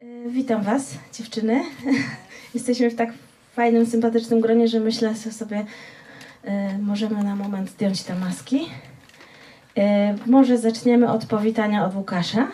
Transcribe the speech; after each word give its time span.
E, 0.00 0.28
Witam 0.30 0.62
Was, 0.62 0.94
dziewczyny. 1.12 1.64
Jesteśmy 2.54 2.90
w 2.90 2.94
tak 2.94 3.12
fajnym, 3.52 3.86
sympatycznym 3.86 4.40
gronie, 4.40 4.68
że 4.68 4.80
myślę 4.80 5.14
sobie, 5.14 5.66
e, 6.44 6.78
możemy 6.78 7.24
na 7.24 7.36
moment 7.36 7.70
zdjąć 7.70 8.02
te 8.02 8.14
maski. 8.14 8.68
E, 9.76 10.14
może 10.26 10.58
zaczniemy 10.58 11.10
od 11.10 11.26
powitania 11.26 11.84
od 11.84 11.94
Łukasza. 11.94 12.48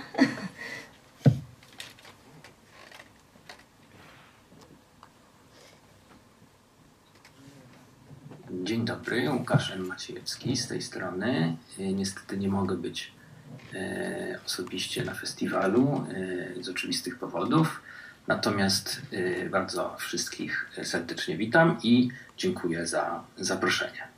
Dzień 8.65 8.85
dobry, 8.85 9.31
Łukasz 9.31 9.77
Maciejewski 9.77 10.57
z 10.57 10.69
tej 10.69 10.83
strony. 10.83 11.57
Niestety 11.79 12.39
nie 12.39 12.49
mogę 12.49 12.77
być 12.77 13.14
osobiście 14.47 15.05
na 15.05 15.15
festiwalu 15.15 16.07
e, 16.59 16.63
z 16.63 16.69
oczywistych 16.69 17.19
powodów. 17.19 17.83
Natomiast 18.27 19.03
e, 19.13 19.49
bardzo 19.49 19.97
wszystkich 19.99 20.71
serdecznie 20.83 21.37
witam 21.37 21.79
i 21.83 22.09
dziękuję 22.37 22.87
za 22.87 23.25
zaproszenie. 23.37 24.15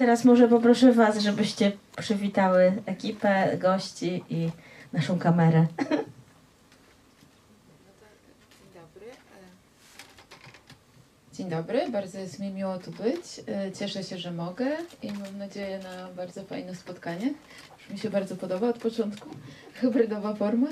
Teraz 0.00 0.24
może 0.24 0.48
poproszę 0.48 0.92
Was, 0.92 1.18
żebyście 1.18 1.72
przywitały 1.98 2.72
ekipę, 2.86 3.58
gości 3.58 4.24
i 4.30 4.50
naszą 4.92 5.18
kamerę. 5.18 5.66
Dzień 8.62 8.72
dobry. 8.74 9.06
e, 9.06 9.10
Dzień 11.40 11.50
dobry, 11.50 11.88
bardzo 11.90 12.18
jest 12.18 12.38
mi 12.38 12.50
miło 12.50 12.78
tu 12.78 12.90
być. 12.90 13.40
E, 13.48 13.72
Cieszę 13.72 14.04
się, 14.04 14.18
że 14.18 14.30
mogę 14.30 14.66
i 15.02 15.12
mam 15.12 15.38
nadzieję 15.38 15.78
na 15.78 16.08
bardzo 16.16 16.44
fajne 16.44 16.74
spotkanie. 16.74 17.34
Już 17.80 17.90
mi 17.90 17.98
się 17.98 18.10
bardzo 18.10 18.36
podoba 18.36 18.68
od 18.68 18.78
początku. 18.78 19.28
Hybrydowa 19.80 20.34
forma. 20.34 20.66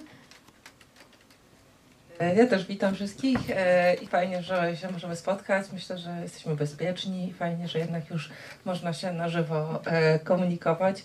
E, 2.20 2.34
Ja 2.34 2.46
też 2.46 2.66
witam 2.66 2.94
wszystkich 2.94 3.39
e, 3.50 3.94
i 3.94 4.06
fajnie, 4.06 4.42
że 4.42 4.77
się 4.77 4.92
możemy 4.92 5.16
spotkać. 5.16 5.66
Myślę, 5.72 5.98
że 5.98 6.20
jesteśmy 6.22 6.56
bezpieczni. 6.56 7.34
Fajnie, 7.39 7.69
że 7.69 7.78
jednak 7.78 8.11
już 8.11 8.30
można 8.64 8.92
się 8.92 9.12
na 9.12 9.28
żywo 9.28 9.83
komunikować. 10.24 11.05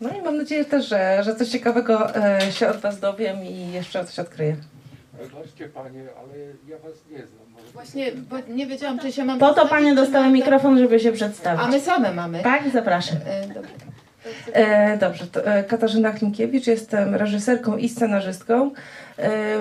No 0.00 0.10
i 0.18 0.22
mam 0.22 0.36
nadzieję 0.36 0.64
też, 0.64 0.88
że, 0.88 1.22
że 1.24 1.36
coś 1.36 1.48
ciekawego 1.48 2.08
się 2.50 2.68
od 2.68 2.76
Was 2.76 3.00
dowiem 3.00 3.44
i 3.44 3.72
jeszcze 3.72 4.04
coś 4.04 4.18
odkryję. 4.18 4.56
Weźcie 5.42 5.68
panie, 5.68 6.00
ale 6.18 6.34
ja 6.68 6.78
was 6.78 6.92
nie 7.10 7.16
znam. 7.18 7.46
Może 7.52 7.66
Właśnie, 7.72 8.12
bo 8.12 8.36
nie 8.54 8.66
wiedziałam, 8.66 8.98
czy 8.98 9.12
się 9.12 9.24
mam 9.24 9.38
Po 9.38 9.46
to 9.46 9.52
przedstawić, 9.54 9.70
Panie 9.84 9.94
dostały 9.94 10.24
mam- 10.24 10.32
mikrofon, 10.32 10.78
żeby 10.78 11.00
się 11.00 11.08
A 11.08 11.12
my 11.12 11.16
przedstawić. 11.16 11.82
same 11.82 12.12
mamy. 12.12 12.42
Tak, 12.42 12.62
zapraszam. 12.72 13.16
E, 13.26 13.46
Dobra. 13.48 13.70
E, 14.52 14.96
dobrze, 14.98 15.26
to, 15.26 15.46
e, 15.46 15.64
Katarzyna 15.64 16.12
Klimkiewicz, 16.12 16.66
jestem 16.66 17.14
reżyserką 17.14 17.76
i 17.76 17.88
scenarzystką. 17.88 18.70
E, 19.18 19.56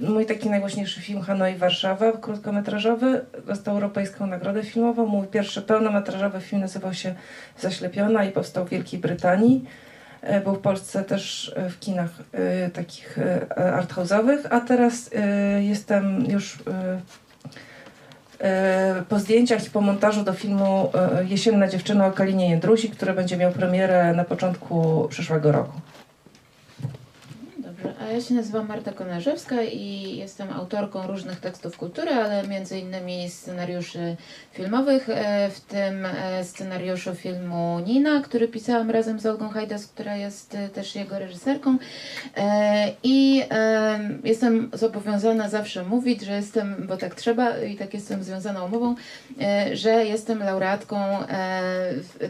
mój 0.00 0.26
taki 0.26 0.50
najgłośniejszy 0.50 1.00
film 1.00 1.20
Hanoi 1.22 1.54
Warszawa, 1.56 2.12
krótkometrażowy, 2.12 3.24
dostał 3.46 3.74
Europejską 3.74 4.26
Nagrodę 4.26 4.62
Filmową. 4.62 5.06
Mój 5.06 5.26
pierwszy 5.26 5.62
pełnometrażowy 5.62 6.40
film 6.40 6.60
nazywał 6.62 6.94
się 6.94 7.14
Zaślepiona 7.58 8.24
i 8.24 8.32
powstał 8.32 8.64
w 8.64 8.68
Wielkiej 8.68 9.00
Brytanii. 9.00 9.64
E, 10.22 10.40
Był 10.40 10.54
w 10.54 10.60
Polsce 10.60 11.04
też 11.04 11.52
e, 11.56 11.70
w 11.70 11.78
kinach 11.78 12.10
e, 12.32 12.70
takich 12.70 13.18
arthouse'owych, 13.56 14.38
a 14.50 14.60
teraz 14.60 15.10
jestem 15.60 16.24
już 16.30 16.58
po 19.08 19.18
zdjęciach 19.18 19.66
i 19.66 19.70
po 19.70 19.80
montażu 19.80 20.24
do 20.24 20.32
filmu 20.32 20.92
Jesienna 21.28 21.68
dziewczyna 21.68 22.06
o 22.06 22.12
Kalinie 22.12 22.50
Jędrusi, 22.50 22.90
który 22.90 23.12
będzie 23.12 23.36
miał 23.36 23.52
premierę 23.52 24.14
na 24.14 24.24
początku 24.24 25.06
przyszłego 25.10 25.52
roku. 25.52 25.80
A 28.00 28.12
ja 28.12 28.20
się 28.20 28.34
nazywam 28.34 28.68
Marta 28.68 28.92
Konarzewska 28.92 29.62
i 29.62 30.16
jestem 30.16 30.52
autorką 30.52 31.06
różnych 31.06 31.40
tekstów 31.40 31.76
kultury, 31.76 32.10
ale 32.10 32.48
między 32.48 32.78
innymi 32.78 33.30
scenariuszy 33.30 34.16
filmowych, 34.52 35.08
e, 35.08 35.50
w 35.50 35.60
tym 35.60 36.06
e, 36.06 36.44
scenariuszu 36.44 37.14
filmu 37.14 37.80
Nina, 37.86 38.20
który 38.20 38.48
pisałam 38.48 38.90
razem 38.90 39.20
z 39.20 39.26
Olgą 39.26 39.48
Hajdas, 39.48 39.86
która 39.86 40.16
jest 40.16 40.54
e, 40.54 40.68
też 40.68 40.94
jego 40.94 41.18
reżyserką. 41.18 41.78
I 43.02 43.42
jestem 44.24 44.70
zobowiązana 44.72 45.48
zawsze 45.48 45.84
mówić, 45.84 46.22
że 46.22 46.32
jestem, 46.32 46.86
bo 46.88 46.96
tak 46.96 47.14
trzeba 47.14 47.58
i 47.58 47.76
tak 47.76 47.94
jestem 47.94 48.24
związana 48.24 48.64
umową, 48.64 48.94
że 49.72 50.04
jestem 50.04 50.38
laureatką 50.38 50.96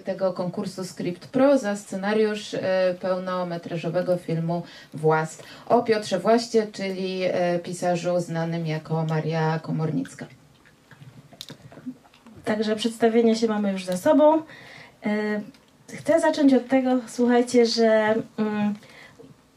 tego 0.05 0.33
konkursu 0.33 0.85
Script 0.85 1.27
Pro 1.27 1.59
za 1.59 1.77
scenariusz 1.77 2.57
pełnometrażowego 3.01 4.17
filmu 4.17 4.63
Włast 4.95 5.42
o 5.69 5.83
Piotrze 5.83 6.19
Właście, 6.19 6.67
czyli 6.73 7.23
e, 7.23 7.59
pisarzu 7.59 8.21
znanym 8.21 8.67
jako 8.67 9.05
Maria 9.05 9.59
Komornicka. 9.59 10.27
Także 12.45 12.77
przedstawienie 12.77 13.37
się 13.37 13.49
mamy 13.49 13.73
już 13.73 13.85
za 13.85 13.97
sobą. 13.97 14.43
E, 15.07 15.41
Chcę 15.97 16.21
zacząć 16.21 16.55
od 16.55 16.69
tego, 16.69 16.91
słuchajcie, 17.07 17.67
że 17.67 18.15
mm, 18.39 18.75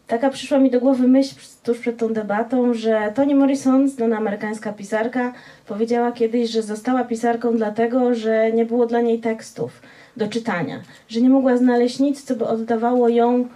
taka 0.08 0.30
przyszła 0.30 0.60
mi 0.60 0.72
do 0.72 0.80
głowy 0.80 1.08
myśl 1.08 1.36
tuż 1.64 1.80
przed 1.80 1.98
tą 1.98 2.14
debatą, 2.14 2.74
że 2.74 3.12
Toni 3.16 3.36
Morrison, 3.36 3.90
znana 3.90 4.18
amerykańska 4.18 4.74
pisarka, 4.74 5.34
powiedziała 5.68 6.12
kiedyś, 6.12 6.50
że 6.50 6.62
została 6.62 7.04
pisarką 7.04 7.58
dlatego, 7.58 8.16
że 8.16 8.52
nie 8.52 8.66
było 8.66 8.86
dla 8.86 9.02
niej 9.02 9.20
tekstów 9.20 9.82
do 10.18 10.28
czytania, 10.28 10.82
że 11.08 11.22
nie 11.22 11.30
mogła 11.30 11.58
znaleźć 11.58 12.00
nic, 12.00 12.24
co 12.24 12.36
by 12.36 12.48
oddawało 12.48 13.10
ją 13.10 13.48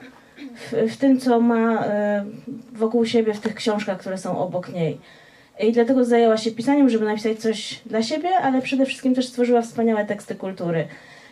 w, 0.72 0.98
tym, 0.98 1.20
co 1.20 1.40
ma 1.42 1.86
e, 1.86 2.26
wokół 2.74 3.06
siebie, 3.06 3.34
w 3.34 3.40
tych 3.40 3.56
książkach, 3.56 4.00
które 4.00 4.18
są 4.18 4.40
obok 4.40 4.74
niej. 4.74 5.00
I 5.60 5.72
dlatego 5.72 6.06
zajęła 6.06 6.38
się 6.38 6.52
pisaniem, 6.52 6.90
żeby 6.90 7.06
napisać 7.06 7.40
coś 7.40 7.82
dla 7.86 8.04
siebie, 8.04 8.30
ale 8.42 8.62
przede 8.62 8.86
wszystkim 8.86 9.16
też 9.16 9.28
stworzyła 9.28 9.62
wspaniałe 9.62 10.06
teksty 10.06 10.36
kultury. 10.36 10.88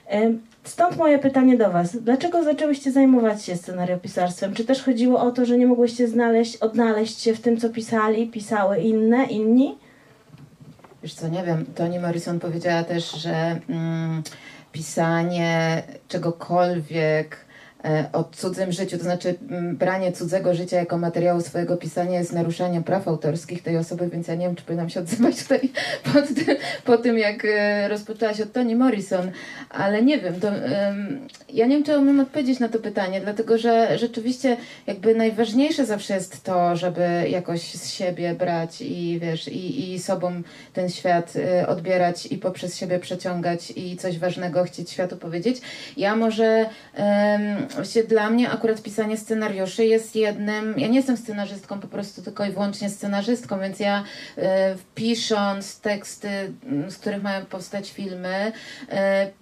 Em, 0.07 0.39
Stąd 0.67 0.97
moje 0.97 1.19
pytanie 1.19 1.57
do 1.57 1.71
Was. 1.71 1.97
Dlaczego 1.97 2.43
zaczęłyście 2.43 2.91
zajmować 2.91 3.43
się 3.43 3.55
scenariopisarstwem? 3.55 4.53
Czy 4.53 4.65
też 4.65 4.83
chodziło 4.83 5.19
o 5.19 5.31
to, 5.31 5.45
że 5.45 5.57
nie 5.57 5.67
mogłyście 5.67 6.07
znaleźć, 6.07 6.55
odnaleźć 6.57 7.21
się 7.21 7.33
w 7.33 7.41
tym, 7.41 7.57
co 7.57 7.69
pisali, 7.69 8.27
pisały 8.27 8.77
inne, 8.77 9.23
inni? 9.23 9.77
Wiesz 11.03 11.13
co, 11.13 11.27
nie 11.27 11.43
wiem, 11.43 11.65
Toni 11.75 11.99
Morrison 11.99 12.39
powiedziała 12.39 12.83
też, 12.83 13.11
że 13.11 13.59
mm, 13.69 14.23
pisanie 14.71 15.83
czegokolwiek 16.07 17.35
e, 17.35 17.46
o 18.13 18.23
cudzym 18.23 18.71
życiu, 18.71 18.97
to 18.97 19.03
znaczy 19.03 19.35
mm, 19.49 19.77
branie 19.77 20.11
cudzego 20.11 20.53
życia 20.53 20.77
jako 20.77 20.97
materiału 20.97 21.41
swojego 21.41 21.77
pisania 21.77 22.19
jest 22.19 22.33
naruszaniem 22.33 22.83
praw 22.83 23.07
autorskich 23.07 23.63
tej 23.63 23.77
osoby, 23.77 24.09
więc 24.09 24.27
ja 24.27 24.35
nie 24.35 24.45
wiem, 24.45 24.55
czy 24.55 24.63
powinnam 24.63 24.89
się 24.89 24.99
odzywać 24.99 25.35
tutaj 25.43 25.69
pod 26.13 26.25
tym, 26.35 26.55
po 26.85 26.97
tym, 26.97 27.17
jak 27.17 27.45
e, 27.45 27.87
rozpoczęłaś 27.87 28.41
od 28.41 28.51
Toni 28.53 28.75
Morrison, 28.75 29.31
ale 29.69 30.01
nie 30.01 30.19
wiem, 30.19 30.39
to, 30.39 30.47
ja 31.53 31.65
nie 31.65 31.75
wiem, 31.75 31.83
czy 31.83 31.97
umiem 31.97 32.19
odpowiedzieć 32.19 32.59
na 32.59 32.69
to 32.69 32.79
pytanie, 32.79 33.21
dlatego 33.21 33.57
że 33.57 33.97
rzeczywiście 33.97 34.57
jakby 34.87 35.15
najważniejsze 35.15 35.85
zawsze 35.85 36.13
jest 36.13 36.43
to, 36.43 36.75
żeby 36.75 37.29
jakoś 37.29 37.61
z 37.61 37.89
siebie 37.89 38.35
brać 38.35 38.81
i 38.81 39.19
wiesz, 39.21 39.47
i, 39.47 39.93
i 39.93 39.99
sobą 39.99 40.41
ten 40.73 40.89
świat 40.89 41.33
y, 41.35 41.67
odbierać 41.67 42.25
i 42.25 42.37
poprzez 42.37 42.77
siebie 42.77 42.99
przeciągać 42.99 43.73
i 43.75 43.97
coś 43.97 44.19
ważnego 44.19 44.63
chcieć 44.63 44.91
światu 44.91 45.17
powiedzieć. 45.17 45.61
Ja 45.97 46.15
może 46.15 46.65
właśnie 47.75 48.03
dla 48.03 48.29
mnie 48.29 48.49
akurat 48.49 48.81
pisanie 48.81 49.17
scenariuszy 49.17 49.85
jest 49.85 50.15
jednym, 50.15 50.79
ja 50.79 50.87
nie 50.87 50.95
jestem 50.95 51.17
scenarzystką 51.17 51.79
po 51.79 51.87
prostu 51.87 52.21
tylko 52.21 52.45
i 52.45 52.51
wyłącznie 52.51 52.89
scenarzystką, 52.89 53.59
więc 53.59 53.79
ja 53.79 54.03
y, 54.37 54.41
pisząc 54.95 55.79
teksty, 55.79 56.29
m, 56.65 56.91
z 56.91 56.97
których 56.97 57.23
mają 57.23 57.45
powstać 57.45 57.91
filmy, 57.91 58.51
y, 58.83 58.95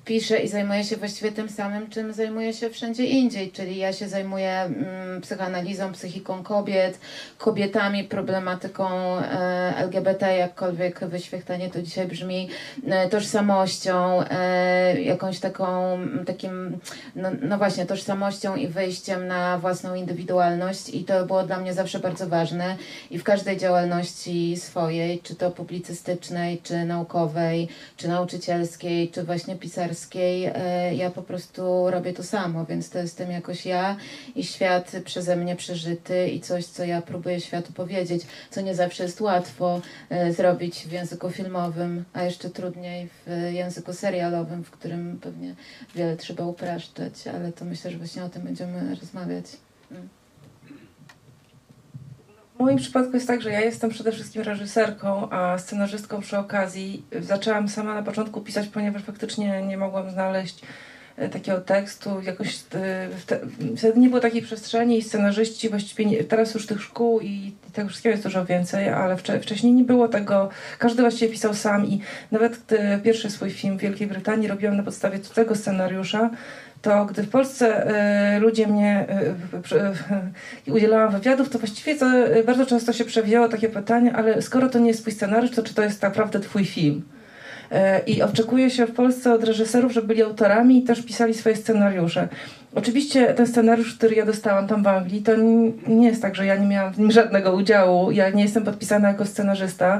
piszę 0.05 0.37
i 0.39 0.47
zajmuję 0.47 0.83
się 0.83 0.97
właściwie 0.97 1.31
tym 1.31 1.49
samym, 1.49 1.89
czym 1.89 2.13
zajmuję 2.13 2.53
się 2.53 2.69
wszędzie 2.69 3.05
indziej, 3.05 3.51
czyli 3.51 3.77
ja 3.77 3.93
się 3.93 4.07
zajmuję 4.07 4.51
mm, 4.51 5.21
psychoanalizą, 5.21 5.91
psychiką 5.91 6.43
kobiet, 6.43 6.99
kobietami, 7.37 8.03
problematyką 8.03 8.87
e, 9.19 9.73
LGBT, 9.77 10.37
jakkolwiek 10.37 11.05
wyświechtanie 11.05 11.69
to 11.69 11.81
dzisiaj 11.81 12.07
brzmi, 12.07 12.49
e, 12.87 13.09
tożsamością, 13.09 14.21
e, 14.21 15.01
jakąś 15.01 15.39
taką, 15.39 15.93
mm, 15.93 16.25
takim, 16.25 16.79
no, 17.15 17.29
no 17.41 17.57
właśnie, 17.57 17.85
tożsamością 17.85 18.14
tożsamością 18.15 18.55
i 18.55 18.67
wyjściem 18.67 19.27
na 19.27 19.57
własną 19.57 19.95
indywidualność 19.95 20.89
i 20.89 21.03
to 21.03 21.25
było 21.25 21.43
dla 21.43 21.59
mnie 21.59 21.73
zawsze 21.73 21.99
bardzo 21.99 22.27
ważne 22.27 22.77
i 23.11 23.19
w 23.19 23.23
każdej 23.23 23.57
działalności 23.57 24.57
swojej, 24.57 25.19
czy 25.19 25.35
to 25.35 25.51
publicystycznej, 25.51 26.61
czy 26.63 26.85
naukowej, 26.85 27.67
czy 27.97 28.07
nauczycielskiej, 28.07 29.09
czy 29.09 29.23
właśnie 29.23 29.55
pisarskiej, 29.55 30.45
e, 30.45 30.95
ja 30.95 31.11
po 31.11 31.21
prostu 31.21 31.91
robię 31.91 32.13
to 32.13 32.23
samo, 32.23 32.65
więc 32.65 32.89
to 32.89 32.99
jestem 32.99 33.31
jakoś 33.31 33.65
ja 33.65 33.97
i 34.35 34.43
świat 34.43 34.91
przeze 35.05 35.35
mnie 35.35 35.55
przeżyty 35.55 36.27
i 36.27 36.41
coś, 36.41 36.65
co 36.65 36.83
ja 36.83 37.01
próbuję 37.01 37.41
światu 37.41 37.73
powiedzieć, 37.73 38.21
co 38.51 38.61
nie 38.61 38.75
zawsze 38.75 39.03
jest 39.03 39.21
łatwo 39.21 39.81
e, 40.09 40.33
zrobić 40.33 40.75
w 40.87 40.91
języku 40.91 41.29
filmowym, 41.29 42.03
a 42.13 42.23
jeszcze 42.23 42.49
trudniej 42.49 43.09
w 43.27 43.51
języku 43.53 43.93
serialowym, 43.93 44.63
w 44.63 44.71
którym 44.71 45.19
pewnie 45.21 45.55
wiele 45.95 46.17
trzeba 46.17 46.45
upraszczać, 46.45 47.27
ale 47.27 47.51
to 47.51 47.65
myślę, 47.65 47.91
że 47.91 47.97
właśnie 48.05 48.23
o 48.23 48.29
tym 48.29 48.41
będziemy 48.41 48.95
rozmawiać. 48.95 49.45
W 52.55 52.59
moim 52.59 52.77
przypadku 52.77 53.13
jest 53.13 53.27
tak, 53.27 53.41
że 53.41 53.51
ja 53.51 53.61
jestem 53.61 53.89
przede 53.89 54.11
wszystkim 54.11 54.41
reżyserką, 54.41 55.29
a 55.29 55.57
scenarzystką 55.57 56.21
przy 56.21 56.37
okazji. 56.37 57.05
Zaczęłam 57.19 57.69
sama 57.69 57.95
na 57.95 58.03
początku 58.03 58.41
pisać, 58.41 58.67
ponieważ 58.67 59.03
faktycznie 59.03 59.61
nie 59.61 59.77
mogłam 59.77 60.09
znaleźć 60.11 60.61
e, 61.17 61.29
takiego 61.29 61.61
tekstu, 61.61 62.21
jakoś 62.21 62.55
e, 62.55 63.09
wte- 63.25 63.75
wtedy 63.77 63.99
nie 63.99 64.09
było 64.09 64.21
takiej 64.21 64.41
przestrzeni 64.41 64.97
i 64.97 65.01
scenarzyści 65.01 65.69
właściwie 65.69 66.05
nie, 66.05 66.23
teraz 66.23 66.53
już 66.53 66.67
tych 66.67 66.81
szkół 66.81 67.19
i, 67.19 67.53
tego 67.73 67.89
wszystkiego 67.89 68.11
jest 68.11 68.23
dużo 68.23 68.45
więcej, 68.45 68.89
ale 68.89 69.17
wcze, 69.17 69.39
wcześniej 69.39 69.73
nie 69.73 69.83
było 69.83 70.07
tego, 70.07 70.49
każdy 70.79 71.01
właściwie 71.01 71.31
pisał 71.31 71.53
sam 71.53 71.85
i 71.85 72.01
nawet 72.31 72.59
gdy 72.65 72.99
pierwszy 73.03 73.29
swój 73.29 73.51
film 73.51 73.77
w 73.77 73.81
Wielkiej 73.81 74.07
Brytanii 74.07 74.47
robiłam 74.47 74.77
na 74.77 74.83
podstawie 74.83 75.19
cudzego 75.19 75.55
scenariusza, 75.55 76.29
to 76.85 77.05
gdy 77.05 77.23
w 77.23 77.29
Polsce 77.29 77.87
e, 77.87 78.39
ludzie 78.39 78.67
mnie 78.67 79.05
przy- 79.63 79.81
i 80.67 80.71
udzielałam 80.71 81.11
wywiadów, 81.11 81.49
to 81.49 81.59
właściwie 81.59 81.95
to 81.95 82.05
e, 82.05 82.43
bardzo 82.43 82.65
często 82.65 82.93
się 82.93 83.05
przewijało 83.05 83.49
takie 83.49 83.69
pytanie, 83.69 84.13
ale 84.13 84.41
skoro 84.41 84.69
to 84.69 84.79
nie 84.79 84.87
jest 84.87 85.01
twój 85.01 85.13
scenariusz, 85.13 85.51
to 85.51 85.63
czy 85.63 85.73
to 85.73 85.81
jest 85.83 86.01
naprawdę 86.01 86.39
twój 86.39 86.65
film? 86.65 87.01
I 88.07 88.21
oczekuje 88.21 88.69
się 88.69 88.85
w 88.87 88.91
Polsce 88.91 89.33
od 89.33 89.43
reżyserów, 89.43 89.91
żeby 89.91 90.07
byli 90.07 90.23
autorami 90.23 90.77
i 90.77 90.83
też 90.83 91.01
pisali 91.05 91.33
swoje 91.33 91.55
scenariusze. 91.55 92.27
Oczywiście 92.75 93.33
ten 93.33 93.47
scenariusz, 93.47 93.95
który 93.97 94.15
ja 94.15 94.25
dostałam 94.25 94.67
tam 94.67 94.83
w 94.83 94.87
Anglii, 94.87 95.21
to 95.21 95.31
nie 95.87 96.07
jest 96.07 96.21
tak, 96.21 96.35
że 96.35 96.45
ja 96.45 96.55
nie 96.55 96.67
miałam 96.67 96.93
w 96.93 96.99
nim 96.99 97.11
żadnego 97.11 97.53
udziału. 97.53 98.11
Ja 98.11 98.29
nie 98.29 98.43
jestem 98.43 98.63
podpisana 98.63 99.07
jako 99.07 99.25
scenarzysta, 99.25 99.99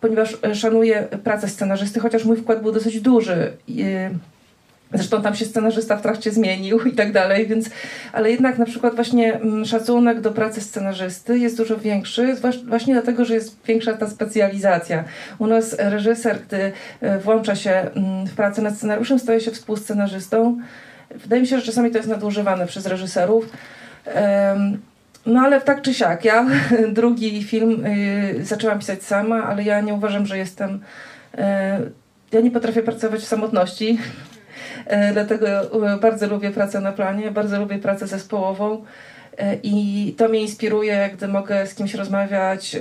ponieważ 0.00 0.36
szanuję 0.54 1.08
pracę 1.24 1.48
scenarzysty, 1.48 2.00
chociaż 2.00 2.24
mój 2.24 2.36
wkład 2.36 2.62
był 2.62 2.72
dosyć 2.72 3.00
duży. 3.00 3.52
Zresztą 4.94 5.22
tam 5.22 5.34
się 5.34 5.44
scenarzysta 5.44 5.96
w 5.96 6.02
trakcie 6.02 6.30
zmienił 6.30 6.80
i 6.80 6.92
tak 6.92 7.12
dalej, 7.12 7.46
więc, 7.46 7.70
ale 8.12 8.30
jednak 8.30 8.58
na 8.58 8.64
przykład 8.64 8.94
właśnie 8.94 9.34
mm, 9.34 9.64
szacunek 9.64 10.20
do 10.20 10.30
pracy 10.30 10.60
scenarzysty 10.60 11.38
jest 11.38 11.56
dużo 11.56 11.78
większy, 11.78 12.36
właśnie 12.66 12.94
dlatego, 12.94 13.24
że 13.24 13.34
jest 13.34 13.56
większa 13.66 13.92
ta 13.92 14.10
specjalizacja. 14.10 15.04
U 15.38 15.46
nas 15.46 15.76
reżyser, 15.78 16.38
gdy 16.46 16.72
e, 17.00 17.18
włącza 17.18 17.56
się 17.56 17.70
mm, 17.70 18.26
w 18.26 18.34
pracę 18.34 18.62
nad 18.62 18.76
scenariuszem, 18.76 19.18
staje 19.18 19.40
się 19.40 19.50
współscenarzystą. 19.50 20.58
Wydaje 21.14 21.42
mi 21.42 21.48
się, 21.48 21.60
że 21.60 21.66
czasami 21.66 21.90
to 21.90 21.96
jest 21.96 22.08
nadużywane 22.08 22.66
przez 22.66 22.86
reżyserów. 22.86 23.46
No 25.26 25.40
ale 25.40 25.60
tak 25.60 25.82
czy 25.82 25.94
siak, 25.94 26.24
ja 26.24 26.46
drugi 26.92 27.42
film 27.42 27.86
y, 27.86 28.44
zaczęłam 28.44 28.78
pisać 28.78 29.02
sama, 29.02 29.44
ale 29.44 29.62
ja 29.62 29.80
nie 29.80 29.94
uważam, 29.94 30.26
że 30.26 30.38
jestem. 30.38 30.80
e, 31.38 31.80
Ja 32.32 32.40
nie 32.40 32.50
potrafię 32.50 32.82
pracować 32.82 33.20
w 33.20 33.26
samotności. 33.26 33.98
E, 34.90 35.12
Dlatego 35.12 35.46
e, 35.92 35.98
bardzo 35.98 36.26
lubię 36.26 36.50
pracę 36.50 36.80
na 36.80 36.92
planie, 36.92 37.30
bardzo 37.30 37.60
lubię 37.60 37.78
pracę 37.78 38.06
zespołową 38.06 38.84
e, 39.38 39.56
i 39.62 40.14
to 40.16 40.28
mnie 40.28 40.40
inspiruje, 40.40 41.10
gdy 41.12 41.28
mogę 41.28 41.66
z 41.66 41.74
kimś 41.74 41.94
rozmawiać, 41.94 42.76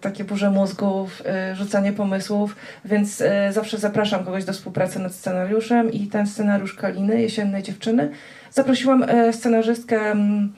takie 0.00 0.24
burze 0.24 0.50
mózgów, 0.50 1.22
rzucanie 1.54 1.92
pomysłów, 1.92 2.56
więc 2.84 3.22
zawsze 3.50 3.78
zapraszam 3.78 4.24
kogoś 4.24 4.44
do 4.44 4.52
współpracy 4.52 4.98
nad 4.98 5.14
scenariuszem 5.14 5.92
i 5.92 6.06
ten 6.06 6.26
scenariusz 6.26 6.74
Kaliny, 6.74 7.22
Jesiennej 7.22 7.62
Dziewczyny, 7.62 8.10
zaprosiłam 8.50 9.04
scenarzystkę 9.32 10.10
mm, 10.10 10.52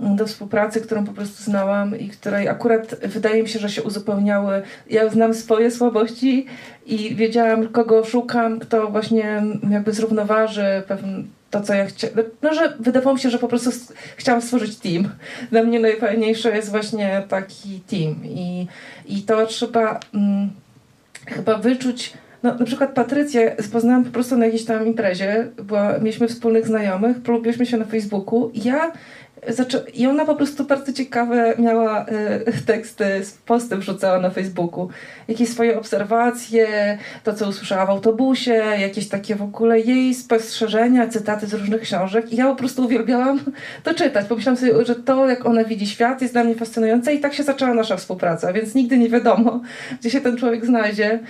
do 0.00 0.26
współpracy, 0.26 0.80
którą 0.80 1.04
po 1.04 1.12
prostu 1.12 1.42
znałam 1.42 1.98
i 1.98 2.08
której 2.08 2.48
akurat 2.48 2.94
wydaje 3.02 3.42
mi 3.42 3.48
się, 3.48 3.58
że 3.58 3.70
się 3.70 3.82
uzupełniały. 3.82 4.62
Ja 4.90 5.08
znam 5.08 5.34
swoje 5.34 5.70
słabości 5.70 6.46
i 6.86 7.14
wiedziałam, 7.14 7.68
kogo 7.68 8.04
szukam, 8.04 8.58
kto 8.58 8.90
właśnie 8.90 9.42
jakby 9.70 9.92
zrównoważy 9.92 10.82
pewien 10.88 11.26
to, 11.50 11.60
co 11.60 11.74
ja 11.74 11.86
chciałam. 11.86 12.16
No, 12.42 12.54
że 12.54 12.76
wydawało 12.80 13.14
mi 13.14 13.20
się, 13.20 13.30
że 13.30 13.38
po 13.38 13.48
prostu 13.48 13.70
chciałam 14.16 14.42
stworzyć 14.42 14.76
team. 14.76 15.08
Dla 15.50 15.62
mnie 15.62 15.80
najfajniejsze 15.80 16.56
jest 16.56 16.70
właśnie 16.70 17.22
taki 17.28 17.80
team 17.80 18.24
i, 18.24 18.66
i 19.06 19.22
to 19.22 19.46
trzeba 19.46 20.00
mm, 20.14 20.50
chyba 21.26 21.58
wyczuć. 21.58 22.12
No, 22.42 22.54
na 22.54 22.64
przykład 22.64 22.92
Patrycję 22.92 23.56
poznałam 23.72 24.04
po 24.04 24.10
prostu 24.10 24.36
na 24.36 24.44
jakiejś 24.44 24.64
tam 24.64 24.86
imprezie, 24.86 25.48
była, 25.62 25.98
mieliśmy 25.98 26.28
wspólnych 26.28 26.66
znajomych, 26.66 27.20
polubiliśmy 27.22 27.66
się 27.66 27.76
na 27.76 27.84
Facebooku 27.84 28.50
i 28.54 28.62
ja. 28.62 28.92
I 29.94 30.06
ona 30.06 30.24
po 30.24 30.34
prostu 30.34 30.64
bardzo 30.64 30.92
ciekawe 30.92 31.54
miała 31.58 32.06
e, 32.06 32.52
teksty, 32.66 33.22
posty 33.46 33.76
wrzucała 33.76 34.18
na 34.18 34.30
Facebooku. 34.30 34.88
Jakieś 35.28 35.48
swoje 35.48 35.78
obserwacje, 35.78 36.98
to 37.24 37.34
co 37.34 37.48
usłyszała 37.48 37.86
w 37.86 37.90
autobusie, 37.90 38.52
jakieś 38.78 39.08
takie 39.08 39.34
w 39.34 39.42
ogóle 39.42 39.80
jej 39.80 40.14
spostrzeżenia, 40.14 41.08
cytaty 41.08 41.46
z 41.46 41.54
różnych 41.54 41.80
książek 41.80 42.32
i 42.32 42.36
ja 42.36 42.46
po 42.46 42.56
prostu 42.56 42.84
uwielbiałam 42.84 43.40
to 43.84 43.94
czytać. 43.94 44.26
Pomyślałam 44.26 44.56
sobie, 44.56 44.84
że 44.84 44.94
to 44.94 45.28
jak 45.28 45.46
ona 45.46 45.64
widzi 45.64 45.86
świat 45.86 46.22
jest 46.22 46.34
dla 46.34 46.44
mnie 46.44 46.54
fascynujące 46.54 47.14
i 47.14 47.20
tak 47.20 47.34
się 47.34 47.42
zaczęła 47.42 47.74
nasza 47.74 47.96
współpraca, 47.96 48.52
więc 48.52 48.74
nigdy 48.74 48.98
nie 48.98 49.08
wiadomo, 49.08 49.60
gdzie 50.00 50.10
się 50.10 50.20
ten 50.20 50.36
człowiek 50.36 50.66
znajdzie. 50.66 51.20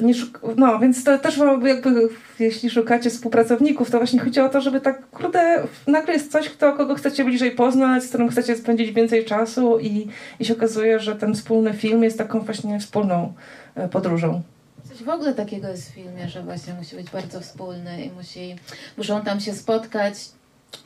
Nie 0.00 0.14
no, 0.56 0.78
więc 0.78 1.04
to 1.04 1.18
też 1.18 1.36
jakby, 1.62 2.08
jeśli 2.38 2.70
szukacie 2.70 3.10
współpracowników, 3.10 3.90
to 3.90 3.98
właśnie 3.98 4.20
chodzi 4.20 4.40
o 4.40 4.48
to, 4.48 4.60
żeby 4.60 4.80
tak, 4.80 5.10
kurde, 5.10 5.62
nagle 5.86 6.14
jest 6.14 6.32
coś, 6.32 6.48
kto, 6.48 6.72
kogo 6.72 6.94
chcecie 6.94 7.24
bliżej 7.24 7.50
poznać, 7.50 8.02
z 8.02 8.08
którym 8.08 8.28
chcecie 8.28 8.56
spędzić 8.56 8.92
więcej 8.92 9.24
czasu 9.24 9.78
i, 9.78 10.08
i 10.40 10.44
się 10.44 10.54
okazuje, 10.54 11.00
że 11.00 11.16
ten 11.16 11.34
wspólny 11.34 11.72
film 11.72 12.02
jest 12.02 12.18
taką 12.18 12.40
właśnie 12.40 12.80
wspólną 12.80 13.32
e, 13.74 13.88
podróżą. 13.88 14.42
Coś 14.88 15.02
w 15.02 15.08
ogóle 15.08 15.34
takiego 15.34 15.68
jest 15.68 15.90
w 15.90 15.94
filmie, 15.94 16.28
że 16.28 16.42
właśnie 16.42 16.74
musi 16.74 16.96
być 16.96 17.10
bardzo 17.10 17.40
wspólny 17.40 18.04
i 18.04 18.10
musi, 18.10 18.56
muszą 18.96 19.22
tam 19.22 19.40
się 19.40 19.52
spotkać. 19.52 20.14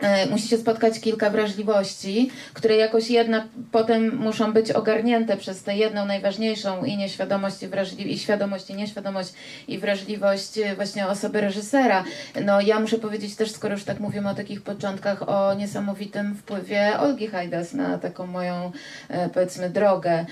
E, 0.01 0.27
Musi 0.27 0.49
się 0.49 0.59
spotkać 0.59 1.01
kilka 1.01 1.31
wrażliwości, 1.31 2.31
które 2.55 2.77
jakoś 2.77 3.11
jedna 3.11 3.45
potem 3.73 4.17
muszą 4.17 4.53
być 4.53 4.71
ogarnięte 4.73 5.37
przez 5.37 5.63
tę 5.63 5.77
jedną 5.77 6.07
najważniejszą 6.07 6.85
i 6.85 6.97
nieświadomość 6.97 7.63
i, 7.63 7.69
wrażli- 7.69 8.07
i 8.07 8.19
świadomość 8.19 8.71
i 8.71 8.75
nieświadomość 8.75 9.33
i 9.69 9.79
wrażliwość 9.79 10.59
e, 10.59 10.75
właśnie 10.77 11.07
osoby 11.07 11.41
reżysera. 11.41 12.05
No 12.45 12.61
ja 12.61 12.81
muszę 12.81 12.99
powiedzieć 12.99 13.37
też, 13.37 13.51
skoro 13.51 13.75
już 13.75 13.85
tak 13.85 14.01
mówimy 14.01 14.29
o 14.31 14.35
takich 14.35 14.63
początkach, 14.63 15.29
o 15.29 15.55
niesamowitym 15.55 16.35
wpływie 16.35 16.99
Olgi 17.01 17.27
Hajdas 17.27 17.73
na 17.75 17.99
taką 17.99 18.27
moją 18.27 18.73
e, 19.09 19.29
powiedzmy 19.29 19.71
drogę 19.71 20.27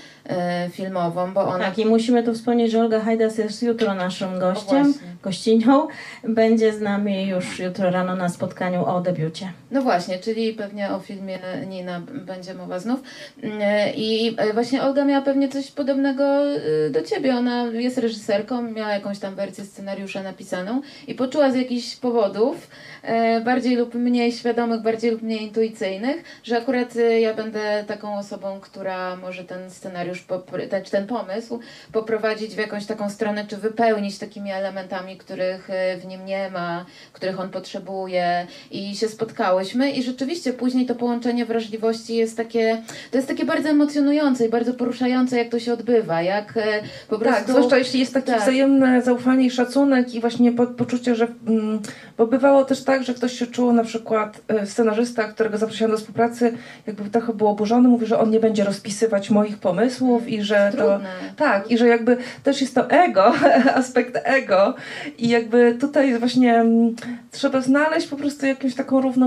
filmową, 0.71 1.33
bo 1.33 1.41
ona 1.47 1.65
Tak, 1.65 1.77
i 1.79 1.85
musimy 1.85 2.23
tu 2.23 2.33
wspomnieć, 2.33 2.71
że 2.71 2.79
Olga 2.81 2.99
Hajdas 2.99 3.37
jest 3.37 3.63
jutro 3.63 3.93
naszym 3.95 4.39
gościem, 4.39 4.93
gościnią. 5.23 5.87
Będzie 6.23 6.73
z 6.73 6.81
nami 6.81 7.27
już 7.27 7.59
jutro 7.59 7.91
rano 7.91 8.15
na 8.15 8.29
spotkaniu 8.29 8.85
o 8.85 9.01
debiucie. 9.01 9.44
No 9.71 9.81
właśnie, 9.81 10.19
czyli 10.19 10.53
pewnie 10.53 10.91
o 10.91 10.99
filmie 10.99 11.39
Nina 11.67 12.01
będzie 12.25 12.53
mowa 12.53 12.79
znów. 12.79 12.99
Mm, 13.43 13.61
I 13.95 14.35
e, 14.37 14.53
właśnie 14.53 14.83
Olga 14.83 15.05
miała 15.05 15.21
pewnie 15.21 15.49
coś 15.49 15.71
podobnego 15.71 16.55
y, 16.55 16.89
do 16.89 17.01
ciebie. 17.01 17.35
Ona 17.35 17.65
jest 17.65 17.97
reżyserką, 17.97 18.61
miała 18.61 18.93
jakąś 18.93 19.19
tam 19.19 19.35
wersję 19.35 19.65
scenariusza 19.65 20.23
napisaną 20.23 20.81
i 21.07 21.15
poczuła 21.15 21.51
z 21.51 21.55
jakichś 21.55 21.95
powodów, 21.95 22.67
e, 23.03 23.41
bardziej 23.41 23.75
lub 23.75 23.93
mniej 23.93 24.31
świadomych, 24.31 24.81
bardziej 24.81 25.11
lub 25.11 25.21
mniej 25.21 25.43
intuicyjnych, 25.43 26.23
że 26.43 26.57
akurat 26.57 26.95
y, 26.95 27.19
ja 27.19 27.33
będę 27.33 27.83
taką 27.87 28.17
osobą, 28.17 28.59
która 28.59 29.15
może 29.15 29.43
ten 29.43 29.71
scenariusz, 29.71 30.25
ten, 30.69 30.83
ten 30.83 31.07
pomysł 31.07 31.59
poprowadzić 31.91 32.55
w 32.55 32.57
jakąś 32.57 32.85
taką 32.85 33.09
stronę, 33.09 33.45
czy 33.47 33.57
wypełnić 33.57 34.17
takimi 34.17 34.51
elementami, 34.51 35.17
których 35.17 35.69
y, 35.69 35.97
w 35.97 36.05
nim 36.05 36.25
nie 36.25 36.49
ma, 36.49 36.85
których 37.13 37.39
on 37.39 37.49
potrzebuje 37.49 38.47
i 38.71 38.95
się 38.95 39.09
spotkałyśmy 39.35 39.91
i 39.91 40.03
rzeczywiście 40.03 40.53
później 40.53 40.85
to 40.85 40.95
połączenie 40.95 41.45
wrażliwości 41.45 42.15
jest 42.15 42.37
takie, 42.37 42.81
to 43.11 43.17
jest 43.17 43.27
takie 43.27 43.45
bardzo 43.45 43.69
emocjonujące 43.69 44.45
i 44.45 44.49
bardzo 44.49 44.73
poruszające, 44.73 45.37
jak 45.37 45.49
to 45.49 45.59
się 45.59 45.73
odbywa, 45.73 46.21
jak 46.21 46.57
e, 46.57 46.63
po 47.09 47.19
prostu... 47.19 47.39
Tak, 47.39 47.49
zwłaszcza 47.49 47.77
jeśli 47.77 47.99
jest 47.99 48.13
takie 48.13 48.31
tak. 48.31 48.41
wzajemne 48.41 49.01
zaufanie 49.01 49.45
i 49.45 49.51
szacunek 49.51 50.13
i 50.13 50.21
właśnie 50.21 50.51
po, 50.51 50.67
poczucie, 50.67 51.15
że... 51.15 51.27
Mm, 51.47 51.79
bo 52.17 52.27
bywało 52.27 52.65
też 52.65 52.83
tak, 52.83 53.03
że 53.03 53.13
ktoś 53.13 53.39
się 53.39 53.47
czuł, 53.47 53.73
na 53.73 53.83
przykład 53.83 54.41
e, 54.47 54.65
scenarzysta, 54.65 55.23
którego 55.23 55.57
zaprosiłam 55.57 55.91
do 55.91 55.97
współpracy, 55.97 56.53
jakby 56.87 57.09
trochę 57.09 57.33
był 57.33 57.47
oburzony, 57.47 57.87
mówi, 57.87 58.05
że 58.05 58.19
on 58.19 58.29
nie 58.29 58.39
będzie 58.39 58.63
rozpisywać 58.63 59.29
moich 59.29 59.57
pomysłów 59.57 60.27
i 60.27 60.41
że 60.41 60.71
to... 60.77 60.99
Tak, 61.37 61.71
i 61.71 61.77
że 61.77 61.87
jakby 61.87 62.17
też 62.43 62.61
jest 62.61 62.75
to 62.75 62.89
ego, 62.89 63.33
aspekt 63.79 64.17
ego 64.23 64.73
I 65.17 65.29
jakby 65.29 65.77
tutaj 65.79 66.19
właśnie 66.19 66.55
mm, 66.55 66.95
trzeba 67.31 67.61
znaleźć 67.61 68.07
po 68.07 68.15
prostu 68.15 68.45
jakąś 68.45 68.75
taką 68.75 69.01
równowagę, 69.01 69.24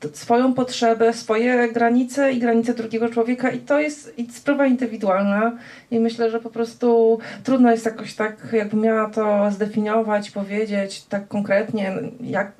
t- 0.00 0.08
swoją 0.12 0.54
potrzebę, 0.54 1.12
swoje 1.12 1.72
granice 1.72 2.32
i 2.32 2.38
granice 2.38 2.74
drugiego 2.74 3.08
człowieka 3.08 3.50
i 3.50 3.58
to 3.58 3.80
jest 3.80 4.14
sprawa 4.32 4.66
indywidualna 4.66 5.52
i 5.90 6.00
myślę, 6.00 6.30
że 6.30 6.40
po 6.40 6.50
prostu 6.50 7.18
trudno 7.44 7.70
jest 7.70 7.86
jakoś 7.86 8.14
tak, 8.14 8.36
jakbym 8.52 8.80
miała 8.80 9.10
to 9.10 9.50
zdefiniować, 9.50 10.30
powiedzieć 10.30 11.04
tak 11.04 11.28
konkretnie, 11.28 11.92
jak, 12.20 12.52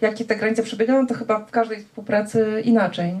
jakie 0.00 0.24
te 0.24 0.36
granice 0.36 0.62
przebiegają, 0.62 1.06
to 1.06 1.14
chyba 1.14 1.38
w 1.38 1.50
każdej 1.50 1.80
współpracy 1.80 2.62
inaczej. 2.64 3.14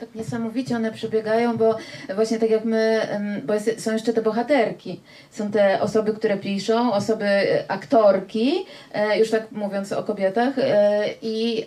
Tak 0.00 0.14
niesamowicie 0.14 0.76
one 0.76 0.92
przebiegają, 0.92 1.56
bo 1.56 1.76
właśnie 2.14 2.38
tak 2.38 2.50
jak 2.50 2.64
my, 2.64 3.08
bo 3.44 3.54
jest, 3.54 3.84
są 3.84 3.92
jeszcze 3.92 4.12
te 4.12 4.22
bohaterki. 4.22 5.00
Są 5.30 5.50
te 5.50 5.80
osoby, 5.80 6.12
które 6.12 6.36
piszą, 6.36 6.92
osoby 6.92 7.24
e, 7.24 7.64
aktorki, 7.68 8.66
e, 8.92 9.18
już 9.18 9.30
tak 9.30 9.52
mówiąc 9.52 9.92
o 9.92 10.02
kobietach, 10.02 10.58
e, 10.58 11.04
i, 11.22 11.64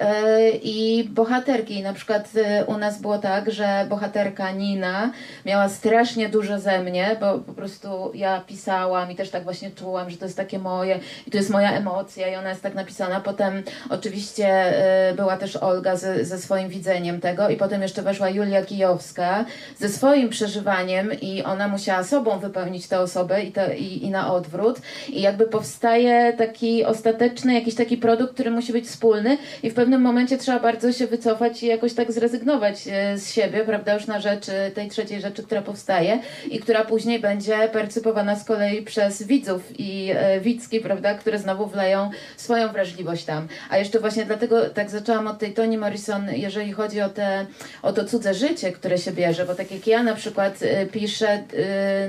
i 0.63 1.03
bohaterki. 1.09 1.83
Na 1.83 1.93
przykład 1.93 2.29
u 2.67 2.77
nas 2.77 3.01
było 3.01 3.17
tak, 3.17 3.51
że 3.51 3.85
bohaterka 3.89 4.51
Nina 4.51 5.11
miała 5.45 5.69
strasznie 5.69 6.29
dużo 6.29 6.59
ze 6.59 6.83
mnie, 6.83 7.15
bo 7.19 7.39
po 7.39 7.53
prostu 7.53 8.11
ja 8.13 8.41
pisałam 8.47 9.11
i 9.11 9.15
też 9.15 9.29
tak 9.29 9.43
właśnie 9.43 9.71
czułam, 9.71 10.09
że 10.09 10.17
to 10.17 10.25
jest 10.25 10.37
takie 10.37 10.59
moje 10.59 10.99
i 11.27 11.31
to 11.31 11.37
jest 11.37 11.49
moja 11.49 11.71
emocja 11.71 12.27
i 12.27 12.35
ona 12.35 12.49
jest 12.49 12.63
tak 12.63 12.75
napisana. 12.75 13.21
Potem 13.21 13.63
oczywiście 13.89 14.73
była 15.15 15.37
też 15.37 15.55
Olga 15.55 15.95
ze, 15.95 16.25
ze 16.25 16.37
swoim 16.37 16.69
widzeniem 16.69 17.21
tego 17.21 17.49
i 17.49 17.57
potem 17.57 17.81
jeszcze 17.81 18.01
weszła 18.01 18.18
Julia 18.27 18.65
Kijowska 18.65 19.45
ze 19.77 19.89
swoim 19.89 20.29
przeżywaniem 20.29 21.13
i 21.21 21.43
ona 21.43 21.67
musiała 21.67 22.03
sobą 22.03 22.39
wypełnić 22.39 22.87
tę 22.87 22.99
osobę 22.99 23.43
i, 23.43 23.51
to, 23.51 23.73
i, 23.73 24.05
i 24.05 24.09
na 24.09 24.33
odwrót 24.33 24.81
i 25.09 25.21
jakby 25.21 25.45
powstaje 25.45 26.33
taki 26.33 26.85
ostateczny 26.85 27.53
jakiś 27.53 27.75
taki 27.75 27.97
produkt, 27.97 28.33
który 28.33 28.51
musi 28.51 28.73
być 28.73 28.85
wspólny 28.85 29.37
i 29.63 29.69
w 29.69 29.73
pewnym 29.73 30.01
momencie 30.01 30.37
trzeba 30.37 30.59
bardzo 30.59 30.93
się 30.93 31.07
wycofać 31.07 31.63
i 31.63 31.67
jakoś 31.67 31.93
tak 31.93 32.11
zrezygnować 32.11 32.87
e, 32.87 33.17
z 33.17 33.33
siebie, 33.33 33.59
prawda, 33.65 33.93
już 33.93 34.07
na 34.07 34.19
rzecz 34.19 34.45
tej 34.73 34.89
trzeciej 34.89 35.21
rzeczy, 35.21 35.43
która 35.43 35.61
powstaje 35.61 36.19
i 36.51 36.59
która 36.59 36.85
później 36.85 37.19
będzie 37.19 37.69
percypowana 37.73 38.35
z 38.35 38.43
kolei 38.43 38.81
przez 38.81 39.23
widzów 39.23 39.79
i 39.79 40.11
e, 40.15 40.39
widzki, 40.39 40.79
prawda, 40.79 41.13
które 41.13 41.39
znowu 41.39 41.65
wleją 41.65 42.09
swoją 42.37 42.67
wrażliwość 42.67 43.25
tam. 43.25 43.47
A 43.69 43.77
jeszcze 43.77 43.99
właśnie 43.99 44.25
dlatego 44.25 44.69
tak 44.69 44.89
zaczęłam 44.89 45.27
od 45.27 45.39
tej 45.39 45.53
Toni 45.53 45.77
Morrison, 45.77 46.29
jeżeli 46.33 46.73
chodzi 46.73 47.01
o, 47.01 47.09
te, 47.09 47.45
o 47.81 47.93
to 47.93 48.03
cudze 48.09 48.33
życie, 48.33 48.71
które 48.71 48.97
się 48.97 49.11
bierze, 49.11 49.45
bo 49.45 49.55
tak 49.55 49.71
jak 49.71 49.87
ja 49.87 50.03
na 50.03 50.15
przykład 50.15 50.59
e, 50.61 50.85
piszę, 50.85 51.29
e, 51.29 51.43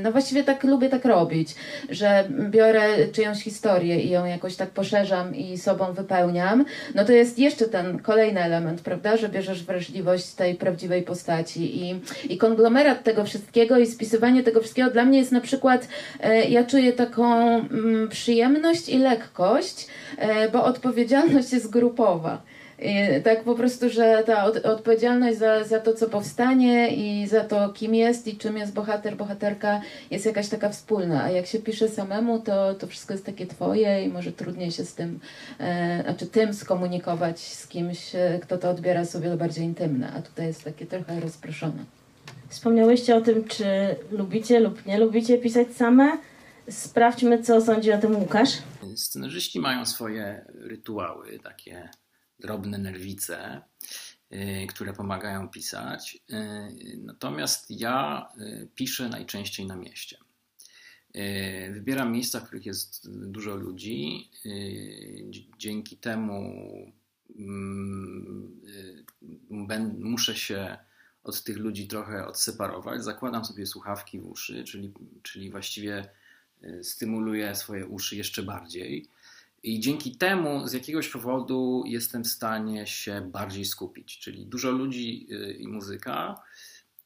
no 0.02 0.12
właściwie 0.12 0.44
tak 0.44 0.64
lubię 0.64 0.88
tak 0.88 1.04
robić, 1.04 1.54
że 1.88 2.24
biorę 2.50 3.08
czyjąś 3.12 3.42
historię 3.42 4.00
i 4.00 4.10
ją 4.10 4.24
jakoś 4.24 4.56
tak 4.56 4.70
poszerzam 4.70 5.34
i 5.34 5.58
sobą 5.58 5.92
wypełniam, 5.92 6.64
no 6.94 7.04
to 7.04 7.12
jest 7.12 7.38
jeszcze 7.38 7.68
ten 7.68 7.98
kolejny 7.98 8.40
element, 8.40 8.80
prawda, 8.80 9.16
że 9.16 9.28
bierzesz 9.28 9.64
wrażliwość 9.64 10.32
tej 10.32 10.54
prawdziwej 10.54 11.02
postaci 11.02 11.82
i, 11.82 12.00
i 12.28 12.38
konglomerat 12.38 13.04
tego 13.04 13.24
wszystkiego 13.24 13.78
i 13.78 13.86
spisywanie 13.86 14.42
tego 14.42 14.60
wszystkiego 14.60 14.90
dla 14.90 15.04
mnie 15.04 15.18
jest 15.18 15.32
na 15.32 15.40
przykład, 15.40 15.88
e, 16.20 16.44
ja 16.44 16.64
czuję 16.64 16.92
taką 16.92 17.44
mm, 17.56 18.08
przyjemność 18.08 18.88
i 18.88 18.98
lekkość, 18.98 19.86
bo 20.52 20.64
odpowiedzialność 20.64 21.52
jest 21.52 21.70
grupowa. 21.70 22.42
Tak 23.24 23.44
po 23.44 23.54
prostu, 23.54 23.90
że 23.90 24.22
ta 24.26 24.44
od, 24.44 24.56
odpowiedzialność 24.56 25.38
za, 25.38 25.64
za 25.64 25.80
to, 25.80 25.94
co 25.94 26.08
powstanie 26.08 26.94
i 26.94 27.26
za 27.26 27.44
to, 27.44 27.68
kim 27.68 27.94
jest 27.94 28.26
i 28.26 28.36
czym 28.36 28.56
jest 28.56 28.72
bohater, 28.72 29.16
bohaterka, 29.16 29.80
jest 30.10 30.26
jakaś 30.26 30.48
taka 30.48 30.68
wspólna. 30.68 31.22
A 31.22 31.30
jak 31.30 31.46
się 31.46 31.58
pisze 31.58 31.88
samemu, 31.88 32.38
to, 32.38 32.74
to 32.74 32.86
wszystko 32.86 33.14
jest 33.14 33.26
takie 33.26 33.46
twoje 33.46 34.04
i 34.04 34.08
może 34.08 34.32
trudniej 34.32 34.72
się 34.72 34.84
z 34.84 34.94
tym, 34.94 35.20
e, 35.58 36.02
znaczy 36.02 36.26
tym 36.26 36.54
skomunikować 36.54 37.40
z 37.40 37.66
kimś, 37.66 38.14
e, 38.14 38.38
kto 38.42 38.58
to 38.58 38.70
odbiera 38.70 39.04
sobie 39.04 39.36
bardziej 39.36 39.64
intymne, 39.64 40.12
a 40.12 40.22
tutaj 40.22 40.46
jest 40.46 40.64
takie 40.64 40.86
trochę 40.86 41.20
rozproszone. 41.20 41.84
Wspomniałyście 42.48 43.16
o 43.16 43.20
tym, 43.20 43.44
czy 43.44 43.64
lubicie 44.10 44.60
lub 44.60 44.86
nie 44.86 44.98
lubicie 44.98 45.38
pisać 45.38 45.68
same. 45.76 46.18
Sprawdźmy, 46.70 47.42
co 47.42 47.60
sądzi 47.60 47.92
o 47.92 47.98
tym 47.98 48.16
Łukasz. 48.16 48.50
Scenarzyści 48.96 49.60
mają 49.60 49.86
swoje 49.86 50.44
rytuały, 50.54 51.38
takie 51.38 51.88
drobne 52.40 52.78
nerwice, 52.78 53.62
y, 54.32 54.66
które 54.68 54.92
pomagają 54.92 55.48
pisać. 55.48 56.18
Y, 56.30 56.96
Natomiast 56.98 57.70
ja 57.70 58.28
y, 58.40 58.68
piszę 58.74 59.08
najczęściej 59.08 59.66
na 59.66 59.76
mieście. 59.76 60.16
Wybieram 61.72 62.12
miejsca, 62.12 62.40
w 62.40 62.44
których 62.44 62.66
jest 62.66 63.10
dużo 63.30 63.56
ludzi. 63.56 64.30
Dzi- 65.30 65.50
Dzięki 65.58 65.96
temu 65.96 66.52
mm, 67.38 68.60
muszę 69.98 70.36
się 70.36 70.78
od 71.24 71.42
tych 71.42 71.56
ludzi 71.56 71.88
trochę 71.88 72.26
odseparować. 72.26 73.04
Zakładam 73.04 73.44
sobie 73.44 73.66
słuchawki 73.66 74.20
w 74.20 74.26
uszy, 74.26 74.64
czyli, 74.64 74.92
czyli 75.22 75.50
właściwie 75.50 76.08
stymuluję 76.82 77.54
swoje 77.54 77.86
uszy 77.86 78.16
jeszcze 78.16 78.42
bardziej. 78.42 79.08
I 79.62 79.80
dzięki 79.80 80.16
temu 80.16 80.68
z 80.68 80.72
jakiegoś 80.72 81.08
powodu 81.08 81.82
jestem 81.86 82.24
w 82.24 82.28
stanie 82.28 82.86
się 82.86 83.20
bardziej 83.20 83.64
skupić. 83.64 84.18
Czyli 84.18 84.46
dużo 84.46 84.70
ludzi 84.70 85.26
y, 85.30 85.52
i 85.52 85.68
muzyka 85.68 86.42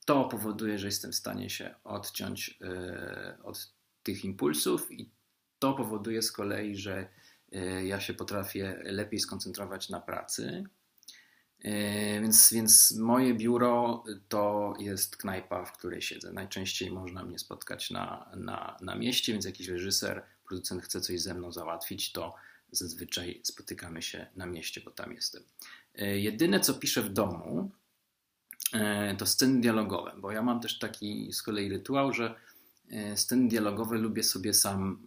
to 0.05 0.25
powoduje, 0.25 0.79
że 0.79 0.87
jestem 0.87 1.13
w 1.13 1.17
stanie 1.17 1.51
się 1.51 1.75
odciąć 1.85 2.59
y, 2.63 3.43
od 3.43 3.73
tych 4.03 4.25
impulsów, 4.25 4.93
i 4.93 5.11
to 5.59 5.75
powoduje 5.75 6.23
z 6.23 6.33
kolei, 6.33 6.77
że 6.77 7.09
y, 7.55 7.87
ja 7.87 8.01
się 8.01 8.15
potrafię 8.15 8.83
lepiej 8.85 9.21
skoncentrować 9.21 9.89
na 9.89 10.01
pracy. 10.01 10.65
Więc, 12.21 12.53
więc 12.53 12.97
moje 12.99 13.35
biuro 13.35 14.05
to 14.29 14.75
jest 14.79 15.17
knajpa, 15.17 15.65
w 15.65 15.73
której 15.73 16.03
siedzę. 16.03 16.33
Najczęściej 16.33 16.91
można 16.91 17.25
mnie 17.25 17.39
spotkać 17.39 17.91
na, 17.91 18.31
na, 18.37 18.77
na 18.81 18.95
mieście, 18.95 19.33
więc 19.33 19.45
jakiś 19.45 19.69
reżyser, 19.69 20.23
producent 20.55 20.83
chce 20.83 21.01
coś 21.01 21.21
ze 21.21 21.35
mną 21.35 21.53
załatwić, 21.53 22.13
to 22.13 22.35
zazwyczaj 22.71 23.41
spotykamy 23.43 24.03
się 24.03 24.27
na 24.37 24.47
mieście, 24.47 24.81
bo 24.85 24.91
tam 24.91 25.13
jestem. 25.13 25.43
Y, 26.03 26.21
Jedyne, 26.21 26.61
co 26.61 26.75
piszę 26.75 27.03
w 27.03 27.13
domu, 27.13 27.71
y, 28.75 29.17
to 29.17 29.27
sceny 29.27 29.61
dialogowe, 29.61 30.13
bo 30.19 30.33
ja 30.33 30.43
mam 30.43 30.61
też 30.61 30.79
taki 30.79 31.33
z 31.33 31.43
kolei 31.43 31.69
rytuał, 31.69 32.13
że 32.13 32.35
y, 32.93 33.17
sceny 33.17 33.49
dialogowe 33.49 33.99
lubię 33.99 34.23
sobie 34.23 34.55
sam 34.55 35.07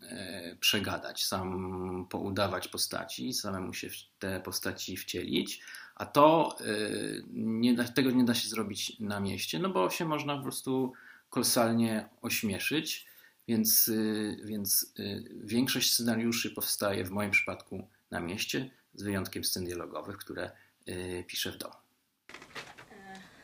przegadać, 0.59 1.25
sam 1.25 2.07
poudawać 2.09 2.67
postaci, 2.67 3.33
samemu 3.33 3.73
się 3.73 3.89
w 3.89 3.95
te 4.19 4.39
postaci 4.39 4.97
wcielić. 4.97 5.61
A 5.95 6.05
to 6.05 6.57
nie 7.33 7.73
da, 7.73 7.83
tego 7.83 8.11
nie 8.11 8.23
da 8.23 8.33
się 8.33 8.49
zrobić 8.49 8.99
na 8.99 9.19
mieście, 9.19 9.59
no 9.59 9.69
bo 9.69 9.89
się 9.89 10.05
można 10.05 10.37
po 10.37 10.43
prostu 10.43 10.93
kolosalnie 11.29 12.09
ośmieszyć, 12.21 13.07
więc, 13.47 13.87
y, 13.87 14.37
więc 14.43 14.93
y, 14.99 15.23
większość 15.43 15.93
scenariuszy 15.93 16.49
powstaje 16.49 17.03
w 17.03 17.11
moim 17.11 17.31
przypadku 17.31 17.87
na 18.11 18.19
mieście, 18.19 18.69
z 18.93 19.03
wyjątkiem 19.03 19.43
scen 19.43 19.65
dialogowych, 19.65 20.17
które 20.17 20.51
y, 20.89 21.23
piszę 21.27 21.51
w 21.51 21.57
domu. 21.57 21.73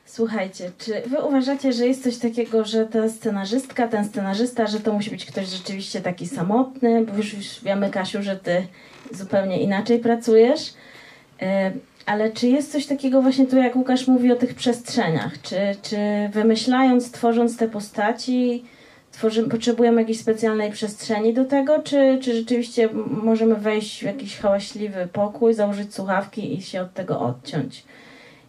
Słuchajcie, 0.06 0.72
czy 0.78 1.02
wy 1.10 1.22
uważacie, 1.22 1.74
że 1.74 1.88
jest 1.88 2.04
coś 2.04 2.18
takiego, 2.18 2.66
że 2.66 2.86
ta 2.86 3.10
scenarzystka, 3.10 3.88
ten 3.88 4.06
scenarzysta, 4.06 4.68
że 4.68 4.80
to 4.80 4.94
musi 4.94 5.10
być 5.10 5.26
ktoś 5.26 5.48
rzeczywiście 5.48 6.02
taki 6.02 6.28
samotny, 6.28 7.06
bo 7.06 7.18
już, 7.18 7.34
już 7.34 7.64
wiemy, 7.64 7.90
Kasiu, 7.90 8.24
że 8.24 8.36
ty 8.36 8.68
zupełnie 9.12 9.62
inaczej 9.62 10.00
pracujesz. 10.00 10.74
Ale 12.06 12.32
czy 12.32 12.48
jest 12.48 12.72
coś 12.72 12.86
takiego 12.86 13.22
właśnie 13.22 13.48
tu, 13.48 13.58
jak 13.58 13.76
Łukasz 13.76 14.08
mówi 14.08 14.32
o 14.32 14.36
tych 14.36 14.56
przestrzeniach? 14.56 15.42
Czy, 15.42 15.58
czy 15.82 15.98
wymyślając, 16.34 17.12
tworząc 17.12 17.58
te 17.58 17.68
postaci, 17.68 18.66
potrzebujemy 19.50 20.02
jakiejś 20.02 20.20
specjalnej 20.20 20.72
przestrzeni 20.72 21.34
do 21.34 21.46
tego, 21.46 21.82
czy, 21.82 22.20
czy 22.22 22.36
rzeczywiście 22.36 22.90
możemy 23.24 23.56
wejść 23.56 24.00
w 24.00 24.04
jakiś 24.04 24.38
hałaśliwy 24.38 25.08
pokój, 25.14 25.54
założyć 25.54 25.96
słuchawki 25.96 26.58
i 26.58 26.62
się 26.62 26.82
od 26.82 26.94
tego 26.94 27.20
odciąć? 27.20 27.84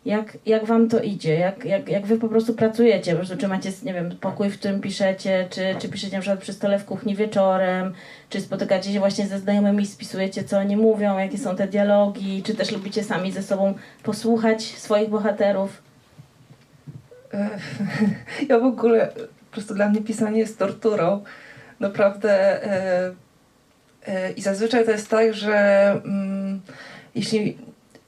Jak, 0.04 0.38
jak 0.46 0.64
wam 0.64 0.88
to 0.88 1.00
idzie? 1.00 1.34
Jak, 1.38 1.64
jak, 1.64 1.88
jak 1.88 2.06
wy 2.06 2.18
po 2.18 2.28
prostu 2.28 2.54
pracujecie? 2.54 3.10
Po 3.10 3.16
prostu, 3.16 3.36
czy 3.36 3.48
macie, 3.48 3.72
nie 3.82 3.94
wiem, 3.94 4.16
pokój, 4.20 4.50
w 4.50 4.58
którym 4.58 4.80
piszecie, 4.80 5.46
czy, 5.50 5.74
czy 5.78 5.88
piszecie 5.88 6.16
na 6.16 6.20
przykład 6.20 6.40
przy 6.40 6.52
stole 6.52 6.78
w 6.78 6.84
kuchni 6.84 7.16
wieczorem, 7.16 7.94
czy 8.30 8.40
spotykacie 8.40 8.92
się 8.92 8.98
właśnie 8.98 9.26
ze 9.26 9.38
znajomymi 9.38 9.82
i 9.82 9.86
spisujecie, 9.86 10.44
co 10.44 10.58
oni 10.58 10.76
mówią, 10.76 11.18
jakie 11.18 11.38
są 11.38 11.56
te 11.56 11.66
dialogi, 11.66 12.42
czy 12.42 12.54
też 12.54 12.70
lubicie 12.70 13.04
sami 13.04 13.32
ze 13.32 13.42
sobą 13.42 13.74
posłuchać 14.02 14.62
swoich 14.62 15.10
bohaterów? 15.10 15.82
Ja 18.48 18.58
w 18.58 18.64
ogóle, 18.64 19.12
prostu 19.54 19.74
dla 19.74 19.88
mnie 19.88 20.02
pisanie 20.02 20.38
jest 20.38 20.58
torturą. 20.58 21.24
Naprawdę. 21.80 22.64
e, 22.64 23.14
e, 24.06 24.32
I 24.32 24.40
zazwyczaj 24.40 24.84
to 24.84 24.90
jest 24.90 25.10
tak, 25.10 25.34
że 25.34 25.90
mm, 26.04 26.60
jeśli 27.14 27.58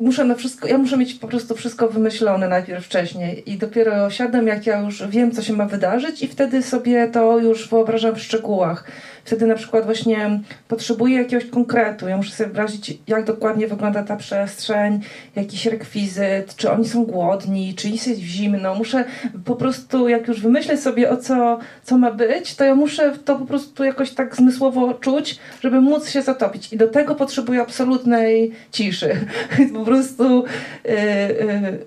muszę 0.00 0.25
na 0.25 0.35
wszystko, 0.35 0.69
ja 0.69 0.79
muszę 0.79 0.97
mieć 0.97 1.15
po 1.15 1.29
prostu 1.29 1.55
wszystko 1.55 1.88
wymyślone 1.88 2.49
najpierw 2.49 2.87
wcześniej 2.87 3.50
i 3.53 3.59
dopiero 3.59 4.11
siadam, 4.11 4.47
jak 4.47 4.67
ja 4.67 4.81
już 4.81 5.07
wiem, 5.07 5.33
co 5.33 5.43
się 5.43 5.53
ma 5.53 5.67
wydarzyć 5.67 6.23
i 6.23 6.29
wtedy 6.29 6.62
sobie 6.62 7.09
to 7.09 7.38
już 7.38 7.69
wyobrażam 7.69 8.15
w 8.15 8.21
szczegółach. 8.21 8.85
Wtedy 9.25 9.47
na 9.47 9.55
przykład 9.55 9.85
właśnie 9.85 10.41
potrzebuję 10.69 11.17
jakiegoś 11.17 11.47
konkretu, 11.47 12.09
ja 12.09 12.17
muszę 12.17 12.31
sobie 12.31 12.47
wyobrazić, 12.47 12.99
jak 13.07 13.25
dokładnie 13.25 13.67
wygląda 13.69 14.03
ta 14.03 14.17
przestrzeń, 14.17 15.00
jakiś 15.37 15.67
rekwizyt, 15.67 16.57
czy 16.57 16.71
oni 16.71 16.88
są 16.88 17.05
głodni, 17.05 17.75
czy 17.75 17.88
jest 17.88 18.19
zimno. 18.19 18.75
Muszę 18.75 19.05
po 19.45 19.57
prostu, 19.57 20.09
jak 20.09 20.29
już 20.29 20.41
wymyślę 20.41 20.76
sobie 20.76 21.11
o 21.11 21.17
co, 21.17 21.59
co 21.83 21.99
ma 21.99 22.11
być, 22.11 22.55
to 22.55 22.65
ja 22.65 22.75
muszę 22.75 23.12
to 23.25 23.37
po 23.37 23.47
prostu 23.47 23.85
jakoś 23.85 24.11
tak 24.11 24.37
zmysłowo 24.37 24.95
czuć, 24.95 25.38
żeby 25.62 25.81
móc 25.81 26.09
się 26.09 26.23
zatopić. 26.23 26.73
I 26.73 26.76
do 26.76 26.88
tego 26.88 27.15
potrzebuję 27.15 27.61
absolutnej 27.62 28.53
ciszy. 28.73 29.26
prostu 29.87 30.45
yy, 30.85 30.95
yy, 30.95 31.78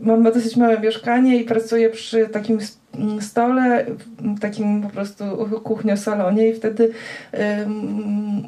mam 0.00 0.22
dosyć 0.22 0.56
małe 0.56 0.80
mieszkanie 0.80 1.36
i 1.36 1.44
pracuję 1.44 1.90
przy 1.90 2.28
takim 2.28 2.58
stole, 3.20 3.86
takim 4.40 4.82
po 4.82 4.88
prostu 4.88 5.24
kuchnio-salonie 5.64 6.48
i 6.48 6.54
wtedy 6.54 6.90
yy, 7.32 7.38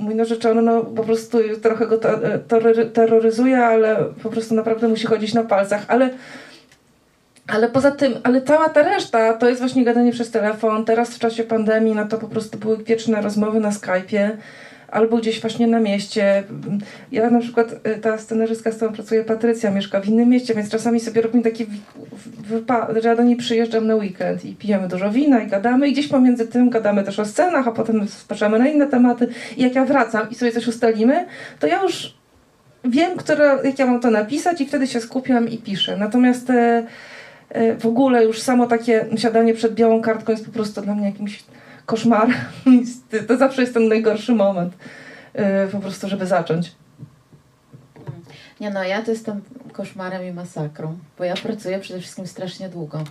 mój 0.01 0.15
narzeczony 0.15 0.63
no, 0.63 0.85
po 0.85 1.05
prostu 1.05 1.39
trochę 1.63 1.87
go 1.87 1.99
to 1.99 2.09
terroryzuje, 2.93 3.59
ale 3.59 4.05
po 4.23 4.31
prostu 4.31 4.55
naprawdę 4.55 4.89
musi 4.89 5.07
chodzić 5.07 5.35
na 5.35 5.43
palcach, 5.43 5.85
ale 5.89 6.11
ale 7.47 7.69
poza 7.69 7.91
tym, 7.91 8.15
ale 8.23 8.43
cała 8.43 8.69
ta 8.69 8.83
reszta 8.83 9.33
to 9.33 9.49
jest 9.49 9.61
właśnie 9.61 9.85
gadanie 9.85 10.13
przez 10.13 10.31
telefon. 10.31 10.85
Teraz 10.85 11.11
w 11.11 11.19
czasie 11.19 11.45
pandemii, 11.45 11.95
no 11.95 12.09
to 12.09 12.19
po 12.19 12.29
prostu 12.29 12.59
były 12.59 12.77
wieczne 12.77 13.23
rozmowy 13.23 13.61
na 13.61 13.71
Skype'ie 13.71 14.31
albo 14.89 15.17
gdzieś 15.17 15.41
właśnie 15.41 15.67
na 15.67 15.81
mieście. 15.81 16.45
Ja 17.13 17.31
na 17.31 17.41
przykład, 17.41 17.73
y, 17.87 17.99
ta 17.99 18.19
scenarzystka, 18.19 18.73
z 18.73 18.77
którą 18.77 18.93
pracuję, 18.93 19.25
Patrycja, 19.25 19.71
mieszka 19.71 20.01
w 20.01 20.07
innym 20.07 20.29
mieście, 20.29 20.55
więc 20.55 20.71
czasami 20.71 21.01
sobie 21.01 21.23
robimy 21.23 21.45
taki 21.45 21.67
wypad, 22.39 22.91
że 23.03 23.09
ja 23.09 23.17
do 23.17 23.23
niej 23.23 23.37
przyjeżdżam 23.37 23.87
na 23.87 23.95
weekend 23.95 24.45
i 24.45 24.55
pijemy 24.55 24.89
dużo 24.89 25.11
wina 25.11 25.43
i 25.43 25.47
gadamy 25.47 25.89
i 25.89 25.93
gdzieś 25.93 26.09
pomiędzy 26.09 26.47
tym 26.47 26.71
gadamy 26.71 27.05
też 27.05 27.19
o 27.19 27.25
scenach, 27.25 27.69
a 27.69 27.73
potem 27.73 28.09
spaczamy 28.09 28.59
na 28.59 28.69
inne 28.69 28.87
tematy 28.87 29.29
i 29.57 29.63
jak 29.63 29.75
ja 29.75 29.85
wracam 29.85 30.31
i 30.31 30.35
sobie 30.35 30.53
coś 30.53 30.67
ustalimy, 30.67 31.27
to 31.59 31.67
ja 31.67 31.83
już 31.83 32.17
wiem, 32.85 33.17
które, 33.17 33.59
jak 33.65 33.79
ja 33.79 33.87
mam 33.87 34.01
to 34.01 34.11
napisać 34.11 34.61
i 34.61 34.67
wtedy 34.67 34.87
się 34.87 35.01
skupiam 35.01 35.49
i 35.49 35.59
piszę. 35.59 35.97
Natomiast 35.97 36.51
e, 36.51 36.87
e, 37.49 37.77
w 37.77 37.87
ogóle 37.87 38.25
już 38.25 38.43
samo 38.43 38.67
takie 38.67 39.07
siadanie 39.17 39.55
przed 39.55 39.75
białą 39.75 40.03
kartką 40.03 40.33
jest 40.33 40.47
po 40.47 40.53
prostu 40.53 40.81
dla 40.81 40.95
mnie 40.95 41.07
jakimś 41.07 41.45
koszmar. 41.87 42.29
To 43.29 43.37
zawsze 43.37 43.61
jest 43.61 43.75
ten 43.75 43.89
najgorszy 43.89 44.35
moment, 44.35 44.75
y, 45.35 45.73
po 45.73 45.79
prostu, 45.79 46.09
żeby 46.09 46.27
zacząć. 46.27 46.73
Nie 48.61 48.71
no, 48.71 48.85
ja 48.85 49.03
to 49.03 49.11
jestem 49.11 49.43
koszmarem 49.73 50.27
i 50.27 50.33
masakrą, 50.33 50.99
bo 51.19 51.25
ja 51.25 51.35
pracuję 51.35 51.79
przede 51.79 52.01
wszystkim 52.01 52.27
strasznie 52.27 52.69
długo. 52.69 53.05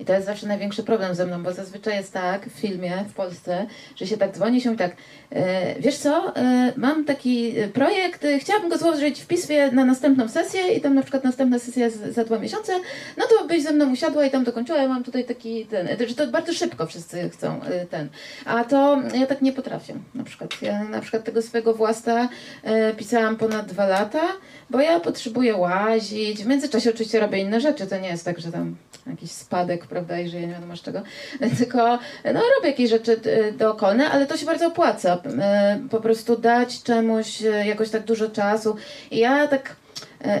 I 0.00 0.04
to 0.04 0.12
jest 0.12 0.26
zawsze 0.26 0.46
największy 0.46 0.82
problem 0.82 1.14
ze 1.14 1.26
mną, 1.26 1.42
bo 1.42 1.52
zazwyczaj 1.52 1.96
jest 1.96 2.12
tak 2.12 2.46
w 2.46 2.52
filmie 2.52 3.04
w 3.08 3.14
Polsce, 3.14 3.66
że 3.96 4.06
się 4.06 4.16
tak 4.16 4.34
dzwoni 4.34 4.60
się 4.60 4.76
tak, 4.76 4.96
e, 5.30 5.80
wiesz 5.80 5.96
co, 5.96 6.36
e, 6.36 6.72
mam 6.76 7.04
taki 7.04 7.54
projekt, 7.74 8.24
e, 8.24 8.38
chciałabym 8.38 8.70
go 8.70 8.78
złożyć 8.78 9.20
w 9.20 9.26
pismie 9.26 9.72
na 9.72 9.84
następną 9.84 10.28
sesję 10.28 10.74
i 10.74 10.80
tam 10.80 10.94
na 10.94 11.02
przykład 11.02 11.24
następna 11.24 11.58
sesja 11.58 11.90
za 11.90 12.24
dwa 12.24 12.38
miesiące, 12.38 12.72
no 13.16 13.24
to 13.26 13.46
byś 13.46 13.62
ze 13.62 13.72
mną 13.72 13.92
usiadła 13.92 14.26
i 14.26 14.30
tam 14.30 14.44
dokończyła, 14.44 14.78
ja 14.78 14.88
mam 14.88 15.04
tutaj 15.04 15.24
taki 15.24 15.66
ten, 15.66 15.88
że 16.08 16.14
to 16.14 16.26
bardzo 16.26 16.52
szybko 16.52 16.86
wszyscy 16.86 17.30
chcą 17.30 17.60
ten, 17.90 18.08
a 18.44 18.64
to 18.64 19.02
ja 19.14 19.26
tak 19.26 19.42
nie 19.42 19.52
potrafię 19.52 19.94
na 20.14 20.24
przykład. 20.24 20.62
Ja 20.62 20.84
na 20.84 21.00
przykład 21.00 21.24
tego 21.24 21.42
swojego 21.42 21.74
własta 21.74 22.28
pisałam 22.96 23.36
ponad 23.36 23.66
dwa 23.66 23.86
lata, 23.86 24.22
bo 24.70 24.80
ja 24.80 25.00
potrzebuję 25.00 25.56
łazić, 25.56 26.44
w 26.44 26.46
międzyczasie 26.46 26.90
oczywiście 26.90 27.20
robię 27.20 27.38
inne 27.38 27.60
rzeczy, 27.60 27.86
to 27.86 27.98
nie 27.98 28.08
jest 28.08 28.24
tak, 28.24 28.40
że 28.40 28.52
tam 28.52 28.76
jakiś 29.06 29.30
spadek, 29.30 29.61
prawda, 29.88 30.20
i 30.20 30.28
żyję 30.28 30.46
nie 30.46 30.54
wiadomo 30.54 30.76
z 30.76 30.82
czego, 30.82 31.02
tylko 31.58 31.98
no, 32.24 32.40
robię 32.56 32.68
jakieś 32.68 32.90
rzeczy 32.90 33.20
y, 33.26 33.52
dookolne, 33.52 34.10
ale 34.10 34.26
to 34.26 34.36
się 34.36 34.46
bardzo 34.46 34.66
opłaca. 34.66 35.14
Y, 35.14 35.88
po 35.88 36.00
prostu 36.00 36.36
dać 36.36 36.82
czemuś 36.82 37.42
y, 37.42 37.66
jakoś 37.66 37.90
tak 37.90 38.04
dużo 38.04 38.30
czasu. 38.30 38.76
I 39.10 39.18
ja 39.18 39.46
tak 39.46 39.76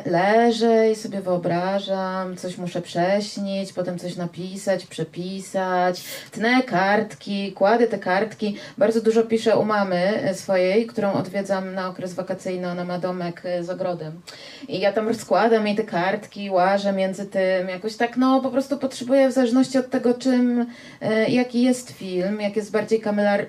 leżę 0.06 0.90
i 0.90 0.96
sobie 0.96 1.20
wyobrażam, 1.20 2.36
coś 2.36 2.58
muszę 2.58 2.82
prześnić, 2.82 3.72
potem 3.72 3.98
coś 3.98 4.16
napisać, 4.16 4.86
przepisać, 4.86 6.04
tnę 6.30 6.62
kartki, 6.62 7.52
kładę 7.52 7.86
te 7.86 7.98
kartki. 7.98 8.56
Bardzo 8.78 9.00
dużo 9.00 9.22
piszę 9.22 9.56
u 9.56 9.64
mamy 9.64 10.30
swojej, 10.34 10.86
którą 10.86 11.12
odwiedzam 11.12 11.74
na 11.74 11.88
okres 11.88 12.14
wakacyjny. 12.14 12.68
Ona 12.68 12.84
ma 12.84 12.98
domek 12.98 13.42
e, 13.44 13.64
z 13.64 13.70
ogrodem. 13.70 14.20
I 14.68 14.80
ja 14.80 14.92
tam 14.92 15.08
rozkładam 15.08 15.66
jej 15.66 15.76
te 15.76 15.84
kartki, 15.84 16.50
łażę 16.50 16.92
między 16.92 17.26
tym. 17.26 17.68
Jakoś 17.68 17.96
tak, 17.96 18.16
no 18.16 18.40
po 18.40 18.50
prostu 18.50 18.78
potrzebuję 18.78 19.28
w 19.28 19.32
zależności 19.32 19.78
od 19.78 19.90
tego, 19.90 20.14
czym, 20.14 20.66
e, 21.00 21.30
jaki 21.30 21.62
jest 21.62 21.90
film, 21.90 22.40
jak 22.40 22.56
jest 22.56 22.70
bardziej 22.70 23.00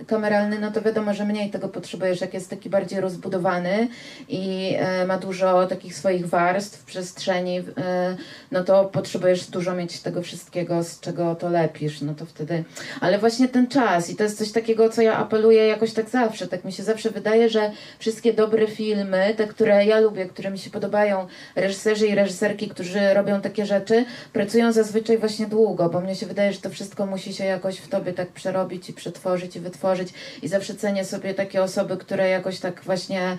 kameralny, 0.07 0.59
no 0.59 0.71
to 0.71 0.81
wiadomo, 0.81 1.13
że 1.13 1.25
mniej 1.25 1.49
tego 1.49 1.69
potrzebujesz, 1.69 2.21
jak 2.21 2.33
jest 2.33 2.49
taki 2.49 2.69
bardziej 2.69 3.01
rozbudowany 3.01 3.87
i 4.29 4.75
ma 5.07 5.17
dużo 5.17 5.67
takich 5.67 5.95
swoich 5.95 6.22
warstw 6.27 6.83
przestrzeni, 6.85 7.59
y, 7.59 7.63
no 8.51 8.63
to 8.63 8.85
potrzebujesz 8.85 9.47
dużo 9.47 9.75
mieć 9.75 9.99
tego 9.99 10.21
wszystkiego, 10.21 10.83
z 10.83 10.99
czego 10.99 11.35
to 11.35 11.49
lepisz, 11.49 12.01
no 12.01 12.13
to 12.13 12.25
wtedy, 12.25 12.63
ale 13.01 13.19
właśnie 13.19 13.47
ten 13.47 13.67
czas 13.67 14.09
i 14.09 14.15
to 14.15 14.23
jest 14.23 14.37
coś 14.37 14.51
takiego, 14.51 14.89
co 14.89 15.01
ja 15.01 15.17
apeluję 15.17 15.67
jakoś 15.67 15.93
tak 15.93 16.09
zawsze, 16.09 16.47
tak 16.47 16.65
mi 16.65 16.71
się 16.71 16.83
zawsze 16.83 17.09
wydaje, 17.09 17.49
że 17.49 17.71
wszystkie 17.99 18.33
dobre 18.33 18.67
filmy, 18.67 19.33
te, 19.37 19.47
które 19.47 19.85
ja 19.85 19.99
lubię, 19.99 20.25
które 20.25 20.51
mi 20.51 20.59
się 20.59 20.69
podobają, 20.69 21.27
reżyserzy 21.55 22.07
i 22.07 22.15
reżyserki, 22.15 22.67
którzy 22.67 23.13
robią 23.13 23.41
takie 23.41 23.65
rzeczy, 23.65 24.05
pracują 24.33 24.71
zazwyczaj 24.71 25.17
właśnie 25.17 25.45
długo, 25.45 25.89
bo 25.89 26.01
mnie 26.01 26.15
się 26.15 26.25
wydaje, 26.25 26.53
że 26.53 26.59
to 26.59 26.69
wszystko 26.69 27.05
musi 27.05 27.33
się 27.33 27.45
jakoś 27.45 27.77
w 27.77 27.87
tobie 27.87 28.13
tak 28.13 28.27
przerobić 28.27 28.89
i 28.89 28.93
przetworzyć 28.93 29.55
i 29.55 29.59
wytworzyć 29.59 30.13
i 30.41 30.47
zawsze 30.47 30.75
cenię 30.75 31.05
sobie 31.05 31.33
takie 31.33 31.63
osoby, 31.63 31.97
które 31.97 32.29
jakoś 32.29 32.59
tak 32.59 32.81
właśnie, 32.83 33.37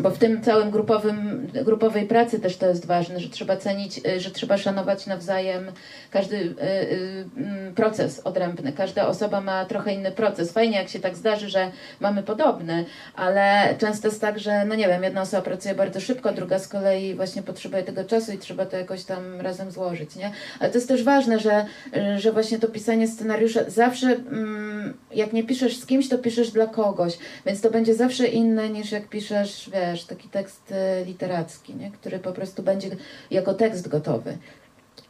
bo 0.00 0.10
w 0.10 0.18
tym 0.18 0.42
całym 0.42 0.70
grupowym 0.70 1.46
grupowej 1.64 2.06
pracy 2.06 2.40
też 2.40 2.56
to 2.56 2.66
jest 2.66 2.86
ważne, 2.86 3.20
że 3.20 3.28
trzeba 3.28 3.56
cenić, 3.56 4.00
y, 4.06 4.20
że 4.20 4.30
trzeba 4.30 4.58
szanować 4.58 5.06
nawzajem 5.06 5.72
każdy 6.10 6.36
y, 6.36 6.40
y, 6.40 7.24
mm, 7.36 7.74
proces 7.74 8.20
odrębny. 8.20 8.72
Każda 8.72 9.08
osoba 9.08 9.40
ma 9.40 9.64
trochę 9.64 9.94
inny 9.94 10.12
proces. 10.12 10.52
Fajnie, 10.52 10.76
jak 10.76 10.88
się 10.88 11.00
tak 11.00 11.16
zdarzy, 11.16 11.48
że 11.48 11.70
mamy 12.00 12.22
podobny, 12.22 12.84
ale 13.14 13.74
często 13.78 14.08
jest 14.08 14.20
tak, 14.20 14.38
że 14.38 14.64
no 14.64 14.74
nie 14.74 14.88
wiem, 14.88 15.02
jedna 15.02 15.20
osoba 15.20 15.42
pracuje 15.42 15.74
bardzo 15.74 16.00
szybko, 16.00 16.32
druga 16.32 16.58
z 16.58 16.68
kolei 16.68 17.14
właśnie 17.14 17.42
potrzebuje 17.42 17.82
tego 17.82 18.04
czasu 18.04 18.32
i 18.32 18.38
trzeba 18.38 18.66
to 18.66 18.76
jakoś 18.76 19.04
tam 19.04 19.40
razem 19.40 19.70
złożyć, 19.70 20.16
nie? 20.16 20.30
Ale 20.60 20.70
to 20.70 20.78
jest 20.78 20.88
też 20.88 21.04
ważne, 21.04 21.38
że, 21.38 21.66
że 22.16 22.32
właśnie 22.32 22.58
to 22.58 22.68
pisanie 22.68 23.08
scenariusza 23.08 23.60
zawsze, 23.70 24.06
mm, 24.06 24.94
jak 25.14 25.32
nie 25.32 25.44
piszesz 25.44 25.76
z 25.76 25.86
kimś, 25.86 26.08
to 26.08 26.18
piszesz 26.18 26.50
dla 26.50 26.66
kogoś, 26.66 27.18
więc 27.46 27.60
to 27.60 27.70
będzie 27.70 27.94
zawsze 27.94 28.26
inne 28.26 28.68
niż 28.68 28.92
jak 28.92 29.08
piszesz, 29.08 29.70
wiesz, 29.72 30.04
taki 30.04 30.28
tekst 30.28 30.74
literacki 31.06 31.45
nie? 31.74 31.90
który 31.90 32.18
po 32.18 32.32
prostu 32.32 32.62
będzie 32.62 32.88
jako 33.30 33.54
tekst 33.54 33.88
gotowy. 33.88 34.38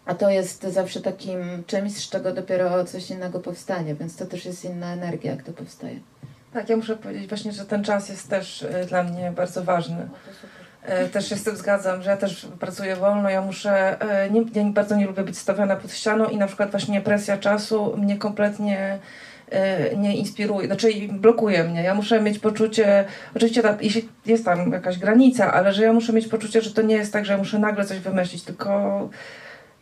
A 0.06 0.14
to 0.14 0.30
jest 0.30 0.62
zawsze 0.62 1.00
takim 1.00 1.64
czymś, 1.66 1.92
z 1.92 2.10
czego 2.10 2.32
dopiero 2.32 2.84
coś 2.84 3.10
innego 3.10 3.40
powstanie, 3.40 3.94
więc 3.94 4.16
to 4.16 4.26
też 4.26 4.44
jest 4.44 4.64
inna 4.64 4.92
energia, 4.92 5.30
jak 5.30 5.42
to 5.42 5.52
powstaje. 5.52 6.00
Tak, 6.52 6.68
ja 6.68 6.76
muszę 6.76 6.96
powiedzieć 6.96 7.28
właśnie, 7.28 7.52
że 7.52 7.64
ten 7.64 7.84
czas 7.84 8.08
jest 8.08 8.30
też 8.30 8.62
y, 8.62 8.86
dla 8.88 9.02
mnie 9.02 9.32
bardzo 9.36 9.64
ważny. 9.64 10.08
E, 10.82 11.08
też 11.08 11.28
się 11.28 11.36
z 11.36 11.44
tym 11.44 11.56
zgadzam, 11.56 12.02
że 12.02 12.10
ja 12.10 12.16
też 12.16 12.48
pracuję 12.60 12.96
wolno, 12.96 13.30
ja 13.30 13.42
muszę, 13.42 14.00
e, 14.00 14.30
nie, 14.30 14.44
ja 14.54 14.64
bardzo 14.64 14.96
nie 14.96 15.06
lubię 15.06 15.22
być 15.22 15.38
stawiana 15.38 15.76
pod 15.76 15.92
ścianą 15.92 16.28
i 16.28 16.36
na 16.36 16.46
przykład 16.46 16.70
właśnie 16.70 17.00
presja 17.00 17.38
czasu 17.38 17.96
mnie 17.96 18.18
kompletnie 18.18 18.98
E, 18.98 18.98
nie 19.96 20.16
inspiruje, 20.16 20.66
znaczy 20.66 20.88
blokuje 21.10 21.64
mnie. 21.64 21.82
Ja 21.82 21.94
muszę 21.94 22.20
mieć 22.20 22.38
poczucie, 22.38 23.04
oczywiście 23.36 23.62
tam, 23.62 23.76
jeśli 23.80 24.08
jest 24.26 24.44
tam 24.44 24.72
jakaś 24.72 24.98
granica, 24.98 25.52
ale 25.52 25.72
że 25.72 25.82
ja 25.82 25.92
muszę 25.92 26.12
mieć 26.12 26.28
poczucie, 26.28 26.60
że 26.60 26.70
to 26.70 26.82
nie 26.82 26.94
jest 26.94 27.12
tak, 27.12 27.24
że 27.24 27.32
ja 27.32 27.38
muszę 27.38 27.58
nagle 27.58 27.84
coś 27.84 27.98
wymyślić, 27.98 28.42
tylko 28.42 29.08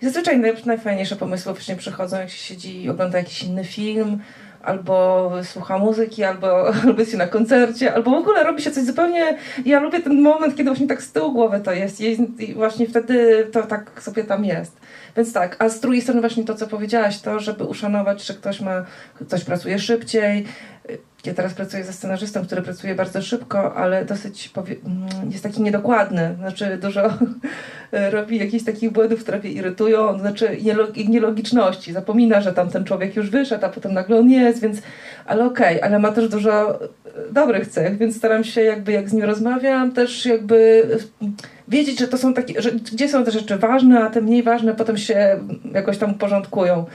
zazwyczaj 0.03 0.43
najfajniejsze 0.67 1.17
pomysły 1.17 1.53
właśnie 1.53 1.77
przychodzą, 1.77 2.19
jak 2.19 2.31
się 2.31 2.39
siedzi 2.39 2.83
i 2.83 2.91
ogląda 2.91 3.19
jakiś 3.19 3.43
inny 3.43 3.65
film, 3.65 4.19
albo 4.65 5.31
słucha 5.43 5.79
muzyki, 5.79 6.25
albo, 6.25 6.69
albo 6.85 7.01
jest 7.01 7.11
się 7.11 7.17
na 7.17 7.27
koncercie, 7.27 7.95
albo 7.95 8.11
w 8.11 8.15
ogóle 8.15 8.45
robi 8.45 8.63
się 8.63 8.71
coś 8.71 8.85
zupełnie... 8.85 9.39
Ja 9.65 9.81
lubię 9.81 10.01
ten 10.01 10.23
moment, 10.23 10.57
kiedy 10.57 10.71
właśnie 10.71 10.87
tak 10.87 11.03
z 11.03 11.13
tyłu 11.13 11.33
głowy 11.33 11.61
to 11.61 11.73
jest 11.73 12.01
i 12.01 12.55
właśnie 12.55 12.87
wtedy 12.87 13.47
to 13.53 13.63
tak 13.63 14.03
sobie 14.03 14.25
tam 14.25 14.45
jest. 14.45 14.77
Więc 15.17 15.33
tak, 15.33 15.57
a 15.59 15.69
z 15.69 15.81
drugiej 15.81 16.03
strony 16.03 16.21
właśnie 16.21 16.45
to, 16.45 16.55
co 16.55 16.67
powiedziałaś, 16.67 17.21
to, 17.21 17.41
żeby 17.41 17.65
uszanować, 17.65 18.27
że 18.27 18.35
ktoś 18.35 18.61
ma, 18.61 18.85
ktoś 19.15 19.45
pracuje 19.45 19.79
szybciej, 19.79 20.47
ja 21.27 21.35
teraz 21.35 21.55
pracuję 21.55 21.85
ze 21.85 21.93
scenarzystą, 21.93 22.45
który 22.47 22.63
pracuje 22.63 22.95
bardzo 22.95 23.23
szybko, 23.23 23.75
ale 23.75 24.05
dosyć 24.05 24.53
mm, 24.57 25.31
jest 25.31 25.43
taki 25.43 25.63
niedokładny. 25.63 26.35
Znaczy 26.39 26.79
dużo 26.83 27.03
robi 28.11 28.39
jakichś 28.39 28.65
takich 28.65 28.91
błędów, 28.91 29.21
które 29.21 29.39
mnie 29.39 29.51
irytują, 29.51 30.19
znaczy 30.19 30.59
nielo- 30.63 31.09
nielogiczności. 31.09 31.93
Zapomina, 31.93 32.41
że 32.41 32.53
tam 32.53 32.71
ten 32.71 32.85
człowiek 32.85 33.17
już 33.17 33.31
wyszedł, 33.31 33.67
a 33.67 33.69
potem 33.69 33.93
nagle 33.93 34.19
on 34.19 34.31
jest, 34.31 34.61
więc 34.61 34.83
ale 35.27 35.45
okej, 35.45 35.83
ale 35.83 35.99
ma 35.99 36.13
też 36.13 36.29
dużo 36.29 36.85
e, 36.85 36.89
dobrych 37.31 37.69
cech, 37.69 37.99
więc 37.99 38.17
staram 38.17 38.45
się 38.45 38.63
jakby 38.63 38.93
jak 38.93 39.09
z 39.09 39.13
nim 39.13 39.25
rozmawiam, 39.25 39.93
też 39.93 40.27
jakby 40.27 40.87
e, 41.23 41.27
wiedzieć, 41.69 41.99
że 41.99 42.09
to 42.09 42.19
są 42.19 42.35
takie, 42.35 42.63
że 42.63 42.73
gdzie 42.73 43.09
są 43.09 43.25
te 43.25 43.31
rzeczy 43.31 43.59
ważne, 43.59 44.05
a 44.05 44.11
te 44.11 44.21
mniej 44.21 44.43
ważne 44.43 44.75
potem 44.75 44.97
się 44.97 45.41
jakoś 45.75 45.99
tam 45.99 46.15
porządkują. 46.15 46.87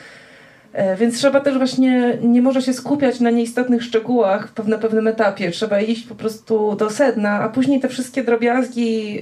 E, 0.74 0.96
Więc 0.96 1.18
trzeba 1.18 1.40
też 1.40 1.58
właśnie, 1.58 2.18
nie 2.22 2.42
może 2.42 2.62
się 2.62 2.74
skupiać 2.74 3.20
na 3.20 3.30
nieistotnych 3.30 3.84
szczegółach 3.84 4.54
na 4.68 4.78
pewnym 4.78 5.08
etapie. 5.08 5.52
Trzeba 5.52 5.82
iść 5.82 6.08
po 6.08 6.16
prostu 6.16 6.76
do 6.76 6.90
sedna, 6.90 7.42
a 7.42 7.50
później 7.50 7.80
te 7.80 7.88
wszystkie 7.88 8.24
drobiazgi 8.24 9.22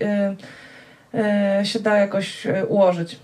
y, 1.14 1.20
y, 1.62 1.66
się 1.66 1.80
da 1.80 1.98
jakoś 1.98 2.46
y, 2.46 2.66
ułożyć. 2.66 3.20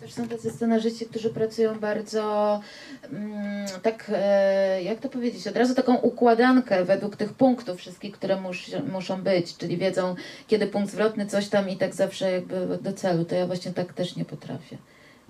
Też 0.00 0.12
są 0.12 0.28
tacy 0.28 0.50
scenarzyści, 0.50 1.06
którzy 1.06 1.30
pracują 1.30 1.78
bardzo 1.78 2.60
mm, 3.12 3.66
tak, 3.82 4.10
e, 4.14 4.82
jak 4.82 4.98
to 4.98 5.08
powiedzieć, 5.08 5.46
od 5.46 5.56
razu 5.56 5.74
taką 5.74 5.96
układankę 5.96 6.84
według 6.84 7.16
tych 7.16 7.32
punktów 7.32 7.78
wszystkich, 7.78 8.12
które 8.12 8.40
mus, 8.40 8.56
muszą 8.92 9.22
być, 9.22 9.56
czyli 9.56 9.76
wiedzą, 9.76 10.14
kiedy 10.48 10.66
punkt 10.66 10.90
zwrotny, 10.92 11.26
coś 11.26 11.48
tam 11.48 11.68
i 11.68 11.76
tak 11.76 11.94
zawsze 11.94 12.32
jakby 12.32 12.78
do 12.82 12.92
celu. 12.92 13.24
To 13.24 13.34
ja 13.34 13.46
właśnie 13.46 13.72
tak 13.72 13.92
też 13.92 14.16
nie 14.16 14.24
potrafię. 14.24 14.76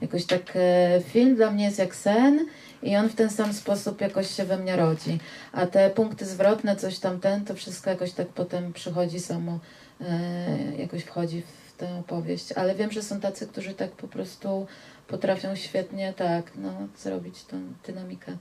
Jakoś 0.01 0.27
tak 0.27 0.53
e, 0.55 1.01
film 1.01 1.37
dla 1.37 1.51
mnie 1.51 1.65
jest 1.65 1.79
jak 1.79 1.97
sen 1.97 2.47
i 2.83 2.97
on 2.97 3.09
w 3.09 3.15
ten 3.15 3.31
sam 3.31 3.53
sposób 3.53 4.01
jakoś 4.01 4.31
się 4.31 4.45
we 4.45 4.57
mnie 4.57 4.77
rodzi. 4.77 5.19
A 5.53 5.67
te 5.67 5.91
punkty 5.91 6.27
zwrotne, 6.27 6.77
coś 6.77 6.99
tam 6.99 7.21
ten, 7.21 7.45
to 7.45 7.55
wszystko 7.55 7.91
jakoś 7.91 8.13
tak 8.13 8.29
potem 8.29 8.73
przychodzi 8.73 9.21
samo, 9.21 9.59
e, 10.01 10.77
jakoś 10.79 11.03
wchodzi 11.03 11.43
w 11.43 11.77
tę 11.77 11.99
opowieść. 11.99 12.53
Ale 12.53 12.75
wiem, 12.75 12.93
że 12.93 13.03
są 13.03 13.21
tacy, 13.21 13.47
którzy 13.47 13.75
tak 13.75 13.91
po 13.91 14.09
prostu 14.09 14.67
potrafią 15.09 15.57
świetnie 15.57 16.13
tak, 16.17 16.53
no, 16.57 16.73
zrobić 16.97 17.45
tą 17.45 17.57
dynamikę. 17.87 18.37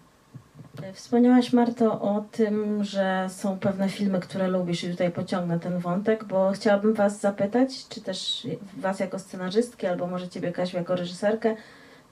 E, 0.84 0.94
Wspomniałaś, 0.94 1.54
Marto, 1.54 2.02
o 2.02 2.26
tym, 2.32 2.84
że 2.84 3.28
są 3.30 3.60
pewne 3.60 3.90
filmy, 3.90 4.20
które 4.20 4.48
lubisz 4.48 4.84
i 4.84 4.90
tutaj 4.92 5.12
pociągnę 5.12 5.60
ten 5.60 5.80
wątek, 5.80 6.24
bo 6.24 6.52
chciałabym 6.52 6.94
Was 6.94 7.20
zapytać, 7.20 7.88
czy 7.90 8.02
też 8.02 8.48
Was 8.78 9.00
jako 9.00 9.20
scenarzystki, 9.20 9.88
albo 9.88 10.08
może 10.08 10.30
Ciebie, 10.30 10.52
Kasiu, 10.52 10.78
jako 10.78 10.96
reżyserkę, 10.96 11.56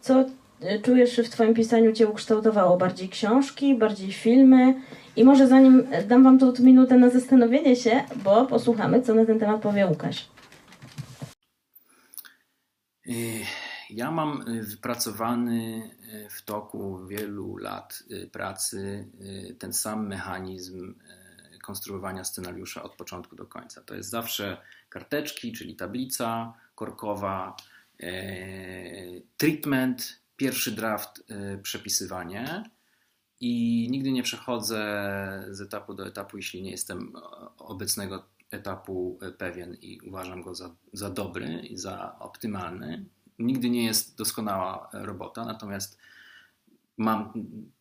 co 0.02 0.26
e, 0.62 0.80
czujesz, 0.80 1.15
w 1.17 1.30
Twoim 1.30 1.54
pisaniu 1.54 1.93
Cię 1.93 2.08
ukształtowało? 2.08 2.78
Bardziej 2.78 3.10
książki, 3.10 3.76
bardziej 3.76 4.12
filmy? 4.13 4.82
I 5.15 5.23
może 5.23 5.47
zanim 5.47 5.88
e, 5.91 6.04
dam 6.04 6.23
Wam 6.23 6.39
tu 6.39 6.54
minutę 6.60 6.97
na 6.97 7.10
zastanowienie 7.10 7.76
się, 7.76 8.04
bo 8.23 8.45
posłuchamy, 8.45 9.02
co 9.02 9.13
na 9.13 9.26
ten 9.26 9.39
temat 9.39 9.62
powie 9.62 9.88
Łukasz. 9.88 10.30
Y, 13.08 13.13
Ja 13.89 14.12
mam 14.12 14.43
wypracowany 14.62 15.89
w 16.30 16.41
toku 16.41 17.06
wielu 17.08 17.58
lat 17.58 18.04
y, 18.12 18.28
pracy 18.28 19.08
y, 19.21 19.56
ten 19.60 19.73
sam 19.73 20.08
mechanizm 20.08 20.95
y, 21.56 21.60
konstruowania 21.60 22.23
scenariusza 22.23 22.84
od 22.84 22.95
początku 22.95 23.36
do 23.36 23.45
końca. 23.45 23.82
To 23.82 23.95
jest 23.95 24.10
zawsze 24.10 24.58
karteczki, 24.89 25.52
czyli 25.52 25.76
tablica 25.76 26.54
korkowa, 26.76 27.56
treatment, 29.38 30.19
pierwszy 30.38 30.71
draft, 30.71 31.23
przepisywanie. 31.63 32.63
I 33.39 33.88
nigdy 33.91 34.12
nie 34.12 34.23
przechodzę 34.23 34.78
z 35.49 35.62
etapu 35.62 35.93
do 35.93 36.08
etapu, 36.08 36.38
jeśli 36.38 36.62
nie 36.62 36.71
jestem 36.71 37.13
obecnego 37.58 38.26
etapu 38.52 39.19
pewien 39.38 39.78
i 39.82 39.99
uważam 40.02 40.41
go 40.41 40.56
za, 40.56 40.76
za 40.93 41.10
dobry 41.10 41.60
i 41.60 41.78
za 41.78 42.19
optymalny. 42.19 43.06
Nigdy 43.39 43.69
nie 43.69 43.86
jest 43.86 44.17
doskonała 44.17 44.89
robota, 44.93 45.45
natomiast 45.45 45.97
mam 46.97 47.34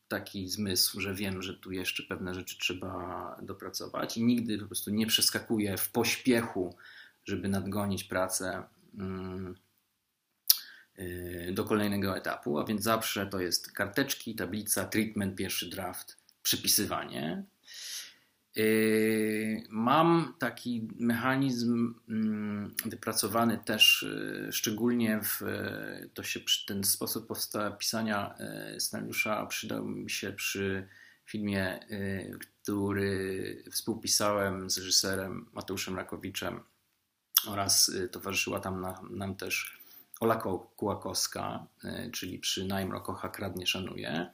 taki 0.09 0.49
zmysł, 0.49 1.01
że 1.01 1.15
wiem, 1.15 1.43
że 1.43 1.55
tu 1.55 1.73
jeszcze 1.73 2.03
pewne 2.03 2.35
rzeczy 2.35 2.59
trzeba 2.59 3.37
dopracować 3.43 4.17
i 4.17 4.25
nigdy 4.25 4.59
po 4.59 4.67
prostu 4.67 4.91
nie 4.91 5.07
przeskakuję 5.07 5.77
w 5.77 5.91
pośpiechu, 5.91 6.77
żeby 7.25 7.49
nadgonić 7.49 8.05
pracę 8.05 8.63
mm, 8.99 9.55
y, 10.99 11.53
do 11.55 11.65
kolejnego 11.65 12.17
etapu, 12.17 12.59
a 12.59 12.65
więc 12.65 12.83
zawsze 12.83 13.27
to 13.27 13.41
jest 13.41 13.73
karteczki, 13.73 14.35
tablica, 14.35 14.85
treatment, 14.85 15.37
pierwszy 15.37 15.71
draft, 15.71 16.19
przypisywanie. 16.43 17.45
Yy, 18.57 19.63
Mam 19.69 20.35
taki 20.39 20.89
mechanizm 20.99 21.95
mm, 22.09 22.75
wypracowany 22.85 23.59
też 23.59 24.03
y, 24.03 24.49
szczególnie 24.53 25.21
w 25.25 25.43
y, 25.43 26.11
to 26.15 26.23
się 26.23 26.41
ten 26.67 26.85
sposób 26.85 27.27
powstała 27.27 27.71
pisania 27.71 28.35
scenariusza 28.79 29.47
przydał 29.47 29.85
mi 29.85 30.11
się 30.11 30.33
przy 30.33 30.89
filmie, 31.25 31.81
który 32.63 33.65
współpisałem 33.71 34.71
z 34.71 34.79
reżyserem 34.79 35.47
Mateuszem 35.53 35.97
Rakowiczem 35.97 36.61
oraz 37.47 37.93
towarzyszyła 38.13 38.61
tam 38.61 38.81
na, 38.81 39.01
nam 39.11 39.37
też 39.37 39.83
Ola 40.21 40.37
Ko- 40.37 40.73
Kułakowska, 40.77 41.67
czyli 42.13 42.39
przy 42.39 42.65
Najmro 42.65 43.01
kocha, 43.01 43.29
kradnie, 43.29 43.67
szanuje 43.67 44.31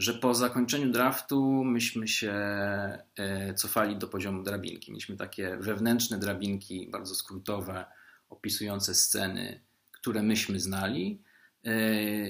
że 0.00 0.14
po 0.14 0.34
zakończeniu 0.34 0.92
draftu 0.92 1.64
myśmy 1.64 2.08
się 2.08 2.32
e, 2.32 3.54
cofali 3.54 3.96
do 3.96 4.08
poziomu 4.08 4.42
drabinki. 4.42 4.90
Mieliśmy 4.90 5.16
takie 5.16 5.56
wewnętrzne 5.56 6.18
drabinki, 6.18 6.88
bardzo 6.90 7.14
skrótowe, 7.14 7.84
opisujące 8.28 8.94
sceny, 8.94 9.60
które 9.92 10.22
myśmy 10.22 10.60
znali 10.60 11.22
e, 11.64 11.72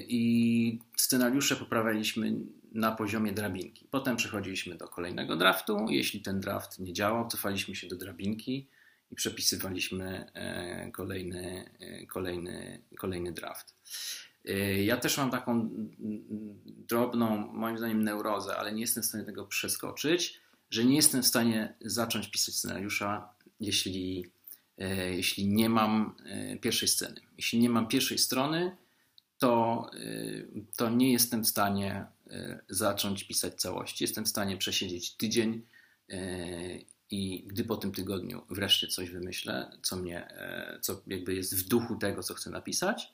i 0.01 0.79
scenariusze 0.97 1.57
poprawialiśmy 1.57 2.33
na 2.73 2.93
poziomie 2.93 3.33
drabinki. 3.33 3.89
Potem 3.91 4.17
przechodziliśmy 4.17 4.75
do 4.77 4.89
kolejnego 4.89 5.37
draftu. 5.37 5.87
Jeśli 5.89 6.21
ten 6.21 6.41
draft 6.41 6.79
nie 6.79 6.93
działał, 6.93 7.29
cofaliśmy 7.29 7.75
się 7.75 7.89
do 7.89 7.97
drabinki 7.97 8.69
i 9.11 9.15
przepisywaliśmy 9.15 10.31
e, 10.35 10.91
kolejny, 10.91 11.71
kolejny, 12.09 12.83
kolejny 12.99 13.33
draft. 13.33 13.75
Y, 14.49 14.85
Ja 14.85 14.97
też 14.97 15.19
mam 15.19 15.31
taką 15.31 15.53
mm, 15.53 15.95
drobną, 16.67 17.37
moim 17.37 17.79
zdaniem, 17.79 18.05
neurozę, 18.05 18.57
ale 18.57 18.73
nie 18.73 18.81
jestem 18.81 19.03
w 19.03 19.07
stanie 19.07 19.25
tego 19.25 19.47
przeskoczyć, 19.47 20.41
że 20.71 20.85
nie 20.85 20.97
jestem 20.97 21.23
w 21.23 21.27
stanie 21.27 21.75
zacząć 21.81 22.29
pisać 22.29 22.55
scenariusza, 22.55 23.29
jeśli, 23.61 24.27
e, 24.79 25.15
jeśli 25.15 25.49
nie 25.49 25.69
mam 25.69 26.17
e, 26.27 26.57
pierwszej 26.57 26.89
sceny. 26.89 27.21
Jeśli 27.37 27.59
nie 27.59 27.71
mam 27.71 27.89
pierwszej 27.89 28.19
strony, 28.19 28.77
to, 29.39 29.91
to 30.77 30.91
nie 30.91 31.13
jestem 31.13 31.45
w 31.45 31.49
stanie 31.49 32.07
zacząć 32.69 33.25
pisać 33.25 33.55
całości. 33.55 34.05
Jestem 34.05 34.25
w 34.25 34.29
stanie 34.29 34.57
przesiedzieć 34.57 35.17
tydzień 35.17 35.63
i 37.11 37.45
gdy 37.47 37.65
po 37.65 37.77
tym 37.77 37.93
tygodniu 37.93 38.43
wreszcie 38.51 38.89
coś 38.89 39.11
wymyślę, 39.11 39.71
co 39.83 39.97
mnie, 39.97 40.29
e, 40.29 40.79
co 40.81 41.03
jakby 41.07 41.35
jest 41.35 41.57
w 41.57 41.69
duchu 41.69 41.97
tego, 41.97 42.23
co 42.23 42.35
chcę 42.35 42.51
napisać, 42.51 43.13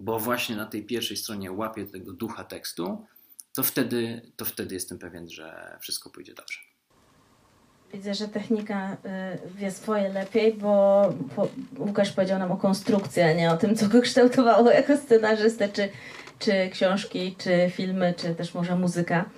bo 0.00 0.18
właśnie 0.18 0.56
na 0.56 0.66
tej 0.66 0.82
pierwszej 0.82 1.16
stronie 1.16 1.52
łapię 1.52 1.86
tego 1.86 2.12
ducha 2.12 2.44
tekstu, 2.44 3.06
to 3.54 3.62
wtedy, 3.62 4.20
to 4.36 4.44
wtedy 4.44 4.74
jestem 4.74 4.98
pewien, 4.98 5.28
że 5.28 5.76
wszystko 5.80 6.10
pójdzie 6.10 6.34
dobrze. 6.34 6.58
Widzę, 7.92 8.14
że 8.14 8.28
technika 8.28 8.92
y, 8.92 8.98
wie 9.58 9.70
swoje 9.70 10.08
lepiej, 10.08 10.54
bo 10.54 11.02
Łukasz 11.78 12.12
powiedział 12.12 12.38
nam 12.38 12.52
o 12.52 12.56
konstrukcji, 12.56 13.22
a 13.22 13.32
nie 13.32 13.50
o 13.50 13.56
tym, 13.56 13.76
co 13.76 13.88
go 13.88 14.00
kształtowało 14.00 14.70
jako 14.80 14.96
scenarzystę, 14.96 15.68
czy, 15.68 15.88
czy 16.38 16.70
książki, 16.72 17.36
czy 17.38 17.70
filmy, 17.70 18.14
czy 18.16 18.34
też 18.34 18.54
może 18.54 18.76
muzyka. 18.76 19.30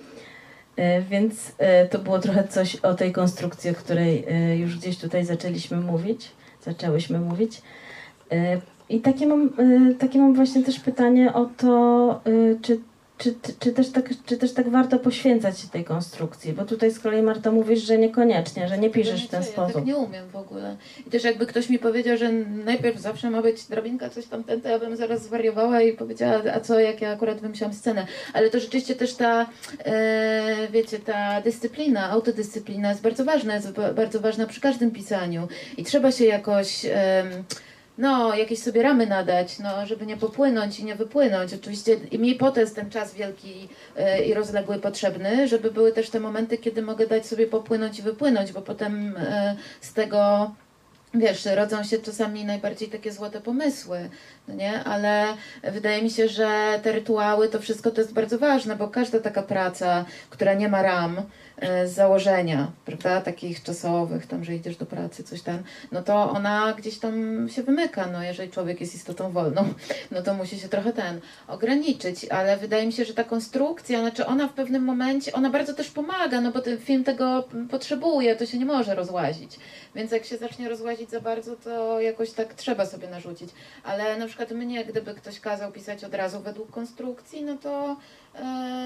Y, 0.79 1.03
Więc 1.09 1.49
y, 1.49 1.53
to 1.89 1.99
było 1.99 2.19
trochę 2.19 2.47
coś 2.47 2.75
o 2.75 2.93
tej 2.93 3.11
konstrukcji, 3.11 3.69
o 3.69 3.73
której 3.73 4.25
już 4.59 4.77
gdzieś 4.77 4.97
tutaj 4.97 5.25
zaczęliśmy 5.25 5.77
mówić, 5.77 6.31
zaczęłyśmy 6.61 7.19
mówić. 7.19 7.61
I 8.89 8.99
takie 8.99 9.27
mam, 9.27 9.49
y, 9.91 9.95
takie 9.95 10.19
mam 10.19 10.33
właśnie 10.33 10.63
też 10.63 10.79
pytanie 10.79 11.33
o 11.33 11.45
to, 11.57 12.21
y, 12.27 12.57
czy 12.61 12.79
czy, 13.17 13.35
czy, 13.59 13.71
też 13.71 13.89
tak, 13.89 14.09
czy 14.25 14.37
też 14.37 14.53
tak 14.53 14.69
warto 14.69 14.99
poświęcać 14.99 15.59
się 15.59 15.67
tej 15.67 15.83
konstrukcji? 15.83 16.53
Bo 16.53 16.65
tutaj 16.65 16.91
z 16.91 16.99
kolei 16.99 17.21
Marta 17.21 17.51
mówisz, 17.51 17.83
że 17.83 17.97
niekoniecznie, 17.97 18.67
że 18.67 18.77
nie 18.77 18.89
piszesz 18.89 19.25
w 19.25 19.29
ten 19.29 19.41
ja 19.41 19.47
sposób. 19.47 19.73
tak 19.75 19.85
nie 19.85 19.97
umiem 19.97 20.29
w 20.29 20.35
ogóle. 20.35 20.77
I 21.07 21.09
też 21.09 21.23
jakby 21.23 21.45
ktoś 21.45 21.69
mi 21.69 21.79
powiedział, 21.79 22.17
że 22.17 22.31
najpierw 22.65 22.99
zawsze 22.99 23.29
ma 23.29 23.41
być 23.41 23.63
drabinka, 23.65 24.09
coś 24.09 24.25
tam, 24.25 24.43
ten, 24.43 24.61
to 24.61 24.69
ja 24.69 24.79
bym 24.79 24.95
zaraz 24.95 25.23
zwariowała 25.23 25.81
i 25.81 25.93
powiedziała, 25.93 26.41
a 26.53 26.59
co, 26.59 26.79
jak 26.79 27.01
ja 27.01 27.09
akurat 27.09 27.39
wymyślałam 27.39 27.75
scenę. 27.75 28.07
Ale 28.33 28.49
to 28.49 28.59
rzeczywiście 28.59 28.95
też 28.95 29.13
ta, 29.15 29.45
e, 29.85 30.67
wiecie, 30.71 30.99
ta 30.99 31.41
dyscyplina, 31.41 32.09
autodyscyplina 32.09 32.89
jest 32.89 33.01
bardzo 33.01 33.25
ważna, 33.25 33.55
jest 33.55 33.71
ba- 33.71 33.93
bardzo 33.93 34.19
ważna 34.19 34.45
przy 34.47 34.61
każdym 34.61 34.91
pisaniu. 34.91 35.47
I 35.77 35.83
trzeba 35.83 36.11
się 36.11 36.25
jakoś... 36.25 36.85
em, 36.85 37.43
no, 37.97 38.35
jakieś 38.35 38.59
sobie 38.59 38.83
ramy 38.83 39.07
nadać, 39.07 39.59
no, 39.59 39.85
żeby 39.85 40.05
nie 40.05 40.17
popłynąć 40.17 40.79
i 40.79 40.85
nie 40.85 40.95
wypłynąć. 40.95 41.53
Oczywiście 41.53 41.97
mi 42.19 42.35
po 42.35 42.51
to 42.51 42.59
jest 42.59 42.75
ten 42.75 42.89
czas 42.89 43.13
wielki 43.13 43.69
e, 43.95 44.23
i 44.25 44.33
rozległy 44.33 44.79
potrzebny, 44.79 45.47
żeby 45.47 45.71
były 45.71 45.91
też 45.91 46.09
te 46.09 46.19
momenty, 46.19 46.57
kiedy 46.57 46.81
mogę 46.81 47.07
dać 47.07 47.25
sobie 47.25 47.47
popłynąć 47.47 47.99
i 47.99 48.01
wypłynąć, 48.01 48.51
bo 48.51 48.61
potem 48.61 49.17
e, 49.17 49.55
z 49.81 49.93
tego 49.93 50.51
wiesz, 51.13 51.45
rodzą 51.45 51.83
się 51.83 51.99
czasami 51.99 52.45
najbardziej 52.45 52.89
takie 52.89 53.11
złote 53.11 53.41
pomysły, 53.41 54.09
no 54.47 54.55
nie? 54.55 54.83
Ale 54.83 55.25
wydaje 55.63 56.01
mi 56.01 56.09
się, 56.09 56.27
że 56.27 56.79
te 56.83 56.91
rytuały, 56.91 57.49
to 57.49 57.59
wszystko 57.59 57.91
to 57.91 58.01
jest 58.01 58.13
bardzo 58.13 58.39
ważne, 58.39 58.75
bo 58.75 58.87
każda 58.87 59.19
taka 59.19 59.43
praca, 59.43 60.05
która 60.29 60.53
nie 60.53 60.69
ma 60.69 60.81
ram 60.81 61.21
e, 61.57 61.87
z 61.87 61.93
założenia, 61.93 62.71
prawda, 62.85 63.21
takich 63.21 63.63
czasowych, 63.63 64.27
tam, 64.27 64.43
że 64.43 64.55
idziesz 64.55 64.75
do 64.75 64.85
pracy, 64.85 65.23
coś 65.23 65.41
tam, 65.41 65.63
no 65.91 66.03
to 66.03 66.31
ona 66.31 66.73
gdzieś 66.77 66.99
tam 66.99 67.47
się 67.49 67.63
wymyka, 67.63 68.07
no 68.13 68.23
jeżeli 68.23 68.51
człowiek 68.51 68.81
jest 68.81 68.95
istotą 68.95 69.31
wolną, 69.31 69.73
no 70.11 70.21
to 70.21 70.33
musi 70.33 70.59
się 70.59 70.69
trochę 70.69 70.93
ten 70.93 71.21
ograniczyć, 71.47 72.25
ale 72.25 72.57
wydaje 72.57 72.85
mi 72.85 72.93
się, 72.93 73.05
że 73.05 73.13
ta 73.13 73.23
konstrukcja, 73.23 73.99
znaczy 73.99 74.25
ona 74.25 74.47
w 74.47 74.53
pewnym 74.53 74.83
momencie, 74.83 75.33
ona 75.33 75.49
bardzo 75.49 75.73
też 75.73 75.91
pomaga, 75.91 76.41
no 76.41 76.51
bo 76.51 76.61
ten 76.61 76.77
film 76.77 77.03
tego 77.03 77.43
potrzebuje, 77.71 78.35
to 78.35 78.45
się 78.45 78.57
nie 78.57 78.65
może 78.65 78.95
rozłazić, 78.95 79.59
więc 79.95 80.11
jak 80.11 80.25
się 80.25 80.37
zacznie 80.37 80.69
rozłazić 80.69 81.09
za 81.09 81.21
bardzo, 81.21 81.55
to 81.55 82.01
jakoś 82.01 82.31
tak 82.31 82.53
trzeba 82.53 82.85
sobie 82.85 83.07
narzucić. 83.07 83.49
Ale 83.83 84.17
na 84.17 84.27
przykład 84.27 84.51
mnie, 84.51 84.85
gdyby 84.85 85.13
ktoś 85.13 85.39
kazał 85.39 85.71
pisać 85.71 86.03
od 86.03 86.13
razu 86.13 86.39
według 86.39 86.71
konstrukcji, 86.71 87.43
no 87.43 87.57
to, 87.57 87.97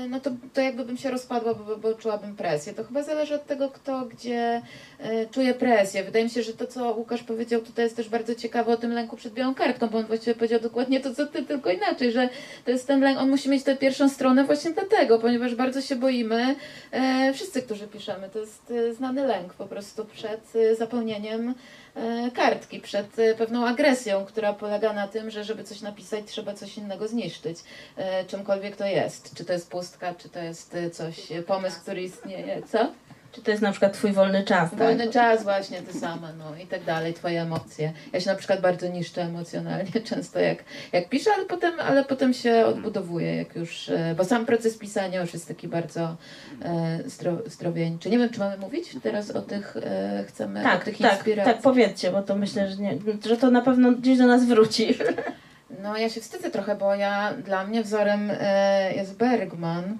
no 0.09 0.19
to, 0.19 0.31
to 0.53 0.61
jakby 0.61 0.85
bym 0.85 0.97
się 0.97 1.11
rozpadła, 1.11 1.53
bo, 1.53 1.77
bo 1.77 1.93
czułabym 1.93 2.35
presję. 2.35 2.73
To 2.73 2.83
chyba 2.83 3.03
zależy 3.03 3.35
od 3.35 3.45
tego, 3.45 3.69
kto 3.69 4.05
gdzie 4.05 4.61
e, 4.99 5.25
czuje 5.25 5.53
presję. 5.53 6.03
Wydaje 6.03 6.25
mi 6.25 6.31
się, 6.31 6.43
że 6.43 6.53
to, 6.53 6.67
co 6.67 6.93
Łukasz 6.93 7.23
powiedział 7.23 7.61
tutaj 7.61 7.85
jest 7.85 7.95
też 7.95 8.09
bardzo 8.09 8.35
ciekawe 8.35 8.73
o 8.73 8.77
tym 8.77 8.91
lęku 8.91 9.17
przed 9.17 9.33
białą 9.33 9.55
kartką, 9.55 9.87
bo 9.87 9.97
on 9.97 10.05
właściwie 10.05 10.35
powiedział 10.35 10.59
dokładnie 10.59 10.99
to, 10.99 11.15
co 11.15 11.27
ty, 11.27 11.43
tylko 11.43 11.71
inaczej, 11.71 12.11
że 12.11 12.29
to 12.65 12.71
jest 12.71 12.87
ten 12.87 13.01
lęk, 13.01 13.19
on 13.19 13.29
musi 13.29 13.49
mieć 13.49 13.63
tę 13.63 13.75
pierwszą 13.77 14.09
stronę 14.09 14.43
właśnie 14.43 14.71
dlatego, 14.71 15.19
ponieważ 15.19 15.55
bardzo 15.55 15.81
się 15.81 15.95
boimy, 15.95 16.55
e, 16.91 17.33
wszyscy, 17.33 17.61
którzy 17.61 17.87
piszemy, 17.87 18.29
to 18.29 18.39
jest 18.39 18.71
e, 18.71 18.93
znany 18.93 19.27
lęk 19.27 19.53
po 19.53 19.65
prostu 19.65 20.05
przed 20.05 20.55
e, 20.55 20.75
zapełnieniem 20.75 21.49
e, 21.49 21.53
kartki, 22.31 22.79
przed 22.79 23.19
e, 23.19 23.35
pewną 23.35 23.67
agresją, 23.67 24.25
która 24.25 24.53
polega 24.53 24.93
na 24.93 25.07
tym, 25.07 25.31
że 25.31 25.43
żeby 25.43 25.63
coś 25.63 25.81
napisać, 25.81 26.25
trzeba 26.25 26.53
coś 26.53 26.77
innego 26.77 27.07
zniszczyć, 27.07 27.57
e, 27.97 28.25
czymkolwiek 28.25 28.75
to 28.75 28.85
jest. 28.85 29.35
Czy 29.35 29.45
to 29.45 29.53
jest 29.53 29.71
pustka, 29.71 30.13
czy 30.13 30.29
to 30.29 30.39
jest 30.39 30.75
e, 30.75 30.89
coś, 30.89 31.31
e, 31.31 31.43
pomysł, 31.43 31.81
który 31.81 32.01
istnieje, 32.01 32.61
co? 32.71 32.91
Czy 33.37 33.43
to 33.43 33.51
jest 33.51 33.63
na 33.63 33.71
przykład 33.71 33.93
twój 33.93 34.11
wolny 34.11 34.43
czas, 34.43 34.69
tak? 34.69 34.79
Wolny 34.79 35.09
czas 35.09 35.43
właśnie, 35.43 35.81
te 35.81 35.93
same, 35.93 36.33
no 36.37 36.45
i 36.63 36.67
tak 36.67 36.83
dalej, 36.83 37.13
twoje 37.13 37.41
emocje. 37.41 37.93
Ja 38.13 38.19
się 38.19 38.29
na 38.29 38.35
przykład 38.35 38.61
bardzo 38.61 38.87
niszczę 38.87 39.21
emocjonalnie 39.21 39.91
często 40.09 40.39
jak, 40.39 40.63
jak 40.91 41.09
piszę, 41.09 41.29
ale 41.35 41.45
potem, 41.45 41.79
ale 41.79 42.05
potem 42.05 42.33
się 42.33 42.65
odbudowuję, 42.65 43.35
jak 43.35 43.55
już, 43.55 43.89
e, 43.89 44.15
bo 44.17 44.23
sam 44.25 44.45
proces 44.45 44.77
pisania 44.77 45.21
już 45.21 45.33
jest 45.33 45.47
taki 45.47 45.67
bardzo 45.67 46.15
e, 46.61 46.99
zdro, 47.05 47.37
zdrowieńczy. 47.45 48.09
Nie 48.09 48.17
wiem, 48.17 48.29
czy 48.29 48.39
mamy 48.39 48.57
mówić 48.57 48.89
teraz 49.03 49.31
o 49.31 49.41
tych, 49.41 49.77
e, 49.77 50.23
chcemy, 50.27 50.59
o 50.59 50.63
Tak, 50.63 50.83
tych 50.83 50.97
tak, 50.97 51.13
inspiracjach. 51.13 51.55
tak, 51.55 51.63
powiedzcie, 51.63 52.11
bo 52.11 52.21
to 52.21 52.35
myślę, 52.35 52.69
że, 52.69 52.77
nie, 52.77 52.97
że 53.25 53.37
to 53.37 53.51
na 53.51 53.61
pewno 53.61 53.91
gdzieś 53.91 54.17
do 54.17 54.27
nas 54.27 54.45
wróci. 54.45 54.97
No 55.83 55.97
ja 55.97 56.09
się 56.09 56.21
wstydzę 56.21 56.51
trochę, 56.51 56.75
bo 56.75 56.95
ja, 56.95 57.33
dla 57.45 57.63
mnie 57.63 57.83
wzorem 57.83 58.31
e, 58.39 58.93
jest 58.95 59.17
Bergman 59.17 59.97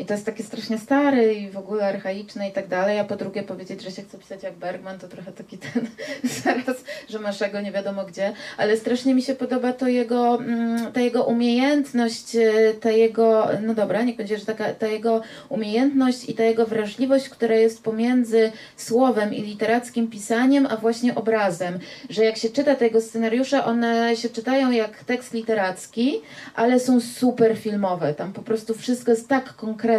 i 0.00 0.04
to 0.04 0.14
jest 0.14 0.26
takie 0.26 0.42
strasznie 0.42 0.78
stary 0.78 1.34
i 1.34 1.50
w 1.50 1.56
ogóle 1.56 1.86
archaiczne 1.86 2.48
i 2.48 2.52
tak 2.52 2.68
dalej, 2.68 2.98
a 2.98 3.04
po 3.04 3.16
drugie 3.16 3.42
powiedzieć, 3.42 3.82
że 3.82 3.90
się 3.90 4.02
chce 4.02 4.18
pisać 4.18 4.42
jak 4.42 4.54
Bergman, 4.54 4.98
to 4.98 5.08
trochę 5.08 5.32
taki 5.32 5.58
ten 5.58 5.86
zaraz, 6.42 6.76
że 7.08 7.18
masz 7.18 7.50
go 7.52 7.60
nie 7.60 7.72
wiadomo 7.72 8.04
gdzie, 8.04 8.32
ale 8.56 8.76
strasznie 8.76 9.14
mi 9.14 9.22
się 9.22 9.34
podoba 9.34 9.72
to 9.72 9.88
jego, 9.88 10.34
mm, 10.34 10.92
ta 10.92 11.00
jego 11.00 11.24
umiejętność, 11.24 12.36
e, 12.36 12.74
ta 12.80 12.90
jego, 12.90 13.48
no 13.62 13.74
dobra, 13.74 14.02
niech 14.02 14.16
będzie, 14.16 14.38
że 14.38 14.46
taka, 14.46 14.74
ta 14.74 14.86
jego 14.86 15.22
umiejętność 15.48 16.28
i 16.28 16.34
ta 16.34 16.44
jego 16.44 16.66
wrażliwość, 16.66 17.28
która 17.28 17.54
jest 17.54 17.82
pomiędzy 17.82 18.52
słowem 18.76 19.34
i 19.34 19.42
literackim 19.42 20.10
pisaniem, 20.10 20.66
a 20.70 20.76
właśnie 20.76 21.14
obrazem, 21.14 21.78
że 22.10 22.24
jak 22.24 22.36
się 22.36 22.48
czyta 22.48 22.74
te 22.74 22.84
jego 22.84 23.00
scenariusze, 23.00 23.64
one 23.64 24.16
się 24.16 24.28
czytają 24.28 24.70
jak 24.70 25.04
tekst 25.04 25.34
literacki, 25.34 26.20
ale 26.54 26.80
są 26.80 27.00
super 27.00 27.56
filmowe. 27.56 28.14
Tam 28.14 28.32
po 28.32 28.42
prostu 28.42 28.74
wszystko 28.74 29.10
jest 29.10 29.28
tak 29.28 29.56
konkretne. 29.56 29.89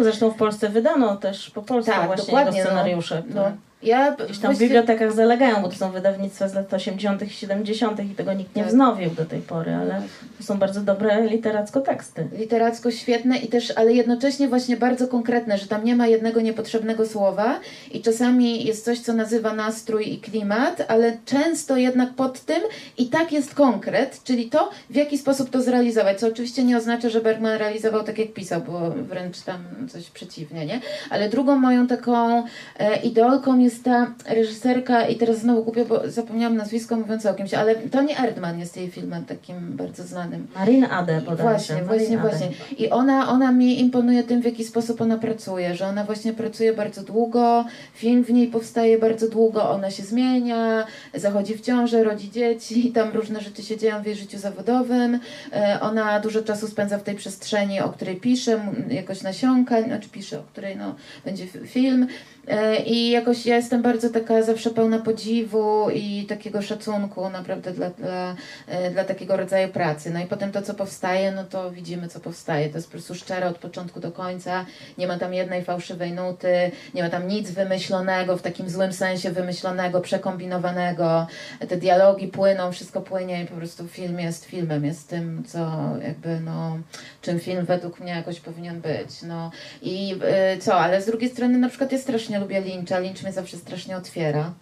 Zresztą 0.00 0.30
w 0.30 0.36
Polsce 0.36 0.68
wydano 0.68 1.16
też 1.16 1.50
po 1.50 1.62
polsku 1.62 1.92
Tak, 1.92 2.06
właśnie 2.06 2.24
dokładnie, 2.24 2.60
no. 2.60 2.66
scenariusze. 2.66 3.22
No, 3.28 3.30
które 3.30 3.52
ja 3.84 4.16
Gdzieś 4.24 4.38
tam 4.38 4.54
w 4.54 4.58
bibliotekach 4.58 5.12
zalegają, 5.12 5.62
bo 5.62 5.68
to 5.68 5.74
są 5.76 5.90
wydawnictwa 5.90 6.48
z 6.48 6.54
lat 6.54 6.74
80. 6.74 7.22
i 7.22 7.30
70. 7.30 8.00
i 8.00 8.14
tego 8.14 8.32
nikt 8.32 8.56
nie 8.56 8.62
Tak. 8.62 8.70
wznowił 8.72 9.10
do 9.10 9.24
tej 9.24 9.40
pory, 9.40 9.74
ale 9.74 10.02
to 10.38 10.44
są 10.44 10.58
bardzo 10.58 10.80
dobre 10.80 11.26
literacko 11.26 11.80
teksty. 11.80 12.28
literacko 12.38 12.90
świetne 12.90 13.36
i 13.38 13.48
też, 13.48 13.72
ale 13.76 13.92
jednocześnie 13.92 14.48
właśnie 14.48 14.76
bardzo 14.76 15.08
konkretne, 15.08 15.58
że 15.58 15.66
tam 15.66 15.84
nie 15.84 15.96
ma 15.96 16.06
jednego 16.06 16.40
niepotrzebnego 16.40 17.06
słowa 17.06 17.60
i 17.92 18.02
czasami 18.02 18.64
jest 18.64 18.84
coś, 18.84 19.00
co 19.00 19.12
nazywa 19.12 19.52
nastrój 19.54 20.12
i 20.12 20.18
klimat, 20.20 20.84
ale 20.88 21.16
często 21.24 21.76
jednak 21.76 22.14
pod 22.14 22.40
tym 22.40 22.62
i 22.98 23.06
tak 23.06 23.32
jest 23.32 23.54
konkret, 23.54 24.20
czyli 24.24 24.50
to, 24.50 24.70
w 24.90 24.94
jaki 24.96 25.18
sposób 25.18 25.50
to 25.50 25.62
zrealizować, 25.62 26.20
co 26.20 26.28
oczywiście 26.28 26.64
nie 26.64 26.76
oznacza, 26.76 27.08
że 27.08 27.20
Bergman 27.20 27.58
realizował 27.58 28.04
tak, 28.04 28.18
jak 28.18 28.32
pisał, 28.32 28.60
bo 28.60 28.90
wręcz 28.90 29.40
tam 29.40 29.58
coś 29.88 30.10
przeciwnie, 30.10 30.66
nie? 30.66 30.80
Ale 31.10 31.28
drugą 31.28 31.56
moją 31.56 31.86
taką 31.86 32.44
e, 32.78 32.96
idolką 33.02 33.58
jest 33.58 33.73
ta 33.82 34.14
reżyserka 34.26 35.06
i 35.06 35.16
teraz 35.16 35.38
znowu 35.38 35.64
kupię, 35.64 35.84
bo 35.84 36.10
zapomniałam 36.10 36.56
nazwisko 36.56 36.96
mówiąc 36.96 37.26
o 37.26 37.34
kimś, 37.34 37.54
ale 37.54 37.74
Toni 37.76 38.12
Erdmann 38.18 38.58
jest 38.58 38.76
jej 38.76 38.90
filmem 38.90 39.24
takim 39.24 39.56
bardzo 39.76 40.02
znanym. 40.04 40.46
Marin 40.54 40.84
Ade 40.84 41.20
bodajże. 41.20 41.42
Właśnie, 41.42 41.74
Marin 41.74 41.88
właśnie, 41.88 42.20
Ade. 42.20 42.28
właśnie. 42.28 42.48
I 42.78 42.90
ona, 42.90 43.28
ona 43.28 43.52
mi 43.52 43.80
imponuje 43.80 44.22
tym, 44.22 44.42
w 44.42 44.44
jaki 44.44 44.64
sposób 44.64 45.00
ona 45.00 45.18
pracuje, 45.18 45.74
że 45.74 45.86
ona 45.86 46.04
właśnie 46.04 46.32
pracuje 46.32 46.72
bardzo 46.72 47.02
długo, 47.02 47.64
film 47.94 48.24
w 48.24 48.32
niej 48.32 48.48
powstaje 48.48 48.98
bardzo 48.98 49.28
długo, 49.28 49.70
ona 49.70 49.90
się 49.90 50.02
zmienia, 50.02 50.86
zachodzi 51.14 51.54
w 51.54 51.60
ciążę, 51.60 52.04
rodzi 52.04 52.30
dzieci, 52.30 52.92
tam 52.92 53.12
różne 53.12 53.40
rzeczy 53.40 53.62
się 53.62 53.76
dzieją 53.76 54.02
w 54.02 54.06
jej 54.06 54.16
życiu 54.16 54.38
zawodowym. 54.38 55.20
E, 55.52 55.78
Ona 55.80 56.20
dużo 56.20 56.42
czasu 56.42 56.68
spędza 56.68 56.98
w 56.98 57.02
tej 57.02 57.14
przestrzeni, 57.14 57.80
o 57.80 57.88
której 57.88 58.16
pisze, 58.16 58.60
jakoś 58.90 59.22
nasiąka, 59.22 59.82
znaczy 59.82 60.08
pisze, 60.08 60.40
o 60.40 60.42
której 60.42 60.76
no, 60.76 60.94
będzie 61.24 61.46
film. 61.46 62.06
E, 62.48 62.82
I 62.82 63.10
jakoś 63.10 63.46
ja 63.46 63.56
jestem 63.64 63.82
bardzo 63.82 64.10
taka 64.10 64.42
zawsze 64.42 64.70
pełna 64.70 64.98
podziwu 64.98 65.90
i 65.90 66.26
takiego 66.28 66.62
szacunku 66.62 67.30
naprawdę 67.30 67.72
dla, 67.72 67.90
dla, 67.90 68.36
e, 68.66 68.90
dla 68.90 69.04
takiego 69.04 69.36
rodzaju 69.36 69.68
pracy. 69.68 70.10
No 70.10 70.20
i 70.20 70.26
potem 70.26 70.52
to, 70.52 70.62
co 70.62 70.74
powstaje, 70.74 71.32
no 71.32 71.44
to 71.44 71.70
widzimy, 71.70 72.08
co 72.08 72.20
powstaje. 72.20 72.68
To 72.68 72.78
jest 72.78 72.86
po 72.86 72.92
prostu 72.92 73.14
szczere 73.14 73.48
od 73.48 73.58
początku 73.58 74.00
do 74.00 74.12
końca. 74.12 74.66
Nie 74.98 75.06
ma 75.06 75.18
tam 75.18 75.34
jednej 75.34 75.64
fałszywej 75.64 76.12
nuty, 76.12 76.70
nie 76.94 77.02
ma 77.02 77.10
tam 77.10 77.28
nic 77.28 77.50
wymyślonego, 77.50 78.36
w 78.36 78.42
takim 78.42 78.70
złym 78.70 78.92
sensie 78.92 79.30
wymyślonego, 79.30 80.00
przekombinowanego. 80.00 81.26
Te 81.68 81.76
dialogi 81.76 82.28
płyną, 82.28 82.72
wszystko 82.72 83.00
płynie 83.00 83.42
i 83.42 83.46
po 83.46 83.56
prostu 83.56 83.88
film 83.88 84.20
jest 84.20 84.44
filmem, 84.44 84.84
jest 84.84 85.08
tym, 85.08 85.44
co 85.46 85.70
jakby, 86.02 86.40
no, 86.40 86.78
czym 87.22 87.40
film 87.40 87.64
według 87.64 88.00
mnie 88.00 88.12
jakoś 88.12 88.40
powinien 88.40 88.80
być. 88.80 89.22
No 89.22 89.50
i 89.82 90.14
y, 90.54 90.58
co, 90.58 90.74
ale 90.74 91.02
z 91.02 91.06
drugiej 91.06 91.30
strony 91.30 91.58
na 91.58 91.68
przykład 91.68 91.92
ja 91.92 91.98
strasznie 91.98 92.38
lubię 92.38 92.60
Lyncha. 92.60 92.98
Lynch 92.98 93.22
mnie 93.22 93.32
zawsze 93.32 93.43
strasznie 93.52 93.96
otwiera. 93.96 94.52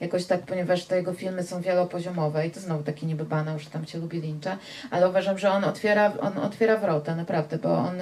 Jakoś 0.00 0.24
tak, 0.24 0.40
ponieważ 0.42 0.84
te 0.84 0.96
jego 0.96 1.12
filmy 1.12 1.42
są 1.42 1.60
wielopoziomowe 1.60 2.46
i 2.46 2.50
to 2.50 2.60
znowu 2.60 2.82
taki 2.82 3.06
niby 3.06 3.24
banał, 3.24 3.58
że 3.58 3.70
tam 3.70 3.86
się 3.86 3.98
lubi 3.98 4.20
Lyncha, 4.20 4.58
ale 4.90 5.08
uważam, 5.08 5.38
że 5.38 5.50
on 5.50 5.64
otwiera, 5.64 6.12
on 6.20 6.38
otwiera 6.38 6.76
wrota, 6.76 7.16
naprawdę, 7.16 7.58
bo 7.58 7.78
on 7.78 7.98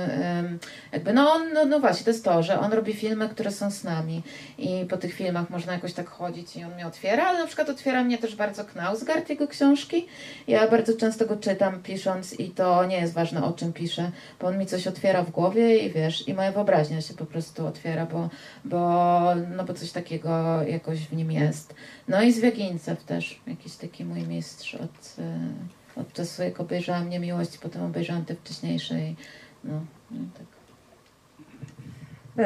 jakby, 0.92 1.12
no, 1.12 1.32
on, 1.32 1.52
no, 1.52 1.64
no 1.64 1.80
właśnie, 1.80 2.04
to 2.04 2.10
jest 2.10 2.24
to, 2.24 2.42
że 2.42 2.60
on 2.60 2.72
robi 2.72 2.94
filmy, 2.94 3.28
które 3.28 3.50
są 3.50 3.70
z 3.70 3.84
nami 3.84 4.22
i 4.58 4.86
po 4.90 4.96
tych 4.96 5.14
filmach 5.14 5.50
można 5.50 5.72
jakoś 5.72 5.92
tak 5.92 6.08
chodzić 6.08 6.56
i 6.56 6.64
on 6.64 6.74
mnie 6.74 6.86
otwiera, 6.86 7.26
ale 7.26 7.38
na 7.38 7.46
przykład 7.46 7.68
otwiera 7.68 8.04
mnie 8.04 8.18
też 8.18 8.36
bardzo 8.36 8.64
Knausgard, 8.64 9.30
jego 9.30 9.48
książki. 9.48 10.06
Ja 10.48 10.68
bardzo 10.68 10.92
często 10.96 11.26
go 11.26 11.36
czytam 11.36 11.82
pisząc 11.82 12.40
i 12.40 12.50
to 12.50 12.84
nie 12.84 13.00
jest 13.00 13.14
ważne 13.14 13.44
o 13.44 13.52
czym 13.52 13.72
piszę, 13.72 14.10
bo 14.40 14.46
on 14.46 14.58
mi 14.58 14.66
coś 14.66 14.86
otwiera 14.86 15.22
w 15.22 15.30
głowie 15.30 15.78
i 15.78 15.90
wiesz, 15.90 16.28
i 16.28 16.34
moja 16.34 16.52
wyobraźnia 16.52 17.00
się 17.00 17.14
po 17.14 17.26
prostu 17.26 17.66
otwiera, 17.66 18.06
bo, 18.06 18.28
bo, 18.64 19.20
no 19.56 19.64
bo 19.64 19.74
coś 19.74 19.92
takiego 19.92 20.62
jakoś 20.62 20.98
w 20.98 21.12
nim 21.12 21.32
jest. 21.32 21.74
No 22.08 22.22
i 22.22 22.32
Zwiagińcew 22.32 23.04
też, 23.04 23.40
jakiś 23.46 23.76
taki 23.76 24.04
mój 24.04 24.22
mistrz 24.22 24.74
od, 24.74 25.16
e, 25.18 26.00
od 26.00 26.12
czasu 26.12 26.42
jak 26.42 26.60
obejrzałam 26.60 27.08
Niemiłość, 27.08 27.58
potem 27.58 27.82
obejrzałam 27.82 28.24
te 28.24 28.34
wcześniejsze 28.34 29.00
i 29.00 29.16
no, 29.64 29.80
no 30.10 30.20
tak. 30.38 30.46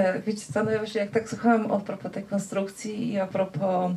E, 0.01 0.23
Wiecie 0.23 0.53
co, 0.53 0.65
no 0.65 0.71
ja 0.71 0.79
właśnie 0.79 1.01
jak 1.01 1.11
tak 1.11 1.29
słuchałam 1.29 1.73
a 1.73 1.81
propos 1.81 2.13
tej 2.13 2.23
konstrukcji 2.23 3.13
i 3.13 3.19
a 3.19 3.27
propos 3.27 3.93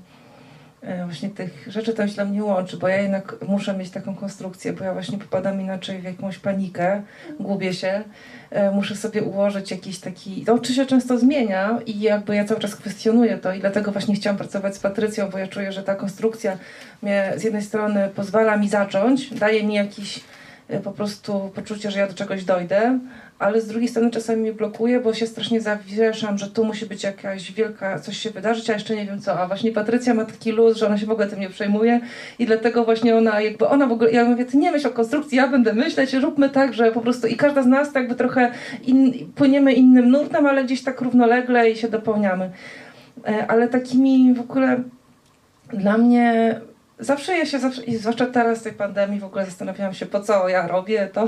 właśnie 1.05 1.29
tych 1.29 1.67
rzeczy 1.67 1.93
to 1.93 2.05
dla 2.05 2.25
mnie 2.25 2.43
łączy, 2.43 2.77
bo 2.77 2.87
ja 2.87 2.97
jednak 2.97 3.35
muszę 3.47 3.73
mieć 3.77 3.89
taką 3.89 4.15
konstrukcję, 4.15 4.73
bo 4.73 4.83
ja 4.83 4.93
właśnie 4.93 5.17
popadam 5.17 5.61
inaczej 5.61 5.99
w 5.99 6.03
jakąś 6.03 6.39
panikę, 6.39 7.01
gubię 7.39 7.73
się, 7.73 8.03
e, 8.51 8.71
muszę 8.71 8.95
sobie 8.95 9.23
ułożyć 9.23 9.71
jakiś 9.71 9.99
taki, 9.99 10.45
to 10.45 10.53
oczy 10.53 10.73
się 10.73 10.85
często 10.85 11.17
zmienia 11.17 11.79
i 11.85 11.99
jakby 11.99 12.35
ja 12.35 12.45
cały 12.45 12.59
czas 12.59 12.75
kwestionuję 12.75 13.37
to 13.37 13.53
i 13.53 13.59
dlatego 13.59 13.91
właśnie 13.91 14.15
chciałam 14.15 14.37
pracować 14.37 14.75
z 14.75 14.79
Patrycją, 14.79 15.29
bo 15.29 15.37
ja 15.37 15.47
czuję, 15.47 15.71
że 15.71 15.83
ta 15.83 15.95
konstrukcja 15.95 16.57
mnie 17.01 17.33
z 17.37 17.43
jednej 17.43 17.61
strony 17.61 18.09
pozwala 18.15 18.57
mi 18.57 18.69
zacząć, 18.69 19.33
daje 19.33 19.63
mi 19.63 19.73
jakiś 19.73 20.23
e, 20.69 20.79
po 20.79 20.91
prostu 20.91 21.51
poczucie, 21.55 21.91
że 21.91 21.99
ja 21.99 22.07
do 22.07 22.13
czegoś 22.13 22.43
dojdę, 22.43 22.99
ale 23.39 23.61
z 23.61 23.67
drugiej 23.67 23.89
strony 23.89 24.11
czasami 24.11 24.41
mnie 24.41 24.53
blokuje, 24.53 24.99
bo 24.99 25.13
się 25.13 25.27
strasznie 25.27 25.61
zawieszam, 25.61 26.37
że 26.37 26.47
tu 26.47 26.65
musi 26.65 26.85
być 26.85 27.03
jakaś 27.03 27.51
wielka, 27.51 27.99
coś 27.99 28.17
się 28.17 28.29
wydarzyć, 28.29 28.69
a 28.69 28.73
jeszcze 28.73 28.95
nie 28.95 29.05
wiem 29.05 29.21
co. 29.21 29.39
A 29.39 29.47
właśnie 29.47 29.71
Patrycja 29.71 30.13
ma 30.13 30.25
taki 30.25 30.51
luz, 30.51 30.77
że 30.77 30.87
ona 30.87 30.97
się 30.97 31.05
w 31.05 31.11
ogóle 31.11 31.27
tym 31.27 31.39
nie 31.39 31.49
przejmuje 31.49 31.99
i 32.39 32.45
dlatego 32.45 32.85
właśnie 32.85 33.15
ona 33.15 33.41
jakby, 33.41 33.67
ona 33.67 33.87
w 33.87 33.91
ogóle, 33.91 34.11
ja 34.11 34.25
mówię, 34.25 34.45
ty 34.45 34.57
nie 34.57 34.71
myśl 34.71 34.87
o 34.87 34.89
konstrukcji, 34.89 35.37
ja 35.37 35.47
będę 35.47 35.73
myśleć, 35.73 36.13
róbmy 36.13 36.49
tak, 36.49 36.73
że 36.73 36.91
po 36.91 37.01
prostu 37.01 37.27
i 37.27 37.35
każda 37.35 37.63
z 37.63 37.65
nas 37.65 37.87
tak 37.87 37.95
jakby 37.95 38.15
trochę 38.15 38.51
in, 38.83 39.31
płyniemy 39.35 39.73
innym 39.73 40.09
nurtem, 40.09 40.45
ale 40.45 40.63
gdzieś 40.63 40.83
tak 40.83 41.01
równolegle 41.01 41.71
i 41.71 41.75
się 41.75 41.87
dopełniamy. 41.87 42.51
E, 43.27 43.47
Ale 43.47 43.67
takimi 43.67 44.33
w 44.33 44.39
ogóle 44.39 44.83
dla 45.73 45.97
mnie 45.97 46.55
zawsze 46.99 47.37
ja 47.37 47.45
się, 47.45 47.59
zawsze, 47.59 47.83
i 47.83 47.97
zwłaszcza 47.97 48.25
teraz 48.25 48.63
tej 48.63 48.73
pandemii 48.73 49.19
w 49.19 49.25
ogóle 49.25 49.45
zastanawiałam 49.45 49.93
się, 49.93 50.05
po 50.05 50.19
co 50.19 50.49
ja 50.49 50.67
robię 50.67 51.09
to 51.13 51.27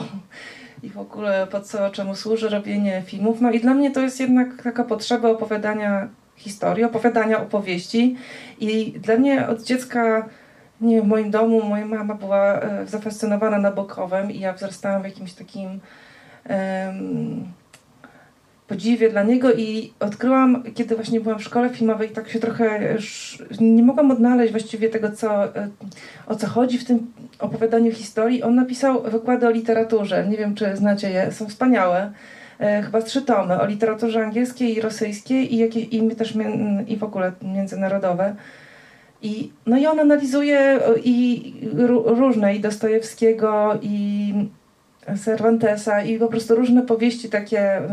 i 0.83 0.89
w 0.89 0.97
ogóle 0.97 1.47
po 1.51 1.61
co, 1.61 1.89
czemu 1.89 2.15
służy 2.15 2.49
robienie 2.49 3.03
filmów. 3.05 3.41
No 3.41 3.51
i 3.51 3.59
dla 3.59 3.73
mnie 3.73 3.91
to 3.91 4.01
jest 4.01 4.19
jednak 4.19 4.63
taka 4.63 4.83
potrzeba 4.83 5.29
opowiadania 5.29 6.07
historii, 6.35 6.83
opowiadania 6.83 7.41
opowieści. 7.41 8.15
I 8.59 8.91
dla 8.91 9.17
mnie 9.17 9.47
od 9.47 9.63
dziecka, 9.63 10.29
nie 10.81 10.95
wiem, 10.95 11.05
w 11.05 11.07
moim 11.07 11.31
domu 11.31 11.63
moja 11.63 11.85
mama 11.85 12.15
była 12.15 12.59
e, 12.59 12.87
zafascynowana 12.87 13.57
Nabokowem 13.57 14.31
i 14.31 14.39
ja 14.39 14.53
wzrastałam 14.53 15.01
w 15.01 15.05
jakimś 15.05 15.33
takim 15.33 15.79
podziwie 18.67 19.09
dla 19.09 19.23
niego 19.23 19.53
i 19.53 19.93
odkryłam, 19.99 20.63
kiedy 20.75 20.95
właśnie 20.95 21.19
byłam 21.21 21.39
w 21.39 21.43
szkole 21.43 21.69
filmowej, 21.69 22.09
tak 22.09 22.29
się 22.29 22.39
trochę 22.39 22.93
już 22.93 23.37
nie 23.61 23.83
mogłam 23.83 24.11
odnaleźć 24.11 24.51
właściwie 24.51 24.89
tego, 24.89 25.11
co, 25.11 25.55
e, 25.55 25.69
o 26.27 26.35
co 26.35 26.47
chodzi 26.47 26.77
w 26.77 26.85
tym 26.85 27.11
opowiadaniu 27.39 27.91
historii. 27.91 28.43
On 28.43 28.55
napisał 28.55 29.03
wykłady 29.03 29.47
o 29.47 29.49
literaturze. 29.49 30.27
Nie 30.27 30.37
wiem, 30.37 30.55
czy 30.55 30.75
znacie 30.75 31.09
je, 31.09 31.31
są 31.31 31.47
wspaniałe. 31.47 32.11
E, 32.59 32.81
Chyba 32.81 33.01
trzy 33.01 33.21
tomy 33.21 33.61
o 33.61 33.65
literaturze 33.65 34.23
angielskiej 34.25 34.77
i 34.77 34.81
rosyjskiej 34.81 35.53
i, 35.53 35.57
jakie, 35.57 35.79
i 35.79 36.15
też 36.15 36.33
i 36.87 36.97
w 36.97 37.03
ogóle 37.03 37.31
międzynarodowe. 37.41 38.35
I, 39.21 39.51
no 39.65 39.77
i 39.77 39.85
on 39.85 39.99
analizuje 39.99 40.59
e, 40.59 40.79
i 41.03 41.53
ró- 41.75 42.19
różne, 42.19 42.55
i 42.55 42.59
Dostojewskiego, 42.59 43.79
i 43.81 44.33
Cervantesa, 45.15 46.01
i 46.01 46.19
po 46.19 46.27
prostu 46.27 46.55
różne 46.55 46.81
powieści 46.81 47.29
takie 47.29 47.77
y, 47.77 47.83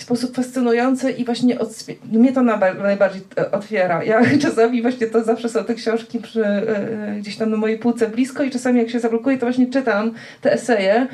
w 0.00 0.02
sposób 0.02 0.36
fascynujący 0.36 1.10
i 1.10 1.24
właśnie 1.24 1.58
odswie- 1.58 1.94
mnie 2.12 2.32
to 2.32 2.40
najba- 2.40 2.82
najbardziej 2.82 3.22
e, 3.38 3.50
otwiera. 3.50 4.04
Ja 4.04 4.20
czasami 4.42 4.82
właśnie 4.82 5.06
to 5.06 5.24
zawsze 5.24 5.48
są 5.48 5.64
te 5.64 5.74
książki 5.74 6.18
przy, 6.18 6.44
e, 6.44 6.66
e, 7.08 7.16
gdzieś 7.18 7.36
tam 7.36 7.50
na 7.50 7.56
mojej 7.56 7.78
półce 7.78 8.08
blisko 8.08 8.42
i 8.42 8.50
czasami 8.50 8.78
jak 8.78 8.90
się 8.90 9.00
zablokuję, 9.00 9.38
to 9.38 9.46
właśnie 9.46 9.66
czytam 9.66 10.12
te 10.40 10.52
eseje, 10.52 11.06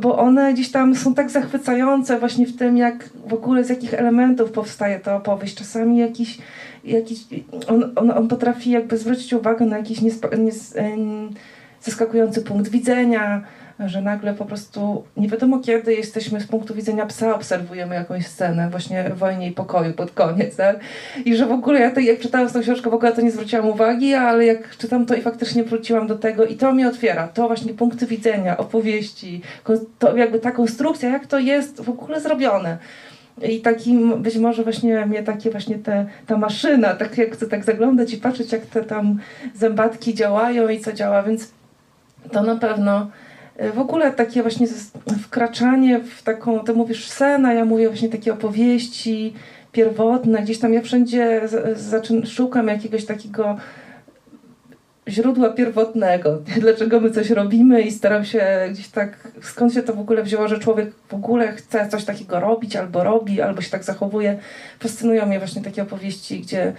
bo 0.00 0.18
one 0.18 0.52
gdzieś 0.52 0.70
tam 0.70 0.94
są 0.96 1.14
tak 1.14 1.30
zachwycające 1.30 2.18
właśnie 2.18 2.46
w 2.46 2.56
tym, 2.56 2.76
jak 2.76 3.10
w 3.26 3.34
ogóle 3.34 3.64
z 3.64 3.68
jakich 3.68 3.94
elementów 3.94 4.52
powstaje 4.52 5.00
ta 5.00 5.16
opowieść. 5.16 5.54
Czasami 5.54 5.98
jakiś, 5.98 6.38
jakiś 6.84 7.18
on, 7.68 7.92
on, 7.96 8.10
on 8.10 8.28
potrafi 8.28 8.70
jakby 8.70 8.98
zwrócić 8.98 9.32
uwagę 9.32 9.66
na 9.66 9.78
jakiś 9.78 10.00
niespo, 10.00 10.28
nies, 10.36 10.74
zaskakujący 11.82 12.42
punkt 12.42 12.70
widzenia, 12.70 13.42
że 13.86 14.02
nagle 14.02 14.34
po 14.34 14.44
prostu 14.44 15.04
nie 15.16 15.28
wiadomo 15.28 15.58
kiedy 15.58 15.94
jesteśmy 15.94 16.40
z 16.40 16.46
punktu 16.46 16.74
widzenia 16.74 17.06
psa, 17.06 17.34
obserwujemy 17.34 17.94
jakąś 17.94 18.26
scenę 18.26 18.70
właśnie 18.70 19.04
w 19.04 19.18
wojnie 19.18 19.48
i 19.48 19.52
pokoju 19.52 19.92
pod 19.92 20.10
koniec, 20.10 20.56
tak? 20.56 20.80
I 21.24 21.36
że 21.36 21.46
w 21.46 21.52
ogóle 21.52 21.80
ja 21.80 21.90
to, 21.90 22.00
jak 22.00 22.20
czytałam 22.20 22.50
tą 22.50 22.60
książkę, 22.60 22.90
w 22.90 22.94
ogóle 22.94 23.12
to 23.12 23.20
nie 23.20 23.30
zwróciłam 23.30 23.68
uwagi, 23.68 24.14
ale 24.14 24.46
jak 24.46 24.76
czytam 24.76 25.06
to 25.06 25.14
i 25.14 25.22
faktycznie 25.22 25.64
wróciłam 25.64 26.06
do 26.06 26.16
tego 26.16 26.44
i 26.44 26.56
to 26.56 26.72
mnie 26.72 26.88
otwiera, 26.88 27.28
to 27.28 27.46
właśnie 27.46 27.74
punkty 27.74 28.06
widzenia, 28.06 28.56
opowieści, 28.56 29.42
to 29.98 30.16
jakby 30.16 30.38
ta 30.38 30.50
konstrukcja, 30.50 31.10
jak 31.10 31.26
to 31.26 31.38
jest 31.38 31.80
w 31.80 31.88
ogóle 31.88 32.20
zrobione. 32.20 32.78
I 33.42 33.60
takim, 33.60 34.22
być 34.22 34.36
może 34.36 34.62
właśnie 34.62 35.06
mnie 35.06 35.22
takie 35.22 35.50
właśnie 35.50 35.78
te, 35.78 36.06
ta 36.26 36.36
maszyna, 36.36 36.94
tak 36.94 37.18
jak 37.18 37.32
chcę 37.32 37.46
tak 37.46 37.64
zaglądać 37.64 38.14
i 38.14 38.16
patrzeć, 38.16 38.52
jak 38.52 38.66
te 38.66 38.84
tam 38.84 39.18
zębatki 39.54 40.14
działają 40.14 40.68
i 40.68 40.80
co 40.80 40.92
działa, 40.92 41.22
więc 41.22 41.50
to 42.32 42.42
na 42.42 42.56
pewno 42.56 43.10
w 43.74 43.78
ogóle 43.78 44.12
takie 44.12 44.42
właśnie 44.42 44.66
wkraczanie 45.22 46.00
w 46.00 46.22
taką, 46.22 46.60
ty 46.60 46.74
mówisz 46.74 47.08
sena, 47.08 47.52
ja 47.52 47.64
mówię 47.64 47.88
właśnie 47.88 48.08
takie 48.08 48.32
opowieści 48.32 49.34
pierwotne, 49.72 50.42
gdzieś 50.42 50.58
tam 50.58 50.72
ja 50.72 50.82
wszędzie 50.82 51.40
zaczyn- 51.74 52.26
szukam 52.26 52.68
jakiegoś 52.68 53.04
takiego 53.04 53.56
źródła 55.08 55.50
pierwotnego, 55.50 56.38
dlaczego 56.60 57.00
my 57.00 57.10
coś 57.10 57.30
robimy 57.30 57.82
i 57.82 57.90
staram 57.90 58.24
się 58.24 58.46
gdzieś 58.70 58.88
tak, 58.88 59.28
skąd 59.42 59.74
się 59.74 59.82
to 59.82 59.94
w 59.94 60.00
ogóle 60.00 60.22
wzięło, 60.22 60.48
że 60.48 60.58
człowiek 60.58 60.94
w 61.08 61.14
ogóle 61.14 61.52
chce 61.52 61.88
coś 61.88 62.04
takiego 62.04 62.40
robić, 62.40 62.76
albo 62.76 63.04
robi, 63.04 63.40
albo 63.40 63.60
się 63.60 63.70
tak 63.70 63.84
zachowuje. 63.84 64.38
Fascynują 64.80 65.26
mnie 65.26 65.38
właśnie 65.38 65.62
takie 65.62 65.82
opowieści, 65.82 66.40
gdzie 66.40 66.72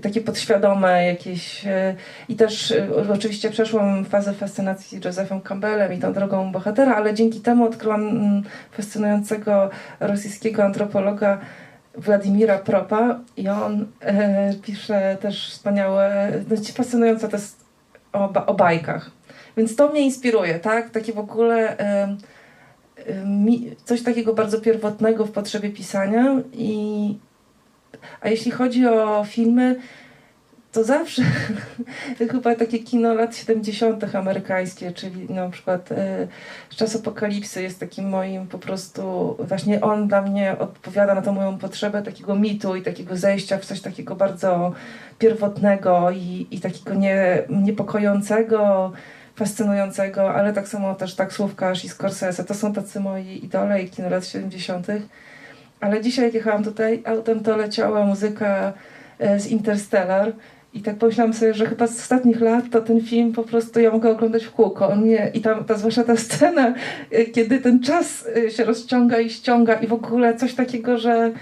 takie 0.00 0.20
podświadome 0.20 1.06
jakieś 1.06 1.66
e, 1.66 1.94
i 2.28 2.36
też 2.36 2.72
e, 2.72 2.88
oczywiście 3.12 3.50
przeszłam 3.50 4.04
fazę 4.04 4.32
fascynacji 4.32 5.00
Josephem 5.04 5.40
Campbellem 5.40 5.92
i 5.92 5.98
tą 5.98 6.12
drogą 6.12 6.52
bohatera, 6.52 6.94
ale 6.94 7.14
dzięki 7.14 7.40
temu 7.40 7.64
odkryłam 7.64 8.08
mm, 8.08 8.42
fascynującego 8.70 9.70
rosyjskiego 10.00 10.64
antropologa 10.64 11.38
Władimira 11.94 12.58
Propa 12.58 13.20
i 13.36 13.48
on 13.48 13.86
e, 14.00 14.54
pisze 14.62 15.16
też 15.20 15.50
wspaniałe, 15.50 16.32
no, 16.50 16.56
fascynujące 16.74 17.28
to 17.28 17.36
o, 18.12 18.46
o 18.46 18.54
bajkach. 18.54 19.10
Więc 19.56 19.76
to 19.76 19.88
mnie 19.88 20.00
inspiruje, 20.00 20.58
tak? 20.58 20.90
Takie 20.90 21.12
w 21.12 21.18
ogóle 21.18 21.78
e, 21.78 22.16
e, 23.06 23.24
mi, 23.26 23.76
coś 23.84 24.02
takiego 24.02 24.34
bardzo 24.34 24.60
pierwotnego 24.60 25.26
w 25.26 25.30
potrzebie 25.32 25.70
pisania 25.70 26.40
i 26.52 27.18
a 28.20 28.28
jeśli 28.28 28.50
chodzi 28.50 28.86
o 28.86 29.24
filmy, 29.24 29.76
to 30.72 30.84
zawsze 30.84 31.22
chyba 32.30 32.54
takie 32.54 32.78
kino 32.78 33.14
lat 33.14 33.36
70. 33.36 34.14
amerykańskie, 34.14 34.92
czyli 34.92 35.34
na 35.34 35.50
przykład 35.50 35.92
e, 35.92 36.28
Czas 36.76 36.96
Apokalipsy 36.96 37.62
jest 37.62 37.80
takim 37.80 38.08
moim 38.08 38.46
po 38.46 38.58
prostu, 38.58 39.36
właśnie 39.38 39.80
on 39.80 40.08
dla 40.08 40.22
mnie 40.22 40.56
odpowiada 40.58 41.14
na 41.14 41.22
tą 41.22 41.32
moją 41.32 41.58
potrzebę 41.58 42.02
takiego 42.02 42.36
mitu 42.36 42.76
i 42.76 42.82
takiego 42.82 43.16
zejścia 43.16 43.58
w 43.58 43.64
coś 43.64 43.80
takiego 43.80 44.16
bardzo 44.16 44.72
pierwotnego 45.18 46.10
i, 46.10 46.46
i 46.50 46.60
takiego 46.60 46.94
nie, 46.94 47.42
niepokojącego, 47.48 48.92
fascynującego, 49.36 50.34
ale 50.34 50.52
tak 50.52 50.68
samo 50.68 50.94
też 50.94 51.14
taksówkarz 51.14 51.84
i 51.84 51.88
Scorsese, 51.88 52.44
to 52.44 52.54
są 52.54 52.72
tacy 52.72 53.00
moi 53.00 53.44
idole 53.44 53.82
i 53.82 53.90
kino 53.90 54.10
lat 54.10 54.26
70. 54.26 54.86
Ale 55.82 56.00
dzisiaj 56.00 56.24
jak 56.24 56.34
jechałam 56.34 56.64
tutaj 56.64 57.02
autem, 57.04 57.40
to 57.40 57.56
leciała 57.56 58.06
muzyka 58.06 58.72
e, 59.18 59.40
z 59.40 59.46
Interstellar 59.46 60.32
i 60.74 60.80
tak 60.80 60.96
pomyślałam 60.96 61.34
sobie, 61.34 61.54
że 61.54 61.66
chyba 61.66 61.86
z 61.86 61.96
ostatnich 61.98 62.40
lat 62.40 62.64
to 62.70 62.80
ten 62.80 63.00
film 63.00 63.32
po 63.32 63.42
prostu 63.42 63.80
ja 63.80 63.90
mogę 63.90 64.10
oglądać 64.10 64.44
w 64.44 64.50
kółko. 64.50 64.88
On 64.88 65.00
mnie, 65.00 65.30
I 65.34 65.40
tam, 65.40 65.64
ta, 65.64 65.74
zwłaszcza 65.74 66.04
ta 66.04 66.16
scena, 66.26 66.74
e, 67.10 67.24
kiedy 67.24 67.58
ten 67.60 67.80
czas 67.80 68.28
e, 68.36 68.50
się 68.50 68.64
rozciąga 68.64 69.20
i 69.20 69.30
ściąga 69.30 69.74
i 69.74 69.86
w 69.86 69.92
ogóle 69.92 70.36
coś 70.36 70.54
takiego, 70.54 70.98
że 70.98 71.32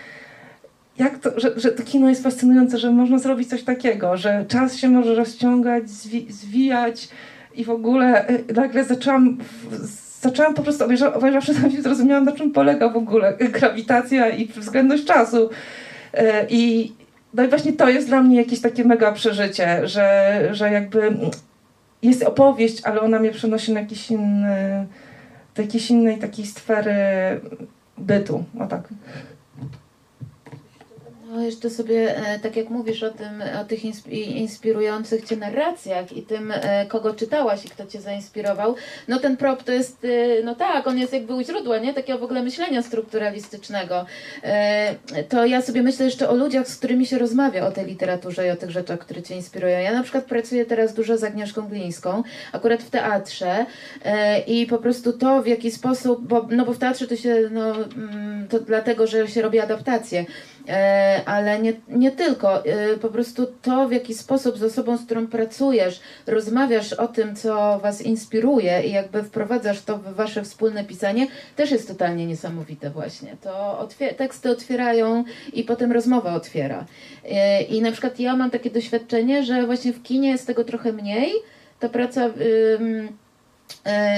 jak 0.98 1.18
to, 1.18 1.40
że, 1.40 1.61
że 1.61 1.72
to 1.72 1.83
kino 1.83 2.09
jest 2.09 2.22
fascynujące, 2.22 2.79
że 2.79 2.90
można 2.90 3.18
zrobić 3.18 3.48
coś 3.48 3.62
takiego, 3.62 4.16
że 4.16 4.44
czas 4.48 4.76
się 4.76 4.88
może 4.88 5.14
rozciągać, 5.14 5.90
zwi, 5.90 6.26
zwijać 6.33 7.09
i 7.55 7.64
w 7.64 7.70
ogóle 7.70 8.26
nagle 8.55 8.85
zaczęłam, 8.85 9.38
w- 9.38 10.09
zaczęłam 10.20 10.54
po 10.54 10.62
prostu, 10.62 10.85
obejrza- 10.85 11.14
obejrzawszy 11.14 11.54
ten 11.54 11.70
film, 11.70 11.83
zrozumiałam 11.83 12.24
na 12.24 12.33
czym 12.33 12.52
polega 12.52 12.88
w 12.88 12.96
ogóle 12.96 13.37
grawitacja 13.59 14.28
i 14.28 14.46
względność 14.46 15.04
czasu. 15.04 15.50
E, 16.14 16.46
I 16.48 16.92
no 17.35 17.44
i 17.44 17.48
właśnie 17.48 17.72
to 17.72 17.88
jest 17.88 18.09
dla 18.09 18.22
mnie 18.22 18.37
jakieś 18.37 18.61
takie 18.61 18.85
mega 18.85 19.12
przeżycie, 19.12 19.88
że, 19.88 20.48
że 20.52 20.72
jakby 20.72 21.16
jest 22.02 22.22
opowieść, 22.22 22.85
ale 22.85 23.00
ona 23.00 23.18
mnie 23.18 23.30
przenosi 23.30 23.72
na 23.72 23.80
jakiś 23.80 24.11
inny, 24.11 24.87
do 25.56 25.62
jakiejś 25.62 25.90
innej 25.90 26.18
takiej 26.18 26.46
sfery 26.46 26.94
bytu. 27.98 28.44
O 28.61 28.66
tak. 28.66 28.88
No 31.30 31.40
jeszcze 31.40 31.70
sobie, 31.70 32.16
e, 32.16 32.38
tak 32.38 32.56
jak 32.56 32.70
mówisz 32.70 33.02
o 33.02 33.10
tym, 33.10 33.42
o 33.60 33.64
tych 33.64 33.84
insp- 33.84 34.12
inspirujących 34.12 35.24
cię 35.24 35.36
narracjach 35.36 36.12
i 36.12 36.22
tym, 36.22 36.52
e, 36.54 36.86
kogo 36.86 37.14
czytałaś 37.14 37.64
i 37.64 37.68
kto 37.68 37.86
cię 37.86 38.00
zainspirował, 38.00 38.74
no 39.08 39.18
ten 39.18 39.36
prop 39.36 39.62
to 39.62 39.72
jest, 39.72 40.04
e, 40.04 40.42
no 40.44 40.54
tak, 40.54 40.86
on 40.86 40.98
jest 40.98 41.12
jakby 41.12 41.34
u 41.34 41.42
źródła, 41.42 41.78
nie? 41.78 41.94
Takiego 41.94 42.18
w 42.18 42.22
ogóle 42.22 42.42
myślenia 42.42 42.82
strukturalistycznego. 42.82 44.06
To 45.28 45.46
ja 45.46 45.62
sobie 45.62 45.82
myślę 45.82 46.04
jeszcze 46.04 46.28
o 46.28 46.34
ludziach, 46.34 46.68
z 46.68 46.76
którymi 46.76 47.06
się 47.06 47.18
rozmawia 47.18 47.66
o 47.66 47.70
tej 47.70 47.86
literaturze 47.86 48.46
i 48.46 48.50
o 48.50 48.56
tych 48.56 48.70
rzeczach, 48.70 48.98
które 48.98 49.22
cię 49.22 49.36
inspirują. 49.36 49.78
Ja 49.78 49.92
na 49.92 50.02
przykład 50.02 50.24
pracuję 50.24 50.66
teraz 50.66 50.94
dużo 50.94 51.18
z 51.18 51.24
Agnieszką 51.24 51.68
Glińską, 51.68 52.22
akurat 52.52 52.82
w 52.82 52.90
teatrze 52.90 53.66
i 54.46 54.66
po 54.66 54.78
prostu 54.78 55.12
to, 55.12 55.42
w 55.42 55.46
jaki 55.46 55.70
sposób, 55.70 56.26
bo, 56.26 56.46
no 56.50 56.64
bo 56.64 56.72
w 56.72 56.78
teatrze 56.78 57.06
to 57.06 57.16
się, 57.16 57.48
no, 57.50 57.74
mm, 57.76 58.48
to 58.48 58.60
dlatego, 58.60 59.06
że 59.06 59.28
się 59.28 59.42
robi 59.42 59.58
adaptacje, 59.60 60.24
ale 61.26 61.58
nie, 61.58 61.72
nie 61.88 62.10
tylko. 62.10 62.64
E, 62.64 62.96
Po 62.96 63.08
prostu 63.08 63.46
to, 63.62 63.88
w 63.88 63.92
jaki 63.92 64.14
sposób 64.14 64.58
z 64.58 64.62
osobą, 64.62 64.96
z 64.96 65.04
którą 65.04 65.26
pracujesz, 65.26 66.00
rozmawiasz 66.26 66.92
o 66.92 67.08
tym, 67.08 67.36
co 67.36 67.78
Was 67.78 68.02
inspiruje 68.02 68.82
i 68.86 68.92
jakby 68.92 69.22
wprowadzasz 69.22 69.82
to 69.82 69.98
w 69.98 70.14
Wasze 70.14 70.42
wspólne 70.42 70.84
pisanie, 70.84 71.26
też 71.56 71.70
jest 71.70 71.88
totalnie 71.88 72.26
niesamowite 72.26 72.90
właśnie. 72.90 73.36
To 73.42 73.88
teksty 74.16 74.50
otwierają 74.50 75.24
i 75.52 75.64
potem 75.64 75.92
rozmowa 75.92 76.34
otwiera. 76.34 76.84
E, 77.24 77.62
I 77.62 77.82
na 77.82 77.92
przykład 77.92 78.20
ja 78.20 78.36
mam 78.36 78.50
takie 78.50 78.70
doświadczenie, 78.70 79.44
że 79.44 79.66
właśnie 79.66 79.92
w 79.92 80.02
kinie 80.02 80.30
jest 80.30 80.46
tego 80.46 80.64
trochę 80.64 80.92
mniej. 80.92 81.32
Ta 81.80 81.88
praca... 81.88 82.26
e, 82.26 82.30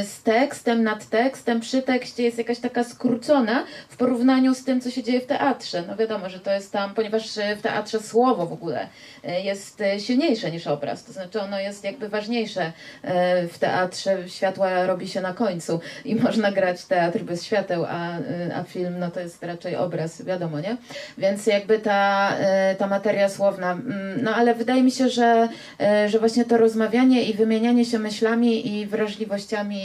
z 0.04 0.22
tekstem, 0.22 0.82
nad 0.82 1.08
tekstem, 1.08 1.60
przy 1.60 1.82
tekście 1.82 2.22
jest 2.22 2.38
jakaś 2.38 2.58
taka 2.58 2.84
skrócona 2.84 3.64
w 3.88 3.96
porównaniu 3.96 4.54
z 4.54 4.64
tym, 4.64 4.80
co 4.80 4.90
się 4.90 5.02
dzieje 5.02 5.20
w 5.20 5.26
teatrze. 5.26 5.84
No 5.88 5.96
wiadomo, 5.96 6.28
że 6.28 6.40
to 6.40 6.52
jest 6.52 6.72
tam, 6.72 6.94
ponieważ 6.94 7.38
e, 7.38 7.56
w 7.56 7.62
teatrze 7.62 8.00
słowo 8.00 8.46
w 8.46 8.52
ogóle 8.52 8.88
e, 9.24 9.40
jest 9.40 9.80
e, 9.80 10.00
silniejsze 10.00 10.50
niż 10.50 10.66
obraz, 10.66 11.04
to 11.04 11.12
znaczy 11.12 11.40
ono 11.40 11.60
jest 11.60 11.84
jakby 11.84 12.08
ważniejsze 12.08 12.72
e, 13.02 13.48
w 13.48 13.58
teatrze, 13.58 14.28
światła 14.28 14.86
robi 14.86 15.08
się 15.08 15.20
na 15.20 15.34
końcu 15.34 15.80
i 16.04 16.16
można 16.24 16.52
grać 16.52 16.84
teatr 16.84 17.18
bez 17.18 17.44
świateł, 17.44 17.84
a, 17.84 18.18
e, 18.18 18.56
a 18.56 18.64
film 18.64 18.98
no 18.98 19.10
to 19.10 19.20
jest 19.20 19.42
raczej 19.42 19.76
obraz, 19.76 20.24
wiadomo, 20.24 20.60
nie? 20.60 20.76
Więc 21.18 21.46
jakby 21.46 21.78
ta, 21.78 22.32
e, 22.38 22.74
ta 22.74 22.86
materia 22.86 23.28
słowna, 23.28 23.72
mm, 23.72 24.22
no 24.22 24.34
ale 24.34 24.54
wydaje 24.54 24.82
mi 24.82 24.90
się, 24.90 25.08
że, 25.08 25.48
e, 25.80 26.08
że 26.08 26.18
właśnie 26.18 26.44
to 26.44 26.58
rozmawianie 26.58 27.22
i 27.22 27.34
wymienianie 27.34 27.84
się 27.84 27.98
myślami 27.98 28.80
i 28.80 28.86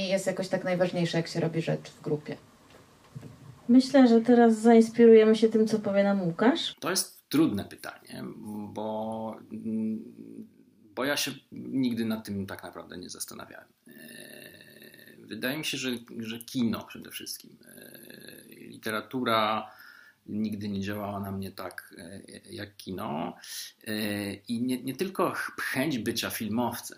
jest 0.10 0.28
jakoś 0.28 0.48
tak 0.48 0.64
najważniejsze, 0.64 1.18
jak 1.18 1.28
się 1.28 1.40
robi 1.40 1.62
rzecz 1.62 1.90
w 1.90 2.02
grupie. 2.02 2.38
Myślę, 3.70 4.08
że 4.08 4.22
teraz 4.22 4.58
zainspirujemy 4.58 5.36
się 5.36 5.50
tym, 5.50 5.68
co 5.68 5.80
powie 5.80 6.04
nam 6.04 6.22
Łukasz. 6.22 6.76
To 6.80 6.90
jest 6.90 7.30
trudne 7.30 7.66
pytanie, 7.66 8.24
bo, 8.74 9.36
bo 10.96 11.06
ja 11.06 11.18
się 11.18 11.32
nigdy 11.52 12.06
nad 12.06 12.26
tym 12.26 12.46
tak 12.46 12.64
naprawdę 12.64 12.98
nie 12.98 13.10
zastanawiałem. 13.10 13.68
E, 13.88 13.92
Wydaje 15.18 15.58
mi 15.58 15.66
się, 15.66 15.78
że, 15.78 15.90
że 16.20 16.40
kino 16.40 16.84
przede 16.84 17.12
wszystkim, 17.12 17.58
e, 17.66 18.40
literatura 18.50 19.72
nigdy 20.26 20.70
nie 20.70 20.82
działała 20.82 21.20
na 21.20 21.32
mnie 21.32 21.52
tak 21.52 21.96
e, 21.98 22.22
jak 22.52 22.78
kino. 22.78 23.38
I 24.48 24.62
nie, 24.62 24.84
nie 24.84 24.96
tylko 24.96 25.34
chęć 25.62 25.98
bycia 25.98 26.30
filmowcem, 26.30 26.98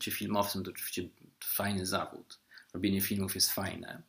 bycie 0.00 0.10
filmowcem 0.10 0.64
to 0.64 0.70
oczywiście 0.70 1.02
fajny 1.44 1.86
zawód. 1.86 2.38
Robienie 2.74 3.00
filmów 3.00 3.34
jest 3.34 3.50
fajne. 3.50 4.02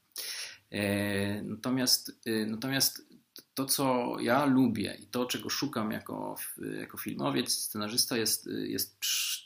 E, 0.71 1.41
Natomiast, 1.41 2.11
e, 2.25 2.45
natomiast 2.45 3.05
to, 3.53 3.65
co 3.65 4.15
ja 4.19 4.45
lubię 4.45 4.97
i 5.01 5.05
to, 5.05 5.25
czego 5.25 5.49
szukam 5.49 5.91
jako, 5.91 6.35
jako 6.79 6.97
filmowiec, 6.97 7.51
scenarzysta, 7.51 8.17
jest, 8.17 8.49
jest 8.67 8.97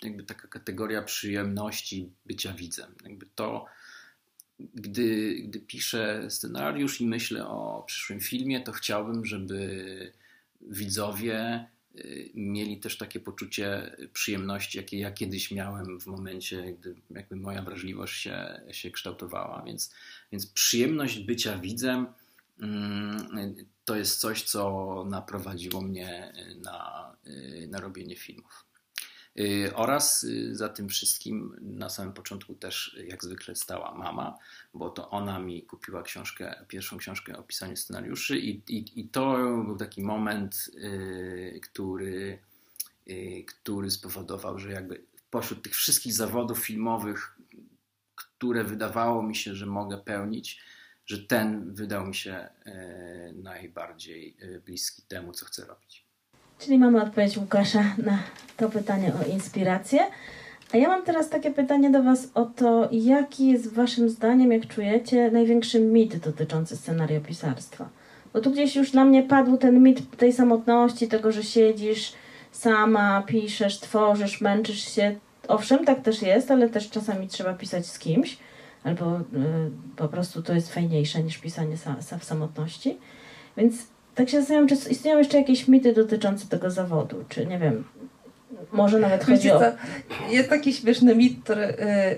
jakby 0.04 0.24
taka 0.24 0.48
kategoria 0.48 1.02
przyjemności 1.02 2.10
bycia 2.26 2.54
widzem. 2.54 2.96
Jakby 3.04 3.26
to, 3.36 3.66
gdy, 4.60 5.36
gdy 5.43 5.60
piszę 5.60 6.26
scenariusz 6.30 7.02
i 7.02 7.08
myślę 7.08 7.48
o 7.48 7.84
przyszłym 7.88 8.20
filmie, 8.20 8.62
to 8.62 8.72
chciałbym, 8.72 9.26
żeby 9.26 10.14
widzowie 10.62 11.68
mieli 12.34 12.80
też 12.80 12.98
takie 12.98 13.20
poczucie 13.20 13.96
przyjemności, 14.14 14.78
jakie 14.78 15.00
ja 15.00 15.12
kiedyś 15.12 15.52
miałem 15.52 16.00
w 16.00 16.08
momencie, 16.08 16.74
gdy 16.80 16.96
jakby 17.10 17.36
moja 17.36 17.62
wrażliwość 17.62 18.22
się, 18.22 18.62
się 18.72 18.91
kształtowała. 18.91 19.64
Więc, 19.66 19.93
więc 20.32 20.48
przyjemność 20.48 21.20
bycia 21.20 21.58
widzem 21.58 22.08
mm, 22.60 23.56
to 23.86 23.96
jest 23.96 24.20
coś, 24.20 24.43
co 24.43 25.06
naprowadziło 25.10 25.82
mnie 25.82 26.34
na, 26.56 27.12
na 27.68 27.80
robienie 27.80 28.16
filmów. 28.16 28.64
Y, 29.40 29.76
Oraz 29.76 30.24
y, 30.24 30.56
za 30.56 30.70
tym 30.70 30.90
wszystkim 30.90 31.58
na 31.62 31.90
samym 31.90 32.14
początku 32.14 32.56
też 32.56 32.98
jak 33.08 33.24
zwykle 33.24 33.56
stała 33.56 33.96
mama, 33.96 34.38
bo 34.74 34.90
to 34.90 35.10
ona 35.10 35.40
mi 35.40 35.64
kupiła 35.64 36.04
książkę, 36.04 36.66
pierwszą 36.68 36.98
książkę 36.98 37.38
o 37.38 37.44
pisaniu 37.44 37.76
scenariuszy 37.76 38.38
i, 38.38 38.50
i, 38.50 39.00
i 39.00 39.08
to 39.10 39.38
był 39.66 39.78
taki 39.78 40.02
moment, 40.02 40.70
y, 40.76 41.60
który, 41.64 42.40
który 43.48 43.92
spowodował, 43.92 44.60
że 44.60 44.72
jakby 44.72 45.06
pośród 45.30 45.64
tych 45.64 45.76
wszystkich 45.76 46.14
zawodów 46.14 46.60
filmowych, 46.60 47.38
które 48.16 48.64
wydawało 48.64 49.24
mi 49.24 49.36
się, 49.36 49.56
że 49.56 49.66
mogę 49.66 49.98
pełnić, 49.98 50.62
że 51.06 51.18
ten 51.18 51.74
wydał 51.74 52.08
mi 52.08 52.16
się 52.16 52.50
y, 52.68 53.34
najbardziej 53.34 54.38
y, 54.42 54.62
bliski 54.66 55.02
temu, 55.02 55.34
co 55.34 55.46
chcę 55.46 55.66
robić. 55.66 56.05
Czyli 56.60 56.78
mamy 56.80 57.01
odpowiedź 57.01 57.38
Łukasza 57.38 57.84
na 57.97 58.20
to 58.58 58.70
pytanie 58.70 59.12
o 59.22 59.32
inspirację. 59.32 59.99
A 60.74 60.78
ja 60.78 60.88
mam 60.88 61.03
teraz 61.03 61.30
takie 61.30 61.51
pytanie 61.51 61.89
do 61.89 62.03
Was 62.03 62.28
o 62.34 62.45
to, 62.45 62.89
jaki 62.91 63.47
jest 63.47 63.74
Waszym 63.74 64.10
zdaniem, 64.10 64.51
jak 64.51 64.68
czujecie, 64.68 65.32
największy 65.32 65.80
mit 65.80 66.18
dotyczący 66.18 66.78
scenariopisarstwa? 66.78 67.89
Bo 68.34 68.41
tu 68.41 68.51
gdzieś 68.51 68.76
już 68.76 68.93
na 68.93 69.06
mnie 69.06 69.24
padł 69.24 69.58
ten 69.58 69.84
mit 69.84 70.18
tej 70.18 70.34
samotności, 70.34 71.08
tego, 71.08 71.32
że 71.32 71.43
siedzisz 71.43 72.14
sama, 72.51 73.24
piszesz, 73.28 73.80
tworzysz, 73.80 74.41
męczysz 74.41 74.95
się. 74.95 75.16
Owszem, 75.47 75.86
tak 75.86 76.01
też 76.01 76.22
jest, 76.22 76.51
ale 76.51 76.70
też 76.70 76.89
czasami 76.89 77.28
trzeba 77.28 77.53
pisać 77.53 77.86
z 77.86 77.99
kimś, 77.99 78.38
albo 78.84 79.20
y, 79.20 79.22
po 79.95 80.08
prostu 80.08 80.43
to 80.43 80.53
jest 80.53 80.74
fajniejsze 80.74 81.24
niż 81.24 81.38
pisanie 81.38 81.78
sa, 81.78 82.01
sa 82.01 82.18
w 82.18 82.24
samotności. 82.24 82.97
Więc 83.58 83.76
tak 84.16 84.30
się 84.30 84.39
zastanawiam, 84.39 84.68
czy 84.68 84.89
istnieją 84.89 85.18
jeszcze 85.18 85.38
jakieś 85.38 85.68
mity 85.68 85.93
dotyczące 85.93 86.47
tego 86.47 86.72
zawodu, 86.72 87.24
czy 87.30 87.45
nie 87.45 87.59
wiem, 87.59 87.84
może 88.72 88.99
nawet 88.99 89.24
chodzi 89.24 89.38
Wiecie 89.38 89.55
o... 89.55 89.59
co, 89.59 89.66
jest 90.30 90.49
taki 90.49 90.74
śmieszny 90.74 91.16
mit, 91.16 91.43
który, 91.43 91.63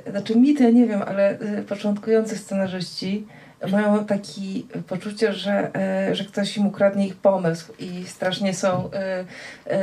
y, 0.07 0.11
znaczy 0.11 0.35
mit, 0.35 0.59
ja 0.59 0.69
nie 0.69 0.85
wiem, 0.85 1.01
ale 1.01 1.41
y, 1.41 1.63
początkujący 1.63 2.37
scenarzyści 2.37 3.27
mają 3.71 4.05
takie 4.05 4.41
poczucie, 4.87 5.33
że, 5.33 5.71
y, 6.11 6.15
że 6.15 6.25
ktoś 6.25 6.57
im 6.57 6.67
ukradnie 6.67 7.07
ich 7.07 7.15
pomysł 7.15 7.73
i 7.79 8.05
strasznie 8.07 8.53
są 8.53 8.85
y, 8.85 9.73
y, 9.73 9.75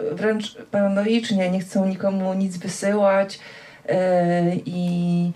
y, 0.00 0.14
wręcz 0.14 0.56
paranoicznie, 0.70 1.50
nie 1.50 1.60
chcą 1.60 1.86
nikomu 1.86 2.34
nic 2.34 2.56
wysyłać 2.56 3.38
i, 4.66 5.32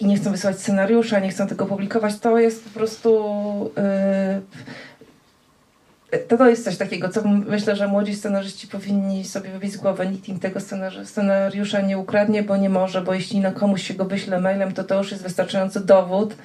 i 0.00 0.06
nie 0.06 0.16
chcą 0.16 0.30
wysyłać 0.30 0.58
scenariusza, 0.58 1.18
nie 1.18 1.28
chcą 1.28 1.46
tego 1.46 1.66
publikować. 1.66 2.18
To 2.18 2.38
jest 2.38 2.64
po 2.64 2.70
prostu... 2.70 3.20
y, 3.78 4.82
to, 6.28 6.36
to 6.36 6.48
jest 6.48 6.64
coś 6.64 6.76
takiego, 6.76 7.08
co 7.08 7.22
myślę, 7.28 7.76
że 7.76 7.88
młodzi 7.88 8.14
scenarzyści 8.14 8.68
powinni 8.68 9.24
sobie 9.24 9.50
wybić 9.50 9.72
z 9.72 9.76
głowy. 9.76 10.06
Nikt 10.06 10.28
im 10.28 10.38
tego 10.38 10.60
scenariusza 11.04 11.80
nie 11.80 11.98
ukradnie, 11.98 12.42
bo 12.42 12.56
nie 12.56 12.68
może, 12.68 13.02
bo 13.02 13.14
jeśli 13.14 13.40
na 13.40 13.52
komuś 13.52 13.82
się 13.82 13.94
go 13.94 14.04
wyśle 14.04 14.40
mailem, 14.40 14.72
to 14.72 14.84
to 14.84 14.98
już 14.98 15.10
jest 15.10 15.22
wystarczający 15.22 15.86
dowód, 15.86 16.36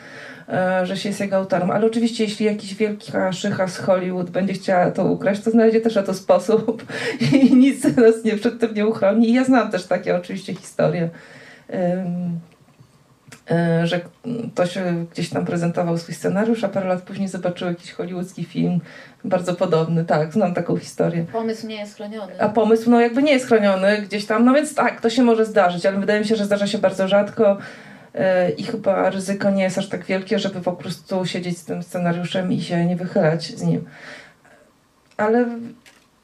e, 0.49 0.85
że 0.85 0.97
się 0.97 1.09
jest 1.09 1.21
jego 1.21 1.35
autorem. 1.35 1.71
Ale 1.71 1.87
oczywiście, 1.87 2.23
jeśli 2.23 2.45
jakiś 2.45 2.75
wielka 2.75 3.33
szycha 3.33 3.67
z 3.67 3.77
Hollywood 3.77 4.29
będzie 4.29 4.53
chciała 4.53 4.91
to 4.91 5.05
ukraść, 5.05 5.41
to 5.41 5.51
znajdzie 5.51 5.81
też 5.81 5.95
na 5.95 6.03
to 6.03 6.13
sposób 6.13 6.85
i 7.33 7.55
nic 7.55 7.83
nas 7.83 8.23
nie 8.25 8.37
przed 8.37 8.59
tym 8.59 8.73
nie 8.73 8.87
uchroni. 8.87 9.29
I 9.29 9.33
ja 9.33 9.43
znam 9.43 9.71
też 9.71 9.85
takie 9.85 10.15
oczywiście 10.15 10.55
historie. 10.55 11.09
Że 13.83 14.01
ktoś 14.53 14.77
e, 14.77 15.05
gdzieś 15.11 15.29
tam 15.29 15.45
prezentował 15.45 15.97
swój 15.97 16.15
scenariusz, 16.15 16.63
a 16.63 16.69
parę 16.69 16.87
lat 16.87 17.01
później 17.01 17.27
zobaczył 17.27 17.67
jakiś 17.67 17.91
hollywoodzki 17.91 18.43
film 18.43 18.79
bardzo 19.23 19.53
podobny. 19.53 20.05
Tak, 20.05 20.33
znam 20.33 20.53
taką 20.53 20.77
historię. 20.77 21.25
Pomysł 21.31 21.67
nie 21.67 21.75
jest 21.75 21.95
chroniony. 21.95 22.41
A 22.41 22.49
pomysł, 22.49 22.89
no 22.89 23.01
jakby 23.01 23.23
nie 23.23 23.31
jest 23.31 23.47
chroniony 23.47 24.01
gdzieś 24.01 24.25
tam, 24.25 24.45
no 24.45 24.53
więc 24.53 24.75
tak, 24.75 25.01
to 25.01 25.09
się 25.09 25.23
może 25.23 25.45
zdarzyć, 25.45 25.85
ale 25.85 25.99
wydaje 25.99 26.19
mi 26.19 26.25
się, 26.25 26.35
że 26.35 26.45
zdarza 26.45 26.67
się 26.67 26.77
bardzo 26.77 27.07
rzadko 27.07 27.57
e, 28.13 28.49
i 28.49 28.63
chyba 28.63 29.09
ryzyko 29.09 29.49
nie 29.49 29.63
jest 29.63 29.77
aż 29.77 29.89
tak 29.89 30.05
wielkie, 30.05 30.39
żeby 30.39 30.61
po 30.61 30.73
prostu 30.73 31.25
siedzieć 31.25 31.57
z 31.57 31.65
tym 31.65 31.83
scenariuszem 31.83 32.51
i 32.51 32.61
się 32.61 32.85
nie 32.85 32.95
wychylać 32.95 33.45
z 33.45 33.63
nim. 33.63 33.85
Ale 35.17 35.45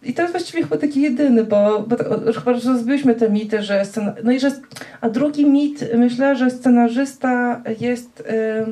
i 0.06 0.14
to 0.14 0.22
jest 0.22 0.34
właściwie 0.34 0.64
chyba 0.64 0.78
taki 0.78 1.02
jedyny, 1.02 1.44
bo, 1.44 1.86
bo 1.88 1.96
chyba 2.34 2.52
rozbiłyśmy 2.52 3.16
te 3.16 3.30
mity, 3.30 3.62
że 3.62 3.86
scena, 3.86 4.14
no 4.24 4.32
i 4.32 4.40
że, 4.40 4.52
a 5.02 5.10
drugi 5.10 5.46
mit, 5.46 5.86
myślę, 5.96 6.36
że 6.36 6.52
scenarzysta 6.52 7.62
jest 7.80 8.24
e, 8.28 8.66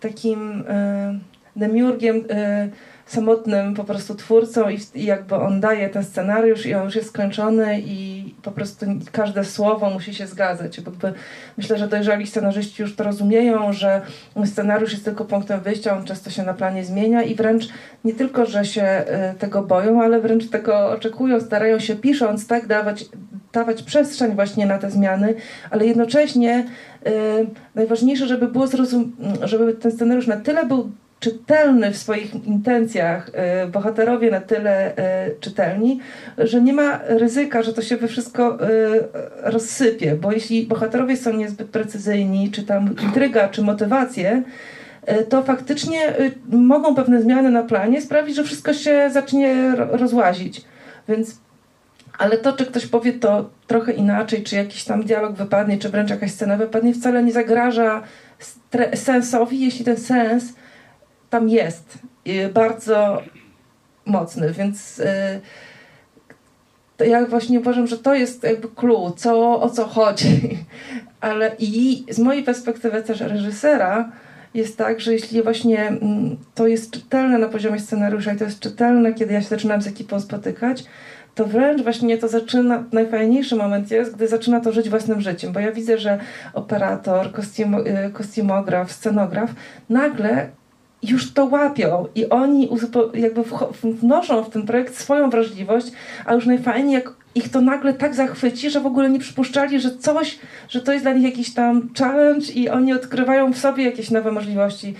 takim 0.00 0.64
e, 0.68 1.18
demiurgiem, 1.56 2.16
y, 2.16 2.70
samotnym 3.06 3.74
po 3.74 3.84
prostu 3.84 4.14
twórcą 4.14 4.68
i, 4.68 4.78
i 4.94 5.04
jakby 5.04 5.34
on 5.34 5.60
daje 5.60 5.88
ten 5.88 6.04
scenariusz 6.04 6.66
i 6.66 6.74
on 6.74 6.84
już 6.84 6.94
jest 6.94 7.08
skończony 7.08 7.80
i 7.80 8.22
po 8.42 8.50
prostu 8.50 8.86
każde 9.12 9.44
słowo 9.44 9.90
musi 9.90 10.14
się 10.14 10.26
zgadzać. 10.26 10.78
Jakby 10.78 11.12
myślę, 11.56 11.78
że 11.78 11.88
dojrzali 11.88 12.26
scenarzyści 12.26 12.82
już 12.82 12.96
to 12.96 13.04
rozumieją, 13.04 13.72
że 13.72 14.00
scenariusz 14.44 14.92
jest 14.92 15.04
tylko 15.04 15.24
punktem 15.24 15.60
wyjścia, 15.60 15.96
on 15.96 16.04
często 16.04 16.30
się 16.30 16.42
na 16.42 16.54
planie 16.54 16.84
zmienia 16.84 17.22
i 17.22 17.34
wręcz 17.34 17.68
nie 18.04 18.14
tylko, 18.14 18.46
że 18.46 18.64
się 18.64 19.04
y, 19.34 19.38
tego 19.38 19.62
boją, 19.62 20.02
ale 20.02 20.20
wręcz 20.20 20.50
tego 20.50 20.90
oczekują, 20.90 21.40
starają 21.40 21.78
się 21.78 21.96
pisząc 21.96 22.46
tak 22.46 22.66
dawać, 22.66 23.04
dawać 23.52 23.82
przestrzeń 23.82 24.34
właśnie 24.34 24.66
na 24.66 24.78
te 24.78 24.90
zmiany, 24.90 25.34
ale 25.70 25.86
jednocześnie 25.86 26.66
y, 27.06 27.10
najważniejsze, 27.74 28.26
żeby 28.26 28.48
było 28.48 28.66
żeby 29.42 29.74
ten 29.74 29.92
scenariusz 29.92 30.26
na 30.26 30.36
tyle 30.36 30.66
był 30.66 30.90
czytelny 31.22 31.90
w 31.90 31.96
swoich 31.96 32.46
intencjach, 32.46 33.30
y, 33.64 33.68
bohaterowie 33.68 34.30
na 34.30 34.40
tyle 34.40 34.90
y, 34.90 35.40
czytelni, 35.40 36.00
że 36.38 36.60
nie 36.60 36.72
ma 36.72 37.00
ryzyka, 37.06 37.62
że 37.62 37.72
to 37.72 37.82
się 37.82 37.96
we 37.96 38.08
wszystko 38.08 38.58
y, 38.70 39.02
rozsypie, 39.42 40.16
bo 40.16 40.32
jeśli 40.32 40.66
bohaterowie 40.66 41.16
są 41.16 41.32
niezbyt 41.32 41.68
precyzyjni, 41.68 42.50
czy 42.50 42.62
tam 42.62 42.94
intryga, 43.02 43.48
czy 43.48 43.62
motywacje, 43.62 44.42
to 45.28 45.42
faktycznie 45.42 46.14
mogą 46.48 46.94
pewne 46.94 47.22
zmiany 47.22 47.50
na 47.50 47.62
planie 47.62 48.02
sprawić, 48.02 48.36
że 48.36 48.44
wszystko 48.44 48.74
się 48.74 49.10
zacznie 49.12 49.74
ro- 49.76 49.96
rozłazić. 49.96 50.64
Więc 51.08 51.36
ale 52.18 52.38
to, 52.38 52.52
czy 52.52 52.66
ktoś 52.66 52.86
powie 52.86 53.12
to 53.12 53.50
trochę 53.66 53.92
inaczej, 53.92 54.42
czy 54.42 54.56
jakiś 54.56 54.84
tam 54.84 55.02
dialog 55.02 55.32
wypadnie, 55.32 55.78
czy 55.78 55.88
wręcz 55.88 56.10
jakaś 56.10 56.30
scena 56.30 56.56
wypadnie, 56.56 56.94
wcale 56.94 57.22
nie 57.22 57.32
zagraża 57.32 58.02
sensowi, 58.94 59.60
jeśli 59.60 59.84
ten 59.84 59.96
sens 59.96 60.44
tam 61.32 61.48
jest 61.48 61.98
y, 62.28 62.48
bardzo 62.48 63.22
mocny, 64.06 64.52
więc 64.52 64.98
y, 64.98 65.40
ja 67.06 67.26
właśnie 67.26 67.60
uważam, 67.60 67.86
że 67.86 67.98
to 67.98 68.14
jest 68.14 68.42
jakby 68.42 68.68
clue, 68.68 69.12
co, 69.16 69.60
o 69.60 69.70
co 69.70 69.84
chodzi. 69.84 70.58
Ale 71.20 71.56
i 71.58 72.04
z 72.10 72.18
mojej 72.18 72.42
perspektywy 72.42 73.02
też 73.02 73.20
reżysera 73.20 74.12
jest 74.54 74.78
tak, 74.78 75.00
że 75.00 75.12
jeśli 75.12 75.42
właśnie 75.42 75.88
mm, 75.88 76.36
to 76.54 76.66
jest 76.66 76.90
czytelne 76.90 77.38
na 77.38 77.48
poziomie 77.48 77.80
scenariusza 77.80 78.32
i 78.32 78.36
to 78.36 78.44
jest 78.44 78.60
czytelne, 78.60 79.14
kiedy 79.14 79.32
ja 79.32 79.42
się 79.42 79.48
zaczynam 79.48 79.82
z 79.82 79.86
ekipą 79.86 80.20
spotykać, 80.20 80.84
to 81.34 81.44
wręcz 81.44 81.82
właśnie 81.82 82.18
to 82.18 82.28
zaczyna, 82.28 82.84
najfajniejszy 82.92 83.56
moment 83.56 83.90
jest, 83.90 84.16
gdy 84.16 84.28
zaczyna 84.28 84.60
to 84.60 84.72
żyć 84.72 84.88
własnym 84.88 85.20
życiem, 85.20 85.52
bo 85.52 85.60
ja 85.60 85.72
widzę, 85.72 85.98
że 85.98 86.18
operator, 86.54 87.32
kostiumo, 87.32 87.80
y, 87.80 88.10
kostiumograf, 88.12 88.92
scenograf 88.92 89.50
nagle 89.88 90.50
już 91.02 91.32
to 91.32 91.44
łapią 91.44 92.06
i 92.14 92.28
oni 92.28 92.68
jakby 93.14 93.42
wnoszą 93.84 94.44
w 94.44 94.50
ten 94.50 94.66
projekt 94.66 94.98
swoją 94.98 95.30
wrażliwość, 95.30 95.86
a 96.24 96.34
już 96.34 96.46
najfajniej 96.46 96.94
jak 96.94 97.12
ich 97.34 97.48
to 97.48 97.60
nagle 97.60 97.94
tak 97.94 98.14
zachwyci, 98.14 98.70
że 98.70 98.80
w 98.80 98.86
ogóle 98.86 99.10
nie 99.10 99.18
przypuszczali, 99.18 99.80
że 99.80 99.98
coś, 99.98 100.38
że 100.68 100.80
to 100.80 100.92
jest 100.92 101.04
dla 101.04 101.12
nich 101.12 101.24
jakiś 101.24 101.54
tam 101.54 101.88
challenge 101.98 102.52
i 102.52 102.68
oni 102.68 102.92
odkrywają 102.92 103.52
w 103.52 103.58
sobie 103.58 103.84
jakieś 103.84 104.10
nowe 104.10 104.32
możliwości. 104.32 104.94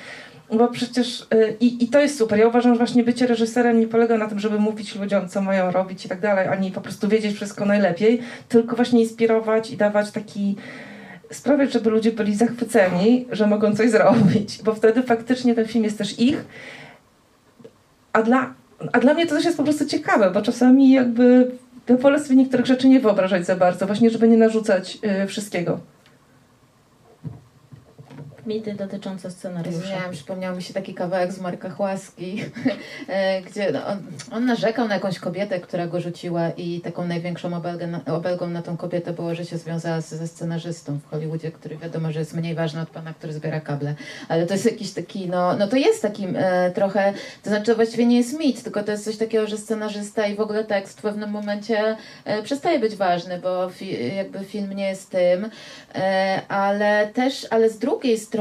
Bo 0.52 0.68
przecież 0.68 1.20
y, 1.34 1.56
i, 1.60 1.84
i 1.84 1.88
to 1.88 2.00
jest 2.00 2.18
super. 2.18 2.38
Ja 2.38 2.48
uważam, 2.48 2.72
że 2.72 2.78
właśnie 2.78 3.04
bycie 3.04 3.26
reżyserem 3.26 3.80
nie 3.80 3.88
polega 3.88 4.18
na 4.18 4.28
tym, 4.28 4.38
żeby 4.38 4.58
mówić 4.58 4.96
ludziom, 4.96 5.28
co 5.28 5.40
mają 5.42 5.70
robić 5.70 6.06
i 6.06 6.08
tak 6.08 6.20
dalej, 6.20 6.48
ani 6.48 6.70
po 6.70 6.80
prostu 6.80 7.08
wiedzieć 7.08 7.36
wszystko 7.36 7.64
najlepiej, 7.64 8.20
tylko 8.48 8.76
właśnie 8.76 9.00
inspirować 9.00 9.70
i 9.70 9.76
dawać 9.76 10.10
taki 10.10 10.56
sprawiać, 11.32 11.72
żeby 11.72 11.90
ludzie 11.90 12.12
byli 12.12 12.34
zachwyceni, 12.34 13.26
że 13.30 13.46
mogą 13.46 13.76
coś 13.76 13.90
zrobić, 13.90 14.62
bo 14.64 14.74
wtedy 14.74 15.02
faktycznie 15.02 15.54
ten 15.54 15.66
film 15.66 15.84
jest 15.84 15.98
też 15.98 16.20
ich. 16.20 16.44
A 18.12 18.22
dla, 18.22 18.54
a 18.92 19.00
dla 19.00 19.14
mnie 19.14 19.26
to 19.26 19.34
też 19.34 19.44
jest 19.44 19.56
po 19.56 19.64
prostu 19.64 19.86
ciekawe, 19.86 20.30
bo 20.30 20.42
czasami 20.42 20.90
jakby 20.90 21.50
ja 21.88 21.96
wolę 21.96 22.20
sobie 22.20 22.36
niektórych 22.36 22.66
rzeczy 22.66 22.88
nie 22.88 23.00
wyobrażać 23.00 23.46
za 23.46 23.56
bardzo, 23.56 23.86
właśnie 23.86 24.10
żeby 24.10 24.28
nie 24.28 24.36
narzucać 24.36 24.98
y, 25.22 25.26
wszystkiego. 25.26 25.80
Mity 28.46 28.74
dotyczące 28.74 29.30
scenariusza. 29.30 30.06
Nie, 30.06 30.12
przypomniał 30.12 30.56
mi 30.56 30.62
się 30.62 30.74
taki 30.74 30.94
kawałek 30.94 31.32
z 31.32 31.40
Marka 31.40 31.70
Chłaski, 31.70 32.44
e, 33.08 33.42
gdzie 33.42 33.72
no, 33.72 33.86
on, 33.86 33.98
on 34.30 34.44
narzekał 34.46 34.88
na 34.88 34.94
jakąś 34.94 35.18
kobietę, 35.18 35.60
która 35.60 35.86
go 35.86 36.00
rzuciła 36.00 36.50
i 36.50 36.80
taką 36.80 37.06
największą 37.06 37.56
obelgę 37.56 37.86
na, 37.86 38.00
obelgą 38.04 38.50
na 38.50 38.62
tą 38.62 38.76
kobietę 38.76 39.12
było, 39.12 39.34
że 39.34 39.44
się 39.44 39.58
związała 39.58 40.00
z, 40.00 40.08
ze 40.08 40.28
scenarzystą 40.28 40.98
w 40.98 41.10
Hollywoodzie, 41.10 41.50
który 41.50 41.76
wiadomo, 41.76 42.12
że 42.12 42.18
jest 42.18 42.34
mniej 42.34 42.54
ważny 42.54 42.80
od 42.80 42.90
pana, 42.90 43.14
który 43.14 43.32
zbiera 43.32 43.60
kable. 43.60 43.94
Ale 44.28 44.46
to 44.46 44.54
jest 44.54 44.64
jakiś 44.64 44.92
taki, 44.92 45.26
no, 45.26 45.56
no 45.56 45.68
to 45.68 45.76
jest 45.76 46.02
takim 46.02 46.36
e, 46.36 46.70
trochę, 46.70 47.12
to 47.42 47.50
znaczy 47.50 47.66
to 47.66 47.74
właściwie 47.74 48.06
nie 48.06 48.16
jest 48.16 48.38
mit, 48.38 48.62
tylko 48.62 48.82
to 48.82 48.92
jest 48.92 49.04
coś 49.04 49.16
takiego, 49.16 49.46
że 49.46 49.56
scenarzysta 49.56 50.26
i 50.26 50.36
w 50.36 50.40
ogóle 50.40 50.64
tekst 50.64 50.98
w 50.98 51.02
pewnym 51.02 51.30
momencie 51.30 51.96
e, 52.24 52.42
przestaje 52.42 52.78
być 52.78 52.96
ważny, 52.96 53.38
bo 53.38 53.70
fi, 53.70 54.16
jakby 54.16 54.44
film 54.44 54.72
nie 54.72 54.88
jest 54.88 55.10
tym, 55.10 55.50
e, 55.94 56.42
ale 56.48 57.06
też, 57.06 57.46
ale 57.50 57.70
z 57.70 57.78
drugiej 57.78 58.18
strony, 58.18 58.31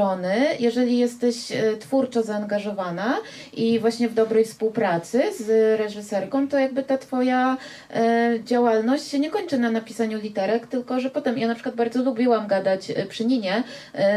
jeżeli 0.58 0.98
jesteś 0.98 1.52
e, 1.52 1.76
twórczo 1.76 2.22
zaangażowana 2.22 3.18
i 3.52 3.78
właśnie 3.78 4.08
w 4.08 4.14
dobrej 4.14 4.44
współpracy 4.44 5.22
z 5.38 5.78
reżyserką, 5.80 6.48
to 6.48 6.58
jakby 6.58 6.82
ta 6.82 6.98
twoja 6.98 7.56
e, 7.90 8.34
działalność 8.44 9.08
się 9.08 9.18
nie 9.18 9.30
kończy 9.30 9.58
na 9.58 9.70
napisaniu 9.70 10.18
literek, 10.18 10.66
tylko 10.66 11.00
że 11.00 11.10
potem, 11.10 11.38
ja 11.38 11.48
na 11.48 11.54
przykład 11.54 11.74
bardzo 11.74 12.02
lubiłam 12.02 12.46
gadać 12.46 12.90
e, 12.90 13.06
przy 13.06 13.24
Ninie, 13.24 13.62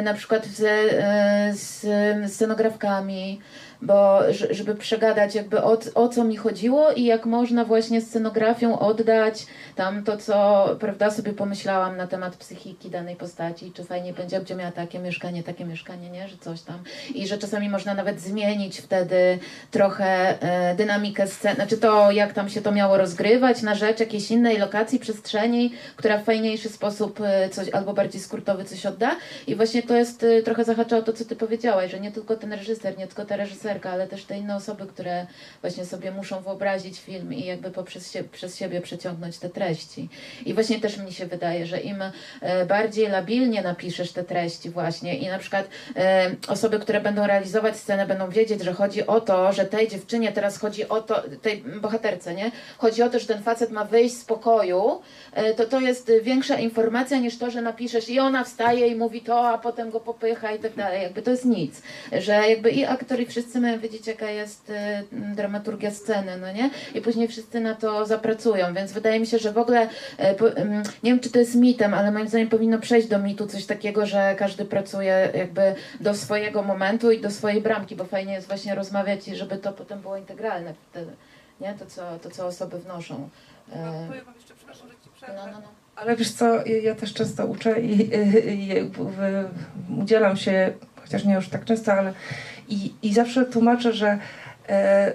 na 0.04 0.14
przykład 0.14 0.46
z, 0.46 0.62
z 1.60 1.86
scenografkami, 2.34 3.40
bo 3.82 4.20
żeby 4.50 4.76
przegadać 4.76 5.36
jakby 5.36 5.64
o, 5.64 5.78
o 5.96 6.10
co 6.10 6.24
mi 6.24 6.38
chodziło 6.38 6.92
i 6.92 7.04
jak 7.04 7.26
można 7.26 7.66
właśnie 7.66 8.02
scenografią 8.02 8.80
oddać 8.80 9.46
tam 9.76 10.04
to, 10.04 10.18
co 10.18 10.66
prawda 10.80 11.12
sobie 11.12 11.34
pomyślałam 11.34 11.98
na 11.98 12.08
temat 12.08 12.36
psychiki 12.36 12.90
danej 12.90 13.16
postaci, 13.16 13.72
czy 13.72 13.84
fajnie 13.84 14.14
będzie, 14.14 14.40
gdzie 14.40 14.56
miała 14.56 14.72
takie 14.72 15.00
mieszkanie, 15.00 15.44
takie 15.44 15.66
mieszkanie, 15.66 16.10
nie, 16.10 16.28
że 16.28 16.38
coś 16.38 16.62
tam. 16.62 16.80
I 17.16 17.28
że 17.28 17.38
czasami 17.38 17.70
można 17.70 17.94
nawet 17.94 18.22
zmienić 18.22 18.80
wtedy 18.80 19.40
trochę 19.72 20.42
e, 20.42 20.76
dynamikę 20.76 21.28
sceny, 21.28 21.56
znaczy 21.56 21.78
to, 21.78 22.12
jak 22.12 22.34
tam 22.34 22.50
się 22.50 22.62
to 22.62 22.72
miało 22.72 22.98
rozgrywać 22.98 23.62
na 23.62 23.76
rzecz 23.76 24.00
jakiejś 24.00 24.32
innej 24.32 24.58
lokacji, 24.58 25.00
przestrzeni, 25.00 25.74
która 25.96 26.18
w 26.18 26.24
fajniejszy 26.24 26.70
sposób 26.70 27.22
e, 27.22 27.50
coś, 27.50 27.70
albo 27.70 27.94
bardziej 27.94 28.22
skrótowy 28.22 28.66
coś 28.66 28.86
odda. 28.86 29.16
I 29.48 29.56
właśnie 29.56 29.84
to 29.84 29.96
jest 29.96 30.24
e, 30.24 30.42
trochę 30.44 30.64
zahacza 30.64 30.98
o 30.98 31.02
to, 31.02 31.14
co 31.14 31.26
ty 31.26 31.36
powiedziałaś, 31.36 31.92
że 31.92 32.00
nie 32.00 32.12
tylko 32.12 32.36
ten 32.36 32.54
reżyser, 32.54 32.98
nie 32.98 33.08
tylko 33.08 33.26
ta 33.26 33.36
reżyserka, 33.76 33.92
ale 33.92 34.08
też 34.08 34.26
te 34.26 34.38
inne 34.38 34.56
osoby, 34.56 34.86
które 34.86 35.28
właśnie 35.62 35.86
sobie 35.86 36.12
muszą 36.12 36.42
wyobrazić 36.42 37.00
film 37.00 37.34
i 37.34 37.46
jakby 37.46 37.72
poprzez 37.72 38.12
sie, 38.12 38.24
przez 38.24 38.58
siebie 38.58 38.82
przeciągnąć 38.82 39.38
te 39.38 39.50
treści. 39.50 40.10
I 40.46 40.54
właśnie 40.54 40.80
też 40.80 40.98
mi 40.98 41.14
się 41.14 41.26
wydaje, 41.26 41.66
że 41.66 41.80
im 41.80 42.02
e, 42.42 42.66
bardziej 42.66 43.08
labilnie 43.08 43.62
napiszesz 43.62 44.12
te 44.12 44.24
treści 44.24 44.70
właśnie 44.70 45.18
i 45.18 45.28
na 45.28 45.40
przykład 45.40 45.70
e, 45.96 46.32
osoby, 46.48 46.80
które 46.80 47.02
będą 47.02 47.28
realizować 47.28 47.78
scenę, 47.78 48.06
będą 48.06 48.30
wiedzieć, 48.30 48.64
że 48.64 48.74
chodzi 48.74 49.08
o 49.08 49.22
to, 49.22 49.54
że 49.54 49.66
tej 49.66 49.88
dziewczynie 49.88 50.32
teraz 50.32 50.60
chodzi 50.60 50.90
o 50.90 51.02
to, 51.02 51.24
tej 51.42 51.64
bohaterce, 51.82 52.36
nie? 52.36 52.52
Chodzi 52.78 53.04
o 53.04 53.10
to, 53.10 53.20
że 53.20 53.26
ten 53.26 53.44
facet 53.44 53.72
ma 53.72 53.86
wyjść 53.86 54.18
z 54.18 54.26
pokoju, 54.26 55.02
e, 55.34 55.54
to 55.54 55.66
to 55.66 55.80
jest 55.80 56.12
większa 56.24 56.60
informacja 56.60 57.18
niż 57.18 57.38
to, 57.38 57.52
że 57.52 57.62
napiszesz 57.62 58.10
i 58.10 58.20
ona 58.20 58.44
wstaje 58.44 58.88
i 58.88 58.96
mówi 58.96 59.22
to, 59.22 59.50
a 59.50 59.58
potem 59.58 59.92
go 59.92 60.00
popycha 60.00 60.52
i 60.52 60.60
tak 60.60 60.76
dalej. 60.76 61.04
Jakby 61.04 61.22
to 61.22 61.32
jest 61.32 61.46
nic. 61.46 61.82
Że 62.12 62.34
jakby 62.50 62.72
i 62.72 62.86
aktor 62.86 63.20
i 63.20 63.26
wszyscy 63.26 63.55
mają 63.60 63.80
wiedzieć, 63.80 64.08
jaka 64.08 64.30
jest 64.30 64.70
e, 64.70 65.04
dramaturgia 65.36 65.92
sceny, 65.92 66.38
no 66.38 66.52
nie? 66.52 66.70
I 66.94 67.02
później 67.02 67.28
wszyscy 67.28 67.60
na 67.60 67.76
to 67.76 68.06
zapracują, 68.06 68.74
więc 68.74 68.92
wydaje 68.92 69.20
mi 69.20 69.28
się, 69.28 69.38
że 69.40 69.52
w 69.52 69.58
ogóle, 69.58 69.90
e, 70.18 70.36
po, 70.36 70.50
em, 70.56 70.84
nie 71.04 71.12
wiem 71.12 71.20
czy 71.20 71.30
to 71.32 71.40
jest 71.40 71.56
mitem, 71.56 71.94
ale 71.94 72.12
moim 72.12 72.28
zdaniem 72.28 72.50
powinno 72.50 72.80
przejść 72.80 73.08
do 73.08 73.20
mitu 73.20 73.48
coś 73.48 73.66
takiego, 73.66 74.06
że 74.06 74.36
każdy 74.38 74.66
pracuje 74.66 75.30
jakby 75.36 75.76
do 76.00 76.14
swojego 76.14 76.64
momentu 76.64 77.12
i 77.12 77.22
do 77.22 77.32
swojej 77.32 77.62
bramki, 77.62 77.96
bo 77.96 78.06
fajnie 78.06 78.34
jest 78.34 78.48
właśnie 78.48 78.76
rozmawiać 78.76 79.28
i 79.28 79.36
żeby 79.36 79.58
to 79.58 79.74
potem 79.74 80.02
było 80.02 80.18
integralne 80.18 80.74
wtedy, 80.92 81.12
nie? 81.62 81.74
To, 81.74 81.86
co, 81.86 82.20
to, 82.20 82.30
co 82.30 82.46
osoby 82.48 82.80
wnoszą. 82.80 83.30
Powiem 84.08 84.26
wam 84.26 84.36
jeszcze, 84.36 84.54
przepraszam, 84.56 84.88
że 84.88 84.94
ci 84.94 85.00
no, 85.06 85.12
przerwę. 85.16 85.42
no, 85.52 85.60
no. 85.60 85.68
Ale 85.96 86.16
wiesz 86.16 86.32
co, 86.32 86.66
ja- 86.66 86.96
też 86.96 87.14
często 87.14 87.46
uczę 87.46 87.82
i, 87.82 88.02
i, 88.02 88.70
i 88.70 88.92
udzielam 90.02 90.38
się, 90.38 90.74
chociaż 91.02 91.26
nie 91.26 91.34
już 91.34 91.50
tak 91.50 91.66
często, 91.66 91.94
ale 91.94 92.14
i, 92.70 92.94
i 93.04 93.14
zawsze 93.14 93.46
tłumaczę, 93.46 93.94
że 93.94 94.20
e, 94.70 95.14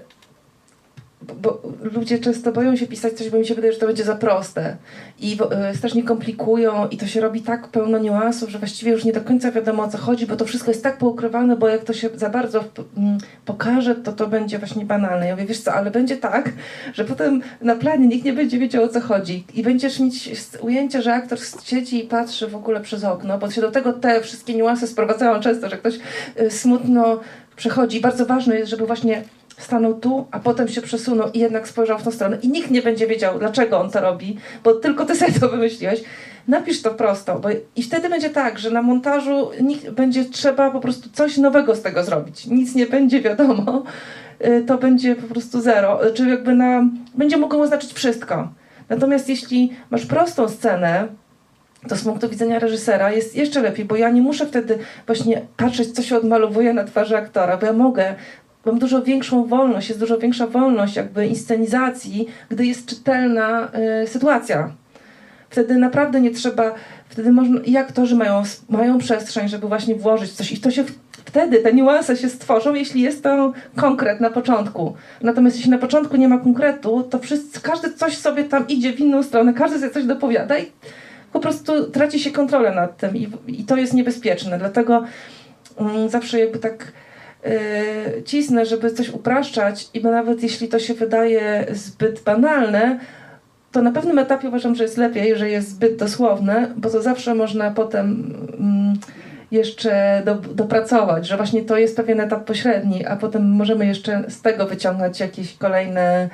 bo 1.43 1.63
ludzie 1.83 2.19
często 2.19 2.53
boją 2.53 2.77
się 2.77 2.87
pisać 2.87 3.13
coś, 3.13 3.31
bo 3.31 3.39
mi 3.39 3.47
się 3.47 3.55
wydaje, 3.55 3.73
że 3.73 3.79
to 3.79 3.87
będzie 3.87 4.05
za 4.05 4.17
proste 4.17 4.77
i 5.21 5.39
y, 5.73 5.77
strasznie 5.77 6.03
komplikują 6.03 6.89
i 6.89 6.97
to 6.97 7.07
się 7.07 7.21
robi 7.21 7.43
tak 7.43 7.69
pełno 7.69 7.99
niuansów, 7.99 8.51
że 8.51 8.59
właściwie 8.59 8.93
już 8.93 9.05
nie 9.05 9.13
do 9.13 9.21
końca 9.21 9.53
wiadomo 9.53 9.83
o 9.83 9.89
co 9.89 9.99
chodzi, 9.99 10.27
bo 10.27 10.37
to 10.37 10.45
wszystko 10.45 10.71
jest 10.71 10.83
tak 10.83 10.99
poukrywane, 10.99 11.57
bo 11.57 11.69
jak 11.69 11.85
to 11.85 11.93
się 11.93 12.11
za 12.15 12.31
bardzo 12.31 12.65
mm, 12.97 13.19
pokaże, 13.45 13.95
to 13.95 14.13
to 14.13 14.27
będzie 14.27 14.59
właśnie 14.59 14.85
banalne. 14.85 15.27
Ja 15.27 15.35
mówię, 15.35 15.47
wiesz 15.47 15.61
co, 15.61 15.75
ale 15.75 15.91
będzie 15.91 16.17
tak, 16.17 16.53
że 16.95 17.05
potem 17.05 17.43
na 17.61 17.75
planie 17.75 18.07
nikt 18.07 18.25
nie 18.25 18.33
będzie 18.33 18.59
wiedział 18.59 18.85
o 18.85 18.89
co 18.89 19.01
chodzi 19.01 19.45
i 19.55 19.63
będziesz 19.63 20.01
mieć 20.01 20.31
ujęcie, 20.61 21.03
że 21.03 21.15
aktor 21.15 21.39
siedzi 21.65 22.05
i 22.05 22.09
patrzy 22.09 22.49
w 22.49 22.57
ogóle 22.57 22.81
przez 22.81 23.05
okno, 23.05 23.39
bo 23.39 23.51
się 23.51 23.61
do 23.61 23.71
tego 23.71 23.93
te 23.93 24.21
wszystkie 24.21 24.55
niuanse 24.55 24.87
sprowadzają 24.87 25.41
często, 25.41 25.69
że 25.69 25.77
ktoś 25.77 25.95
y, 26.41 26.51
smutno 26.51 27.21
przechodzi. 27.57 28.01
Bardzo 28.01 28.27
ważne 28.27 28.59
jest, 28.59 28.71
żeby 28.71 28.87
właśnie 28.87 29.23
stanął 29.63 29.95
tu, 29.95 30.27
a 30.31 30.39
potem 30.39 30.69
się 30.69 30.83
przesunął 30.83 31.31
i 31.31 31.39
jednak 31.39 31.69
spojrzał 31.69 31.99
w 31.99 32.03
tą 32.03 32.11
stronę. 32.11 32.39
I 32.43 32.49
nikt 32.49 32.71
nie 32.71 32.83
będzie 32.83 33.07
wiedział, 33.07 33.39
dlaczego 33.39 33.81
on 33.81 33.91
to 33.91 34.01
robi, 34.01 34.37
bo 34.65 34.75
tylko 34.75 35.07
ty 35.07 35.17
sobie 35.17 35.33
to 35.33 35.49
wymyśliłeś. 35.49 36.03
Napisz 36.49 36.83
to 36.83 36.91
prosto, 36.91 37.39
bo 37.39 37.49
i 37.77 37.83
wtedy 37.83 38.09
będzie 38.09 38.31
tak, 38.31 38.59
że 38.59 38.71
na 38.71 38.83
montażu 38.83 39.51
będzie 39.93 40.25
trzeba 40.25 40.71
po 40.71 40.81
prostu 40.81 41.11
coś 41.13 41.37
nowego 41.37 41.75
z 41.77 41.83
tego 41.83 42.05
zrobić. 42.05 42.47
Nic 42.47 42.75
nie 42.75 42.87
będzie 42.87 43.21
wiadomo, 43.21 43.83
y, 44.47 44.65
to 44.67 44.79
będzie 44.79 45.17
po 45.17 45.27
prostu 45.35 45.61
zero. 45.61 46.01
Czyli 46.15 46.31
jakby 46.31 46.55
na, 46.55 46.85
będzie 47.15 47.37
mogło 47.37 47.63
oznaczyć 47.63 47.93
wszystko. 47.93 48.49
Natomiast 48.89 49.29
jeśli 49.29 49.73
masz 49.91 50.07
prostą 50.07 50.49
scenę, 50.49 51.09
to 51.89 51.97
z 51.97 52.05
punktu 52.05 52.29
widzenia 52.29 52.59
reżysera 52.59 53.13
jest 53.13 53.37
jeszcze 53.37 53.63
lepiej, 53.63 53.85
bo 53.85 53.97
ja 53.97 54.11
nie 54.11 54.23
muszę 54.23 54.47
wtedy 54.47 54.79
właśnie 55.07 55.43
patrzeć, 55.57 55.93
co 55.93 56.03
się 56.03 56.17
odmalowuje 56.17 56.73
na 56.73 56.85
twarzy 56.85 57.17
aktora, 57.17 57.57
bo 57.57 57.67
ja 57.67 57.73
mogę 57.73 58.15
mam 58.65 58.79
dużo 58.79 59.03
większą 59.03 59.47
wolność, 59.47 59.89
jest 59.89 60.01
dużo 60.01 60.19
większa 60.19 60.47
wolność 60.47 60.97
jakby 60.97 61.27
inscenizacji, 61.27 62.27
gdy 62.49 62.67
jest 62.67 62.87
czytelna 62.87 63.69
y, 64.03 64.07
sytuacja. 64.07 64.71
Wtedy 65.51 65.77
naprawdę 65.77 66.21
nie 66.21 66.31
trzeba, 66.31 66.75
wtedy 67.09 67.33
można, 67.33 67.61
i 67.61 67.77
aktorzy 67.77 68.17
mają, 68.17 68.43
mają 68.69 68.99
przestrzeń, 68.99 69.49
żeby 69.49 69.69
właśnie 69.69 69.95
włożyć 69.95 70.33
coś 70.33 70.53
i 70.53 70.61
to 70.61 70.71
się 70.71 70.85
wtedy, 71.25 71.59
te 71.59 71.73
niuanse 71.73 72.17
się 72.17 72.29
stworzą, 72.29 72.75
jeśli 72.75 73.01
jest 73.01 73.23
to 73.23 73.53
konkret 73.77 74.21
na 74.21 74.31
początku. 74.31 74.95
Natomiast 75.23 75.57
jeśli 75.57 75.71
na 75.71 75.79
początku 75.79 76.17
nie 76.17 76.29
ma 76.29 76.39
konkretu, 76.39 77.03
to 77.03 77.19
wszyscy, 77.19 77.61
każdy 77.61 77.93
coś 77.93 78.17
sobie 78.17 78.45
tam 78.45 78.69
idzie 78.69 78.93
w 78.93 79.01
inną 79.01 79.23
stronę, 79.23 79.55
każdy 79.55 79.79
sobie 79.79 79.91
coś 79.91 80.05
dopowiada 80.05 80.59
i 80.59 80.67
po 81.33 81.41
prostu 81.41 81.91
traci 81.91 82.21
się 82.21 82.31
kontrolę 82.31 82.75
nad 82.75 82.97
tym 82.97 83.17
i, 83.17 83.29
i 83.47 83.65
to 83.65 83.77
jest 83.77 83.95
niebezpieczne. 83.95 84.59
Dlatego 84.59 85.05
mm, 85.77 86.09
zawsze 86.09 86.41
jakby 86.41 86.59
tak 86.59 86.93
yy, 87.45 88.23
cisnę, 88.23 88.67
żeby 88.67 88.91
coś 88.91 89.11
upraszczać 89.11 89.89
i 89.95 90.03
nawet 90.03 90.43
jeśli 90.43 90.69
to 90.69 90.79
się 90.79 90.95
wydaje 90.95 91.67
zbyt 91.73 92.21
banalne, 92.21 92.99
to 93.73 93.83
na 93.83 93.93
pewnym 93.93 94.19
etapie 94.19 94.49
uważam, 94.49 94.75
że 94.75 94.83
jest 94.83 94.97
lepiej, 94.97 95.37
że 95.37 95.51
jest 95.51 95.69
zbyt 95.69 95.97
dosłowne, 95.97 96.73
bo 96.77 96.91
to 96.91 97.03
zawsze 97.03 97.35
można 97.35 97.71
potem 97.71 98.35
mm, 98.59 98.95
jeszcze 99.51 100.23
do, 100.25 100.35
dopracować, 100.35 101.27
że 101.27 101.37
właśnie 101.37 101.63
to 101.63 101.79
jest 101.79 101.97
pewien 101.97 102.21
etap 102.21 102.45
pośredni, 102.45 103.07
a 103.07 103.17
potem 103.17 103.51
możemy 103.51 103.87
jeszcze 103.87 104.25
z 104.29 104.43
tego 104.43 104.67
wyciągnąć 104.67 105.21
jakieś 105.21 105.57
kolejne 105.57 106.29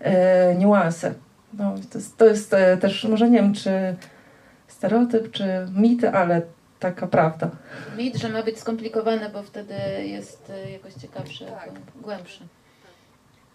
e, 0.00 0.54
niuanse. 0.54 1.14
No, 1.58 1.74
to 1.92 1.98
jest, 1.98 2.16
to 2.16 2.26
jest 2.26 2.54
e, 2.54 2.76
też, 2.76 3.04
może 3.04 3.30
nie 3.30 3.38
wiem, 3.38 3.54
czy 3.54 3.70
stereotyp, 4.66 5.30
czy 5.30 5.44
mit, 5.74 6.04
ale 6.04 6.42
taka 6.78 7.06
prawda. 7.06 7.50
Mit, 7.96 8.16
że 8.16 8.28
ma 8.28 8.42
być 8.42 8.58
skomplikowane, 8.58 9.30
bo 9.30 9.42
wtedy 9.42 9.74
jest 10.04 10.52
y, 10.66 10.70
jakoś 10.70 10.94
ciekawsze, 10.94 11.44
Tak. 11.46 11.70
głębsze. 12.00 12.44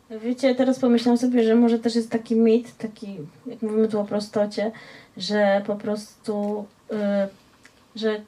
Wiecie, 0.09 0.55
teraz 0.55 0.80
pomyślałam 0.80 1.17
sobie, 1.17 1.43
że 1.43 1.55
może 1.55 1.80
też 1.80 1.95
jest 1.95 2.11
taki 2.11 2.36
mit, 2.36 2.78
taki, 2.78 3.17
jak 3.45 3.61
mówimy 3.61 3.88
tu 3.88 3.99
o 3.99 4.05
prostocie, 4.05 4.71
że 5.17 5.61
po 5.65 5.76
prostu, 5.76 6.65
y, 6.91 6.95
że 7.95 8.21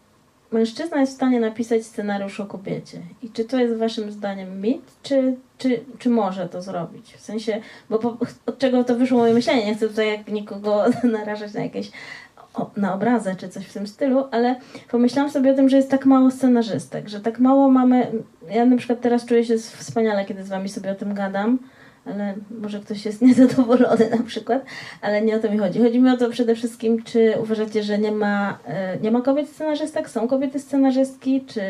mężczyzna 0.52 1.00
jest 1.00 1.12
w 1.12 1.16
stanie 1.16 1.40
napisać 1.40 1.86
scenariusz 1.86 2.40
o 2.40 2.46
kobiecie. 2.46 3.02
I 3.24 3.30
czy 3.30 3.46
to 3.46 3.60
jest 3.60 3.76
waszym 3.76 4.12
zdaniem 4.12 4.62
mit, 4.62 4.82
czy, 5.04 5.36
czy, 5.58 5.84
czy 6.00 6.10
może 6.10 6.50
to 6.50 6.62
zrobić? 6.62 7.14
W 7.14 7.22
sensie, 7.22 7.62
bo 7.90 8.00
po, 8.00 8.18
od 8.46 8.58
czego 8.58 8.84
to 8.84 8.96
wyszło 8.96 9.18
moje 9.18 9.34
myślenie, 9.34 9.66
nie 9.66 9.76
chcę 9.76 9.88
tutaj 9.88 10.08
jak 10.08 10.28
nikogo 10.28 10.86
narażać 11.04 11.54
na 11.54 11.64
jakieś 11.64 11.92
na 12.78 12.94
obrazę 12.94 13.36
czy 13.36 13.50
coś 13.50 13.66
w 13.66 13.74
tym 13.74 13.88
stylu, 13.88 14.24
ale 14.32 14.56
pomyślałam 14.92 15.32
sobie 15.32 15.52
o 15.52 15.56
tym, 15.56 15.70
że 15.70 15.78
jest 15.78 15.92
tak 15.92 16.06
mało 16.06 16.32
scenarzystek, 16.32 17.10
że 17.10 17.20
tak 17.20 17.40
mało 17.40 17.70
mamy. 17.70 18.12
Ja 18.50 18.66
na 18.66 18.78
przykład 18.78 19.02
teraz 19.02 19.26
czuję 19.26 19.46
się 19.46 19.58
wspaniale, 19.58 20.26
kiedy 20.26 20.44
z 20.44 20.50
wami 20.50 20.70
sobie 20.70 20.92
o 20.92 20.96
tym 20.96 21.14
gadam, 21.14 21.60
ale 22.06 22.34
może 22.62 22.80
ktoś 22.80 23.06
jest 23.06 23.22
niezadowolony 23.28 24.10
na 24.10 24.24
przykład, 24.24 24.66
ale 25.02 25.22
nie 25.22 25.36
o 25.36 25.40
to 25.40 25.52
mi 25.52 25.58
chodzi. 25.58 25.80
Chodzi 25.80 26.00
mi 26.00 26.10
o 26.10 26.18
to 26.18 26.30
przede 26.30 26.56
wszystkim, 26.56 27.04
czy 27.04 27.34
uważacie, 27.42 27.84
że 27.84 27.98
nie 27.98 28.12
ma, 28.12 28.60
e, 28.66 28.98
nie 29.00 29.12
ma 29.12 29.22
kobiet 29.22 29.50
scenarzystek? 29.50 30.10
Są 30.10 30.28
kobiety 30.28 30.60
scenarzystki? 30.60 31.46
Czy 31.46 31.62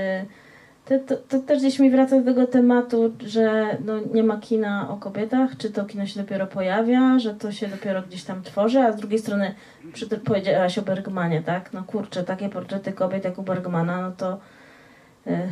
to, 0.85 0.99
to, 0.99 1.15
to 1.29 1.39
też 1.39 1.59
gdzieś 1.59 1.79
mi 1.79 1.91
wraca 1.91 2.19
do 2.19 2.25
tego 2.25 2.47
tematu, 2.47 3.13
że 3.19 3.77
no, 3.85 3.93
nie 4.13 4.23
ma 4.23 4.37
kina 4.37 4.89
o 4.89 4.97
kobietach, 4.97 5.57
czy 5.57 5.71
to 5.71 5.85
kino 5.85 6.05
się 6.05 6.19
dopiero 6.19 6.47
pojawia, 6.47 7.19
że 7.19 7.33
to 7.33 7.51
się 7.51 7.67
dopiero 7.67 8.01
gdzieś 8.01 8.23
tam 8.23 8.43
tworzy, 8.43 8.79
a 8.79 8.91
z 8.91 8.95
drugiej 8.95 9.19
strony 9.19 9.55
przy, 9.93 10.07
powiedziałaś 10.07 10.77
o 10.77 10.81
Bergmanie, 10.81 11.41
tak? 11.41 11.73
No 11.73 11.83
kurczę, 11.83 12.23
takie 12.23 12.49
portrety 12.49 12.93
kobiet 12.93 13.25
jak 13.25 13.39
u 13.39 13.43
Bergmana, 13.43 14.01
no 14.01 14.11
to 14.11 14.39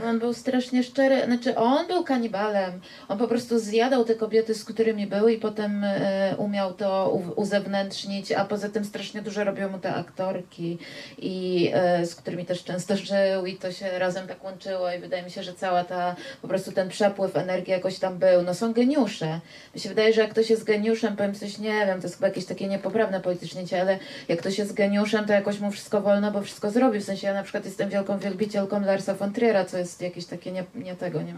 On 0.10 0.20
był 0.20 0.34
strasznie 0.34 0.84
szczery, 0.84 1.26
znaczy 1.26 1.56
on 1.56 1.88
był 1.88 2.04
kanibalem. 2.04 2.82
On 3.08 3.18
po 3.18 3.28
prostu 3.28 3.60
zjadał 3.60 4.06
te 4.06 4.16
kobiety, 4.16 4.56
z 4.56 4.66
którymi 4.66 5.08
był 5.08 5.28
i 5.28 5.38
potem 5.38 5.84
e, 5.84 6.36
umiał 6.38 6.74
to 6.74 7.20
uzewnętrznić, 7.36 8.32
a 8.32 8.46
poza 8.46 8.70
tym 8.70 8.86
strasznie 8.86 9.22
dużo 9.22 9.44
robią 9.44 9.70
mu 9.70 9.80
te 9.80 9.96
aktorki 9.96 10.78
i 11.18 11.70
e, 11.74 12.06
z 12.06 12.16
którymi 12.16 12.46
też 12.46 12.64
często 12.64 12.98
żył 13.12 13.46
i 13.46 13.56
to 13.56 13.72
się 13.72 14.00
razem 14.00 14.28
tak 14.28 14.44
łączyło 14.44 14.92
i 14.92 15.00
wydaje 15.00 15.24
mi 15.24 15.32
się, 15.32 15.44
że 15.44 15.54
cała 15.54 15.84
ta, 15.84 16.16
po 16.42 16.48
prostu 16.48 16.72
ten 16.72 16.90
przepływ 16.90 17.38
energii 17.38 17.72
jakoś 17.72 18.00
tam 18.00 18.18
był. 18.18 18.42
No 18.42 18.54
są 18.54 18.74
geniusze. 18.74 19.40
Mi 19.76 19.82
się 19.82 19.90
wydaje, 19.90 20.14
że 20.14 20.22
jak 20.22 20.32
ktoś 20.32 20.50
jest 20.50 20.64
geniuszem, 20.64 21.16
powiem 21.16 21.36
coś, 21.36 21.58
nie 21.58 21.86
wiem, 21.86 22.02
to 22.02 22.08
jest 22.08 22.16
chyba 22.16 22.28
jakieś 22.28 22.46
takie 22.46 22.68
niepoprawne 22.68 23.20
politycznie, 23.20 23.82
ale 23.82 24.00
jak 24.28 24.40
ktoś 24.40 24.58
jest 24.58 24.74
geniuszem, 24.74 25.26
to 25.26 25.34
jakoś 25.34 25.60
mu 25.60 25.72
wszystko 25.72 26.02
wolno, 26.02 26.32
bo 26.32 26.42
wszystko 26.42 26.72
zrobi. 26.72 27.00
W 27.00 27.04
sensie 27.04 27.28
ja 27.28 27.34
na 27.34 27.44
przykład 27.44 27.66
jestem 27.66 27.90
wielką 27.90 28.20
wielbicielką 28.20 28.82
Larsa 28.82 29.14
von 29.14 29.32
Trier'a, 29.32 29.63
co 29.66 29.78
jest 29.78 30.02
jakieś 30.02 30.26
takie 30.26 30.52
nie, 30.52 30.64
nie 30.76 30.96
tego, 30.96 31.22
nie, 31.22 31.34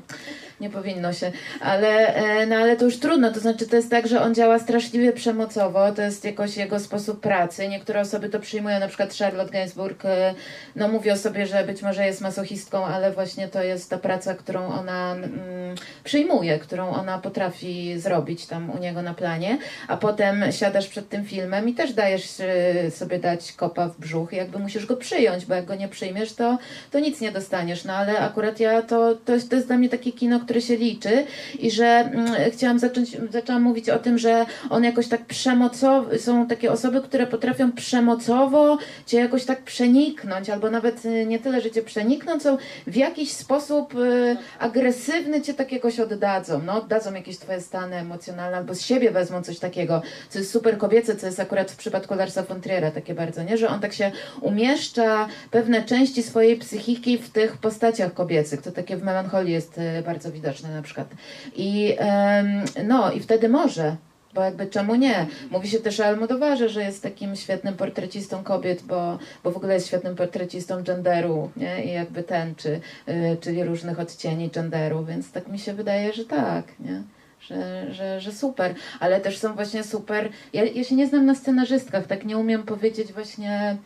nie 0.62 0.70
powinno 0.70 1.14
się. 1.14 1.32
Ale, 1.62 2.16
e, 2.16 2.46
no, 2.46 2.56
ale 2.56 2.78
to 2.78 2.86
już 2.86 3.00
trudno, 3.00 3.32
to 3.32 3.40
znaczy 3.40 3.68
to 3.68 3.76
jest 3.76 3.92
tak, 3.92 4.08
że 4.08 4.22
on 4.22 4.36
działa 4.36 4.60
straszliwie 4.60 5.14
przemocowo, 5.14 5.92
to 5.92 6.02
jest 6.02 6.26
jakoś 6.26 6.58
jego 6.58 6.80
sposób 6.80 7.20
pracy. 7.20 7.68
Niektóre 7.68 8.02
osoby 8.02 8.30
to 8.30 8.40
przyjmują, 8.40 8.80
na 8.80 8.88
przykład 8.88 9.14
Charlotte 9.18 9.52
Gainsbourg, 9.52 10.06
e, 10.06 10.34
no 10.76 10.88
mówi 10.88 11.12
o 11.12 11.18
sobie, 11.18 11.48
że 11.48 11.64
być 11.64 11.82
może 11.82 12.06
jest 12.06 12.22
masochistką, 12.22 12.86
ale 12.86 13.12
właśnie 13.12 13.48
to 13.48 13.64
jest 13.64 13.90
ta 13.90 13.98
praca, 13.98 14.34
którą 14.34 14.68
ona 14.68 15.14
mm, 15.14 15.76
przyjmuje, 16.04 16.60
którą 16.60 16.90
ona 16.90 17.18
potrafi 17.20 18.00
zrobić 18.00 18.46
tam 18.46 18.70
u 18.70 18.78
niego 18.78 19.02
na 19.02 19.14
planie, 19.14 19.58
a 19.88 19.98
potem 19.98 20.52
siadasz 20.52 20.88
przed 20.88 21.10
tym 21.10 21.26
filmem 21.26 21.70
i 21.70 21.74
też 21.74 21.94
dajesz 21.94 22.40
e, 22.40 22.92
sobie 22.92 23.20
dać 23.20 23.52
kopa 23.52 23.88
w 23.88 24.00
brzuch 24.00 24.34
i 24.34 24.36
jakby 24.36 24.60
musisz 24.60 24.86
go 24.86 24.98
przyjąć, 24.98 25.46
bo 25.46 25.56
jak 25.56 25.66
go 25.66 25.76
nie 25.76 25.88
przyjmiesz, 25.88 26.34
to, 26.34 26.58
to 26.92 27.00
nic 27.00 27.22
nie 27.22 27.32
dostaniesz, 27.32 27.84
no 27.84 27.94
ale 27.94 28.15
akurat 28.20 28.60
ja 28.60 28.82
to, 28.82 29.16
to, 29.16 29.34
jest, 29.34 29.50
to 29.50 29.56
jest 29.56 29.68
dla 29.68 29.78
mnie 29.78 29.90
takie 29.90 30.12
kino, 30.12 30.40
które 30.40 30.62
się 30.62 30.78
liczy 30.78 31.26
i 31.60 31.72
że 31.72 31.86
mm, 31.86 32.52
chciałam 32.52 32.80
zacząć, 32.80 33.18
zaczęłam 33.32 33.62
mówić 33.62 33.90
o 33.90 34.00
tym, 34.00 34.18
że 34.18 34.46
on 34.70 34.84
jakoś 34.84 35.08
tak 35.08 35.26
przemocowo, 35.26 36.18
są 36.18 36.48
takie 36.48 36.72
osoby, 36.72 37.02
które 37.02 37.28
potrafią 37.28 37.72
przemocowo 37.72 38.78
cię 39.06 39.20
jakoś 39.20 39.46
tak 39.46 39.64
przeniknąć, 39.64 40.50
albo 40.50 40.72
nawet 40.72 41.06
y, 41.06 41.26
nie 41.26 41.40
tyle, 41.40 41.62
że 41.62 41.72
cię 41.72 41.82
przenikną, 41.82 42.40
co 42.40 42.58
w 42.88 42.96
jakiś 42.96 43.32
sposób 43.32 43.96
y, 43.96 44.38
agresywny 44.60 45.42
cię 45.42 45.54
tak 45.54 45.72
jakoś 45.72 46.00
oddadzą, 46.00 46.62
no 46.66 46.78
oddadzą 46.78 47.14
jakieś 47.14 47.38
twoje 47.38 47.62
stany 47.62 47.96
emocjonalne, 47.96 48.58
albo 48.58 48.76
z 48.76 48.82
siebie 48.82 49.12
wezmą 49.12 49.44
coś 49.44 49.60
takiego, 49.60 50.02
co 50.30 50.40
jest 50.40 50.52
super 50.52 50.78
kobiece, 50.78 51.16
co 51.16 51.26
jest 51.26 51.40
akurat 51.40 51.72
w 51.72 51.76
przypadku 51.76 52.16
Larsa 52.16 52.44
von 52.44 52.62
Trier'a 52.62 52.92
takie 52.92 53.16
bardzo, 53.16 53.44
nie? 53.44 53.58
Że 53.58 53.70
on 53.70 53.80
tak 53.80 53.94
się 53.94 54.12
umieszcza 54.42 55.28
pewne 55.52 55.84
części 55.84 56.24
swojej 56.24 56.58
psychiki 56.58 57.18
w 57.18 57.30
tych 57.30 57.58
postaciach 57.58 58.05
kobiecych, 58.14 58.62
to 58.62 58.72
takie 58.72 58.98
w 58.98 59.04
melancholii 59.04 59.54
jest 59.54 59.78
y, 59.78 60.04
bardzo 60.06 60.32
widoczne 60.32 60.70
na 60.70 60.82
przykład. 60.82 61.08
I 61.56 61.98
no, 62.84 63.12
i 63.12 63.20
wtedy 63.20 63.50
może, 63.50 63.96
bo 64.36 64.42
jakby 64.42 64.68
czemu 64.68 64.96
nie? 64.96 65.28
Mówi 65.52 65.70
się 65.70 65.80
też 65.80 66.00
o 66.00 66.06
Almodowarze, 66.06 66.70
że 66.70 66.84
jest 66.84 67.04
takim 67.04 67.36
świetnym 67.36 67.74
portrecistą 67.74 68.44
kobiet, 68.44 68.82
bo, 68.84 69.20
bo 69.44 69.52
w 69.52 69.58
ogóle 69.58 69.74
jest 69.74 69.88
świetnym 69.88 70.16
portrecistą 70.16 70.84
genderu, 70.84 71.52
nie? 71.58 71.86
I 71.86 71.94
jakby 71.94 72.24
ten, 72.24 72.56
czy, 72.56 72.80
y, 73.10 73.38
czyli 73.42 73.64
różnych 73.64 74.00
odcieni 74.00 74.50
genderu, 74.50 75.06
więc 75.06 75.32
tak 75.32 75.48
mi 75.48 75.60
się 75.60 75.74
wydaje, 75.74 76.14
że 76.14 76.26
tak, 76.26 76.66
nie? 76.80 77.04
że, 77.48 77.94
że, 77.94 78.22
że 78.22 78.32
super, 78.32 78.76
ale 79.00 79.22
też 79.22 79.38
są 79.38 79.56
właśnie 79.56 79.84
super. 79.84 80.30
Ja, 80.54 80.64
ja 80.64 80.84
się 80.84 80.96
nie 80.96 81.08
znam 81.08 81.26
na 81.26 81.36
scenarzystkach, 81.36 82.08
tak 82.08 82.26
nie 82.26 82.38
umiem 82.38 82.64
powiedzieć 82.64 83.14
właśnie 83.14 83.78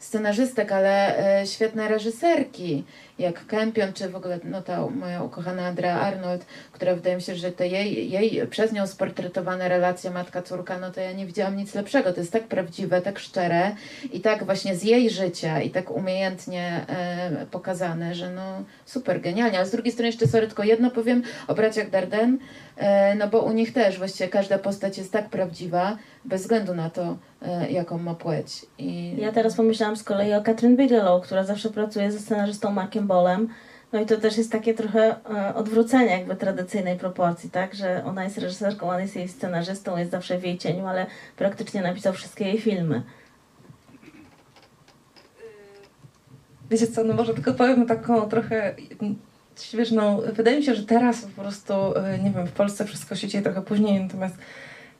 scenarzystek, 0.00 0.72
ale 0.72 1.18
e, 1.40 1.46
świetne 1.46 1.88
reżyserki, 1.88 2.84
jak 3.18 3.46
Kempion, 3.46 3.92
czy 3.92 4.08
w 4.08 4.16
ogóle 4.16 4.38
no, 4.44 4.62
ta 4.62 4.86
moja 4.86 5.22
ukochana 5.22 5.66
Andrea 5.66 6.00
Arnold, 6.00 6.46
która 6.72 6.94
wydaje 6.94 7.16
mi 7.16 7.22
się, 7.22 7.34
że 7.34 7.52
te 7.52 7.68
jej, 7.68 8.10
jej 8.10 8.46
przez 8.46 8.72
nią 8.72 8.86
sportretowane 8.86 9.68
relacje 9.68 10.10
matka-córka, 10.10 10.78
no 10.80 10.90
to 10.90 11.00
ja 11.00 11.12
nie 11.12 11.26
widziałam 11.26 11.56
nic 11.56 11.74
lepszego. 11.74 12.12
To 12.12 12.20
jest 12.20 12.32
tak 12.32 12.44
prawdziwe, 12.44 13.02
tak 13.02 13.18
szczere 13.18 13.74
i 14.12 14.20
tak 14.20 14.44
właśnie 14.44 14.76
z 14.76 14.82
jej 14.82 15.10
życia 15.10 15.60
i 15.60 15.70
tak 15.70 15.90
umiejętnie 15.90 16.84
e, 16.88 17.46
pokazane, 17.50 18.14
że 18.14 18.30
no 18.30 18.64
super, 18.84 19.20
genialnie. 19.20 19.60
A 19.60 19.64
z 19.64 19.70
drugiej 19.70 19.92
strony 19.92 20.06
jeszcze 20.06 20.26
sorry, 20.26 20.46
tylko 20.46 20.64
jedno 20.64 20.90
powiem 20.90 21.22
o 21.46 21.54
braciach 21.54 21.90
Darden, 21.90 22.38
e, 22.76 23.14
no 23.14 23.28
bo 23.28 23.40
u 23.40 23.52
nich 23.52 23.72
też 23.72 23.98
właściwie 23.98 24.28
każda 24.28 24.58
postać 24.58 24.98
jest 24.98 25.12
tak 25.12 25.28
prawdziwa, 25.28 25.96
bez 26.24 26.42
względu 26.42 26.74
na 26.74 26.90
to, 26.90 27.16
jaką 27.70 27.98
ma 27.98 28.14
płeć. 28.14 28.66
I... 28.78 29.16
Ja 29.18 29.32
teraz 29.32 29.54
pomyślałam 29.54 29.96
z 29.96 30.04
kolei 30.04 30.34
o 30.34 30.42
Katrin 30.42 30.76
Bigelow, 30.76 31.24
która 31.24 31.44
zawsze 31.44 31.70
pracuje 31.70 32.12
ze 32.12 32.18
scenarzystą 32.18 32.70
Markiem 32.70 33.06
Bolem. 33.06 33.48
No 33.92 34.00
i 34.00 34.06
to 34.06 34.16
też 34.16 34.38
jest 34.38 34.52
takie 34.52 34.74
trochę 34.74 35.16
e, 35.30 35.54
odwrócenie 35.54 36.10
jakby 36.10 36.36
tradycyjnej 36.36 36.98
proporcji, 36.98 37.50
tak? 37.50 37.74
Że 37.74 38.04
ona 38.04 38.24
jest 38.24 38.38
reżyserką, 38.38 38.90
on 38.90 39.00
jest 39.00 39.16
jej 39.16 39.28
scenarzystą, 39.28 39.96
jest 39.96 40.10
zawsze 40.10 40.38
w 40.38 40.44
jej 40.44 40.58
cieniu, 40.58 40.86
ale 40.86 41.06
praktycznie 41.36 41.82
napisał 41.82 42.12
wszystkie 42.12 42.44
jej 42.44 42.60
filmy. 42.60 43.02
Wiecie 46.70 46.86
co, 46.86 47.04
no 47.04 47.14
może 47.14 47.34
tylko 47.34 47.54
powiem 47.54 47.86
taką 47.86 48.28
trochę 48.28 48.74
świeżną. 49.60 50.20
Wydaje 50.32 50.56
mi 50.56 50.64
się, 50.64 50.74
że 50.74 50.86
teraz 50.86 51.22
po 51.22 51.42
prostu, 51.42 51.74
e, 51.74 52.18
nie 52.18 52.30
wiem, 52.30 52.46
w 52.46 52.52
Polsce 52.52 52.84
wszystko 52.84 53.16
się 53.16 53.28
dzieje 53.28 53.44
trochę 53.44 53.62
później, 53.62 54.00
natomiast 54.00 54.34
e, 54.34 54.40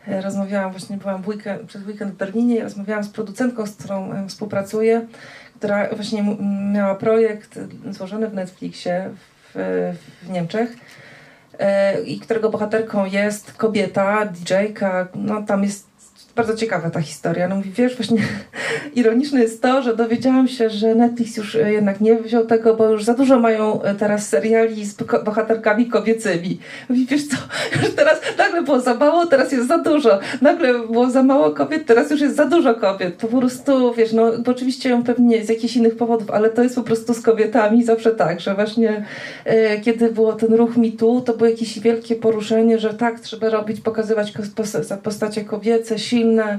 rozmawiałam, 0.06 0.70
właśnie 0.70 0.96
byłam 0.96 1.22
weekend, 1.26 1.62
przez 1.62 1.86
weekend 1.86 2.12
w 2.12 2.16
Berlinie 2.16 2.56
i 2.56 2.62
rozmawiałam 2.62 3.04
z 3.04 3.08
producentką, 3.08 3.66
z 3.66 3.76
którą 3.76 4.12
e, 4.12 4.28
współpracuję, 4.28 5.06
która 5.56 5.88
właśnie 5.94 6.36
miała 6.72 6.94
projekt 6.94 7.58
złożony 7.90 8.28
w 8.28 8.34
Netflixie 8.34 9.10
w, 9.54 10.04
w 10.22 10.30
Niemczech 10.30 10.76
i 12.06 12.20
którego 12.20 12.50
bohaterką 12.50 13.04
jest 13.04 13.52
kobieta, 13.52 14.26
DJ-ka, 14.26 15.08
no 15.14 15.42
tam 15.42 15.62
jest 15.62 15.89
bardzo 16.40 16.56
ciekawa 16.56 16.90
ta 16.90 17.00
historia. 17.00 17.48
No 17.48 17.56
mówi, 17.56 17.70
wiesz, 17.70 17.96
właśnie 17.96 18.18
ironiczne 19.00 19.40
jest 19.40 19.62
to, 19.62 19.82
że 19.82 19.96
dowiedziałam 19.96 20.48
się, 20.48 20.70
że 20.70 20.94
Netflix 20.94 21.36
już 21.36 21.56
e, 21.56 21.72
jednak 21.72 22.00
nie 22.00 22.16
wziął 22.16 22.46
tego, 22.46 22.74
bo 22.74 22.88
już 22.88 23.04
za 23.04 23.14
dużo 23.14 23.38
mają 23.38 23.82
e, 23.82 23.94
teraz 23.94 24.28
seriali 24.28 24.84
z 24.84 24.94
bohaterkami 25.24 25.86
kobiecymi. 25.86 26.58
Mówi, 26.88 27.06
wiesz 27.06 27.26
co, 27.28 27.36
już 27.82 27.94
teraz 27.94 28.20
nagle 28.38 28.62
było 28.62 28.80
za 28.80 28.94
mało, 28.94 29.26
teraz 29.26 29.52
jest 29.52 29.68
za 29.68 29.78
dużo. 29.78 30.18
Nagle 30.40 30.78
było 30.78 31.10
za 31.10 31.22
mało 31.22 31.50
kobiet, 31.50 31.86
teraz 31.86 32.10
już 32.10 32.20
jest 32.20 32.36
za 32.36 32.44
dużo 32.44 32.74
kobiet. 32.74 33.14
Po 33.14 33.28
prostu, 33.28 33.94
wiesz, 33.94 34.12
no 34.12 34.38
bo 34.38 34.50
oczywiście 34.50 34.88
ją 34.88 35.04
pewnie 35.04 35.44
z 35.44 35.48
jakichś 35.48 35.76
innych 35.76 35.96
powodów, 35.96 36.30
ale 36.30 36.50
to 36.50 36.62
jest 36.62 36.74
po 36.74 36.82
prostu 36.82 37.14
z 37.14 37.20
kobietami 37.20 37.84
zawsze 37.84 38.10
tak, 38.10 38.40
że 38.40 38.54
właśnie 38.54 39.04
e, 39.44 39.80
kiedy 39.80 40.12
było 40.12 40.32
ten 40.32 40.54
ruch 40.54 40.76
mitu, 40.76 41.20
to 41.20 41.34
było 41.34 41.50
jakieś 41.50 41.80
wielkie 41.80 42.16
poruszenie, 42.16 42.78
że 42.78 42.94
tak, 42.94 43.20
trzeba 43.20 43.50
robić, 43.50 43.80
pokazywać 43.80 44.32
postacie 45.02 45.44
kobiece, 45.44 45.98
silne, 45.98 46.29
e, 46.38 46.58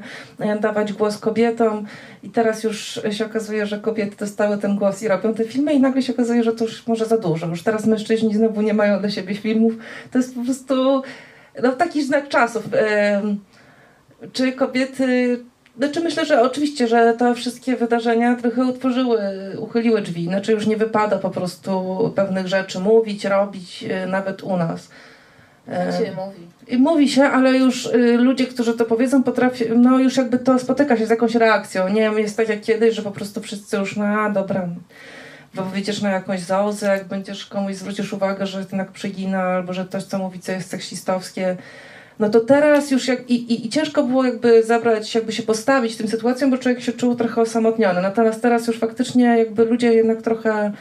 dawać 0.59 0.93
głos 0.93 1.17
kobietom 1.17 1.85
i 2.23 2.29
teraz 2.29 2.63
już 2.63 3.01
się 3.11 3.25
okazuje, 3.25 3.65
że 3.65 3.79
kobiety 3.79 4.15
dostały 4.17 4.57
ten 4.57 4.75
głos 4.75 5.03
i 5.03 5.07
robią 5.07 5.33
te 5.33 5.43
filmy 5.43 5.73
i 5.73 5.79
nagle 5.79 6.01
się 6.01 6.13
okazuje, 6.13 6.43
że 6.43 6.53
to 6.53 6.65
już 6.65 6.87
może 6.87 7.05
za 7.05 7.17
dużo. 7.17 7.47
Już 7.47 7.63
teraz 7.63 7.85
mężczyźni 7.85 8.35
znowu 8.35 8.61
nie 8.61 8.73
mają 8.73 8.99
dla 8.99 9.09
siebie 9.09 9.35
filmów. 9.35 9.73
To 10.11 10.17
jest 10.17 10.35
po 10.35 10.43
prostu 10.43 11.01
no, 11.63 11.71
taki 11.71 12.03
znak 12.03 12.29
czasów. 12.29 12.63
Czy 14.33 14.51
kobiety 14.51 15.39
znaczy 15.77 15.99
myślę, 15.99 16.25
że 16.25 16.41
oczywiście, 16.41 16.87
że 16.87 17.13
te 17.13 17.35
wszystkie 17.35 17.75
wydarzenia 17.75 18.35
trochę 18.35 18.65
utworzyły, 18.65 19.19
uchyliły 19.59 20.01
drzwi. 20.01 20.25
Znaczy 20.25 20.51
już 20.51 20.67
nie 20.67 20.77
wypada 20.77 21.17
po 21.17 21.29
prostu 21.29 22.13
pewnych 22.15 22.47
rzeczy 22.47 22.79
mówić, 22.79 23.25
robić, 23.25 23.85
e, 23.89 24.07
nawet 24.07 24.43
u 24.43 24.57
nas. 24.57 24.89
Tak 25.71 26.05
się 26.05 26.11
mówi. 26.11 26.47
I 26.67 26.77
mówi 26.77 27.09
się, 27.09 27.23
ale 27.23 27.57
już 27.57 27.85
y, 27.85 28.17
ludzie, 28.17 28.45
którzy 28.47 28.73
to 28.73 28.85
powiedzą, 28.85 29.23
potrafią, 29.23 29.65
no 29.75 29.99
już 29.99 30.17
jakby 30.17 30.39
to 30.39 30.59
spotyka 30.59 30.97
się 30.97 31.05
z 31.05 31.09
jakąś 31.09 31.35
reakcją. 31.35 31.89
Nie 31.89 32.01
wiem, 32.01 32.19
jest 32.19 32.37
tak 32.37 32.49
jak 32.49 32.61
kiedyś, 32.61 32.95
że 32.95 33.01
po 33.01 33.11
prostu 33.11 33.41
wszyscy 33.41 33.77
już, 33.77 33.95
no 33.95 34.05
a 34.05 34.29
dobra, 34.29 34.67
bo 35.53 35.63
wyjdziesz 35.63 36.01
na 36.01 36.09
jakąś 36.09 36.39
zauzę, 36.39 36.87
jak 36.87 37.07
będziesz 37.07 37.45
komuś 37.45 37.75
zwrócisz 37.75 38.13
uwagę, 38.13 38.47
że 38.47 38.59
jednak 38.59 38.91
przegina, 38.91 39.43
albo 39.43 39.73
że 39.73 39.85
ktoś 39.85 40.03
co 40.03 40.17
mówi, 40.17 40.39
co 40.39 40.51
jest 40.51 40.69
seksistowskie, 40.69 41.57
no 42.19 42.29
to 42.29 42.39
teraz 42.39 42.91
już 42.91 43.07
jak, 43.07 43.29
i, 43.29 43.53
i, 43.53 43.65
i, 43.65 43.69
ciężko 43.69 44.03
było 44.03 44.25
jakby 44.25 44.63
zabrać, 44.63 45.15
jakby 45.15 45.31
się 45.31 45.43
postawić 45.43 45.97
tym 45.97 46.07
sytuacjom, 46.07 46.51
bo 46.51 46.57
człowiek 46.57 46.81
się 46.81 46.93
czuł 46.93 47.15
trochę 47.15 47.41
osamotniony. 47.41 48.01
Natomiast 48.01 48.41
teraz 48.41 48.67
już 48.67 48.79
faktycznie 48.79 49.25
jakby 49.25 49.65
ludzie 49.65 49.93
jednak 49.93 50.21
trochę 50.21 50.71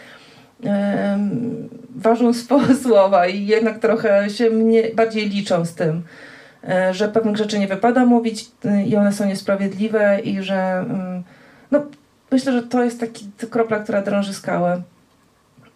ważą 1.96 2.32
słowa 2.82 3.26
i 3.26 3.46
jednak 3.46 3.78
trochę 3.78 4.30
się 4.30 4.50
mnie 4.50 4.82
bardziej 4.94 5.28
liczą 5.28 5.64
z 5.64 5.74
tym, 5.74 6.02
e, 6.68 6.94
że 6.94 7.08
pewnych 7.08 7.36
rzeczy 7.36 7.58
nie 7.58 7.68
wypada 7.68 8.06
mówić 8.06 8.50
y, 8.64 8.82
i 8.82 8.96
one 8.96 9.12
są 9.12 9.26
niesprawiedliwe 9.26 10.20
i 10.20 10.42
że 10.42 10.78
mm, 10.78 11.22
no, 11.70 11.82
myślę, 12.30 12.52
że 12.52 12.62
to 12.62 12.84
jest 12.84 13.00
taki 13.00 13.30
kropla, 13.50 13.78
która 13.78 14.02
drąży 14.02 14.34
skałę. 14.34 14.82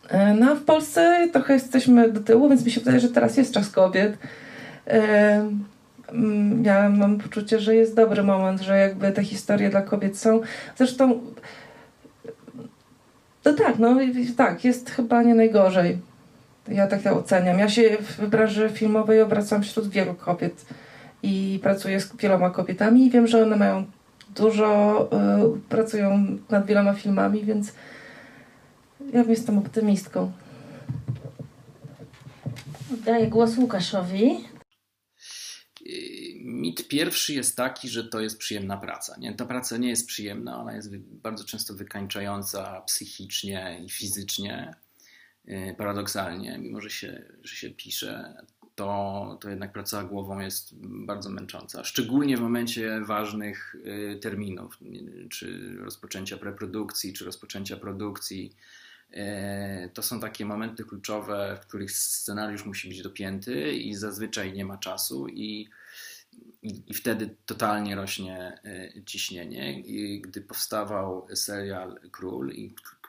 E, 0.09 0.35
no 0.35 0.51
a 0.51 0.55
w 0.55 0.63
Polsce 0.63 1.29
trochę 1.33 1.55
jesteśmy 1.55 2.13
do 2.13 2.21
tyłu, 2.21 2.49
więc 2.49 2.65
mi 2.65 2.71
się 2.71 2.81
wydaje, 2.81 3.01
że 3.01 3.09
teraz 3.09 3.37
jest 3.37 3.55
czas 3.55 3.71
kobiet. 3.71 4.19
Mm, 4.87 6.65
ja 6.65 6.89
mam 6.89 7.19
poczucie, 7.19 7.59
że 7.59 7.75
jest 7.75 7.97
dobry 7.97 8.23
moment, 8.23 8.61
że 8.61 8.79
jakby 8.79 9.13
te 9.13 9.25
historie 9.25 9.71
dla 9.71 9.83
kobiet 9.83 10.19
są. 10.19 10.41
Zresztą 10.77 11.21
no 13.45 13.53
tak, 13.53 13.79
no 13.79 13.97
tak, 14.37 14.65
jest 14.65 14.91
chyba 14.91 15.23
nie 15.23 15.35
najgorzej. 15.35 15.99
Ja 16.69 16.87
tak 16.87 17.03
to 17.03 17.17
oceniam. 17.17 17.59
Ja 17.59 17.69
się 17.69 17.97
w 18.01 18.27
branży 18.27 18.71
filmowej 18.71 19.21
obracam 19.23 19.63
wśród 19.63 19.89
wielu 19.89 20.15
kobiet 20.15 20.67
i 21.23 21.61
pracuję 21.63 22.01
z 22.01 22.17
wieloma 22.17 22.51
kobietami 22.51 23.07
i 23.07 23.11
wiem, 23.11 23.27
że 23.27 23.43
one 23.43 23.57
mają 23.57 23.85
dużo, 24.37 25.11
y, 25.57 25.69
pracują 25.69 26.39
nad 26.51 26.67
wieloma 26.67 26.95
filmami, 26.95 27.45
więc 27.45 27.73
ja 29.13 29.23
jestem 29.23 29.59
optymistką. 29.59 30.33
Daję 33.05 33.27
głos 33.27 33.59
Łukaszowi. 33.59 34.45
Mit 36.45 36.89
pierwszy 36.89 37.35
jest 37.35 37.57
taki, 37.57 37.89
że 37.89 38.05
to 38.05 38.21
jest 38.21 38.39
przyjemna 38.39 38.77
praca. 38.77 39.17
Nie? 39.19 39.35
Ta 39.35 39.47
praca 39.47 39.77
nie 39.77 39.89
jest 39.89 40.07
przyjemna, 40.07 40.61
ona 40.61 40.77
jest 40.77 40.97
bardzo 40.97 41.45
często 41.45 41.75
wykańczająca 41.75 42.81
psychicznie 42.81 43.81
i 43.85 43.91
fizycznie. 43.91 44.75
Y, 45.49 45.75
paradoksalnie, 45.79 46.59
mimo 46.59 46.81
że 46.81 46.91
się, 46.91 47.25
że 47.43 47.57
się 47.57 47.71
pisze, 47.71 48.35
to, 48.75 49.39
to 49.41 49.51
jednak 49.51 49.73
praca 49.73 50.05
głową 50.05 50.41
jest 50.41 50.75
bardzo 50.81 51.31
męcząca. 51.31 51.85
Szczególnie 51.85 52.37
w 52.37 52.41
momencie 52.41 53.01
ważnych 53.01 53.75
y, 53.75 54.19
terminów, 54.23 54.79
czy 55.31 55.77
rozpoczęcia 55.77 56.37
preprodukcji, 56.37 57.13
czy 57.13 57.25
rozpoczęcia 57.25 57.77
produkcji. 57.77 58.57
Y, 59.11 59.17
to 59.95 60.03
są 60.03 60.21
takie 60.21 60.45
momenty 60.45 60.85
kluczowe, 60.85 61.59
w 61.63 61.67
których 61.67 61.93
scenariusz 61.93 62.65
musi 62.65 62.89
być 62.89 63.03
dopięty 63.03 63.73
i 63.73 63.95
zazwyczaj 63.95 64.53
nie 64.53 64.65
ma 64.65 64.79
czasu 64.79 65.29
i 65.29 65.69
i, 66.65 66.95
wtedy 66.95 67.37
totalnie 67.47 67.97
rośnie 67.97 68.61
e, 68.65 69.05
ciśnienie. 69.05 69.81
I 69.81 70.21
gdy 70.21 70.41
powstawał 70.41 71.27
serial 71.35 72.01
Król, 72.11 72.53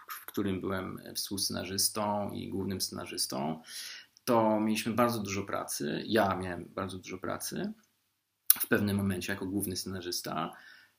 w 0.10 0.26
którym 0.26 0.62
byłem 0.62 1.02
współscenarzystą 1.16 2.32
i 2.32 2.50
głównym 2.50 2.82
scenarzystą, 2.82 3.62
to 4.26 4.60
mieliśmy 4.60 4.94
bardzo 4.94 5.20
dużo 5.20 5.44
pracy. 5.44 6.04
Ja 6.08 6.36
miałem 6.36 6.66
bardzo 6.66 6.98
dużo 6.98 7.18
pracy 7.18 7.74
w 8.60 8.68
pewnym 8.68 8.98
momencie 8.98 9.34
jako 9.34 9.46
główny 9.46 9.76
scenarzysta. 9.76 10.52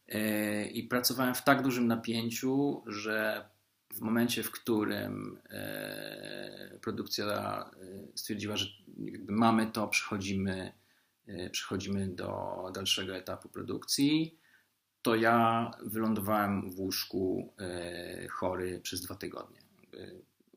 E, 0.08 0.66
I 0.66 0.82
pracowałem 0.82 1.34
w 1.34 1.44
tak 1.44 1.62
dużym 1.62 1.86
napięciu, 1.86 2.82
że 2.86 3.48
w 3.94 4.00
momencie, 4.00 4.42
w 4.42 4.50
którym 4.50 5.38
e, 5.50 6.78
produkcja 6.82 7.70
stwierdziła, 8.14 8.56
że 8.56 8.66
mamy 9.28 9.66
to, 9.66 9.88
przechodzimy 9.88 10.72
E, 10.72 10.85
przechodzimy 11.52 12.08
do 12.08 12.56
dalszego 12.74 13.16
etapu 13.16 13.48
produkcji, 13.48 14.38
to 15.02 15.14
ja 15.14 15.70
wylądowałem 15.82 16.70
w 16.70 16.80
łóżku 16.80 17.54
e, 17.58 18.28
chory 18.28 18.80
przez 18.80 19.00
dwa 19.00 19.14
tygodnie. 19.14 19.60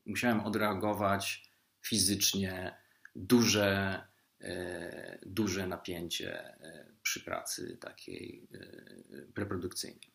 Musiałem 0.06 0.40
odreagować 0.40 1.52
fizycznie 1.82 2.76
duże, 3.16 4.02
duże 5.26 5.66
napięcie 5.66 6.58
przy 7.02 7.24
pracy 7.24 7.76
takiej 7.80 8.48
preprodukcyjnej. 9.34 10.12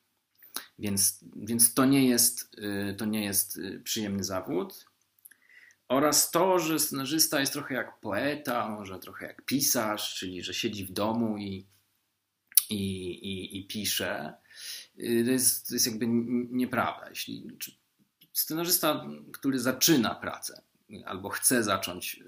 Więc, 0.79 1.25
więc 1.35 1.73
to, 1.73 1.85
nie 1.85 2.07
jest, 2.07 2.55
to 2.97 3.05
nie 3.05 3.25
jest 3.25 3.59
przyjemny 3.83 4.23
zawód. 4.23 4.85
Oraz 5.87 6.31
to, 6.31 6.59
że 6.59 6.79
scenarzysta 6.79 7.39
jest 7.39 7.53
trochę 7.53 7.75
jak 7.75 7.99
poeta, 7.99 8.69
może 8.69 8.99
trochę 8.99 9.25
jak 9.25 9.45
pisarz, 9.45 10.15
czyli 10.15 10.43
że 10.43 10.53
siedzi 10.53 10.85
w 10.85 10.91
domu 10.91 11.37
i, 11.37 11.67
i, 12.69 13.09
i, 13.09 13.57
i 13.57 13.67
pisze. 13.67 14.33
Y, 14.99 15.23
to 15.25 15.31
jest, 15.31 15.67
to 15.67 15.73
jest 15.75 15.87
jakby 15.87 16.05
nieprawda. 16.51 17.09
Jeśli 17.09 17.47
scenarzysta, 18.33 19.05
który 19.33 19.59
zaczyna 19.59 20.15
pracę, 20.15 20.61
albo 21.05 21.29
chce 21.29 21.63
zacząć 21.63 22.19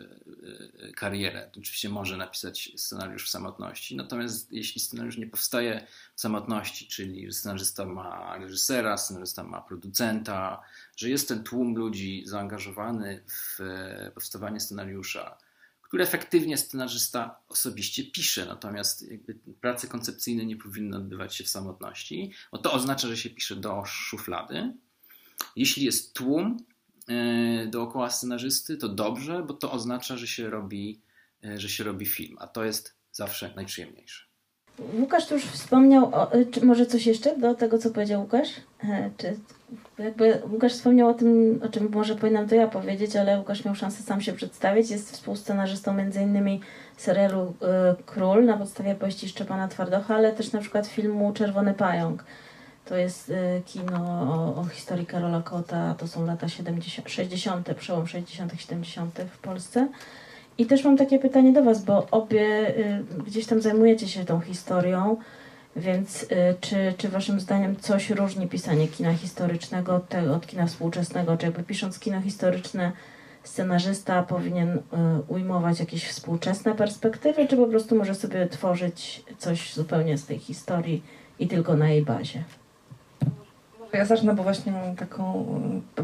e, 0.79 0.87
e, 0.87 0.91
karierę, 0.91 1.49
to 1.53 1.59
oczywiście 1.59 1.89
może 1.89 2.17
napisać 2.17 2.71
scenariusz 2.75 3.25
w 3.25 3.29
samotności. 3.29 3.95
Natomiast 3.95 4.51
jeśli 4.51 4.81
scenariusz 4.81 5.17
nie 5.17 5.27
powstaje 5.27 5.87
w 6.15 6.21
samotności, 6.21 6.87
czyli 6.87 7.33
scenarzysta 7.33 7.85
ma 7.85 8.37
reżysera, 8.37 8.97
scenarzysta 8.97 9.43
ma 9.43 9.61
producenta, 9.61 10.61
że 10.95 11.09
jest 11.09 11.27
ten 11.27 11.43
tłum 11.43 11.75
ludzi 11.75 12.23
zaangażowany 12.25 13.23
w 13.27 13.61
e, 13.61 14.11
powstawanie 14.13 14.59
scenariusza, 14.59 15.37
który 15.81 16.03
efektywnie 16.03 16.57
scenarzysta 16.57 17.39
osobiście 17.47 18.03
pisze, 18.03 18.45
natomiast 18.45 19.05
prace 19.61 19.87
koncepcyjne 19.87 20.45
nie 20.45 20.57
powinny 20.57 20.97
odbywać 20.97 21.35
się 21.35 21.43
w 21.43 21.49
samotności, 21.49 22.31
bo 22.51 22.57
to 22.57 22.73
oznacza, 22.73 23.07
że 23.07 23.17
się 23.17 23.29
pisze 23.29 23.55
do 23.55 23.83
szuflady. 23.85 24.73
Jeśli 25.55 25.85
jest 25.85 26.13
tłum, 26.13 26.57
dookoła 27.67 28.09
scenarzysty, 28.09 28.77
to 28.77 28.89
dobrze, 28.89 29.43
bo 29.43 29.53
to 29.53 29.71
oznacza, 29.71 30.17
że 30.17 30.27
się 30.27 30.49
robi, 30.49 31.01
e, 31.45 31.59
że 31.59 31.69
się 31.69 31.83
robi 31.83 32.05
film, 32.05 32.37
a 32.39 32.47
to 32.47 32.63
jest 32.63 32.95
zawsze 33.11 33.53
najprzyjemniejsze. 33.55 34.27
Łukasz 34.99 35.27
tu 35.27 35.33
już 35.33 35.45
wspomniał, 35.45 36.15
o, 36.15 36.31
e, 36.31 36.45
czy 36.45 36.65
może 36.65 36.85
coś 36.85 37.05
jeszcze 37.05 37.37
do 37.37 37.55
tego, 37.55 37.77
co 37.77 37.89
powiedział 37.89 38.21
Łukasz? 38.21 38.49
Czy 39.17 39.39
jakby 39.99 40.41
Łukasz 40.51 40.73
wspomniał 40.73 41.09
o 41.09 41.13
tym, 41.13 41.59
o 41.63 41.69
czym 41.69 41.89
może 41.93 42.15
powinnam 42.15 42.47
to 42.47 42.55
ja 42.55 42.67
powiedzieć, 42.67 43.15
ale 43.15 43.39
Łukasz 43.39 43.65
miał 43.65 43.75
szansę 43.75 44.03
sam 44.03 44.21
się 44.21 44.33
przedstawić. 44.33 44.89
Jest 44.89 45.11
współscenarzystą 45.11 45.91
m.in. 45.91 46.59
serialu 46.97 47.53
Król 48.05 48.45
na 48.45 48.57
podstawie 48.57 48.95
powieści 48.95 49.29
Szczepana 49.29 49.67
Twardocha, 49.67 50.15
ale 50.15 50.33
też 50.33 50.51
na 50.51 50.59
przykład 50.59 50.87
filmu 50.87 51.33
Czerwony 51.33 51.73
Pająk. 51.73 52.23
To 52.89 52.97
jest 52.97 53.29
y, 53.29 53.61
kino 53.65 53.97
o, 54.05 54.61
o, 54.61 54.65
historii 54.65 55.05
Karola 55.05 55.41
Kota, 55.41 55.95
to 55.97 56.07
są 56.07 56.25
lata 56.25 56.49
70, 56.49 57.09
60., 57.09 57.73
przełom 57.73 58.07
60., 58.07 58.53
70. 58.57 59.19
w 59.31 59.37
Polsce. 59.37 59.87
I 60.57 60.65
też 60.65 60.83
mam 60.83 60.97
takie 60.97 61.19
pytanie 61.19 61.53
do 61.53 61.63
Was, 61.63 61.85
bo 61.85 62.07
obie 62.11 62.69
y, 62.77 63.23
gdzieś 63.25 63.45
tam 63.45 63.61
zajmujecie 63.61 64.07
się 64.07 64.25
tą 64.25 64.39
historią, 64.39 65.17
więc 65.75 66.23
y, 66.23 66.27
czy, 66.61 66.93
czy 66.97 67.09
Waszym 67.09 67.39
zdaniem 67.39 67.75
coś 67.75 68.09
różni 68.09 68.47
pisanie 68.47 68.87
kina 68.87 69.13
historycznego 69.13 69.95
od, 69.95 70.15
od 70.15 70.47
kina 70.47 70.67
współczesnego? 70.67 71.37
Czy 71.37 71.45
jakby 71.45 71.63
pisząc 71.63 71.99
kino 71.99 72.21
historyczne, 72.21 72.91
scenarzysta 73.43 74.23
powinien 74.23 74.81
ujmować 75.27 75.79
jakieś 75.79 76.07
współczesne 76.07 76.75
perspektywy, 76.75 77.47
czy 77.47 77.57
po 77.57 77.67
prostu 77.67 77.95
może 77.95 78.15
sobie 78.15 78.47
tworzyć 78.47 79.23
coś 79.37 79.73
zupełnie 79.73 80.17
z 80.17 80.25
tej 80.25 80.39
historii 80.39 81.03
i 81.39 81.47
tylko 81.47 81.75
na 81.75 81.89
jej 81.89 82.01
bazie? 82.01 82.43
Ja 83.93 84.05
zacznę, 84.05 84.35
bo 84.35 84.43
właśnie 84.43 84.71
mam 84.71 84.95
taką. 84.95 85.45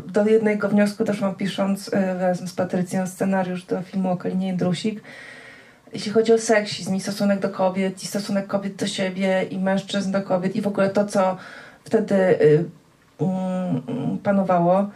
Do 0.08 0.26
jednego 0.26 0.70
wniosku 0.70 1.04
doszłam 1.04 1.36
pisząc 1.36 1.94
e, 1.94 2.20
razem 2.20 2.48
z 2.48 2.54
Patrycją 2.54 3.08
scenariusz 3.08 3.66
do 3.66 3.82
filmu 3.82 4.12
o 4.12 4.18
Kalinie 4.18 4.48
Jędrusik. 4.48 5.02
Jeśli 5.94 6.12
chodzi 6.12 6.34
o 6.34 6.38
seksizm 6.38 6.96
i 6.96 7.02
stosunek 7.02 7.40
do 7.40 7.50
kobiet, 7.50 8.04
i 8.04 8.08
stosunek 8.08 8.48
kobiet 8.48 8.76
do 8.76 8.88
siebie, 8.88 9.44
i 9.44 9.60
mężczyzn 9.60 10.12
do 10.12 10.22
kobiet, 10.22 10.56
i 10.56 10.62
w 10.62 10.68
ogóle 10.68 10.90
to, 10.90 11.06
co 11.06 11.38
wtedy 11.84 12.16
y, 12.16 12.66
y, 13.22 13.26
panowało, 14.24 14.90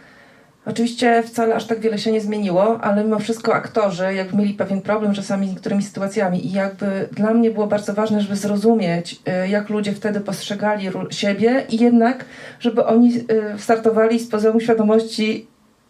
Oczywiście 0.69 1.23
wcale 1.23 1.55
aż 1.55 1.65
tak 1.65 1.79
wiele 1.79 1.97
się 1.97 2.11
nie 2.11 2.21
zmieniło, 2.21 2.81
ale 2.81 3.03
mimo 3.03 3.19
wszystko 3.19 3.53
aktorzy 3.53 4.13
jakby 4.13 4.37
mieli 4.37 4.53
pewien 4.53 4.81
problem 4.81 5.13
czasami 5.13 5.47
z 5.47 5.49
niektórymi 5.49 5.83
sytuacjami 5.83 6.47
i 6.47 6.51
jakby 6.51 7.09
dla 7.11 7.33
mnie 7.33 7.51
było 7.51 7.67
bardzo 7.67 7.93
ważne, 7.93 8.21
żeby 8.21 8.35
zrozumieć, 8.35 9.19
y, 9.43 9.47
jak 9.47 9.69
ludzie 9.69 9.93
wtedy 9.93 10.19
postrzegali 10.19 10.89
siebie 11.09 11.65
i 11.69 11.77
jednak, 11.77 12.25
żeby 12.59 12.85
oni 12.85 13.17
y, 13.17 13.23
startowali 13.59 14.19
z 14.19 14.29
poziomu 14.29 14.59
świadomości 14.59 15.47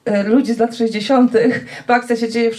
y, 0.10 0.24
ludzi 0.24 0.54
z 0.54 0.58
lat 0.58 0.76
60., 0.76 1.32
bo 1.88 1.94
akcja 1.94 2.16
się 2.16 2.30
dzieje 2.30 2.52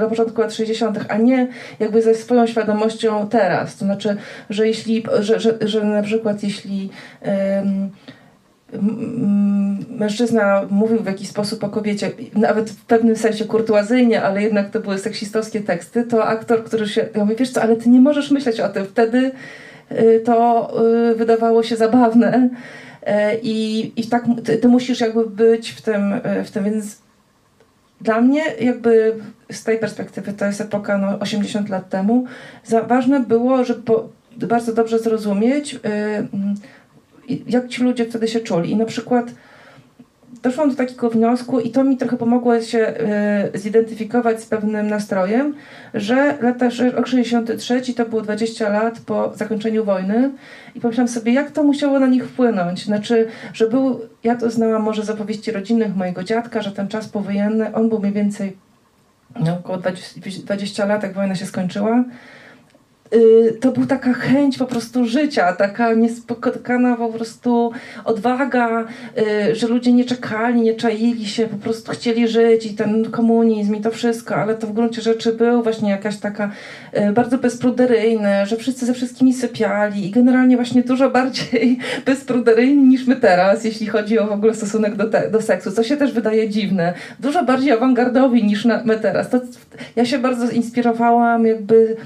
na 0.00 0.06
początku 0.06 0.40
lat 0.40 0.54
60., 0.54 0.98
a 1.08 1.16
nie 1.16 1.48
jakby 1.80 2.02
ze 2.02 2.14
swoją 2.14 2.46
świadomością 2.46 3.28
teraz. 3.28 3.76
To 3.76 3.84
znaczy, 3.84 4.16
że 4.50 4.66
jeśli, 4.66 5.04
że, 5.20 5.40
że, 5.40 5.58
że 5.60 5.84
na 5.84 6.02
przykład 6.02 6.42
jeśli 6.42 6.90
um, 7.22 7.90
mężczyzna 9.88 10.66
mówił 10.70 11.02
w 11.02 11.06
jakiś 11.06 11.28
sposób 11.28 11.64
o 11.64 11.68
kobiecie, 11.68 12.10
nawet 12.34 12.70
w 12.70 12.84
pewnym 12.84 13.16
sensie 13.16 13.44
kurtuazyjnie, 13.44 14.22
ale 14.22 14.42
jednak 14.42 14.70
to 14.70 14.80
były 14.80 14.98
seksistowskie 14.98 15.60
teksty, 15.60 16.04
to 16.04 16.24
aktor, 16.24 16.64
który 16.64 16.88
się, 16.88 17.08
ja 17.14 17.24
mówię, 17.24 17.36
wiesz 17.36 17.50
co, 17.50 17.62
ale 17.62 17.76
ty 17.76 17.88
nie 17.88 18.00
możesz 18.00 18.30
myśleć 18.30 18.60
o 18.60 18.68
tym. 18.68 18.84
Wtedy 18.84 19.30
y, 19.92 20.22
to 20.24 20.70
y, 21.10 21.14
wydawało 21.14 21.62
się 21.62 21.76
zabawne 21.76 22.48
y, 23.02 23.10
i, 23.42 23.92
i 23.96 24.06
tak 24.06 24.24
ty, 24.44 24.58
ty 24.58 24.68
musisz 24.68 25.00
jakby 25.00 25.26
być 25.26 25.70
w 25.70 25.82
tym, 25.82 26.20
w 26.44 26.50
tym, 26.50 26.64
więc 26.64 26.98
dla 28.00 28.20
mnie 28.20 28.42
jakby 28.60 29.14
z 29.52 29.64
tej 29.64 29.78
perspektywy, 29.78 30.32
to 30.32 30.44
jest 30.44 30.60
epoka 30.60 30.98
no, 30.98 31.18
80 31.18 31.68
lat 31.68 31.88
temu, 31.88 32.24
ważne 32.88 33.20
było, 33.20 33.64
żeby 33.64 33.82
po, 33.82 34.08
bardzo 34.36 34.72
dobrze 34.72 34.98
zrozumieć 34.98 35.80
jak 37.28 37.68
ci 37.68 37.82
ludzie 37.82 38.04
wtedy 38.04 38.28
się 38.28 38.40
czuli. 38.40 38.70
I 38.70 38.76
na 38.76 38.84
przykład 38.84 39.26
doszłam 40.42 40.70
do 40.70 40.76
takiego 40.76 41.10
wniosku 41.10 41.60
i 41.60 41.70
to 41.70 41.84
mi 41.84 41.96
trochę 41.96 42.16
pomogło 42.16 42.60
się 42.60 42.94
y, 43.54 43.58
zidentyfikować 43.58 44.42
z 44.42 44.46
pewnym 44.46 44.86
nastrojem, 44.86 45.54
że 45.94 46.38
lata, 46.40 46.68
rok 46.92 47.06
63 47.06 47.94
to 47.94 48.04
było 48.04 48.22
20 48.22 48.68
lat 48.68 49.00
po 49.06 49.32
zakończeniu 49.36 49.84
wojny 49.84 50.30
i 50.74 50.80
pomyślałam 50.80 51.08
sobie, 51.08 51.32
jak 51.32 51.50
to 51.50 51.64
musiało 51.64 52.00
na 52.00 52.06
nich 52.06 52.24
wpłynąć. 52.28 52.84
Znaczy, 52.84 53.28
że 53.52 53.68
był, 53.68 54.00
ja 54.24 54.36
to 54.36 54.50
znałam 54.50 54.82
może 54.82 55.02
z 55.02 55.10
opowieści 55.10 55.52
rodzinnych 55.52 55.96
mojego 55.96 56.24
dziadka, 56.24 56.62
że 56.62 56.72
ten 56.72 56.88
czas 56.88 57.08
powojenny, 57.08 57.74
on 57.74 57.88
był 57.88 57.98
mniej 57.98 58.12
więcej 58.12 58.56
no, 59.40 59.52
około 59.52 59.78
20, 59.78 60.20
20 60.44 60.86
lat, 60.86 61.02
jak 61.02 61.14
wojna 61.14 61.34
się 61.34 61.46
skończyła, 61.46 62.04
to 63.60 63.72
była 63.72 63.86
taka 63.86 64.12
chęć 64.12 64.58
po 64.58 64.66
prostu 64.66 65.06
życia, 65.06 65.52
taka 65.52 65.94
niespotykana 65.94 66.96
po 66.96 67.08
prostu 67.08 67.72
odwaga, 68.04 68.84
y, 69.50 69.54
że 69.54 69.68
ludzie 69.68 69.92
nie 69.92 70.04
czekali, 70.04 70.60
nie 70.60 70.74
czaili 70.74 71.26
się, 71.26 71.46
po 71.46 71.56
prostu 71.56 71.92
chcieli 71.92 72.28
żyć 72.28 72.66
i 72.66 72.74
ten 72.74 73.10
komunizm 73.10 73.74
i 73.74 73.80
to 73.80 73.90
wszystko, 73.90 74.36
ale 74.36 74.54
to 74.54 74.66
w 74.66 74.72
gruncie 74.72 75.02
rzeczy 75.02 75.32
był 75.32 75.62
właśnie 75.62 75.90
jakaś 75.90 76.18
taka 76.18 76.50
y, 76.98 77.12
bardzo 77.12 77.38
bezpruderyjny, 77.38 78.46
że 78.46 78.56
wszyscy 78.56 78.86
ze 78.86 78.94
wszystkimi 78.94 79.34
sypiali 79.34 80.06
i 80.06 80.10
generalnie 80.10 80.56
właśnie 80.56 80.82
dużo 80.82 81.10
bardziej 81.10 81.78
bezpruderyjni 82.06 82.88
niż 82.88 83.06
my 83.06 83.16
teraz, 83.16 83.64
jeśli 83.64 83.86
chodzi 83.86 84.18
o 84.18 84.26
w 84.26 84.32
ogóle 84.32 84.54
stosunek 84.54 84.96
do, 84.96 85.08
te, 85.08 85.30
do 85.30 85.42
seksu, 85.42 85.72
co 85.72 85.82
się 85.82 85.96
też 85.96 86.12
wydaje 86.12 86.48
dziwne. 86.48 86.94
Dużo 87.20 87.44
bardziej 87.44 87.72
awangardowi 87.72 88.44
niż 88.44 88.64
na, 88.64 88.82
my 88.84 88.98
teraz. 88.98 89.30
To, 89.30 89.40
ja 89.96 90.04
się 90.04 90.18
bardzo 90.18 90.50
inspirowałam 90.50 91.46
jakby 91.46 91.96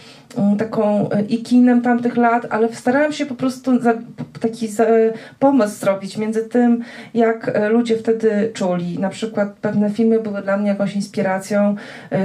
taką 0.58 1.10
e, 1.10 1.22
i 1.22 1.42
kinem 1.42 1.82
tamtych 1.82 2.16
lat, 2.16 2.46
ale 2.50 2.74
starałam 2.74 3.12
się 3.12 3.26
po 3.26 3.34
prostu 3.34 3.80
za, 3.80 3.94
taki 4.40 4.68
za, 4.68 4.86
pomost 5.38 5.80
zrobić 5.80 6.16
między 6.16 6.44
tym, 6.44 6.84
jak 7.14 7.60
ludzie 7.70 7.96
wtedy 7.96 8.50
czuli. 8.54 8.98
Na 8.98 9.08
przykład 9.08 9.52
pewne 9.60 9.90
filmy 9.90 10.20
były 10.20 10.42
dla 10.42 10.56
mnie 10.56 10.68
jakąś 10.68 10.96
inspiracją, 10.96 11.76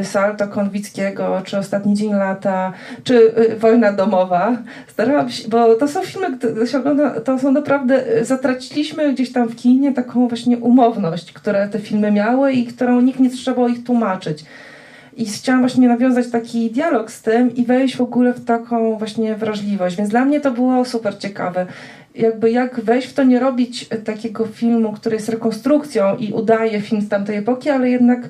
Salto 0.03 0.47
Konwickiego, 0.47 1.41
czy 1.45 1.57
Ostatni 1.57 1.93
Dzień 1.93 2.13
Lata, 2.13 2.73
czy 3.03 3.33
Wojna 3.59 3.93
Domowa. 3.93 4.57
Starałam 4.87 5.29
się, 5.29 5.49
bo 5.49 5.75
to 5.75 5.87
są 5.87 6.01
filmy, 6.01 6.37
które 6.37 6.67
się 6.67 6.77
ogląda, 6.77 7.19
to 7.19 7.39
są 7.39 7.51
naprawdę, 7.51 8.03
zatraciliśmy 8.21 9.13
gdzieś 9.13 9.31
tam 9.31 9.49
w 9.49 9.55
kinie 9.55 9.93
taką 9.93 10.27
właśnie 10.27 10.57
umowność, 10.57 11.33
które 11.33 11.67
te 11.67 11.79
filmy 11.79 12.11
miały 12.11 12.53
i 12.53 12.65
którą 12.65 13.01
nikt 13.01 13.19
nie 13.19 13.29
trzeba 13.29 13.69
ich 13.69 13.83
tłumaczyć. 13.83 14.45
I 15.17 15.25
chciałam 15.25 15.61
właśnie 15.61 15.87
nawiązać 15.87 16.29
taki 16.31 16.71
dialog 16.71 17.11
z 17.11 17.21
tym 17.21 17.55
i 17.55 17.65
wejść 17.65 17.97
w 17.97 18.01
ogóle 18.01 18.33
w 18.33 18.45
taką 18.45 18.97
właśnie 18.97 19.35
wrażliwość. 19.35 19.95
Więc 19.95 20.09
dla 20.09 20.25
mnie 20.25 20.41
to 20.41 20.51
było 20.51 20.85
super 20.85 21.17
ciekawe. 21.17 21.65
Jakby 22.15 22.51
jak 22.51 22.79
wejść 22.81 23.07
w 23.07 23.13
to, 23.13 23.23
nie 23.23 23.39
robić 23.39 23.89
takiego 24.05 24.45
filmu, 24.45 24.91
który 24.91 25.15
jest 25.15 25.29
rekonstrukcją 25.29 26.17
i 26.17 26.33
udaje 26.33 26.81
film 26.81 27.01
z 27.01 27.09
tamtej 27.09 27.37
epoki, 27.37 27.69
ale 27.69 27.89
jednak 27.89 28.29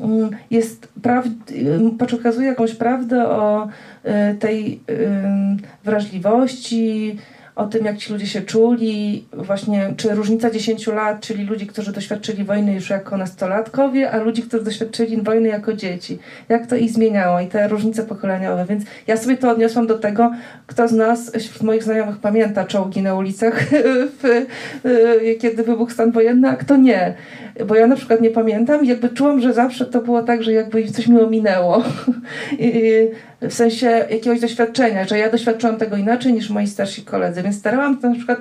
mm, 0.00 0.30
jest 0.50 0.88
prawd- 1.02 1.96
pokazuje 1.98 2.48
jakąś 2.48 2.74
prawdę 2.74 3.28
o 3.28 3.68
y, 3.68 4.34
tej 4.34 4.80
wrażliwości, 5.84 7.18
o 7.56 7.66
tym, 7.66 7.84
jak 7.84 7.96
ci 7.96 8.12
ludzie 8.12 8.26
się 8.26 8.42
czuli, 8.42 9.24
właśnie, 9.32 9.94
czy 9.96 10.14
różnica 10.14 10.50
10 10.50 10.86
lat, 10.86 11.20
czyli 11.20 11.44
ludzi, 11.44 11.66
którzy 11.66 11.92
doświadczyli 11.92 12.44
wojny 12.44 12.74
już 12.74 12.90
jako 12.90 13.16
nastolatkowie, 13.16 14.10
a 14.10 14.16
ludzi, 14.16 14.42
którzy 14.42 14.64
doświadczyli 14.64 15.22
wojny 15.22 15.48
jako 15.48 15.72
dzieci. 15.72 16.18
Jak 16.48 16.66
to 16.66 16.76
ich 16.76 16.90
zmieniało 16.90 17.40
i 17.40 17.46
te 17.46 17.68
różnice 17.68 18.02
pokoleniowe. 18.02 18.64
Więc 18.68 18.84
ja 19.06 19.16
sobie 19.16 19.36
to 19.36 19.50
odniosłam 19.50 19.86
do 19.86 19.98
tego, 19.98 20.32
kto 20.66 20.88
z 20.88 20.92
nas, 20.92 21.32
wśród 21.38 21.62
moich 21.62 21.82
znajomych 21.82 22.18
pamięta 22.18 22.64
czołgi 22.64 23.02
na 23.02 23.14
ulicach, 23.14 23.64
w, 24.22 24.46
kiedy 25.40 25.62
wybuchł 25.62 25.92
stan 25.92 26.12
wojenny, 26.12 26.48
a 26.48 26.56
kto 26.56 26.76
nie. 26.76 27.14
Bo 27.66 27.74
ja 27.74 27.86
na 27.86 27.96
przykład 27.96 28.20
nie 28.20 28.30
pamiętam 28.30 28.84
i 28.84 28.88
jakby 28.88 29.08
czułam, 29.08 29.40
że 29.40 29.52
zawsze 29.52 29.86
to 29.86 30.02
było 30.02 30.22
tak, 30.22 30.42
że 30.42 30.52
jakby 30.52 30.88
coś 30.88 31.08
mi 31.08 31.20
ominęło. 31.20 31.82
W 33.40 33.54
sensie 33.54 33.86
jakiegoś 33.86 34.40
doświadczenia, 34.40 35.04
że 35.04 35.18
ja 35.18 35.30
doświadczyłam 35.30 35.76
tego 35.76 35.96
inaczej 35.96 36.32
niż 36.32 36.50
moi 36.50 36.66
starsi 36.66 37.02
koledzy, 37.02 37.42
więc 37.42 37.58
starałam 37.58 38.00
się 38.00 38.08
na 38.08 38.14
przykład 38.14 38.38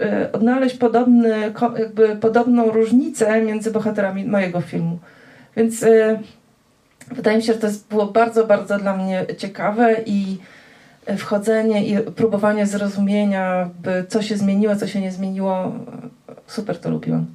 e, 0.00 0.32
odnaleźć 0.32 0.76
podobny, 0.76 1.52
jakby 1.78 2.16
podobną 2.16 2.70
różnicę 2.70 3.42
między 3.42 3.70
bohaterami 3.70 4.24
mojego 4.24 4.60
filmu. 4.60 4.98
Więc 5.56 5.82
y, 5.82 6.18
wydaje 7.12 7.36
mi 7.36 7.42
się, 7.42 7.52
że 7.52 7.58
to 7.58 7.68
było 7.90 8.06
bardzo, 8.06 8.46
bardzo 8.46 8.78
dla 8.78 8.96
mnie 8.96 9.26
ciekawe 9.38 9.96
i 10.06 10.38
wchodzenie 11.16 11.86
i 11.86 11.98
próbowanie 11.98 12.66
zrozumienia, 12.66 13.70
co 14.08 14.22
się 14.22 14.36
zmieniło, 14.36 14.76
co 14.76 14.86
się 14.86 15.00
nie 15.00 15.12
zmieniło, 15.12 15.72
super 16.46 16.78
to 16.78 16.90
lubiłam. 16.90 17.26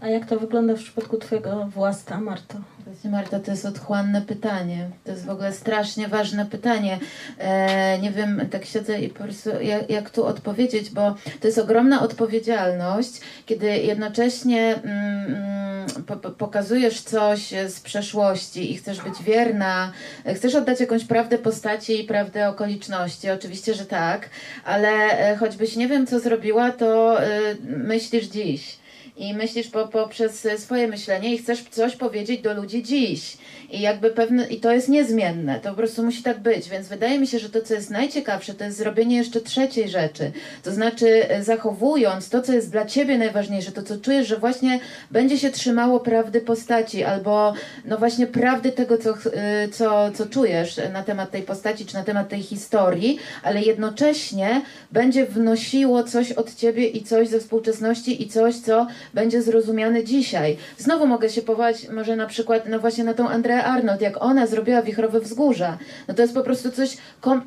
A 0.00 0.08
jak 0.08 0.26
to 0.26 0.38
wygląda 0.38 0.74
w 0.74 0.78
przypadku 0.78 1.16
Twojego 1.16 1.66
własta, 1.66 2.20
Marto? 2.20 2.54
Właśnie 2.86 3.10
Marta, 3.10 3.40
to 3.40 3.50
jest 3.50 3.66
otchłanne 3.66 4.22
pytanie. 4.22 4.90
To 5.04 5.10
jest 5.10 5.26
w 5.26 5.30
ogóle 5.30 5.52
strasznie 5.52 6.08
ważne 6.08 6.46
pytanie. 6.46 6.98
E, 7.38 7.98
nie 7.98 8.10
wiem, 8.10 8.48
tak 8.50 8.64
siedzę 8.64 9.00
i 9.00 9.08
po 9.08 9.24
prostu 9.24 9.50
jak, 9.60 9.90
jak, 9.90 10.10
tu 10.10 10.26
odpowiedzieć, 10.26 10.90
bo 10.90 11.14
to 11.40 11.46
jest 11.46 11.58
ogromna 11.58 12.02
odpowiedzialność, 12.02 13.20
kiedy 13.46 13.66
jednocześnie 13.66 14.74
mm, 14.74 15.26
mm 15.26 15.60
po, 16.06 16.16
pokazujesz 16.16 17.00
coś 17.02 17.50
z 17.68 17.80
przeszłości 17.80 18.72
i 18.72 18.76
chcesz 18.76 19.00
być 19.00 19.22
wierna, 19.22 19.92
chcesz 20.36 20.54
oddać 20.54 20.80
jakąś 20.80 21.04
prawdę 21.04 21.38
postaci 21.38 22.00
i 22.00 22.04
prawdę 22.04 22.48
okoliczności. 22.48 23.30
Oczywiście, 23.30 23.74
że 23.74 23.86
tak, 23.86 24.30
ale 24.64 24.88
e, 24.88 25.36
choćbyś 25.36 25.76
nie 25.76 25.88
wiem, 25.88 26.06
co 26.06 26.20
zrobiła, 26.20 26.70
to 26.70 27.18
y, 27.24 27.26
myślisz 27.64 28.26
dziś 28.26 28.80
i 29.20 29.34
myślisz 29.34 29.68
po, 29.68 29.88
poprzez 29.88 30.46
swoje 30.56 30.88
myślenie 30.88 31.34
i 31.34 31.38
chcesz 31.38 31.64
coś 31.70 31.96
powiedzieć 31.96 32.40
do 32.40 32.54
ludzi 32.54 32.82
dziś. 32.82 33.36
I 33.70 33.80
jakby 33.80 34.10
pewne, 34.10 34.46
i 34.46 34.60
to 34.60 34.72
jest 34.72 34.88
niezmienne, 34.88 35.60
to 35.60 35.70
po 35.70 35.76
prostu 35.76 36.02
musi 36.02 36.22
tak 36.22 36.40
być, 36.40 36.68
więc 36.68 36.88
wydaje 36.88 37.18
mi 37.18 37.26
się, 37.26 37.38
że 37.38 37.50
to, 37.50 37.62
co 37.62 37.74
jest 37.74 37.90
najciekawsze, 37.90 38.54
to 38.54 38.64
jest 38.64 38.78
zrobienie 38.78 39.16
jeszcze 39.16 39.40
trzeciej 39.40 39.88
rzeczy. 39.88 40.32
To 40.62 40.72
znaczy, 40.72 41.28
e, 41.28 41.44
zachowując 41.44 42.28
to, 42.28 42.42
co 42.42 42.52
jest 42.52 42.70
dla 42.70 42.86
ciebie 42.86 43.18
najważniejsze, 43.18 43.72
to, 43.72 43.82
co 43.82 43.98
czujesz, 43.98 44.28
że 44.28 44.36
właśnie 44.36 44.80
będzie 45.10 45.38
się 45.38 45.50
trzymało 45.50 46.00
prawdy 46.00 46.40
postaci, 46.40 47.04
albo 47.04 47.54
no 47.84 47.98
właśnie 47.98 48.26
prawdy 48.26 48.72
tego, 48.72 48.98
co, 48.98 49.14
e, 49.32 49.68
co, 49.68 50.12
co 50.12 50.26
czujesz 50.26 50.80
na 50.92 51.02
temat 51.02 51.30
tej 51.30 51.42
postaci, 51.42 51.86
czy 51.86 51.94
na 51.94 52.02
temat 52.04 52.28
tej 52.28 52.42
historii, 52.42 53.18
ale 53.42 53.62
jednocześnie 53.62 54.62
będzie 54.92 55.26
wnosiło 55.26 56.04
coś 56.04 56.32
od 56.32 56.54
ciebie 56.54 56.86
i 56.86 57.02
coś 57.02 57.28
ze 57.28 57.40
współczesności 57.40 58.22
i 58.22 58.28
coś, 58.28 58.56
co 58.56 58.86
będzie 59.14 59.42
zrozumiane 59.42 60.04
dzisiaj. 60.04 60.56
Znowu 60.78 61.06
mogę 61.06 61.30
się 61.30 61.42
powołać 61.42 61.88
może 61.88 62.16
na 62.16 62.26
przykład, 62.26 62.68
no 62.68 62.78
właśnie 62.78 63.04
na 63.04 63.14
tą 63.14 63.28
Andreę 63.28 63.64
Arnold, 63.64 64.00
jak 64.00 64.22
ona 64.22 64.46
zrobiła 64.46 64.82
Wichrowe 64.82 65.20
Wzgórza. 65.20 65.78
No 66.08 66.14
to 66.14 66.22
jest 66.22 66.34
po 66.34 66.42
prostu 66.42 66.70
coś, 66.70 66.96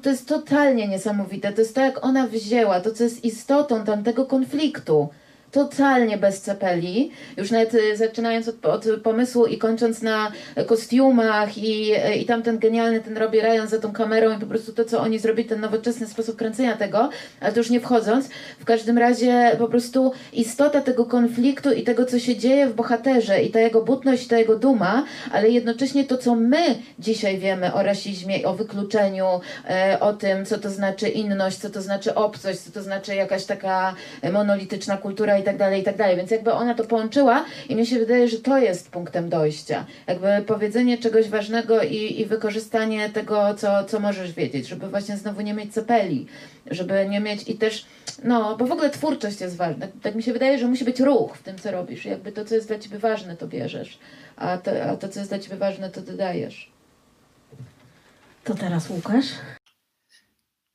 to 0.02 0.10
jest 0.10 0.28
totalnie 0.28 0.88
niesamowite. 0.88 1.54
To 1.54 1.62
jest 1.62 1.76
to, 1.76 1.82
jak 1.82 2.06
ona 2.06 2.28
wzięła, 2.28 2.80
to 2.80 2.92
co 2.92 3.04
jest 3.04 3.24
istotą 3.24 3.84
tamtego 3.84 4.26
konfliktu 4.26 5.10
totalnie 5.54 6.18
bez 6.18 6.42
cepeli, 6.42 7.12
już 7.38 7.52
nawet 7.52 7.74
y, 7.74 7.98
zaczynając 7.98 8.48
od, 8.48 8.66
od, 8.66 8.86
pomysłu 9.04 9.46
i 9.46 9.58
kończąc 9.58 10.02
na 10.02 10.32
kostiumach 10.68 11.58
i, 11.58 11.96
y, 11.96 12.16
i 12.16 12.26
tamten 12.26 12.60
genialny 12.60 13.00
ten 13.00 13.18
robi 13.18 13.42
Ryan 13.42 13.68
za 13.68 13.80
tą 13.80 13.92
kamerą 13.92 14.38
i 14.38 14.40
po 14.40 14.46
prostu 14.46 14.74
to, 14.74 14.86
co 14.86 15.02
oni 15.02 15.20
zrobili, 15.20 15.50
ten 15.50 15.60
nowoczesny 15.60 16.08
sposób 16.08 16.36
kręcenia 16.36 16.78
tego, 16.78 17.10
ale 17.42 17.54
to 17.54 17.60
już 17.60 17.70
nie 17.70 17.80
wchodząc, 17.80 18.30
w 18.60 18.66
każdym 18.66 18.98
razie 18.98 19.52
po 19.60 19.68
prostu 19.68 20.12
istota 20.34 20.82
tego 20.82 21.06
konfliktu 21.06 21.72
i 21.72 21.84
tego, 21.84 22.06
co 22.06 22.20
się 22.20 22.36
dzieje 22.36 22.68
w 22.68 22.74
bohaterze 22.74 23.44
i 23.44 23.52
ta 23.52 23.60
jego 23.60 23.82
butność 23.82 24.28
ta 24.28 24.38
jego 24.38 24.56
duma, 24.56 25.06
ale 25.32 25.50
jednocześnie 25.50 26.04
to, 26.04 26.18
co 26.18 26.36
my 26.36 26.76
dzisiaj 27.00 27.38
wiemy 27.38 27.74
o 27.74 27.84
rasizmie, 27.84 28.48
o 28.48 28.54
wykluczeniu, 28.54 29.26
e, 29.70 29.98
o 30.00 30.14
tym, 30.14 30.46
co 30.46 30.58
to 30.58 30.70
znaczy 30.70 31.10
inność, 31.10 31.58
co 31.58 31.70
to 31.70 31.82
znaczy 31.82 32.16
obcość, 32.16 32.60
co 32.60 32.72
to 32.72 32.82
znaczy 32.82 33.16
jakaś 33.16 33.46
taka 33.46 33.96
monolityczna 34.32 34.98
kultura 34.98 35.43
i 35.44 35.46
tak 35.46 35.58
dalej, 35.58 35.82
i 35.82 35.84
tak 35.84 35.98
dalej. 35.98 36.18
Więc 36.18 36.32
jakby 36.32 36.54
ona 36.54 36.76
to 36.76 36.84
połączyła 36.84 37.46
i 37.70 37.76
mi 37.76 37.86
się 37.86 38.00
wydaje, 38.00 38.28
że 38.28 38.40
to 38.40 38.58
jest 38.58 38.92
punktem 38.92 39.30
dojścia. 39.30 39.86
Jakby 40.08 40.28
powiedzenie 40.48 40.98
czegoś 40.98 41.30
ważnego 41.30 41.82
i, 41.82 42.22
i 42.22 42.26
wykorzystanie 42.26 43.10
tego, 43.10 43.54
co, 43.54 43.84
co 43.84 44.00
możesz 44.00 44.32
wiedzieć, 44.32 44.68
żeby 44.68 44.90
właśnie 44.90 45.18
znowu 45.18 45.42
nie 45.42 45.54
mieć 45.54 45.74
cepeli, 45.74 46.28
żeby 46.72 47.08
nie 47.10 47.20
mieć 47.20 47.50
i 47.50 47.56
też, 47.56 47.86
no, 48.24 48.58
bo 48.58 48.66
w 48.66 48.72
ogóle 48.72 48.90
twórczość 48.90 49.42
jest 49.42 49.58
ważna. 49.58 49.88
Tak 50.02 50.16
mi 50.16 50.24
się 50.24 50.34
wydaje, 50.34 50.58
że 50.58 50.68
musi 50.68 50.86
być 50.86 51.00
ruch 51.00 51.38
w 51.38 51.44
tym, 51.44 51.58
co 51.58 51.72
robisz. 51.72 52.06
Jakby 52.06 52.32
to, 52.32 52.46
co 52.46 52.56
jest 52.56 52.68
dla 52.68 52.80
ciebie 52.80 52.98
ważne, 52.98 53.38
to 53.38 53.48
bierzesz, 53.48 54.00
a 54.36 54.58
to, 54.58 54.72
a 54.84 54.96
to 54.96 55.10
co 55.10 55.20
jest 55.20 55.32
dla 55.32 55.40
ciebie 55.40 55.56
ważne, 55.56 55.90
to 55.90 56.02
dodajesz. 56.02 56.72
To 58.44 58.56
teraz 58.56 58.90
Łukasz. 58.90 59.26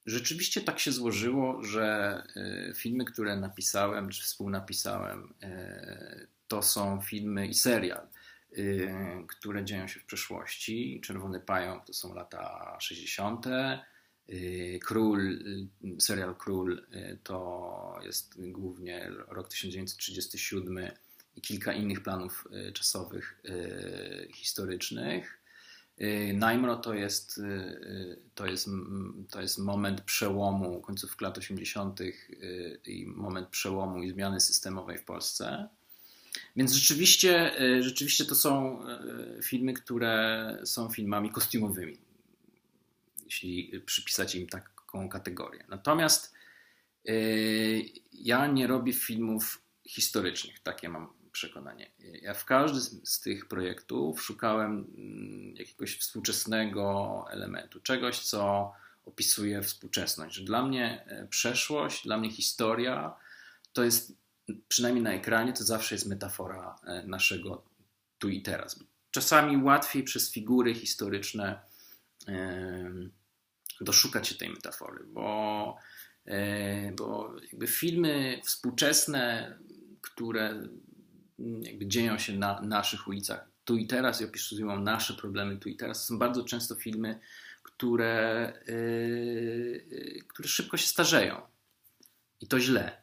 Rzeczywiście 0.09 0.61
tak 0.61 0.79
się 0.79 0.93
złożyło, 0.93 1.63
że 1.65 2.23
e, 2.37 2.75
filmy, 2.75 3.05
które 3.05 3.37
napisałem 3.37 4.09
czy 4.09 4.23
współnapisałem, 4.23 5.35
e, 5.43 6.27
to 6.49 6.63
są 6.63 7.01
filmy 7.01 7.47
i 7.47 7.55
serial, 7.55 8.09
e, 8.53 8.59
które 9.27 9.65
dzieją 9.65 9.89
się 9.89 10.01
w 10.01 10.05
przeszłości. 10.05 11.01
Czerwony 11.05 11.41
Pająk 11.41 11.85
to 11.87 11.93
są 11.93 12.15
lata 12.15 12.77
60. 12.81 13.47
Król, 14.83 15.39
serial 15.99 16.35
Król 16.37 16.87
to 17.23 18.01
jest 18.05 18.35
głównie 18.39 19.11
rok 19.29 19.49
1937 19.49 20.89
i 21.37 21.41
kilka 21.41 21.73
innych 21.73 22.03
planów 22.03 22.49
czasowych 22.75 23.43
historycznych. 24.35 25.38
Y, 26.01 26.35
Najmro 26.35 26.77
to 26.77 26.95
jest, 26.95 27.39
y, 27.39 27.43
y, 27.43 28.19
to, 28.35 28.47
jest, 28.47 28.69
to 29.31 29.41
jest 29.41 29.59
moment 29.59 30.01
przełomu 30.01 30.81
końcówek 30.81 31.21
lat 31.21 31.39
80. 31.39 32.01
i 32.87 33.07
moment 33.07 33.49
przełomu 33.49 34.03
i 34.03 34.11
zmiany 34.11 34.41
systemowej 34.41 34.99
w 34.99 35.05
Polsce. 35.05 35.69
Więc 36.57 36.73
rzeczywiście, 36.73 37.53
rzeczywiście 37.81 38.25
to 38.25 38.35
są 38.35 38.83
filmy, 39.43 39.73
które 39.73 40.59
są 40.65 40.91
filmami 40.91 41.31
kostiumowymi, 41.31 41.99
jeśli 43.25 43.81
przypisać 43.87 44.35
im 44.35 44.47
taką 44.47 45.09
kategorię. 45.09 45.65
Natomiast 45.69 46.35
ja 48.13 48.47
nie 48.47 48.67
robię 48.67 48.93
filmów 48.93 49.63
historycznych, 49.87 50.61
takie 50.61 50.89
mam 50.89 51.18
przekonanie. 51.39 51.91
Ja 52.23 52.35
w 52.35 52.45
każdym 52.45 53.07
z 53.07 53.21
tych 53.21 53.49
projektów 53.49 54.23
szukałem 54.23 54.87
mm, 54.97 55.57
jakiegoś 55.57 55.99
współczesnego 55.99 57.25
elementu, 57.31 57.81
czegoś, 57.81 58.19
co 58.19 58.73
opisuje 59.05 59.63
współczesność. 59.63 60.41
Dla 60.41 60.67
mnie 60.67 61.05
e, 61.07 61.27
przeszłość, 61.27 62.05
dla 62.05 62.19
mnie 62.19 62.31
historia 62.31 63.15
to 63.73 63.85
jest, 63.85 64.13
przynajmniej 64.69 65.05
na 65.05 65.13
ekranie, 65.13 65.53
to 65.53 65.65
zawsze 65.65 65.95
jest 65.95 66.07
metafora 66.07 66.77
e, 66.85 67.03
naszego 67.07 67.63
tu 68.19 68.29
i 68.29 68.43
teraz. 68.43 68.85
Czasami 69.11 69.63
łatwiej 69.63 70.03
przez 70.03 70.33
figury 70.33 70.75
historyczne 70.75 71.61
doszukać 73.81 74.29
się 74.29 74.35
tej 74.35 74.51
metafory, 74.51 75.05
bo, 75.05 75.77
e, 76.27 76.93
bo 76.93 77.35
jakby 77.51 77.67
filmy 77.67 78.41
współczesne, 78.45 79.59
które 80.01 80.63
jakby 81.39 81.87
dzieją 81.87 82.19
się 82.19 82.33
na 82.33 82.61
naszych 82.61 83.09
ulicach 83.09 83.49
tu 83.69 83.77
i 83.77 83.87
teraz 83.87 84.21
i 84.21 84.25
opisują 84.25 84.81
nasze 84.81 85.15
problemy 85.15 85.57
tu 85.57 85.69
i 85.69 85.77
teraz. 85.77 86.07
Są 86.07 86.19
bardzo 86.19 86.45
często 86.45 86.75
filmy, 86.75 87.21
które, 87.63 88.53
yy, 88.67 90.25
które 90.29 90.49
szybko 90.49 90.77
się 90.77 90.87
starzeją 90.87 91.41
i 92.41 92.47
to 92.47 92.61
źle. 92.61 93.03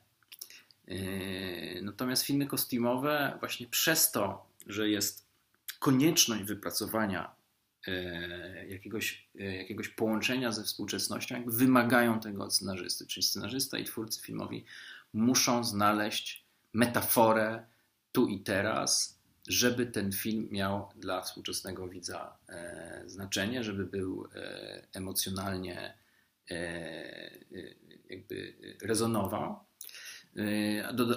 Yy, 0.88 1.82
natomiast 1.82 2.24
filmy 2.24 2.48
kostiumowe, 2.48 3.38
właśnie 3.40 3.68
przez 3.68 4.12
to, 4.12 4.48
że 4.68 4.90
jest 4.90 5.26
konieczność 5.80 6.44
wypracowania 6.44 7.36
yy, 7.88 8.68
jakiegoś, 8.70 9.30
yy, 9.36 9.56
jakiegoś 9.56 9.90
połączenia 9.90 10.52
ze 10.52 10.64
współczesnością, 10.64 11.44
wymagają 11.48 12.20
tego 12.20 12.44
od 12.44 12.54
scenarzysty. 12.54 13.08
Czyli 13.08 13.24
scenarzysta 13.24 13.78
i 13.78 13.84
twórcy 13.84 14.22
filmowi 14.22 14.66
muszą 15.14 15.64
znaleźć 15.64 16.46
metaforę, 16.74 17.75
tu 18.16 18.28
i 18.28 18.39
teraz, 18.39 19.20
żeby 19.47 19.86
ten 19.86 20.11
film 20.11 20.47
miał 20.51 20.89
dla 20.95 21.22
współczesnego 21.22 21.88
widza 21.88 22.38
e, 22.49 23.03
znaczenie, 23.05 23.63
żeby 23.63 23.86
był 23.86 24.28
e, 24.36 24.88
emocjonalnie 24.93 25.97
e, 26.51 27.32
jakby 28.09 28.55
rezonował. 28.82 29.59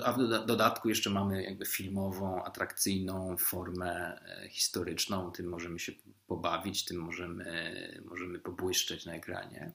A, 0.05 0.13
w 0.13 0.47
dodatku 0.47 0.89
jeszcze 0.89 1.11
mamy 1.11 1.43
jakby 1.43 1.67
filmową, 1.67 2.45
atrakcyjną 2.45 3.37
formę 3.37 4.21
historyczną. 4.51 5.31
Tym 5.31 5.47
możemy 5.47 5.79
się 5.79 5.93
pobawić, 6.27 6.85
tym 6.85 6.97
możemy, 6.97 8.03
możemy 8.05 8.39
pobłyszczeć 8.39 9.07
na 9.07 9.15
ekranie. 9.15 9.73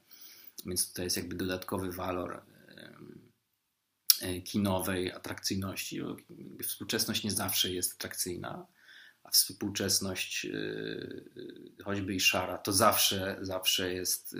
Więc 0.66 0.94
to 0.94 1.04
jest 1.04 1.18
jakby 1.18 1.36
dodatkowy 1.36 1.92
walor 1.92 2.42
kinowej 4.46 5.12
atrakcyjności. 5.12 6.02
Współczesność 6.64 7.24
nie 7.24 7.32
zawsze 7.32 7.72
jest 7.72 7.94
atrakcyjna 7.94 8.68
a 9.24 9.30
współczesność, 9.30 10.46
y, 10.46 10.50
y, 11.80 11.84
choćby 11.84 12.16
i 12.16 12.20
szara, 12.20 12.58
to 12.58 12.74
zawsze, 12.74 13.38
zawsze 13.42 13.94
jest 13.94 14.36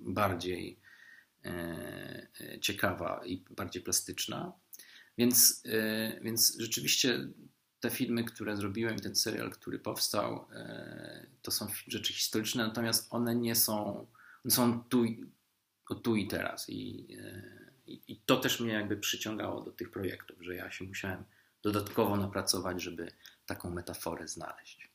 bardziej 0.00 0.86
ciekawa 2.60 3.20
i 3.26 3.44
bardziej 3.50 3.82
plastyczna. 3.82 4.52
Więc, 5.18 5.62
więc 6.22 6.56
rzeczywiście 6.58 7.28
te 7.80 7.90
filmy, 7.90 8.24
które 8.24 8.56
zrobiłem, 8.56 8.98
ten 8.98 9.16
serial, 9.16 9.50
który 9.50 9.78
powstał, 9.78 10.46
to 11.42 11.50
są 11.50 11.66
rzeczy 11.86 12.12
historyczne, 12.12 12.66
natomiast 12.66 13.06
one 13.10 13.34
nie 13.34 13.54
są, 13.54 14.06
są 14.48 14.84
tu, 14.84 15.04
tu 16.02 16.16
i 16.16 16.26
teraz. 16.26 16.68
I, 16.68 17.06
i, 17.86 18.20
to 18.26 18.36
też 18.36 18.60
mnie 18.60 18.72
jakby 18.72 18.96
przyciągało 18.96 19.60
do 19.60 19.70
tych 19.70 19.90
projektów, 19.90 20.42
że 20.42 20.54
ja 20.54 20.70
się 20.70 20.84
musiałem 20.84 21.24
dodatkowo 21.62 22.16
napracować, 22.16 22.82
żeby 22.82 23.10
taką 23.46 23.70
metaforę 23.70 24.28
znaleźć. 24.28 24.85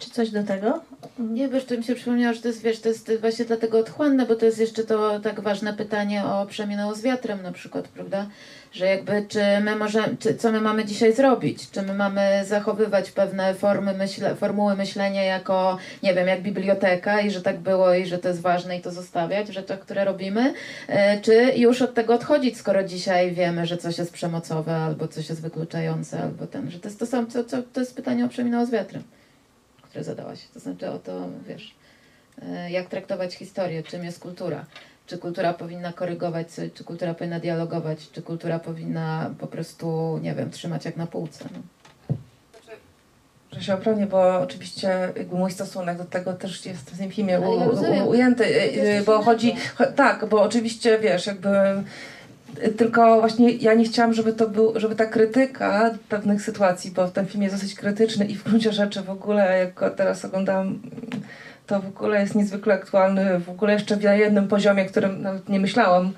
Czy 0.00 0.10
coś 0.10 0.30
do 0.30 0.44
tego? 0.44 0.80
Nie, 1.18 1.48
wiesz, 1.48 1.64
to 1.64 1.76
mi 1.76 1.84
się 1.84 1.94
przypomniało, 1.94 2.34
że 2.34 2.42
to 2.42 2.48
jest, 2.48 2.62
wiesz, 2.62 2.80
to 2.80 2.88
jest 2.88 3.12
właśnie 3.20 3.44
dlatego 3.44 3.78
otchłanne, 3.78 4.26
bo 4.26 4.36
to 4.36 4.46
jest 4.46 4.58
jeszcze 4.58 4.84
to 4.84 5.20
tak 5.20 5.40
ważne 5.40 5.72
pytanie 5.72 6.24
o 6.24 6.46
przemianę 6.46 6.94
z 6.94 7.02
wiatrem 7.02 7.42
na 7.42 7.52
przykład, 7.52 7.88
prawda? 7.88 8.26
Że 8.72 8.86
jakby, 8.86 9.26
czy 9.28 9.40
my 9.60 9.76
możemy, 9.76 10.16
czy, 10.16 10.34
co 10.34 10.52
my 10.52 10.60
mamy 10.60 10.84
dzisiaj 10.84 11.12
zrobić? 11.12 11.70
Czy 11.70 11.82
my 11.82 11.94
mamy 11.94 12.44
zachowywać 12.46 13.10
pewne 13.10 13.54
formy 13.54 13.94
myśle, 13.94 14.34
formuły 14.34 14.76
myślenia 14.76 15.22
jako, 15.22 15.78
nie 16.02 16.14
wiem, 16.14 16.28
jak 16.28 16.42
biblioteka 16.42 17.20
i 17.20 17.30
że 17.30 17.42
tak 17.42 17.58
było 17.58 17.94
i 17.94 18.06
że 18.06 18.18
to 18.18 18.28
jest 18.28 18.40
ważne 18.40 18.76
i 18.76 18.80
to 18.80 18.90
zostawiać 18.90 19.48
w 19.48 19.52
rzeczach, 19.52 19.80
które 19.80 20.04
robimy? 20.04 20.54
E, 20.88 21.20
czy 21.20 21.52
już 21.56 21.82
od 21.82 21.94
tego 21.94 22.14
odchodzić, 22.14 22.56
skoro 22.56 22.84
dzisiaj 22.84 23.32
wiemy, 23.32 23.66
że 23.66 23.76
coś 23.76 23.98
jest 23.98 24.12
przemocowe 24.12 24.76
albo 24.76 25.08
coś 25.08 25.28
jest 25.28 25.42
wykluczające, 25.42 26.22
albo 26.22 26.46
ten, 26.46 26.70
że 26.70 26.80
to 26.80 26.88
jest 26.88 26.98
to, 26.98 27.06
samo, 27.06 27.28
to, 27.32 27.44
to, 27.44 27.56
to 27.72 27.80
jest 27.80 27.96
pytanie 27.96 28.24
o 28.24 28.28
przemianę 28.28 28.66
z 28.66 28.70
wiatrem 28.70 29.02
które 29.90 30.04
zadałaś. 30.04 30.38
To 30.54 30.60
znaczy 30.60 30.90
o 30.90 30.98
to, 30.98 31.28
wiesz, 31.48 31.74
e, 32.42 32.70
jak 32.70 32.88
traktować 32.88 33.34
historię, 33.34 33.82
czym 33.82 34.04
jest 34.04 34.18
kultura. 34.18 34.64
Czy 35.06 35.18
kultura 35.18 35.54
powinna 35.54 35.92
korygować, 35.92 36.46
czy 36.74 36.84
kultura 36.84 37.14
powinna 37.14 37.40
dialogować, 37.40 38.10
czy 38.12 38.22
kultura 38.22 38.58
powinna 38.58 39.34
po 39.38 39.46
prostu, 39.46 40.18
nie 40.22 40.34
wiem, 40.34 40.50
trzymać 40.50 40.84
jak 40.84 40.96
na 40.96 41.06
półce. 41.06 41.44
No. 41.52 41.60
Że 43.52 43.62
się 43.62 43.74
oprawię, 43.74 44.06
bo 44.06 44.40
oczywiście 44.40 45.12
mój 45.32 45.50
stosunek 45.50 45.98
do 45.98 46.04
tego 46.04 46.32
też 46.32 46.66
jest 46.66 46.90
w 46.90 46.98
tym 46.98 47.10
filmie 47.10 47.40
u, 47.40 47.44
u, 47.44 48.08
ujęty, 48.08 48.44
e, 48.44 49.02
bo 49.02 49.22
chodzi, 49.22 49.56
tak, 49.96 50.26
bo 50.26 50.42
oczywiście 50.42 50.98
wiesz, 50.98 51.26
jakby 51.26 51.48
tylko 52.76 53.20
właśnie 53.20 53.50
ja 53.50 53.74
nie 53.74 53.84
chciałam, 53.84 54.14
żeby 54.14 54.32
to 54.32 54.48
był, 54.48 54.72
żeby 54.76 54.94
ta 54.94 55.06
krytyka 55.06 55.90
pewnych 56.08 56.42
sytuacji, 56.42 56.90
bo 56.90 57.08
ten 57.08 57.26
film 57.26 57.42
jest 57.42 57.54
dosyć 57.54 57.74
krytyczny 57.74 58.24
i 58.24 58.34
w 58.34 58.44
gruncie 58.44 58.72
rzeczy 58.72 59.02
w 59.02 59.10
ogóle, 59.10 59.58
jak 59.58 59.74
go 59.74 59.90
teraz 59.90 60.24
oglądam, 60.24 60.78
to 61.66 61.80
w 61.80 61.86
ogóle 61.86 62.20
jest 62.20 62.34
niezwykle 62.34 62.74
aktualny, 62.74 63.40
w 63.40 63.48
ogóle 63.48 63.72
jeszcze 63.72 63.96
na 63.96 64.14
jednym 64.14 64.48
poziomie, 64.48 64.84
którym 64.84 65.22
nawet 65.22 65.48
nie 65.48 65.60
myślałam, 65.60 66.12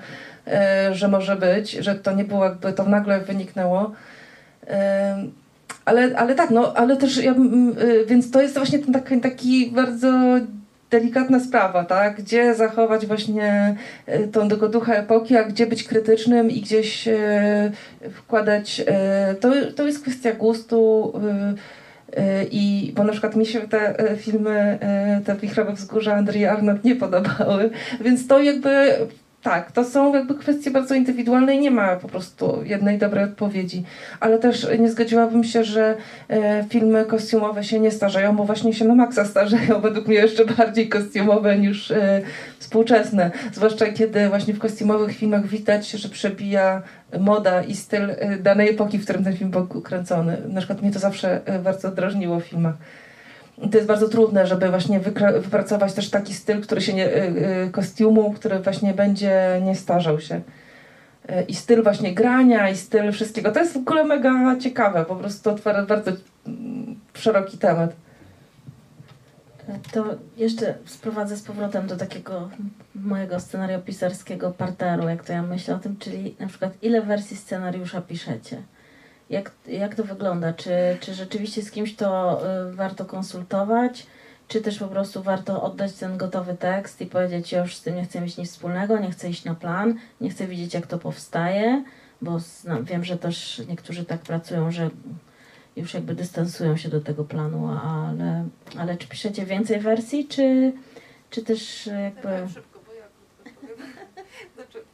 e, 0.46 0.94
że 0.94 1.08
może 1.08 1.36
być, 1.36 1.70
że 1.70 1.94
to 1.94 2.12
nie 2.12 2.24
było 2.24 2.44
jakby, 2.44 2.72
to 2.72 2.84
nagle 2.84 3.20
wyniknęło. 3.20 3.92
E, 4.66 5.16
ale, 5.84 6.16
ale 6.16 6.34
tak, 6.34 6.50
no, 6.50 6.74
ale 6.74 6.96
też 6.96 7.16
ja, 7.16 7.32
e, 7.32 7.36
więc 8.06 8.30
to 8.30 8.42
jest 8.42 8.54
właśnie 8.54 8.78
ten 8.78 8.92
taki, 8.92 9.20
taki 9.20 9.70
bardzo 9.70 10.12
delikatna 10.92 11.40
sprawa, 11.40 11.84
tak? 11.84 12.16
Gdzie 12.16 12.54
zachować 12.54 13.06
właśnie 13.06 13.76
e, 14.06 14.28
tą 14.28 14.48
ducha 14.48 14.94
epoki, 14.94 15.36
a 15.36 15.44
gdzie 15.44 15.66
być 15.66 15.84
krytycznym 15.84 16.50
i 16.50 16.60
gdzieś 16.60 17.08
e, 17.08 17.72
wkładać. 18.12 18.82
E, 18.86 19.34
to, 19.40 19.52
to 19.76 19.86
jest 19.86 20.02
kwestia 20.02 20.32
gustu. 20.32 21.12
I 22.50 22.92
bo 22.96 23.04
na 23.04 23.12
przykład 23.12 23.36
mi 23.36 23.46
się 23.46 23.60
te 23.60 23.94
filmy, 24.16 24.78
te 25.24 25.36
wichrowe 25.36 25.72
wzgórza 25.72 26.14
Andrii 26.14 26.46
Arnold 26.46 26.84
nie 26.84 26.96
podobały, 26.96 27.70
więc 28.00 28.26
to 28.26 28.42
jakby 28.42 28.96
tak, 29.42 29.72
to 29.72 29.84
są 29.84 30.14
jakby 30.14 30.34
kwestie 30.34 30.70
bardzo 30.70 30.94
indywidualne 30.94 31.54
i 31.56 31.60
nie 31.60 31.70
ma 31.70 31.96
po 31.96 32.08
prostu 32.08 32.62
jednej 32.64 32.98
dobrej 32.98 33.24
odpowiedzi. 33.24 33.84
Ale 34.20 34.38
też 34.38 34.66
nie 34.78 34.90
zgodziłabym 34.90 35.44
się, 35.44 35.64
że 35.64 35.96
e, 36.28 36.64
filmy 36.68 37.04
kostiumowe 37.04 37.64
się 37.64 37.80
nie 37.80 37.90
starzeją, 37.90 38.36
bo 38.36 38.44
właśnie 38.44 38.72
się 38.72 38.84
na 38.84 38.94
maksa 38.94 39.24
starzeją, 39.24 39.80
według 39.80 40.06
mnie 40.06 40.16
jeszcze 40.16 40.44
bardziej 40.44 40.88
kostiumowe 40.88 41.58
niż 41.58 41.90
e, 41.90 42.22
współczesne. 42.58 43.30
Zwłaszcza 43.52 43.86
kiedy 43.86 44.28
właśnie 44.28 44.54
w 44.54 44.58
kostiumowych 44.58 45.16
filmach 45.16 45.46
widać, 45.46 45.90
że 45.90 46.08
przebija 46.08 46.82
moda 47.20 47.62
i 47.62 47.74
styl 47.74 48.10
e, 48.10 48.38
danej 48.38 48.70
epoki, 48.70 48.98
w 48.98 49.04
którym 49.04 49.24
ten 49.24 49.36
film 49.36 49.50
był 49.50 49.66
kręcony. 49.66 50.36
Na 50.48 50.60
przykład 50.60 50.82
mnie 50.82 50.92
to 50.92 50.98
zawsze 50.98 51.46
e, 51.46 51.58
bardzo 51.58 51.90
drażniło 51.90 52.40
w 52.40 52.44
filmach 52.44 52.74
to 53.60 53.76
jest 53.76 53.86
bardzo 53.88 54.08
trudne, 54.08 54.46
żeby 54.46 54.70
właśnie 54.70 55.00
wypracować 55.40 55.92
też 55.92 56.10
taki 56.10 56.34
styl, 56.34 56.60
który 56.60 56.80
się 56.80 56.94
nie, 56.94 57.06
y, 57.06 57.66
y, 57.66 57.70
kostiumu, 57.70 58.32
który 58.32 58.58
właśnie 58.58 58.94
będzie 58.94 59.60
nie 59.64 59.74
starzał 59.74 60.20
się. 60.20 60.34
Y, 60.34 61.42
I 61.48 61.54
styl 61.54 61.82
właśnie 61.82 62.14
grania, 62.14 62.70
i 62.70 62.76
styl 62.76 63.12
wszystkiego. 63.12 63.52
To 63.52 63.60
jest 63.60 63.72
w 63.72 63.76
ogóle 63.76 64.04
mega 64.04 64.56
ciekawe, 64.60 65.04
po 65.04 65.16
prostu 65.16 65.50
otwiera 65.50 65.86
bardzo 65.86 66.10
mm, 66.46 66.96
szeroki 67.14 67.58
temat. 67.58 67.92
To 69.92 70.04
jeszcze 70.36 70.74
sprowadzę 70.86 71.36
z 71.36 71.42
powrotem 71.42 71.86
do 71.86 71.96
takiego 71.96 72.48
mojego 72.94 73.40
scenariopisarskiego 73.40 74.50
parteru, 74.50 75.08
jak 75.08 75.24
to 75.24 75.32
ja 75.32 75.42
myślę 75.42 75.74
o 75.74 75.78
tym, 75.78 75.96
czyli 75.96 76.36
na 76.40 76.46
przykład 76.46 76.72
ile 76.82 77.02
wersji 77.02 77.36
scenariusza 77.36 78.00
piszecie? 78.00 78.62
Jak, 79.30 79.50
jak 79.66 79.94
to 79.94 80.04
wygląda? 80.04 80.52
Czy, 80.52 80.70
czy 81.00 81.14
rzeczywiście 81.14 81.62
z 81.62 81.70
kimś 81.70 81.96
to 81.96 82.40
y, 82.70 82.72
warto 82.72 83.04
konsultować? 83.04 84.06
Czy 84.48 84.60
też 84.60 84.78
po 84.78 84.88
prostu 84.88 85.22
warto 85.22 85.62
oddać 85.62 85.92
ten 85.92 86.16
gotowy 86.16 86.54
tekst 86.54 87.00
i 87.00 87.06
powiedzieć, 87.06 87.52
już 87.52 87.76
z 87.76 87.82
tym 87.82 87.96
nie 87.96 88.04
chcę 88.04 88.20
mieć 88.20 88.36
nic 88.36 88.50
wspólnego, 88.50 88.98
nie 88.98 89.10
chcę 89.10 89.28
iść 89.28 89.44
na 89.44 89.54
plan, 89.54 89.94
nie 90.20 90.30
chcę 90.30 90.46
widzieć, 90.46 90.74
jak 90.74 90.86
to 90.86 90.98
powstaje, 90.98 91.84
bo 92.22 92.38
no, 92.64 92.84
wiem, 92.84 93.04
że 93.04 93.18
też 93.18 93.62
niektórzy 93.68 94.04
tak 94.04 94.20
pracują, 94.20 94.70
że 94.70 94.90
już 95.76 95.94
jakby 95.94 96.14
dystansują 96.14 96.76
się 96.76 96.88
do 96.88 97.00
tego 97.00 97.24
planu, 97.24 97.78
ale, 97.84 98.44
ale 98.78 98.96
czy 98.96 99.08
piszecie 99.08 99.46
więcej 99.46 99.80
wersji, 99.80 100.28
czy, 100.28 100.72
czy 101.30 101.42
też 101.42 101.86
jakby... 101.86 102.48
Szybko, 102.48 102.80
bo 102.86 102.92
ja 102.92 103.04
znaczy, 104.54 104.84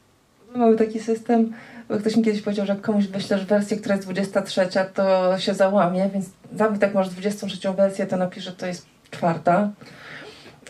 Mamy 0.55 0.75
taki 0.75 0.99
system, 0.99 1.53
bo 1.89 1.97
ktoś 1.97 2.15
mi 2.15 2.23
kiedyś 2.23 2.41
powiedział, 2.41 2.65
że 2.65 2.73
jak 2.73 2.81
komuś 2.81 3.07
wyślesz 3.07 3.45
wersję, 3.45 3.77
która 3.77 3.95
jest 3.95 4.07
23, 4.07 4.61
to 4.93 5.37
się 5.39 5.53
załamie, 5.53 6.09
więc 6.13 6.25
nawet 6.51 6.81
jak 6.81 6.93
masz 6.93 7.09
23 7.09 7.73
wersję, 7.73 8.07
to 8.07 8.17
napisz, 8.17 8.43
że 8.43 8.51
to 8.51 8.67
jest 8.67 8.85
czwarta. 9.11 9.69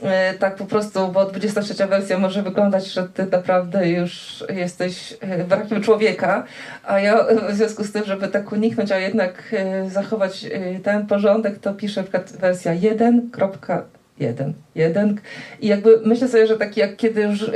E, 0.02 0.34
tak 0.34 0.56
po 0.56 0.66
prostu, 0.66 1.08
bo 1.08 1.26
23 1.26 1.88
wersja 1.88 2.20
może 2.20 2.44
wyglądać, 2.44 2.88
że 2.88 3.08
ty 3.08 3.26
naprawdę 3.26 3.90
już 3.90 4.44
jesteś 4.50 5.18
brakiem 5.50 5.78
e, 5.78 5.82
człowieka, 5.82 6.44
a 6.84 7.00
ja 7.00 7.26
w 7.50 7.56
związku 7.56 7.84
z 7.84 7.92
tym, 7.92 8.06
żeby 8.06 8.28
tak 8.28 8.52
uniknąć, 8.52 8.92
a 8.92 9.00
jednak 9.00 9.44
e, 9.54 9.90
zachować 9.90 10.46
ten 10.84 11.08
porządek, 11.08 11.60
to 11.60 11.74
piszę 11.74 12.02
na 12.02 12.04
przykład 12.04 12.32
wersja 12.32 12.76
1.1. 12.76 14.54
1. 14.76 15.20
I 15.62 15.68
jakby 15.68 16.02
myślę 16.06 16.28
sobie, 16.28 16.48
że 16.48 16.58
taki 16.58 16.80
jak 16.80 16.96
kiedy 16.96 17.22
już 17.22 17.52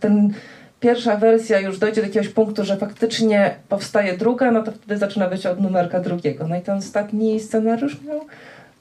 ten 0.00 0.32
pierwsza 0.82 1.16
wersja 1.16 1.60
już 1.60 1.78
dojdzie 1.78 2.00
do 2.00 2.06
jakiegoś 2.06 2.28
punktu, 2.28 2.64
że 2.64 2.76
faktycznie 2.76 3.54
powstaje 3.68 4.16
druga, 4.16 4.50
no 4.50 4.62
to 4.62 4.72
wtedy 4.72 4.98
zaczyna 4.98 5.28
być 5.28 5.46
od 5.46 5.60
numerka 5.60 6.00
drugiego. 6.00 6.48
No 6.48 6.56
i 6.56 6.60
ten 6.60 6.78
ostatni 6.78 7.40
scenariusz 7.40 8.02
miał 8.02 8.20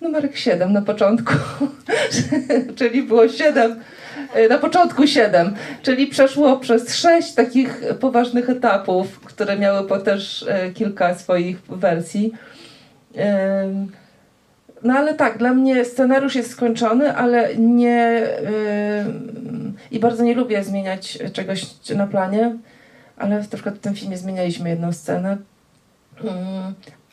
numerek 0.01 0.37
7 0.37 0.73
na 0.73 0.81
początku, 0.81 1.33
czyli 2.77 3.03
było 3.03 3.29
7, 3.29 3.79
e, 4.33 4.47
na 4.47 4.57
początku 4.57 5.07
7, 5.07 5.55
czyli 5.81 6.07
przeszło 6.07 6.57
przez 6.57 6.95
6 6.95 7.33
takich 7.33 7.83
poważnych 7.99 8.49
etapów, 8.49 9.19
które 9.19 9.57
miały 9.57 9.87
po 9.87 9.99
też 9.99 10.45
e, 10.47 10.71
kilka 10.71 11.15
swoich 11.15 11.61
wersji. 11.61 12.33
No 14.83 14.93
ale 14.93 15.13
tak, 15.13 15.37
dla 15.37 15.53
mnie 15.53 15.85
scenariusz 15.85 16.35
jest 16.35 16.51
skończony, 16.51 17.15
ale 17.15 17.55
nie. 17.55 18.27
Yy, 18.41 19.73
I 19.91 19.99
bardzo 19.99 20.23
nie 20.23 20.35
lubię 20.35 20.63
zmieniać 20.63 21.19
czegoś 21.33 21.65
na 21.95 22.07
planie, 22.07 22.55
ale 23.17 23.39
na 23.39 23.45
przykład 23.47 23.75
w 23.75 23.79
tym 23.79 23.95
filmie 23.95 24.17
zmienialiśmy 24.17 24.69
jedną 24.69 24.93
scenę. 24.93 25.37
Yy, 26.23 26.31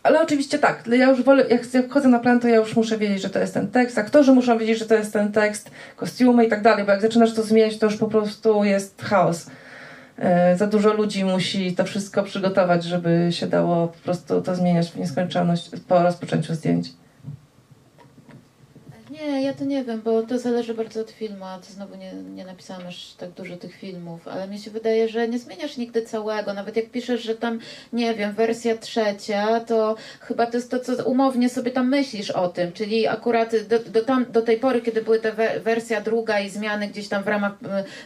ale 0.03 0.23
oczywiście 0.23 0.59
tak, 0.59 0.87
ja 0.87 1.11
już 1.11 1.23
wolę, 1.23 1.45
jak, 1.51 1.75
jak 1.75 1.89
wchodzę 1.89 2.09
na 2.09 2.19
plan, 2.19 2.41
to 2.41 2.49
ja 2.49 2.57
już 2.57 2.77
muszę 2.77 2.99
wiedzieć, 2.99 3.23
że 3.23 3.31
to 3.31 3.39
jest 3.39 3.55
ten 3.55 3.69
tekst. 3.69 3.99
Aktorzy 3.99 4.33
muszą 4.33 4.59
wiedzieć, 4.59 4.79
że 4.79 4.87
to 4.87 4.95
jest 4.95 5.13
ten 5.13 5.33
tekst, 5.33 5.71
kostiumy 5.97 6.45
i 6.47 6.49
tak 6.49 6.63
dalej, 6.63 6.85
bo 6.85 6.91
jak 6.91 7.01
zaczynasz 7.01 7.35
to 7.35 7.43
zmieniać, 7.43 7.79
to 7.79 7.87
już 7.87 7.97
po 7.97 8.07
prostu 8.07 8.65
jest 8.65 9.03
chaos. 9.03 9.47
e, 10.19 10.57
za 10.57 10.67
dużo 10.67 10.93
ludzi 10.93 11.25
musi 11.25 11.75
to 11.75 11.85
wszystko 11.85 12.23
przygotować, 12.23 12.85
żeby 12.85 13.29
się 13.31 13.47
dało 13.47 13.89
po 13.89 13.99
prostu 13.99 14.43
to 14.43 14.55
zmieniać 14.55 14.91
w 14.91 14.97
nieskończoność 14.97 15.71
po 15.89 16.03
rozpoczęciu 16.03 16.55
zdjęć. 16.55 16.89
Nie, 19.21 19.43
ja 19.43 19.55
to 19.55 19.65
nie 19.65 19.85
wiem, 19.85 20.03
bo 20.03 20.23
to 20.23 20.39
zależy 20.39 20.75
bardzo 20.75 21.01
od 21.01 21.11
filmu, 21.11 21.45
a 21.45 21.59
to 21.59 21.73
znowu 21.73 21.95
nie, 21.95 22.13
nie 22.13 22.45
napisałam 22.45 22.87
aż 22.87 23.13
tak 23.15 23.31
dużo 23.31 23.57
tych 23.57 23.75
filmów, 23.75 24.29
ale 24.29 24.49
mi 24.49 24.59
się 24.59 24.71
wydaje, 24.71 25.09
że 25.09 25.29
nie 25.29 25.39
zmieniasz 25.39 25.77
nigdy 25.77 26.03
całego, 26.03 26.55
nawet 26.55 26.77
jak 26.77 26.91
piszesz, 26.91 27.23
że 27.23 27.35
tam, 27.35 27.59
nie 27.93 28.15
wiem, 28.15 28.33
wersja 28.33 28.77
trzecia, 28.77 29.61
to 29.61 29.97
chyba 30.21 30.47
to 30.47 30.57
jest 30.57 30.71
to, 30.71 30.79
co 30.81 31.05
umownie 31.05 31.49
sobie 31.49 31.71
tam 31.71 31.89
myślisz 31.89 32.31
o 32.31 32.49
tym, 32.49 32.73
czyli 32.73 33.07
akurat 33.07 33.53
do, 33.69 33.79
do, 33.79 34.05
tam, 34.05 34.27
do 34.33 34.43
tej 34.43 34.59
pory, 34.59 34.81
kiedy 34.81 35.03
były 35.03 35.21
te 35.21 35.33
we, 35.33 35.61
wersja 35.61 36.01
druga 36.01 36.41
i 36.41 36.51
zmiany 36.51 36.89
gdzieś 36.89 37.09
tam 37.09 37.23
w 37.23 37.29
ramach 37.29 37.53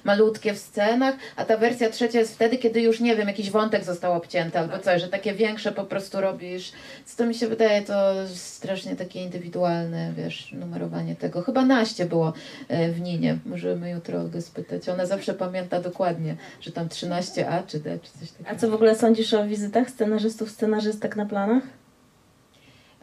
malutkie 0.05 0.55
w 0.55 0.59
scenach, 0.59 1.15
a 1.37 1.45
ta 1.45 1.57
wersja 1.57 1.91
trzecia 1.91 2.19
jest 2.19 2.35
wtedy, 2.35 2.59
kiedy 2.59 2.81
już, 2.81 3.01
nie 3.01 3.17
wiem, 3.17 3.29
jakiś 3.29 3.51
wątek 3.51 3.85
został 3.85 4.13
obcięty 4.13 4.59
albo 4.59 4.79
coś, 4.79 5.03
że 5.03 5.09
takie 5.09 5.35
większe 5.35 5.73
po 5.73 5.85
prostu 5.85 6.21
robisz, 6.21 6.73
co 7.07 7.17
to 7.17 7.27
mi 7.27 7.35
się 7.35 7.49
wydaje, 7.49 7.83
to 7.83 8.15
strasznie 8.35 8.97
takie 8.97 9.23
indywidualne, 9.23 10.13
wiesz, 10.17 10.53
numerowanie 10.53 11.02
tego. 11.19 11.43
Chyba 11.43 11.65
Naście 11.65 12.07
było 12.07 12.33
e, 12.69 12.93
w 12.93 13.01
Ninie. 13.01 13.39
Możemy 13.47 13.91
jutro 13.91 14.21
Olgę 14.21 14.43
spytać. 14.43 14.89
Ona 14.89 15.07
zawsze 15.07 15.35
pamięta 15.35 15.81
dokładnie, 15.81 16.37
że 16.61 16.73
tam 16.73 16.89
13A 16.89 17.67
czy 17.67 17.81
D, 17.81 17.99
czy 17.99 18.19
coś 18.19 18.31
takiego. 18.31 18.51
A 18.51 18.55
co 18.55 18.71
w 18.71 18.75
ogóle 18.75 18.95
sądzisz 18.95 19.35
o 19.35 19.47
wizytach 19.47 19.91
scenarzystów, 19.91 20.51
scenarzystek 20.51 21.17
na 21.17 21.27
planach? 21.27 21.63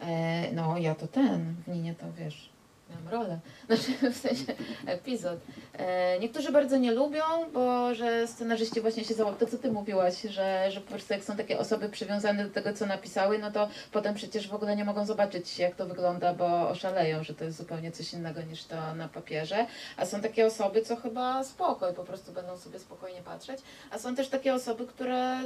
E, 0.00 0.52
no, 0.52 0.78
ja 0.78 0.94
to 0.94 1.06
ten. 1.06 1.54
W 1.66 1.68
Ninie 1.68 1.94
to 1.94 2.06
wiesz. 2.18 2.50
Miałam 2.90 3.08
rolę. 3.08 3.38
Znaczy, 3.70 4.10
w 4.12 4.16
sensie 4.16 4.44
epizod. 4.86 5.38
E, 5.78 6.18
niektórzy 6.18 6.52
bardzo 6.52 6.76
nie 6.76 6.92
lubią, 6.92 7.22
bo 7.52 7.94
że 7.94 8.26
scenarzyści 8.26 8.80
właśnie 8.80 9.04
się 9.04 9.14
załapią. 9.14 9.36
To, 9.36 9.46
co 9.46 9.58
ty 9.58 9.72
mówiłaś, 9.72 10.22
że, 10.22 10.70
że 10.70 10.80
po 10.80 10.90
prostu 10.90 11.12
jak 11.12 11.24
są 11.24 11.36
takie 11.36 11.58
osoby 11.58 11.88
przywiązane 11.88 12.44
do 12.44 12.50
tego, 12.50 12.72
co 12.72 12.86
napisały, 12.86 13.38
no 13.38 13.50
to 13.50 13.68
potem 13.92 14.14
przecież 14.14 14.48
w 14.48 14.54
ogóle 14.54 14.76
nie 14.76 14.84
mogą 14.84 15.06
zobaczyć, 15.06 15.58
jak 15.58 15.74
to 15.74 15.86
wygląda, 15.86 16.34
bo 16.34 16.68
oszaleją, 16.68 17.24
że 17.24 17.34
to 17.34 17.44
jest 17.44 17.58
zupełnie 17.58 17.92
coś 17.92 18.12
innego 18.12 18.42
niż 18.42 18.64
to 18.64 18.94
na 18.94 19.08
papierze. 19.08 19.66
A 19.96 20.06
są 20.06 20.20
takie 20.20 20.46
osoby, 20.46 20.82
co 20.82 20.96
chyba 20.96 21.44
spoko 21.44 21.90
i 21.90 21.94
po 21.94 22.04
prostu 22.04 22.32
będą 22.32 22.58
sobie 22.58 22.78
spokojnie 22.78 23.22
patrzeć. 23.22 23.60
A 23.90 23.98
są 23.98 24.14
też 24.14 24.28
takie 24.28 24.54
osoby, 24.54 24.86
które 24.86 25.40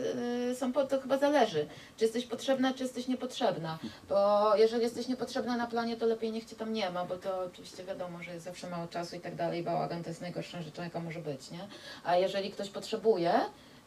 y, 0.51 0.55
są 0.55 0.73
po 0.73 0.85
to 0.85 1.01
chyba 1.01 1.19
zależy, 1.19 1.67
czy 1.97 2.05
jesteś 2.05 2.27
potrzebna, 2.27 2.75
czy 2.75 2.83
jesteś 2.83 3.09
niepotrzebna. 3.09 3.79
Bo 4.09 4.53
jeżeli 4.57 4.83
jesteś 4.83 5.09
niepotrzebna 5.09 5.57
na 5.57 5.67
planie, 5.67 5.97
to 5.97 6.07
lepiej 6.07 6.33
niech 6.33 6.45
cię 6.45 6.57
tam 6.57 6.73
nie 6.73 6.91
ma, 6.91 7.05
bo 7.05 7.17
to 7.17 7.41
oczywiście 7.41 7.85
wiadomo, 7.85 8.14
że 8.23 8.33
jest 8.33 8.45
zawsze 8.45 8.71
mało 8.71 8.87
czasu 8.87 9.17
i 9.17 9.21
tak 9.21 9.35
dalej. 9.35 9.63
Bałagan 9.63 10.03
to 10.03 10.11
jest 10.11 10.21
najgorszą 10.21 10.63
rzeczą, 10.63 10.83
jaka 10.83 11.01
może 11.01 11.21
być, 11.21 11.51
nie? 11.51 11.61
A 12.05 12.17
jeżeli 12.17 12.51
ktoś 12.51 12.71
potrzebuje 12.71 13.33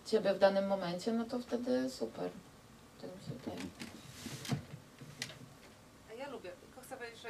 ciebie 0.06 0.34
w 0.34 0.40
danym 0.40 0.68
momencie, 0.68 1.14
no 1.14 1.26
to 1.26 1.40
wtedy 1.40 1.90
super. 1.90 2.30
Tak 3.02 3.10
mi 3.10 3.26
się 3.26 3.32
wydaje. 3.40 3.62
Ja 6.20 6.28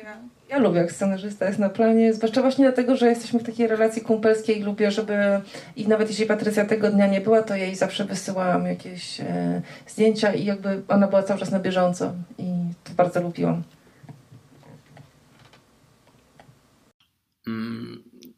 ja... 0.03 0.17
Ja 0.49 0.57
lubię, 0.57 0.79
jak 0.79 0.91
scenarzysta 0.91 1.45
jest 1.45 1.59
na 1.59 1.69
planie, 1.69 2.13
zwłaszcza 2.13 2.41
właśnie 2.41 2.65
dlatego, 2.65 2.95
że 2.95 3.09
jesteśmy 3.09 3.39
w 3.39 3.43
takiej 3.43 3.67
relacji 3.67 4.01
kumpelskiej 4.01 4.59
i 4.59 4.63
lubię, 4.63 4.91
żeby... 4.91 5.41
I 5.75 5.87
nawet 5.87 6.09
jeśli 6.09 6.25
Patrycja 6.25 6.65
tego 6.65 6.91
dnia 6.91 7.07
nie 7.07 7.21
była, 7.21 7.43
to 7.43 7.55
jej 7.55 7.75
zawsze 7.75 8.05
wysyłałam 8.05 8.65
jakieś 8.65 9.19
e, 9.21 9.61
zdjęcia 9.87 10.33
i 10.33 10.45
jakby 10.45 10.81
ona 10.87 11.07
była 11.07 11.23
cały 11.23 11.39
czas 11.39 11.51
na 11.51 11.59
bieżąco 11.59 12.13
i 12.37 12.53
to 12.83 12.93
bardzo 12.93 13.21
lubiłam. 13.21 13.63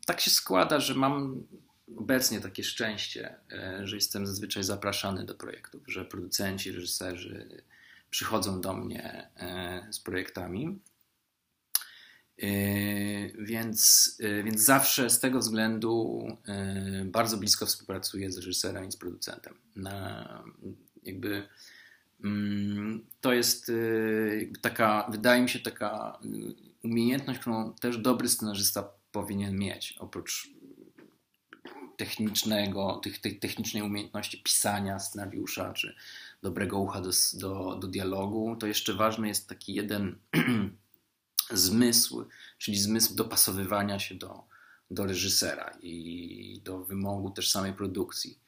Tak 0.06 0.22
się 0.22 0.31
składa, 0.31 0.80
że 0.80 0.95
mam 0.95 1.44
obecnie 1.98 2.41
takie 2.41 2.64
szczęście, 2.64 3.36
e, 3.52 3.88
że 3.88 3.95
jestem 3.95 4.27
zazwyczaj 4.27 4.64
zapraszany 4.64 5.26
do 5.26 5.36
projektów, 5.36 5.81
że 5.88 6.06
producenci, 6.06 6.72
reżyserzy 6.72 7.64
przychodzą 8.10 8.61
do 8.61 8.73
mnie 8.73 9.30
e, 9.36 9.88
z 9.91 9.99
projektami. 9.99 10.80
E, 12.41 12.49
Więc, 13.40 14.18
więc 14.44 14.61
zawsze 14.61 15.10
z 15.10 15.19
tego 15.19 15.40
względu 15.40 16.27
bardzo 17.06 17.38
blisko 17.38 17.65
współpracuję 17.65 18.31
z 18.31 18.38
reżyserem 18.38 18.88
i 18.88 18.91
z 18.91 18.98
producentem. 18.98 19.53
Na, 19.76 20.44
jakby 21.03 21.48
mm, 22.23 23.06
to 23.22 23.34
jest 23.34 23.72
taka, 24.61 25.07
wydaje 25.11 25.41
mi 25.41 25.49
się, 25.49 25.60
taka 25.60 26.19
umiejętność, 26.84 27.40
którą 27.40 27.73
też 27.73 27.98
dobry 27.98 28.30
scenarzysta 28.30 28.99
powinien 29.11 29.57
mieć, 29.57 29.95
oprócz 29.99 30.49
technicznego, 31.98 33.02
tych, 33.03 33.40
technicznej 33.40 33.84
umiejętności 33.84 34.44
pisania 34.44 34.99
scenariusza, 34.99 35.73
czy 35.73 35.95
dobrego 36.41 36.80
ucha 36.80 37.02
do, 37.02 37.10
do, 37.34 37.76
do 37.76 37.88
dialogu, 37.88 38.56
to 38.56 38.68
jeszcze 38.68 38.94
ważny 38.94 39.27
jest 39.27 39.49
taki 39.49 39.73
jeden 39.73 40.15
zmysł, 41.52 42.26
czyli 42.57 42.77
zmysł 42.77 43.15
dopasowywania 43.15 43.99
się 43.99 44.15
do, 44.15 44.44
do 44.91 45.06
reżysera 45.06 45.77
i 45.81 46.61
do 46.64 46.84
wymogu 46.84 47.31
też 47.31 47.52
samej 47.52 47.73
produkcji. 47.73 48.40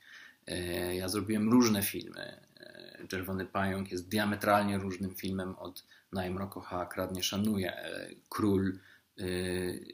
E, 0.48 0.96
Ja 0.96 1.10
zrobiłem 1.10 1.50
różne 1.50 1.84
filmy. 1.84 2.42
E, 2.60 3.08
Czerwony 3.08 3.46
Pająk 3.46 3.92
jest 3.92 4.08
diametralnie 4.08 4.78
różnym 4.78 5.16
filmem 5.16 5.56
od 5.56 5.84
Najmro 6.12 6.48
kocha, 6.48 6.86
kradnie, 6.86 7.24
szanuje. 7.24 7.76
E, 7.76 8.10
Król 8.30 8.80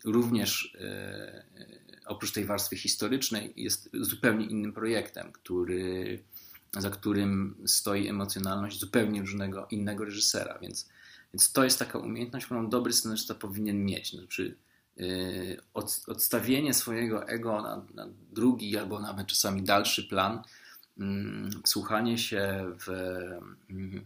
również 0.06 0.78
e, 0.82 1.44
oprócz 2.06 2.32
tej 2.32 2.46
warstwy 2.46 2.76
historycznej 2.76 3.54
jest 3.56 3.90
zupełnie 3.94 4.46
innym 4.46 4.74
projektem, 4.74 5.32
który, 5.32 6.20
za 6.78 6.90
którym 6.90 7.56
stoi 7.66 8.08
emocjonalność 8.08 8.80
zupełnie 8.80 9.22
różnego 9.22 9.68
innego 9.72 10.06
reżysera, 10.06 10.60
więc, 10.62 10.90
więc 11.34 11.52
to 11.52 11.64
jest 11.64 11.80
taka 11.80 12.00
umiejętność, 12.00 12.46
którą 12.46 12.70
dobry 12.70 12.94
scenarzysta 12.94 13.36
powinien 13.36 13.86
mieć. 13.86 14.12
Znaczy, 14.12 14.56
od, 15.74 16.04
odstawienie 16.08 16.74
swojego 16.74 17.28
ego 17.28 17.62
na, 17.62 17.86
na 17.94 18.14
drugi 18.32 18.78
albo 18.78 19.00
nawet 19.00 19.28
czasami 19.28 19.64
dalszy 19.64 20.04
plan, 20.04 20.42
mm, 20.98 21.50
wsłuchanie 21.66 22.18
się 22.18 22.72
w, 22.80 22.90
mm, 23.70 24.06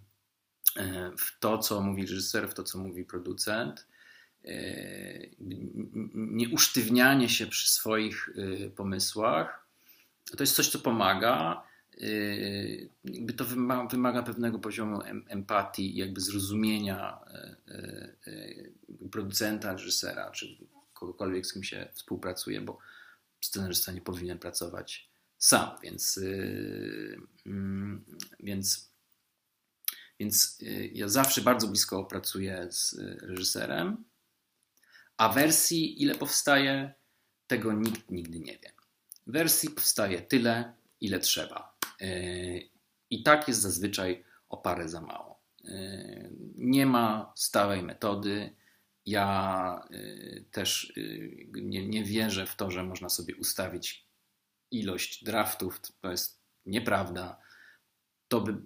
w 1.18 1.39
to, 1.39 1.57
co 1.57 1.81
mówi 1.81 2.02
reżyser, 2.02 2.49
w 2.49 2.53
to, 2.53 2.64
co 2.64 2.77
mówi 2.77 3.06
producent, 3.06 3.88
nie 6.13 6.49
usztywnianie 6.49 7.30
się 7.30 7.47
przy 7.47 7.69
swoich 7.69 8.30
e, 8.30 8.69
pomysłach, 8.69 9.68
to 10.38 10.43
jest 10.43 10.55
coś, 10.55 10.69
co 10.69 10.80
pomaga. 10.80 11.63
E, 12.01 12.07
Jakby 13.03 13.34
to 13.34 13.45
wymaga, 13.91 14.23
pewnego 14.23 14.59
poziomu 14.59 15.01
em, 15.01 15.26
empatii, 15.30 15.95
jakby 15.95 16.22
zrozumienia 16.22 17.19
e, 17.68 19.09
producenta, 19.11 19.73
reżysera, 19.73 20.31
czy 20.31 20.57
kogokolwiek, 20.93 21.45
z 21.45 21.53
kim 21.53 21.63
się 21.63 21.88
współpracuje, 21.93 22.61
bo 22.61 22.77
scenarzysta 23.41 23.91
nie 23.91 24.01
powinien 24.01 24.39
pracować 24.39 25.11
sam, 25.41 25.69
więc, 25.84 26.18
y, 26.18 27.19
mm, 27.45 28.05
więc, 28.39 28.89
więc 30.19 30.57
y, 30.61 30.91
ja 30.93 31.07
zawsze 31.07 31.41
bardzo 31.41 31.68
blisko 31.68 32.05
pracuję 32.05 32.68
z 32.72 32.93
y, 32.93 33.18
reżyserem, 33.22 34.03
a 35.22 35.30
wersji, 35.30 36.03
ile 36.03 36.15
powstaje, 36.15 36.93
tego 37.48 37.73
nikt 37.73 38.11
nigdy 38.11 38.39
nie 38.39 38.52
wie. 38.52 38.72
Wersji 39.27 39.69
powstaje 39.69 40.22
tyle, 40.22 40.73
ile 41.02 41.19
trzeba. 41.19 41.77
Y, 42.02 42.69
I 43.10 43.23
tak 43.23 43.48
jest 43.48 43.61
zazwyczaj 43.61 44.23
o 44.49 44.57
parę 44.57 44.89
za 44.89 45.02
mało. 45.02 45.41
Y, 45.65 46.31
Nie 46.56 46.85
ma 46.85 47.34
stałej 47.35 47.84
metody. 47.84 48.56
Ja 49.06 49.85
y, 49.91 50.45
też 50.52 50.93
nie, 51.53 51.88
nie 51.88 52.03
wierzę 52.03 52.45
w 52.45 52.56
to, 52.56 52.72
że 52.72 52.84
można 52.84 53.10
sobie 53.10 53.35
ustawić 53.35 54.07
ilość 54.72 55.23
draftów. 55.23 55.81
To 56.02 56.11
jest 56.11 56.41
nieprawda. 56.65 57.38
To 58.27 58.41
by, 58.41 58.61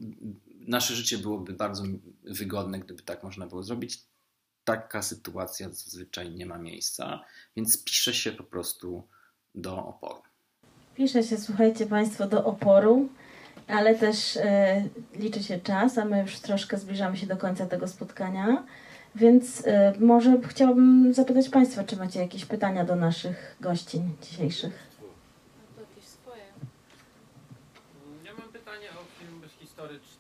nasze 0.60 0.96
życie 0.96 1.18
byłoby 1.18 1.54
bardzo 1.54 1.84
wygodne, 2.24 2.80
gdyby 2.80 3.04
tak 3.04 3.24
można 3.24 3.48
było 3.48 3.64
zrobić. 3.64 4.00
Taka 4.66 5.02
sytuacja 5.02 5.70
zazwyczaj 5.70 6.32
nie 6.32 6.46
ma 6.46 6.58
miejsca, 6.58 7.24
więc 7.56 7.84
pisze 7.84 8.14
się 8.14 8.32
po 8.32 8.44
prostu 8.44 9.08
do 9.56 9.88
oporu. 9.88 10.22
Pisze 10.96 11.24
się, 11.24 11.38
słuchajcie 11.38 11.86
Państwo, 11.86 12.28
do 12.28 12.46
oporu, 12.46 13.10
ale 13.68 13.96
też 13.96 14.38
e, 14.38 14.84
liczy 15.16 15.44
się 15.44 15.60
czas, 15.60 15.98
a 15.98 16.06
my 16.06 16.22
już 16.22 16.40
troszkę 16.40 16.78
zbliżamy 16.78 17.18
się 17.18 17.28
do 17.28 17.38
końca 17.38 17.66
tego 17.66 17.88
spotkania. 17.88 18.64
Więc 19.16 19.68
e, 19.68 19.94
może 20.00 20.38
chciałabym 20.48 21.14
zapytać 21.14 21.50
Państwa, 21.50 21.84
czy 21.84 21.98
macie 21.98 22.20
jakieś 22.20 22.46
pytania 22.46 22.86
do 22.86 22.96
naszych 22.96 23.56
gościń 23.62 24.16
dzisiejszych? 24.22 24.96
Ja 28.24 28.34
mam 28.40 28.50
pytanie 28.50 28.90
o 28.90 29.20
film 29.20 29.42
historyczny, 29.60 30.15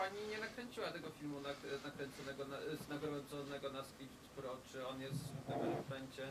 pani 0.00 0.20
nie 0.30 0.38
nakręciła 0.38 0.86
tego 0.90 1.08
filmu 1.20 1.40
nak- 1.40 1.84
nakręconego, 1.84 2.44
na, 2.44 2.56
nagrodzonego 2.94 3.70
na 3.70 3.82
Skid 3.84 4.08
Pro, 4.36 4.50
czy 4.72 4.86
on 4.86 5.00
jest 5.00 5.14
w 5.14 5.48
developmencie? 5.48 6.22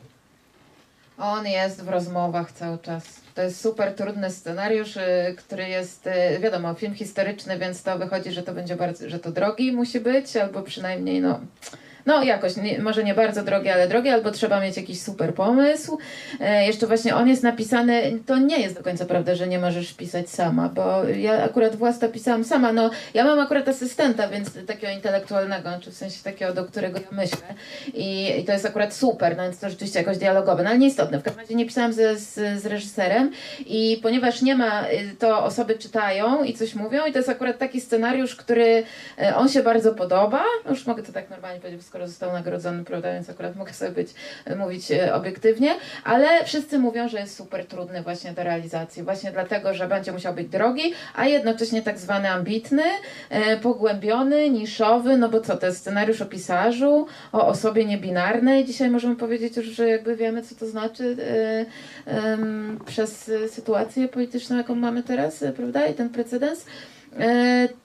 On 1.18 1.48
jest 1.48 1.84
w 1.84 1.90
rozmowach 1.90 2.52
cały 2.52 2.78
czas. 2.78 3.04
To 3.36 3.42
jest 3.42 3.62
super 3.62 3.96
trudny 3.96 4.32
scenariusz, 4.32 4.98
y, 4.98 5.36
który 5.38 5.70
jest, 5.70 6.08
y, 6.08 6.40
wiadomo, 6.40 6.74
film 6.74 6.96
historyczny, 6.96 7.58
więc 7.58 7.84
to 7.84 7.98
wychodzi, 7.98 8.32
że 8.32 8.44
to 8.44 8.54
będzie 8.54 8.76
bardzo, 8.76 9.10
że 9.10 9.20
to 9.20 9.32
drogi 9.32 9.72
musi 9.72 10.00
być, 10.00 10.38
albo 10.38 10.62
przynajmniej 10.62 11.22
no. 11.22 11.40
No 12.06 12.24
jakoś, 12.24 12.56
nie, 12.58 12.80
może 12.80 13.04
nie 13.04 13.14
bardzo 13.14 13.44
drogie, 13.44 13.74
ale 13.74 13.88
drogie, 13.88 14.14
albo 14.14 14.32
trzeba 14.32 14.60
mieć 14.60 14.78
jakiś 14.78 15.02
super 15.02 15.34
pomysł. 15.34 15.98
E, 16.40 16.66
jeszcze 16.68 16.88
właśnie 16.88 17.16
on 17.16 17.28
jest 17.28 17.44
napisany, 17.44 18.20
to 18.26 18.38
nie 18.38 18.60
jest 18.60 18.76
do 18.76 18.84
końca 18.84 19.06
prawda, 19.06 19.36
że 19.36 19.48
nie 19.48 19.60
możesz 19.60 19.94
pisać 19.94 20.30
sama, 20.30 20.70
bo 20.70 21.04
ja 21.04 21.44
akurat 21.44 21.76
własna 21.76 22.08
pisałam 22.08 22.44
sama, 22.44 22.74
no 22.74 22.90
ja 23.14 23.24
mam 23.24 23.40
akurat 23.40 23.68
asystenta, 23.68 24.28
więc 24.28 24.66
takiego 24.68 24.94
intelektualnego, 24.94 25.70
czy 25.82 25.92
w 25.92 25.96
sensie 25.96 26.24
takiego, 26.24 26.54
do 26.54 26.66
którego 26.66 27.00
ja 27.00 27.08
myślę. 27.12 27.48
I, 27.94 28.40
i 28.40 28.44
to 28.44 28.52
jest 28.52 28.66
akurat 28.66 28.94
super, 28.94 29.38
no 29.38 29.44
więc 29.44 29.60
to 29.60 29.70
rzeczywiście 29.70 30.00
jakoś 30.00 30.18
dialogowe, 30.18 30.64
no 30.64 30.70
ale 30.70 30.80
nieistotne, 30.80 31.20
w 31.20 31.24
każdym 31.24 31.42
razie 31.42 31.56
nie 31.56 31.66
pisałam 31.66 31.94
z, 31.94 32.20
z, 32.20 32.62
z 32.62 32.66
reżyserem. 32.66 33.32
I 33.66 34.00
ponieważ 34.04 34.42
nie 34.42 34.56
ma, 34.56 34.84
y, 34.84 35.16
to 35.20 35.44
osoby 35.44 35.76
czytają 35.76 36.44
i 36.44 36.54
coś 36.54 36.76
mówią 36.76 37.06
i 37.06 37.12
to 37.12 37.20
jest 37.20 37.30
akurat 37.30 37.58
taki 37.58 37.82
scenariusz, 37.82 38.36
który 38.36 38.84
e, 39.22 39.36
on 39.36 39.50
się 39.50 39.64
bardzo 39.64 39.94
podoba, 39.94 40.44
już 40.70 40.88
mogę 40.88 41.04
to 41.04 41.14
tak 41.14 41.30
normalnie 41.30 41.60
powiedzieć, 41.60 41.82
skoro 41.90 42.08
został 42.08 42.34
nagrodzony, 42.34 42.84
prawda, 42.84 43.14
więc 43.14 43.30
akurat 43.30 43.56
mogę 43.56 43.74
sobie 43.74 43.92
być, 43.92 44.10
mówić 44.58 44.92
e, 44.92 45.16
obiektywnie, 45.16 45.76
ale 46.04 46.46
wszyscy 46.46 46.80
mówią, 46.80 47.10
że 47.10 47.20
jest 47.20 47.36
super 47.36 47.66
trudny 47.66 48.02
właśnie 48.02 48.32
do 48.32 48.44
realizacji, 48.44 49.04
właśnie 49.04 49.32
dlatego, 49.32 49.74
że 49.74 49.88
będzie 49.88 50.12
musiał 50.12 50.34
być 50.34 50.48
drogi, 50.48 50.94
a 51.16 51.26
jednocześnie 51.26 51.82
tak 51.82 52.00
zwany 52.00 52.30
ambitny, 52.30 52.84
e, 53.30 53.58
pogłębiony, 53.58 54.50
niszowy, 54.50 55.18
no 55.18 55.30
bo 55.30 55.42
co, 55.42 55.58
to 55.58 55.66
jest 55.66 55.78
scenariusz 55.78 56.22
o 56.22 56.26
pisarzu, 56.26 57.08
o 57.32 57.48
osobie 57.48 57.86
niebinarnej, 57.86 58.66
dzisiaj 58.66 58.90
możemy 58.90 59.16
powiedzieć 59.16 59.58
już, 59.58 59.66
że 59.66 59.88
jakby 59.88 60.16
wiemy, 60.16 60.42
co 60.42 60.56
to 60.56 60.66
znaczy 60.66 61.18
e, 62.06 62.38
przez 62.86 63.32
sytuację 63.50 64.08
polityczną, 64.08 64.58
jaką 64.58 64.76
mamy 64.76 65.04
teraz, 65.04 65.44
prawda, 65.56 65.86
i 65.86 65.94
ten 65.94 66.10
precedens, 66.10 66.66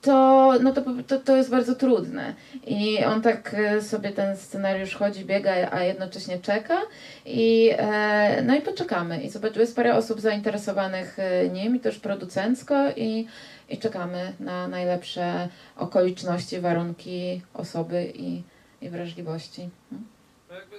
to, 0.01 0.53
no 0.61 0.73
to, 0.73 0.81
to, 1.07 1.19
to 1.19 1.35
jest 1.35 1.49
bardzo 1.49 1.75
trudne. 1.75 2.35
I 2.67 3.03
on 3.03 3.21
tak 3.21 3.53
e, 3.53 3.81
sobie 3.81 4.11
ten 4.11 4.37
scenariusz 4.37 4.95
chodzi, 4.95 5.25
biega, 5.25 5.71
a 5.71 5.83
jednocześnie 5.83 6.39
czeka. 6.39 6.81
I, 7.25 7.71
e, 7.77 8.41
no 8.41 8.55
i 8.55 8.61
poczekamy. 8.61 9.21
I 9.21 9.29
zobacz, 9.29 9.55
jest 9.55 9.75
parę 9.75 9.95
osób 9.95 10.19
zainteresowanych 10.19 11.19
e, 11.19 11.49
nim, 11.49 11.75
i 11.75 11.79
też 11.79 11.99
producencko, 11.99 12.75
i, 12.95 13.27
i 13.69 13.77
czekamy 13.77 14.33
na 14.39 14.67
najlepsze 14.67 15.49
okoliczności, 15.77 16.59
warunki 16.59 17.41
osoby 17.53 18.11
i, 18.15 18.43
i 18.81 18.89
wrażliwości. 18.89 19.69
Hmm? 19.89 20.07
Bo 20.49 20.55
jakby 20.55 20.75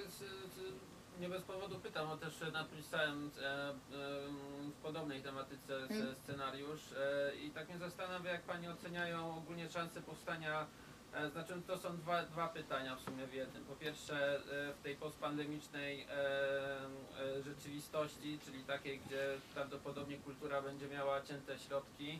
nie 1.21 1.29
bez 1.29 1.41
powodu 1.41 1.79
pytam, 1.79 2.07
bo 2.07 2.17
też 2.17 2.33
napisałem 2.53 3.31
e, 3.41 3.69
e, 3.69 3.73
podobnej 4.87 5.21
tematyce 5.21 5.73
Mm. 5.89 6.15
scenariusz 6.15 6.81
e, 6.91 7.35
i 7.35 7.51
tak 7.51 7.69
mnie 7.69 7.77
zastanawia, 7.77 8.31
jak 8.31 8.41
Pani 8.41 8.67
oceniają 8.67 9.37
ogólnie 9.37 9.69
szanse 9.69 10.01
powstania, 10.01 10.65
e, 11.13 11.29
znaczy 11.29 11.53
to 11.67 11.77
są 11.77 11.97
dwa, 11.97 12.23
dwa 12.23 12.47
pytania 12.47 12.95
w 12.95 13.01
sumie 13.01 13.27
w 13.27 13.33
jednym. 13.33 13.63
Po 13.65 13.75
pierwsze 13.75 14.35
e, 14.35 14.73
w 14.73 14.81
tej 14.83 14.95
postpandemicznej 14.95 16.07
rzeczywistości, 17.45 18.39
czyli 18.45 18.63
takiej, 18.63 18.99
gdzie 18.99 19.37
prawdopodobnie 19.53 20.17
kultura 20.17 20.61
będzie 20.61 20.87
miała 20.87 21.21
cięte 21.21 21.59
środki, 21.59 22.19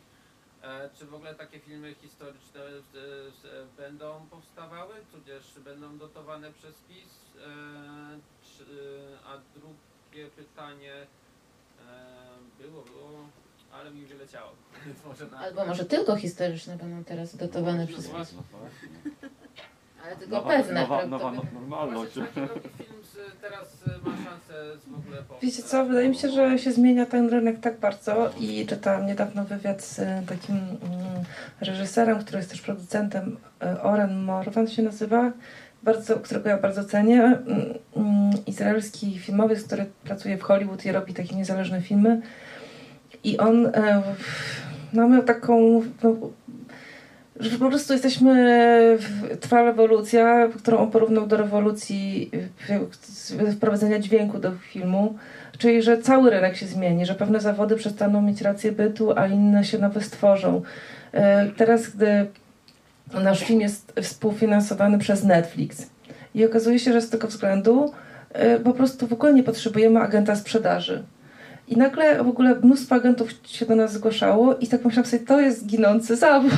Czy 0.98 1.06
w 1.06 1.14
ogóle 1.14 1.34
takie 1.34 1.60
filmy 1.60 1.94
historyczne 1.94 2.60
będą 3.76 4.26
powstawały, 4.30 4.94
tudzież 5.12 5.58
będą 5.58 5.98
dotowane 5.98 6.52
przez 6.52 6.74
PiS? 6.88 7.14
A 9.26 9.38
drugie 9.54 10.30
pytanie 10.36 11.06
było, 12.58 12.82
było, 12.82 13.28
ale 13.72 13.90
mi 13.90 14.06
wyleciało. 14.06 14.50
Może 15.06 15.26
na... 15.26 15.38
Albo 15.38 15.66
może 15.66 15.84
tylko 15.84 16.16
historyczne 16.16 16.76
będą 16.76 17.04
teraz 17.04 17.36
dotowane 17.36 17.86
przez 17.86 18.08
No 18.12 18.18
Was. 18.18 18.32
właśnie. 18.32 18.88
Ale 20.04 20.16
tylko 20.16 20.36
Nowa, 20.36 20.48
pewne, 20.50 20.80
nowa, 20.80 20.98
prawda? 20.98 21.18
nowa 21.18 21.32
no- 21.32 21.60
normalność. 21.60 22.12
Właśnie 22.14 22.22
taki 22.22 22.40
drugi 22.52 22.68
film 22.78 23.02
z, 23.04 23.40
teraz 23.40 23.76
e, 23.86 24.08
ma 24.08 24.16
szansę 24.16 24.78
z 24.78 24.84
w 24.84 24.98
ogóle 24.98 25.16
powstać. 25.16 25.42
Wiecie 25.42 25.62
co, 25.62 25.84
wydaje 25.84 26.08
mi 26.08 26.14
się, 26.14 26.30
że 26.30 26.58
się 26.58 26.72
zmienia 26.72 27.06
ten 27.06 27.28
rynek 27.28 27.60
tak 27.60 27.78
bardzo 27.78 28.30
i 28.40 28.66
czytałam 28.66 29.06
niedawno 29.06 29.44
wywiad 29.44 29.82
z 29.84 29.98
e, 29.98 30.22
takim 30.28 30.56
mm, 30.56 30.78
reżyserem, 31.60 32.18
który 32.24 32.38
jest 32.38 32.50
też 32.50 32.60
producentem, 32.60 33.36
e, 33.62 33.82
Oren 33.82 34.22
Morvan 34.22 34.68
się 34.68 34.82
nazywa, 34.82 35.32
bardzo, 35.82 36.16
którego 36.16 36.48
ja 36.48 36.58
bardzo 36.58 36.84
cenię. 36.84 37.22
Mm, 37.22 37.74
mm, 37.96 38.30
Izraelski 38.46 39.18
filmowiec, 39.18 39.64
który 39.64 39.86
pracuje 40.04 40.38
w 40.38 40.42
Hollywood 40.42 40.84
i 40.84 40.92
robi 40.92 41.14
takie 41.14 41.36
niezależne 41.36 41.82
filmy. 41.82 42.22
I 43.28 43.38
on 43.38 43.66
e, 43.66 44.02
no, 44.92 45.08
miał 45.08 45.22
taką 45.22 45.82
no, 46.02 46.16
że 47.40 47.58
po 47.58 47.68
prostu 47.68 47.92
jesteśmy, 47.92 48.98
trwa 49.40 49.62
rewolucja, 49.62 50.48
którą 50.58 50.78
on 50.78 50.90
porównał 50.90 51.26
do 51.26 51.36
rewolucji 51.36 52.30
y, 53.40 53.52
wprowadzenia 53.52 53.98
dźwięku 53.98 54.38
do 54.38 54.52
filmu, 54.52 55.16
czyli 55.58 55.82
że 55.82 55.98
cały 55.98 56.30
rynek 56.30 56.56
się 56.56 56.66
zmieni, 56.66 57.06
że 57.06 57.14
pewne 57.14 57.40
zawody 57.40 57.76
przestaną 57.76 58.22
mieć 58.22 58.40
rację 58.40 58.72
bytu, 58.72 59.18
a 59.18 59.26
inne 59.26 59.64
się 59.64 59.78
nowe 59.78 60.00
stworzą. 60.00 60.62
Teraz, 61.56 61.88
gdy 61.88 62.26
nasz 63.14 63.44
film 63.44 63.60
jest 63.60 63.92
współfinansowany 64.02 64.98
przez 64.98 65.24
Netflix 65.24 65.90
i 66.34 66.44
okazuje 66.44 66.78
się, 66.78 66.92
że 66.92 67.02
z 67.02 67.10
tego 67.10 67.28
względu 67.28 67.92
po 68.64 68.72
prostu 68.72 69.06
w 69.06 69.12
ogóle 69.12 69.34
nie 69.34 69.42
potrzebujemy 69.42 70.00
agenta 70.00 70.36
sprzedaży. 70.36 71.02
I 71.68 71.76
nagle 71.76 72.24
w 72.24 72.28
ogóle 72.28 72.54
mnóstwo 72.54 72.94
agentów 72.94 73.30
się 73.46 73.66
do 73.66 73.76
nas 73.76 73.92
zgłaszało 73.92 74.56
i 74.56 74.66
tak 74.66 74.84
myślałam 74.84 75.10
sobie, 75.10 75.26
to 75.26 75.40
jest 75.40 75.66
ginący 75.66 76.16
zawód. 76.16 76.52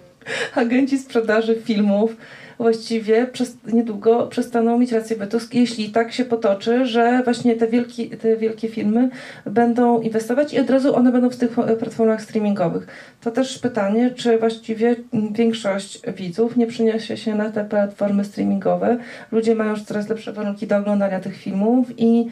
Agenci 0.54 0.98
sprzedaży 0.98 1.60
filmów 1.64 2.16
właściwie 2.58 3.26
przez, 3.26 3.56
niedługo 3.72 4.26
przestaną 4.26 4.78
mieć 4.78 4.92
rację 4.92 5.16
bytu, 5.16 5.38
jeśli 5.52 5.90
tak 5.90 6.12
się 6.12 6.24
potoczy, 6.24 6.86
że 6.86 7.22
właśnie 7.24 7.56
te 7.56 7.66
wielkie, 7.66 8.16
te 8.16 8.36
wielkie 8.36 8.68
filmy 8.68 9.10
będą 9.46 10.00
inwestować 10.00 10.54
i 10.54 10.60
od 10.60 10.70
razu 10.70 10.96
one 10.96 11.12
będą 11.12 11.30
w 11.30 11.36
tych 11.36 11.50
platformach 11.78 12.22
streamingowych. 12.22 12.86
To 13.20 13.30
też 13.30 13.58
pytanie, 13.58 14.10
czy 14.10 14.38
właściwie 14.38 14.96
większość 15.32 16.00
widzów 16.16 16.56
nie 16.56 16.66
przyniesie 16.66 17.16
się 17.16 17.34
na 17.34 17.50
te 17.50 17.64
platformy 17.64 18.24
streamingowe. 18.24 18.98
Ludzie 19.32 19.54
mają 19.54 19.70
już 19.70 19.82
coraz 19.82 20.08
lepsze 20.08 20.32
warunki 20.32 20.66
do 20.66 20.76
oglądania 20.76 21.20
tych 21.20 21.36
filmów 21.36 21.86
i 21.96 22.28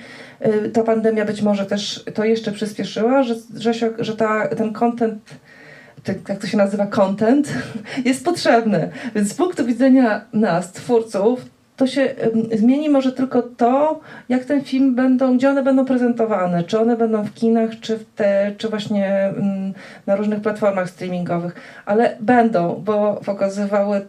y, 0.46 0.70
ta 0.70 0.82
pandemia 0.82 1.24
być 1.24 1.42
może 1.42 1.66
też 1.66 2.04
to 2.14 2.24
jeszcze 2.24 2.52
przyspieszyła, 2.52 3.22
że, 3.22 3.34
że, 3.56 3.74
się, 3.74 3.90
że 3.98 4.16
ta, 4.16 4.48
ten 4.48 4.72
content 4.72 5.04
ten, 5.04 5.18
jak 6.28 6.38
to 6.38 6.46
się 6.46 6.56
nazywa, 6.56 6.86
content, 6.86 7.52
jest 8.04 8.24
potrzebny. 8.24 8.90
Więc 9.14 9.28
z 9.32 9.34
punktu 9.34 9.66
widzenia 9.66 10.24
nas, 10.32 10.72
twórców, 10.72 11.44
to 11.76 11.86
się 11.86 12.14
zmieni 12.52 12.88
może 12.88 13.12
tylko 13.12 13.42
to, 13.42 14.00
jak 14.28 14.44
ten 14.44 14.64
film 14.64 14.94
będą, 14.94 15.36
gdzie 15.36 15.50
one 15.50 15.62
będą 15.62 15.84
prezentowane, 15.84 16.64
czy 16.64 16.80
one 16.80 16.96
będą 16.96 17.24
w 17.24 17.34
kinach, 17.34 17.70
czy, 17.80 17.98
w 17.98 18.04
te, 18.14 18.52
czy 18.58 18.68
właśnie 18.68 19.32
ym, 19.38 19.74
na 20.06 20.16
różnych 20.16 20.40
platformach 20.40 20.90
streamingowych, 20.90 21.54
ale 21.86 22.16
będą, 22.20 22.82
bo 22.84 23.20
pokazywały 23.26 24.06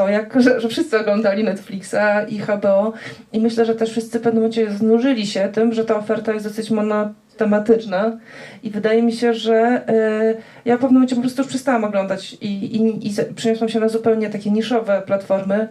to, 0.00 0.08
jak, 0.08 0.42
że, 0.42 0.60
że 0.60 0.68
wszyscy 0.68 0.98
oglądali 0.98 1.44
Netflixa 1.44 2.24
i 2.28 2.38
HBO 2.38 2.92
i 3.32 3.40
myślę, 3.40 3.64
że 3.64 3.74
też 3.74 3.90
wszyscy 3.90 4.18
w 4.18 4.22
pewnym 4.22 4.42
momencie 4.42 4.70
znużyli 4.70 5.26
się 5.26 5.48
tym, 5.52 5.72
że 5.72 5.84
ta 5.84 5.96
oferta 5.96 6.32
jest 6.32 6.46
dosyć 6.46 6.70
monotematyczna 6.70 8.18
i 8.62 8.70
wydaje 8.70 9.02
mi 9.02 9.12
się, 9.12 9.34
że 9.34 9.82
y, 9.88 10.36
ja 10.64 10.76
w 10.76 10.80
pewnym 10.80 10.94
momencie 10.94 11.14
po 11.14 11.20
prostu 11.20 11.42
już 11.42 11.48
przestałam 11.48 11.84
oglądać 11.84 12.32
i, 12.32 12.76
i, 12.76 13.08
i 13.08 13.14
przeniosłam 13.34 13.68
się 13.68 13.80
na 13.80 13.88
zupełnie 13.88 14.30
takie 14.30 14.50
niszowe 14.50 15.02
platformy, 15.06 15.68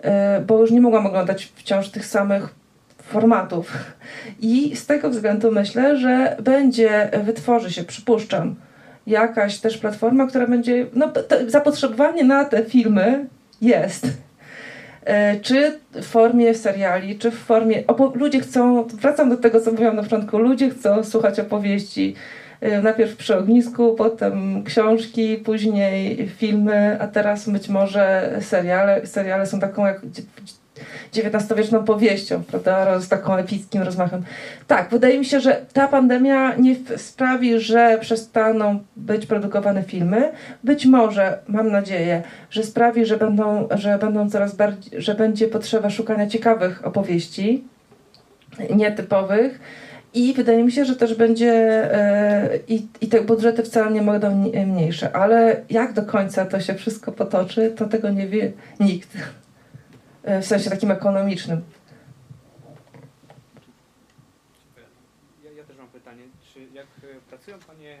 y, 0.00 0.08
bo 0.46 0.60
już 0.60 0.70
nie 0.70 0.80
mogłam 0.80 1.06
oglądać 1.06 1.52
wciąż 1.54 1.88
tych 1.88 2.06
samych 2.06 2.54
formatów. 3.02 3.72
I 4.40 4.76
z 4.76 4.86
tego 4.86 5.10
względu 5.10 5.52
myślę, 5.52 5.96
że 5.96 6.36
będzie, 6.42 7.10
wytworzy 7.24 7.72
się, 7.72 7.84
przypuszczam, 7.84 8.54
jakaś 9.06 9.58
też 9.58 9.78
platforma, 9.78 10.26
która 10.26 10.46
będzie, 10.46 10.86
no 10.94 11.12
zapotrzebowanie 11.46 12.24
na 12.24 12.44
te 12.44 12.64
filmy 12.64 13.26
jest. 13.60 14.06
E, 15.04 15.40
Czy 15.40 15.78
w 15.92 16.04
formie 16.04 16.54
seriali, 16.54 17.18
czy 17.18 17.30
w 17.30 17.38
formie. 17.38 17.82
Ludzie 18.14 18.40
chcą, 18.40 18.84
wracam 18.84 19.30
do 19.30 19.36
tego, 19.36 19.60
co 19.60 19.70
mówiłam 19.70 19.96
na 19.96 20.02
początku, 20.02 20.38
ludzie 20.38 20.70
chcą 20.70 21.04
słuchać 21.04 21.40
opowieści. 21.40 22.14
E, 22.60 22.82
Najpierw 22.82 23.16
przy 23.16 23.36
ognisku, 23.36 23.94
potem 23.94 24.64
książki, 24.64 25.36
później 25.36 26.28
filmy, 26.28 26.96
a 27.00 27.06
teraz 27.06 27.48
być 27.48 27.68
może 27.68 28.36
seriale. 28.40 29.06
Seriale 29.06 29.46
są 29.46 29.60
taką 29.60 29.86
jak 29.86 30.00
XIX-wieczną 31.16 31.84
powieścią, 31.84 32.42
prawda, 32.44 33.00
z 33.00 33.08
taką 33.08 33.36
epickim 33.36 33.82
rozmachem. 33.82 34.22
Tak, 34.66 34.90
wydaje 34.90 35.18
mi 35.18 35.24
się, 35.24 35.40
że 35.40 35.60
ta 35.72 35.88
pandemia 35.88 36.54
nie 36.54 36.76
sprawi, 36.96 37.60
że 37.60 37.98
przestaną 38.00 38.78
być 38.96 39.26
produkowane 39.26 39.82
filmy. 39.82 40.32
Być 40.64 40.86
może, 40.86 41.38
mam 41.48 41.70
nadzieję, 41.70 42.22
że 42.50 42.62
sprawi, 42.62 43.06
że 43.06 43.16
będą, 43.16 43.68
że 43.70 43.98
będą 43.98 44.30
coraz 44.30 44.54
bardziej, 44.54 45.02
że 45.02 45.14
będzie 45.14 45.48
potrzeba 45.48 45.90
szukania 45.90 46.26
ciekawych 46.26 46.86
opowieści, 46.86 47.64
nietypowych. 48.76 49.60
I 50.14 50.34
wydaje 50.34 50.64
mi 50.64 50.72
się, 50.72 50.84
że 50.84 50.96
też 50.96 51.14
będzie 51.14 51.52
e, 51.94 52.58
i, 52.68 52.86
i 53.00 53.06
te 53.06 53.20
budżety 53.20 53.62
wcale 53.62 53.90
nie 53.90 54.02
będą 54.02 54.30
mni- 54.30 54.66
mniejsze, 54.66 55.16
ale 55.16 55.62
jak 55.70 55.92
do 55.92 56.02
końca 56.02 56.44
to 56.44 56.60
się 56.60 56.74
wszystko 56.74 57.12
potoczy, 57.12 57.72
to 57.76 57.86
tego 57.86 58.10
nie 58.10 58.26
wie 58.26 58.52
nikt. 58.80 59.08
E, 60.28 60.42
W 60.42 60.46
sensie 60.46 60.70
takim 60.70 60.90
ekonomicznym. 60.90 61.64
Ja, 65.44 65.50
ja 65.52 65.64
też 65.64 65.76
mam 65.76 65.88
pytanie, 65.88 66.22
czy 66.42 66.60
jak 66.72 66.86
e, 66.86 67.20
pracują 67.28 67.58
Panie 67.58 67.94
e, 67.94 67.98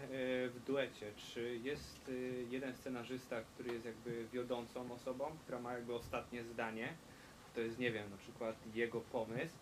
w 0.48 0.64
duecie, 0.66 1.06
czy 1.16 1.58
jest 1.62 2.10
jeden 2.50 2.74
scenarzysta, 2.74 3.36
który 3.40 3.72
jest 3.74 3.84
jakby 3.84 4.26
wiodącą 4.32 4.92
osobą, 4.92 5.24
która 5.44 5.60
ma 5.60 5.72
jakby 5.72 5.94
ostatnie 5.94 6.44
zdanie, 6.44 6.88
to 7.54 7.60
jest, 7.60 7.78
nie 7.78 7.92
wiem, 7.92 8.10
na 8.10 8.16
przykład 8.16 8.56
jego 8.74 9.00
pomysł 9.00 9.54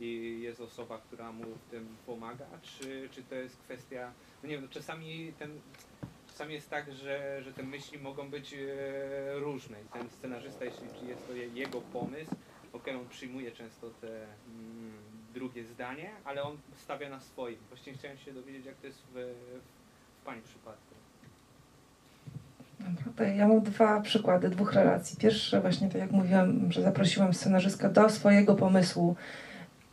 i 0.00 0.40
jest 0.42 0.60
osoba, 0.60 0.98
która 0.98 1.32
mu 1.32 1.44
w 1.44 1.70
tym 1.70 1.96
pomaga, 2.06 2.46
czy, 2.62 3.08
czy 3.12 3.22
to 3.22 3.34
jest 3.34 3.56
kwestia, 3.56 4.12
no 4.42 4.48
nie 4.48 4.54
wiem, 4.54 4.64
no 4.64 4.70
czasami 4.70 5.32
ten, 5.38 5.60
czasami 6.34 6.54
jest 6.54 6.70
tak, 6.70 6.92
że, 6.92 7.42
że 7.42 7.52
te 7.52 7.62
myśli 7.62 7.98
mogą 7.98 8.30
być 8.30 8.54
e, 8.54 8.58
różne 9.38 9.76
i 9.82 9.98
ten 9.98 10.10
scenarzysta, 10.10 10.64
jeśli 10.64 11.08
jest 11.08 11.26
to 11.26 11.32
je- 11.32 11.48
jego 11.48 11.80
pomysł, 11.80 12.30
okej, 12.72 12.94
on 12.96 13.08
przyjmuje 13.08 13.52
często 13.52 13.90
te 14.00 14.08
mm, 14.08 14.92
drugie 15.34 15.64
zdanie, 15.64 16.10
ale 16.24 16.42
on 16.42 16.56
stawia 16.76 17.08
na 17.10 17.20
swoim. 17.20 17.56
Właśnie 17.68 17.92
chciałem 17.94 18.18
się 18.18 18.32
dowiedzieć, 18.32 18.66
jak 18.66 18.76
to 18.76 18.86
jest 18.86 18.98
w, 18.98 19.34
w 20.22 20.24
Pani 20.24 20.42
przypadku. 20.42 20.94
To 23.16 23.22
Ja 23.24 23.48
mam 23.48 23.62
dwa 23.62 24.00
przykłady, 24.00 24.48
dwóch 24.48 24.72
relacji. 24.72 25.16
Pierwsze 25.16 25.60
właśnie 25.60 25.88
tak 25.88 26.00
jak 26.00 26.10
mówiłam, 26.10 26.72
że 26.72 26.82
zaprosiłam 26.82 27.34
scenarzystkę 27.34 27.88
do 27.88 28.08
swojego 28.10 28.54
pomysłu 28.54 29.16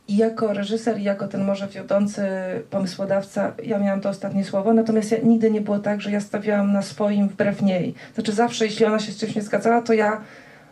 i 0.08 0.16
jako 0.16 0.52
reżyser, 0.52 0.98
i 0.98 1.02
jako 1.02 1.28
ten 1.28 1.44
może 1.44 1.68
wiodący 1.68 2.22
pomysłodawca, 2.70 3.52
ja 3.64 3.78
miałam 3.78 4.00
to 4.00 4.08
ostatnie 4.08 4.44
słowo, 4.44 4.72
natomiast 4.72 5.12
ja, 5.12 5.18
nigdy 5.22 5.50
nie 5.50 5.60
było 5.60 5.78
tak, 5.78 6.00
że 6.00 6.10
ja 6.10 6.20
stawiałam 6.20 6.72
na 6.72 6.82
swoim 6.82 7.28
wbrew 7.28 7.62
niej. 7.62 7.94
Znaczy 8.14 8.32
zawsze, 8.32 8.64
jeśli 8.64 8.86
ona 8.86 8.98
się 8.98 9.12
z 9.12 9.16
czymś 9.16 9.34
nie 9.34 9.42
zgadzała, 9.42 9.82
to 9.82 9.92
ja, 9.92 10.20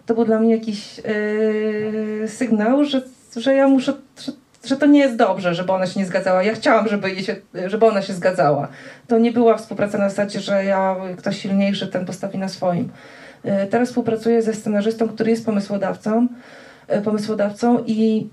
to 0.07 0.15
był 0.15 0.25
dla 0.25 0.41
mnie 0.41 0.55
jakiś 0.55 0.99
yy, 0.99 2.29
sygnał, 2.29 2.85
że, 2.85 3.03
że 3.37 3.55
ja 3.55 3.69
muszę, 3.69 3.93
że, 4.21 4.33
że 4.65 4.77
to 4.77 4.87
nie 4.87 5.01
jest 5.01 5.17
dobrze, 5.17 5.55
żeby 5.55 5.73
ona 5.73 5.87
się 5.87 6.01
nie 6.01 6.07
zgadzała. 6.07 6.43
Ja 6.43 6.55
chciałam, 6.55 6.89
żeby, 6.89 7.11
jej 7.11 7.25
się, 7.25 7.37
żeby 7.67 7.87
ona 7.87 8.03
się 8.03 8.13
zgadzała. 8.13 8.69
To 9.09 9.19
nie 9.19 9.33
była 9.33 9.57
współpraca 9.57 9.99
na 9.99 10.09
zasadzie, 10.09 10.41
że 10.41 10.65
ja, 10.65 10.97
ktoś 11.19 11.39
silniejszy, 11.39 11.89
ten 11.89 12.07
postawi 12.07 12.39
na 12.39 12.49
swoim. 12.49 12.89
Yy, 13.45 13.67
Teraz 13.71 13.89
współpracuję 13.89 14.43
ze 14.43 14.55
scenarzystą, 14.55 15.09
który 15.09 15.31
jest 15.31 15.47
pomysłodawcą, 15.47 16.29
yy, 16.89 17.01
pomysłodawcą 17.01 17.85
i 17.87 18.29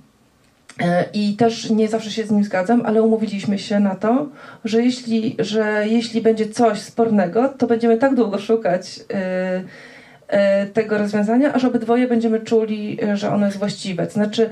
I 1.14 1.36
też 1.36 1.70
nie 1.70 1.88
zawsze 1.88 2.12
się 2.12 2.24
z 2.24 2.32
nim 2.32 2.44
zgadzam, 2.44 2.82
ale 2.86 3.02
umówiliśmy 3.02 3.60
się 3.60 3.80
na 3.80 3.96
to, 3.96 4.28
że 4.66 4.84
jeśli, 4.84 5.36
że 5.40 5.84
jeśli 5.88 6.22
będzie 6.22 6.48
coś 6.50 6.80
spornego, 6.80 7.50
to 7.50 7.68
będziemy 7.68 7.98
tak 7.98 8.16
długo 8.16 8.40
szukać 8.40 9.00
e, 9.14 9.64
e, 10.28 10.66
tego 10.66 10.98
rozwiązania, 10.98 11.54
aż 11.54 11.66
obydwoje 11.66 12.08
będziemy 12.08 12.40
czuli, 12.40 12.98
e, 13.04 13.18
że 13.18 13.32
ono 13.32 13.46
jest 13.46 13.58
właściwe. 13.58 14.10
Znaczy, 14.10 14.50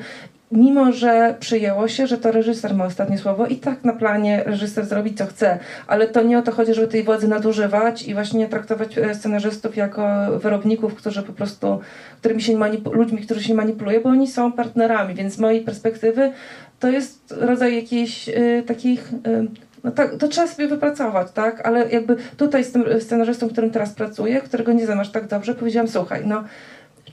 mimo 0.52 0.92
że 0.92 1.36
przyjęło 1.40 1.88
się, 1.88 2.08
że 2.08 2.18
to 2.18 2.32
reżyser 2.32 2.76
ma 2.76 2.86
ostatnie 2.86 3.18
słowo 3.18 3.48
i 3.48 3.56
tak 3.56 3.84
na 3.84 3.94
planie 3.94 4.44
reżyser 4.46 4.86
zrobi 4.86 5.14
co 5.14 5.26
chce, 5.26 5.60
ale 5.88 6.08
to 6.08 6.22
nie 6.22 6.38
o 6.38 6.42
to 6.42 6.52
chodzi, 6.52 6.74
żeby 6.74 6.88
tej 6.88 7.04
władzy 7.04 7.28
nadużywać 7.28 8.08
i 8.08 8.14
właśnie 8.14 8.48
traktować 8.48 8.98
e, 8.98 9.16
scenarzystów 9.16 9.78
jako 9.78 10.08
wyrobników, 10.40 10.96
którzy 10.96 11.24
po 11.24 11.34
prostu, 11.34 11.80
którymi 12.20 12.42
się 12.42 12.60
ludźmi, 12.92 13.22
którzy 13.22 13.44
się 13.44 13.54
manipuluje, 13.54 14.00
bo 14.00 14.10
oni 14.10 14.28
są 14.28 14.52
partnerami, 14.52 15.16
więc 15.16 15.34
z 15.34 15.40
mojej 15.40 15.62
perspektywy 15.62 16.32
to 16.80 16.88
jest 16.88 17.34
rodzaj 17.40 17.76
jakiejś 17.76 18.30
y, 18.30 18.64
takich 18.68 19.14
y, 19.14 19.48
no 19.84 19.92
tak, 19.92 20.16
to 20.16 20.28
trzeba 20.28 20.48
sobie 20.48 20.68
wypracować, 20.68 21.32
tak? 21.32 21.68
Ale 21.68 21.90
jakby 21.90 22.16
tutaj 22.38 22.64
z 22.64 22.72
tym 22.72 22.86
scenarzystą, 23.00 23.50
którym 23.50 23.72
teraz 23.72 23.94
pracuję, 23.94 24.42
którego 24.42 24.74
nie 24.74 24.86
znam 24.86 25.00
aż 25.00 25.12
tak 25.12 25.28
dobrze, 25.28 25.56
powiedziałam, 25.56 25.88
słuchaj, 25.88 26.22
no 26.26 26.44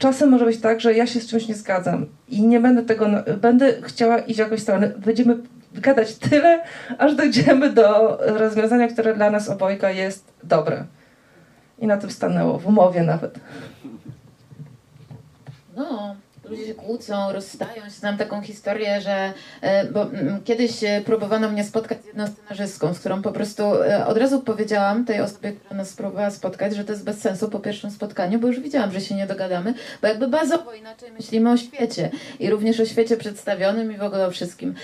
czasem 0.03 0.31
może 0.31 0.45
być 0.45 0.61
tak, 0.61 0.81
że 0.81 0.95
ja 0.95 1.07
się 1.07 1.21
z 1.21 1.27
czymś 1.27 1.49
nie 1.49 1.55
zgadzam 1.55 2.07
i 2.29 2.43
nie 2.43 2.61
będę 2.61 2.83
tego, 2.83 3.07
będę 3.41 3.83
chciała 3.83 4.19
iść 4.19 4.37
w 4.37 4.39
jakąś 4.39 4.61
stronę. 4.61 4.89
Będziemy 4.89 5.37
gadać 5.75 6.15
tyle, 6.15 6.63
aż 6.99 7.15
dojdziemy 7.15 7.73
do 7.73 8.19
rozwiązania, 8.21 8.89
które 8.89 9.15
dla 9.15 9.31
nas 9.31 9.49
obojga 9.49 9.91
jest 9.91 10.33
dobre. 10.45 10.85
I 11.79 11.87
na 11.87 11.97
tym 11.97 12.11
stanęło, 12.11 12.59
w 12.59 12.67
umowie 12.67 13.03
nawet. 13.03 13.41
No, 15.77 16.17
ludzie 16.51 16.67
się 16.67 16.75
kłócą, 16.75 17.33
rozstają 17.33 17.85
się. 17.85 17.91
Znam 17.91 18.17
taką 18.17 18.43
historię, 18.43 19.01
że 19.01 19.33
e, 19.61 19.85
bo 19.85 20.07
kiedyś 20.45 20.85
e, 20.85 21.03
próbowano 21.05 21.49
mnie 21.49 21.65
spotkać 21.65 22.03
z 22.03 22.07
jedną 22.07 22.27
scenarzystką, 22.27 22.95
z 22.95 22.99
którą 22.99 23.23
po 23.23 23.33
prostu 23.33 23.63
e, 23.63 24.07
od 24.07 24.17
razu 24.17 24.41
powiedziałam 24.41 25.05
tej 25.05 25.21
osobie, 25.21 25.53
która 25.53 25.77
nas 25.77 25.93
próbowała 25.93 26.31
spotkać, 26.31 26.77
że 26.77 26.85
to 26.85 26.93
jest 26.93 27.05
bez 27.05 27.21
sensu 27.21 27.49
po 27.49 27.61
pierwszym 27.61 27.91
spotkaniu, 27.91 28.39
bo 28.39 28.49
już 28.49 28.61
widziałam, 28.61 28.93
że 28.93 29.01
się 29.01 29.15
nie 29.15 29.27
dogadamy, 29.27 29.75
bo 30.03 30.09
jakby 30.09 30.29
bazowo 30.29 30.75
inaczej 30.75 31.13
myślimy 31.13 31.51
o 31.51 31.57
świecie 31.57 32.11
i 32.41 32.51
również 32.51 32.81
o 32.81 32.87
świecie 32.87 33.17
przedstawionym 33.17 33.93
i 33.93 33.97
w 33.97 34.03
ogóle 34.03 34.27
o 34.27 34.31
wszystkim. 34.31 34.75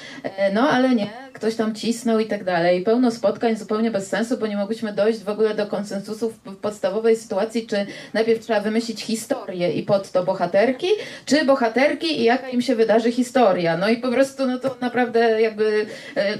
No, 0.53 0.71
ale 0.71 0.95
nie, 0.95 1.11
ktoś 1.33 1.55
tam 1.55 1.75
cisnął 1.75 2.19
i 2.19 2.27
tak 2.27 2.45
dalej. 2.45 2.83
Pełno 2.83 3.11
spotkań 3.11 3.57
zupełnie 3.57 3.91
bez 3.91 4.09
sensu, 4.09 4.39
bo 4.39 4.47
nie 4.47 4.57
mogłyśmy 4.57 4.93
dojść 4.93 5.21
w 5.21 5.29
ogóle 5.29 5.55
do 5.55 5.67
konsensusu 5.67 6.31
w 6.31 6.57
podstawowej 6.57 7.17
sytuacji, 7.17 7.67
czy 7.67 7.87
najpierw 8.15 8.41
trzeba 8.41 8.61
wymyślić 8.61 9.03
historię 9.03 9.73
i 9.73 9.83
pod 9.83 10.11
to 10.11 10.25
bohaterki, 10.25 10.89
czy 11.27 11.45
bohaterki 11.49 12.21
i 12.21 12.25
jaka 12.25 12.49
im 12.49 12.63
się 12.63 12.75
wydarzy 12.75 13.13
historia. 13.13 13.77
No 13.77 13.89
i 13.89 13.97
po 13.97 14.09
prostu 14.09 14.47
no 14.47 14.59
to 14.59 14.77
naprawdę 14.81 15.43
jakby 15.43 15.87
e, 16.17 16.35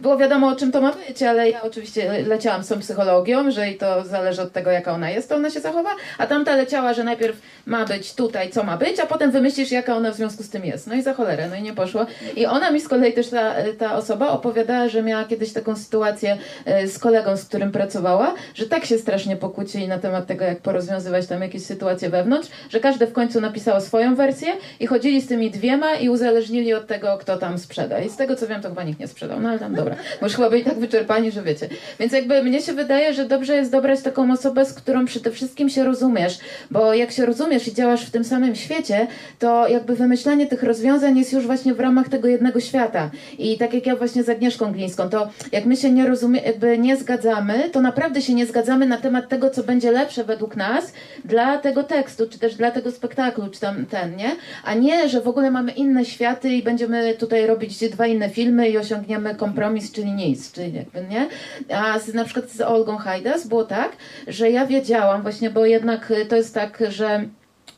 było 0.00 0.16
wiadomo 0.16 0.48
o 0.48 0.56
czym 0.56 0.72
to 0.72 0.80
ma 0.80 0.92
być, 0.92 1.22
ale 1.22 1.50
ja 1.50 1.62
oczywiście 1.62 2.24
leciałam 2.26 2.64
z 2.64 2.68
tą 2.68 2.80
psychologią, 2.80 3.50
że 3.50 3.70
i 3.70 3.74
to 3.76 4.04
zależy 4.04 4.42
od 4.42 4.52
tego 4.52 4.70
jaka 4.70 4.92
ona 4.92 5.10
jest, 5.10 5.28
to 5.28 5.36
ona 5.36 5.50
się 5.50 5.60
zachowa, 5.60 5.90
a 6.18 6.26
tamta 6.26 6.56
leciała, 6.56 6.94
że 6.94 7.04
najpierw 7.04 7.36
ma 7.66 7.84
być 7.84 8.14
tutaj, 8.14 8.50
co 8.50 8.62
ma 8.62 8.76
być, 8.76 9.00
a 9.00 9.06
potem 9.06 9.30
wymyślisz 9.30 9.70
jaka 9.70 9.96
ona 9.96 10.10
w 10.10 10.16
związku 10.16 10.42
z 10.42 10.50
tym 10.50 10.64
jest. 10.64 10.86
No 10.86 10.94
i 10.94 11.02
za 11.02 11.14
cholerę, 11.14 11.48
no 11.50 11.56
i 11.56 11.62
nie 11.62 11.74
poszło. 11.74 12.06
I 12.36 12.46
ona 12.46 12.70
mi 12.70 12.80
z 12.80 12.88
kolei 12.88 13.12
też 13.12 13.28
ta, 13.28 13.54
ta 13.78 13.96
osoba 13.96 14.28
opowiadała, 14.28 14.88
że 14.88 15.02
miała 15.02 15.24
kiedyś 15.24 15.52
taką 15.52 15.76
sytuację 15.76 16.38
e, 16.64 16.88
z 16.88 16.98
kolegą, 16.98 17.36
z 17.36 17.44
którym 17.44 17.72
pracowała, 17.72 18.34
że 18.54 18.66
tak 18.66 18.84
się 18.84 18.98
strasznie 18.98 19.36
pokłócili 19.36 19.88
na 19.88 19.98
temat 19.98 20.26
tego, 20.26 20.44
jak 20.44 20.60
porozwiązywać 20.60 21.26
tam 21.26 21.42
jakieś 21.42 21.62
sytuacje 21.64 22.10
wewnątrz, 22.10 22.48
że 22.70 22.80
każdy 22.80 23.06
w 23.06 23.12
końcu 23.12 23.40
napisało 23.40 23.80
swoją 23.80 24.14
wersję 24.14 24.39
i 24.80 24.86
chodzili 24.86 25.20
z 25.20 25.26
tymi 25.26 25.50
dwiema 25.50 25.94
i 25.94 26.08
uzależnili 26.08 26.74
od 26.74 26.86
tego, 26.86 27.18
kto 27.20 27.36
tam 27.36 27.58
sprzeda. 27.58 28.00
I 28.00 28.10
z 28.10 28.16
tego 28.16 28.36
co 28.36 28.46
wiem, 28.46 28.62
to 28.62 28.68
chyba 28.68 28.82
nikt 28.82 29.00
nie 29.00 29.08
sprzedał, 29.08 29.40
no 29.40 29.48
ale 29.48 29.58
tam 29.58 29.74
dobra. 29.74 29.96
Bo 30.20 30.26
już 30.26 30.36
chyba 30.36 30.50
byli 30.50 30.64
tak 30.64 30.78
wyczerpani, 30.78 31.30
że 31.30 31.42
wiecie. 31.42 31.68
Więc 32.00 32.12
jakby 32.12 32.42
mnie 32.42 32.62
się 32.62 32.72
wydaje, 32.72 33.14
że 33.14 33.24
dobrze 33.24 33.56
jest 33.56 33.72
dobrać 33.72 34.02
taką 34.02 34.32
osobę, 34.32 34.64
z 34.64 34.72
którą 34.72 35.04
przede 35.04 35.30
wszystkim 35.30 35.68
się 35.68 35.84
rozumiesz, 35.84 36.38
bo 36.70 36.94
jak 36.94 37.10
się 37.10 37.26
rozumiesz 37.26 37.68
i 37.68 37.74
działasz 37.74 38.06
w 38.06 38.10
tym 38.10 38.24
samym 38.24 38.54
świecie, 38.54 39.06
to 39.38 39.68
jakby 39.68 39.96
wymyślanie 39.96 40.46
tych 40.46 40.62
rozwiązań 40.62 41.18
jest 41.18 41.32
już 41.32 41.46
właśnie 41.46 41.74
w 41.74 41.80
ramach 41.80 42.08
tego 42.08 42.28
jednego 42.28 42.60
świata. 42.60 43.10
I 43.38 43.58
tak 43.58 43.74
jak 43.74 43.86
ja 43.86 43.96
właśnie 43.96 44.22
z 44.22 44.28
Agnieszką 44.28 44.72
Glińską, 44.72 45.08
to 45.08 45.28
jak 45.52 45.64
my 45.64 45.76
się 45.76 45.90
nie 45.90 46.06
rozumie, 46.06 46.40
jakby 46.40 46.78
nie 46.78 46.96
zgadzamy, 46.96 47.70
to 47.70 47.80
naprawdę 47.80 48.22
się 48.22 48.34
nie 48.34 48.46
zgadzamy 48.46 48.86
na 48.86 48.96
temat 48.96 49.28
tego, 49.28 49.50
co 49.50 49.62
będzie 49.62 49.92
lepsze 49.92 50.24
według 50.24 50.56
nas 50.56 50.92
dla 51.24 51.58
tego 51.58 51.82
tekstu, 51.82 52.28
czy 52.28 52.38
też 52.38 52.54
dla 52.54 52.70
tego 52.70 52.90
spektaklu, 52.90 53.48
czy 53.48 53.60
tam 53.60 53.86
ten, 53.86 54.16
nie? 54.16 54.29
A 54.64 54.74
nie, 54.74 55.08
że 55.08 55.20
w 55.20 55.28
ogóle 55.28 55.50
mamy 55.50 55.72
inne 55.72 56.04
światy 56.04 56.48
i 56.48 56.62
będziemy 56.62 57.14
tutaj 57.14 57.46
robić 57.46 57.88
dwa 57.88 58.06
inne 58.06 58.30
filmy 58.30 58.68
i 58.68 58.78
osiągniemy 58.78 59.34
kompromis, 59.34 59.92
czyli 59.92 60.12
nic, 60.12 60.52
czyli 60.52 60.72
jakby, 60.74 61.04
nie? 61.10 61.28
A 61.76 61.98
z, 61.98 62.14
na 62.14 62.24
przykład 62.24 62.50
z 62.50 62.60
Olgą 62.60 62.96
Hajdas 62.96 63.46
było 63.46 63.64
tak, 63.64 63.92
że 64.26 64.50
ja 64.50 64.66
wiedziałam 64.66 65.22
właśnie, 65.22 65.50
bo 65.50 65.66
jednak 65.66 66.10
y, 66.10 66.26
to 66.26 66.36
jest 66.36 66.54
tak, 66.54 66.82
że 66.88 67.24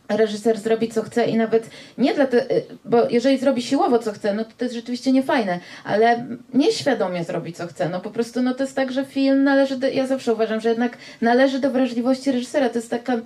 reżyser 0.08 0.58
zrobi 0.58 0.88
co 0.88 1.02
chce 1.02 1.24
i 1.24 1.36
nawet 1.36 1.70
nie 1.98 2.14
dla 2.14 2.26
te, 2.26 2.46
bo 2.84 3.08
jeżeli 3.10 3.38
zrobi 3.38 3.62
siłowo 3.62 3.98
co 3.98 4.12
chce, 4.12 4.34
no 4.34 4.44
to 4.44 4.50
to 4.58 4.64
jest 4.64 4.74
rzeczywiście 4.74 5.12
niefajne, 5.12 5.60
ale 5.84 6.26
nieświadomie 6.54 7.24
zrobi 7.24 7.52
co 7.52 7.66
chce, 7.66 7.88
no 7.88 8.00
po 8.00 8.10
prostu 8.10 8.42
no 8.42 8.54
to 8.54 8.62
jest 8.62 8.76
tak, 8.76 8.92
że 8.92 9.04
film 9.04 9.44
należy 9.44 9.76
do, 9.76 9.88
ja 9.88 10.06
zawsze 10.06 10.32
uważam, 10.32 10.60
że 10.60 10.68
jednak 10.68 10.96
należy 11.20 11.58
do 11.58 11.70
wrażliwości 11.70 12.32
reżysera, 12.32 12.68
to 12.68 12.78
jest 12.78 12.90
taka 12.90 13.16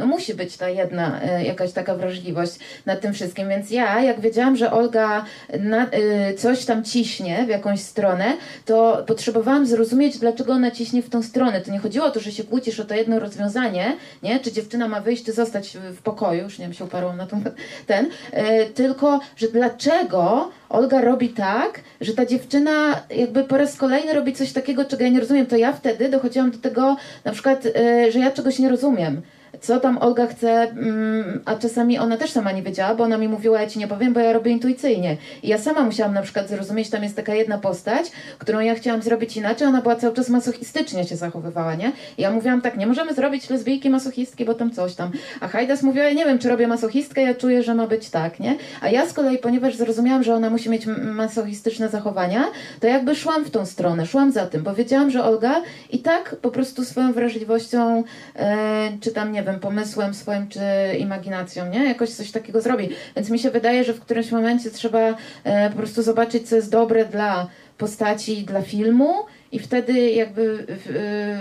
no 0.00 0.06
musi 0.06 0.34
być 0.34 0.56
ta 0.56 0.68
jedna 0.68 1.22
e, 1.22 1.44
jakaś 1.44 1.72
taka 1.72 1.94
wrażliwość 1.94 2.52
nad 2.86 3.00
tym 3.00 3.12
wszystkim, 3.12 3.48
więc 3.48 3.70
ja 3.70 4.02
jak 4.02 4.20
wiedziałam, 4.20 4.56
że 4.56 4.72
Olga 4.72 5.24
na, 5.60 5.90
e, 5.90 6.34
coś 6.34 6.64
tam 6.64 6.84
ciśnie 6.84 7.44
w 7.46 7.48
jakąś 7.48 7.80
stronę, 7.80 8.36
to 8.64 9.04
potrzebowałam 9.06 9.66
zrozumieć, 9.66 10.18
dlaczego 10.18 10.52
ona 10.52 10.70
ciśnie 10.70 11.02
w 11.02 11.10
tą 11.10 11.22
stronę. 11.22 11.60
To 11.60 11.70
nie 11.70 11.78
chodziło 11.78 12.06
o 12.06 12.10
to, 12.10 12.20
że 12.20 12.32
się 12.32 12.44
kłócisz 12.44 12.80
o 12.80 12.84
to 12.84 12.94
jedno 12.94 13.18
rozwiązanie, 13.18 13.96
nie? 14.22 14.40
Czy 14.40 14.52
dziewczyna 14.52 14.88
ma 14.88 15.00
wyjść, 15.00 15.24
czy 15.24 15.32
zostać 15.32 15.76
w- 15.76 15.96
w 15.96 16.02
pokoju, 16.20 16.42
już 16.42 16.58
nie 16.58 16.64
wiem, 16.64 16.74
się 16.74 16.84
uparłam 16.84 17.16
na 17.16 17.26
tą, 17.26 17.42
ten, 17.86 18.06
e, 18.32 18.64
tylko, 18.66 19.20
że 19.36 19.48
dlaczego 19.48 20.50
Olga 20.68 21.00
robi 21.00 21.28
tak, 21.28 21.80
że 22.00 22.14
ta 22.14 22.26
dziewczyna 22.26 23.02
jakby 23.10 23.44
po 23.44 23.56
raz 23.56 23.76
kolejny 23.76 24.14
robi 24.14 24.32
coś 24.32 24.52
takiego, 24.52 24.84
czego 24.84 25.04
ja 25.04 25.10
nie 25.10 25.20
rozumiem, 25.20 25.46
to 25.46 25.56
ja 25.56 25.72
wtedy 25.72 26.08
dochodziłam 26.08 26.50
do 26.50 26.58
tego 26.58 26.96
na 27.24 27.32
przykład, 27.32 27.66
e, 27.66 28.12
że 28.12 28.18
ja 28.18 28.30
czegoś 28.30 28.58
nie 28.58 28.68
rozumiem 28.68 29.22
co 29.60 29.80
tam 29.80 29.98
Olga 29.98 30.26
chce, 30.26 30.62
mm, 30.62 31.40
a 31.44 31.54
czasami 31.54 31.98
ona 31.98 32.16
też 32.16 32.30
sama 32.30 32.52
nie 32.52 32.62
wiedziała, 32.62 32.94
bo 32.94 33.04
ona 33.04 33.18
mi 33.18 33.28
mówiła, 33.28 33.60
ja 33.60 33.66
ci 33.66 33.78
nie 33.78 33.88
powiem, 33.88 34.12
bo 34.12 34.20
ja 34.20 34.32
robię 34.32 34.50
intuicyjnie. 34.50 35.16
I 35.42 35.48
ja 35.48 35.58
sama 35.58 35.82
musiałam 35.82 36.14
na 36.14 36.22
przykład 36.22 36.48
zrozumieć, 36.48 36.90
tam 36.90 37.02
jest 37.02 37.16
taka 37.16 37.34
jedna 37.34 37.58
postać, 37.58 38.06
którą 38.38 38.60
ja 38.60 38.74
chciałam 38.74 39.02
zrobić 39.02 39.36
inaczej, 39.36 39.68
ona 39.68 39.82
była 39.82 39.96
cały 39.96 40.14
czas 40.14 40.28
masochistycznie 40.28 41.04
się 41.04 41.16
zachowywała, 41.16 41.74
nie? 41.74 41.92
I 42.18 42.22
ja 42.22 42.30
mówiłam 42.30 42.60
tak, 42.60 42.76
nie 42.76 42.86
możemy 42.86 43.14
zrobić 43.14 43.50
lesbijki 43.50 43.90
masochistki, 43.90 44.44
bo 44.44 44.54
tam 44.54 44.70
coś 44.70 44.94
tam. 44.94 45.10
A 45.40 45.48
Hajdas 45.48 45.82
mówiła, 45.82 46.04
ja 46.04 46.12
nie 46.12 46.24
wiem, 46.24 46.38
czy 46.38 46.48
robię 46.48 46.68
masochistkę, 46.68 47.22
ja 47.22 47.34
czuję, 47.34 47.62
że 47.62 47.74
ma 47.74 47.86
być 47.86 48.10
tak, 48.10 48.40
nie? 48.40 48.56
A 48.80 48.88
ja 48.88 49.06
z 49.06 49.12
kolei, 49.12 49.38
ponieważ 49.38 49.76
zrozumiałam, 49.76 50.22
że 50.22 50.34
ona 50.34 50.50
musi 50.50 50.70
mieć 50.70 50.86
masochistyczne 51.02 51.88
zachowania, 51.88 52.44
to 52.80 52.86
jakby 52.86 53.14
szłam 53.14 53.44
w 53.44 53.50
tą 53.50 53.66
stronę, 53.66 54.06
szłam 54.06 54.32
za 54.32 54.46
tym, 54.46 54.62
bo 54.62 54.74
wiedziałam, 54.74 55.10
że 55.10 55.24
Olga 55.24 55.62
i 55.90 55.98
tak 55.98 56.36
po 56.42 56.50
prostu 56.50 56.84
swoją 56.84 57.12
wrażliwością, 57.12 58.04
e, 58.36 58.88
czy 59.00 59.10
tam, 59.10 59.32
nie 59.32 59.42
wiem, 59.42 59.49
pomysłem 59.58 60.14
swoim, 60.14 60.48
czy 60.48 60.60
imaginacją, 60.98 61.70
nie? 61.70 61.84
Jakoś 61.84 62.10
coś 62.10 62.30
takiego 62.30 62.60
zrobi. 62.60 62.88
Więc 63.16 63.30
mi 63.30 63.38
się 63.38 63.50
wydaje, 63.50 63.84
że 63.84 63.92
w 63.92 64.00
którymś 64.00 64.32
momencie 64.32 64.70
trzeba 64.70 65.16
e, 65.44 65.70
po 65.70 65.76
prostu 65.76 66.02
zobaczyć, 66.02 66.48
co 66.48 66.56
jest 66.56 66.70
dobre 66.70 67.04
dla 67.04 67.46
postaci, 67.78 68.44
dla 68.44 68.62
filmu 68.62 69.14
i 69.52 69.58
wtedy 69.58 70.10
jakby 70.10 70.66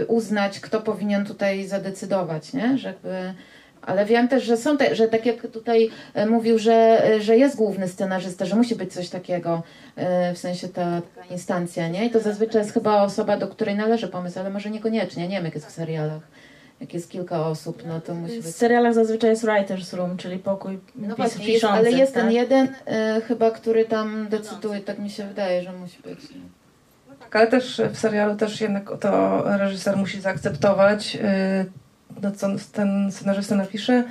e, 0.02 0.06
uznać, 0.06 0.60
kto 0.60 0.82
powinien 0.82 1.26
tutaj 1.26 1.66
zadecydować, 1.68 2.54
nie? 2.54 2.78
Że 2.78 2.88
jakby... 2.88 3.34
Ale 3.82 4.06
wiem 4.06 4.28
też, 4.28 4.44
że 4.44 4.58
są 4.58 4.78
te, 4.78 4.96
że 4.96 5.08
tak 5.08 5.26
jak 5.26 5.48
tutaj 5.48 5.90
e, 6.14 6.26
mówił, 6.26 6.60
że, 6.60 7.02
że 7.20 7.38
jest 7.38 7.56
główny 7.56 7.88
scenarzysta, 7.88 8.46
że 8.46 8.56
musi 8.56 8.76
być 8.76 8.94
coś 8.94 9.10
takiego, 9.10 9.64
w 10.34 10.38
sensie 10.38 10.68
ta 10.68 11.02
taka 11.16 11.28
instancja, 11.28 11.88
nie? 11.88 12.06
I 12.06 12.10
to 12.10 12.20
zazwyczaj 12.20 12.62
jest 12.62 12.74
chyba 12.74 13.04
osoba, 13.04 13.38
do 13.38 13.48
której 13.48 13.76
należy 13.76 14.08
pomysł, 14.08 14.40
ale 14.40 14.50
może 14.50 14.70
niekoniecznie, 14.70 15.28
nie 15.28 15.36
wiem 15.36 15.46
jak 15.46 15.56
jest 15.56 15.68
w 15.68 15.72
serialach. 15.72 16.22
Jak 16.82 16.94
jest 16.94 17.10
kilka 17.10 17.46
osób, 17.48 17.84
no 17.88 18.02
to 18.02 18.14
musi 18.16 18.42
W 18.42 18.46
być... 18.46 18.56
serialach 18.56 18.94
zazwyczaj 18.94 19.30
jest 19.30 19.44
writer's 19.46 19.98
room, 19.98 20.18
czyli 20.18 20.40
pokój 20.40 20.80
No 20.96 21.16
pis- 21.16 21.18
właśnie, 21.18 21.46
jest, 21.46 21.56
piszący. 21.56 21.78
ale 21.78 21.92
jest 21.92 22.14
tak? 22.14 22.24
ten 22.24 22.32
jeden 22.32 22.68
e, 22.86 23.22
chyba, 23.28 23.52
który 23.52 23.86
tam 23.86 24.28
decyduje, 24.30 24.80
tak 24.80 25.00
mi 25.00 25.10
się 25.10 25.28
wydaje, 25.28 25.64
że 25.64 25.74
musi 25.74 26.02
być. 26.02 26.20
Tak, 27.20 27.36
ale 27.36 27.48
też 27.48 27.82
w 27.94 27.98
serialu 27.98 28.36
też 28.36 28.62
jednak 28.62 28.90
to 29.00 29.44
reżyser 29.58 29.98
musi 29.98 30.22
zaakceptować, 30.22 31.18
no 32.22 32.32
co 32.32 32.48
ten 32.72 33.12
scenarzysta 33.12 33.56
napisze. 33.56 34.04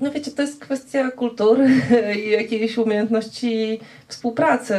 No 0.00 0.10
wiecie, 0.10 0.30
to 0.30 0.42
jest 0.42 0.60
kwestia 0.60 1.10
kultury 1.10 1.68
i 2.26 2.30
jakiejś 2.30 2.78
umiejętności 2.78 3.80
współpracy. 4.08 4.78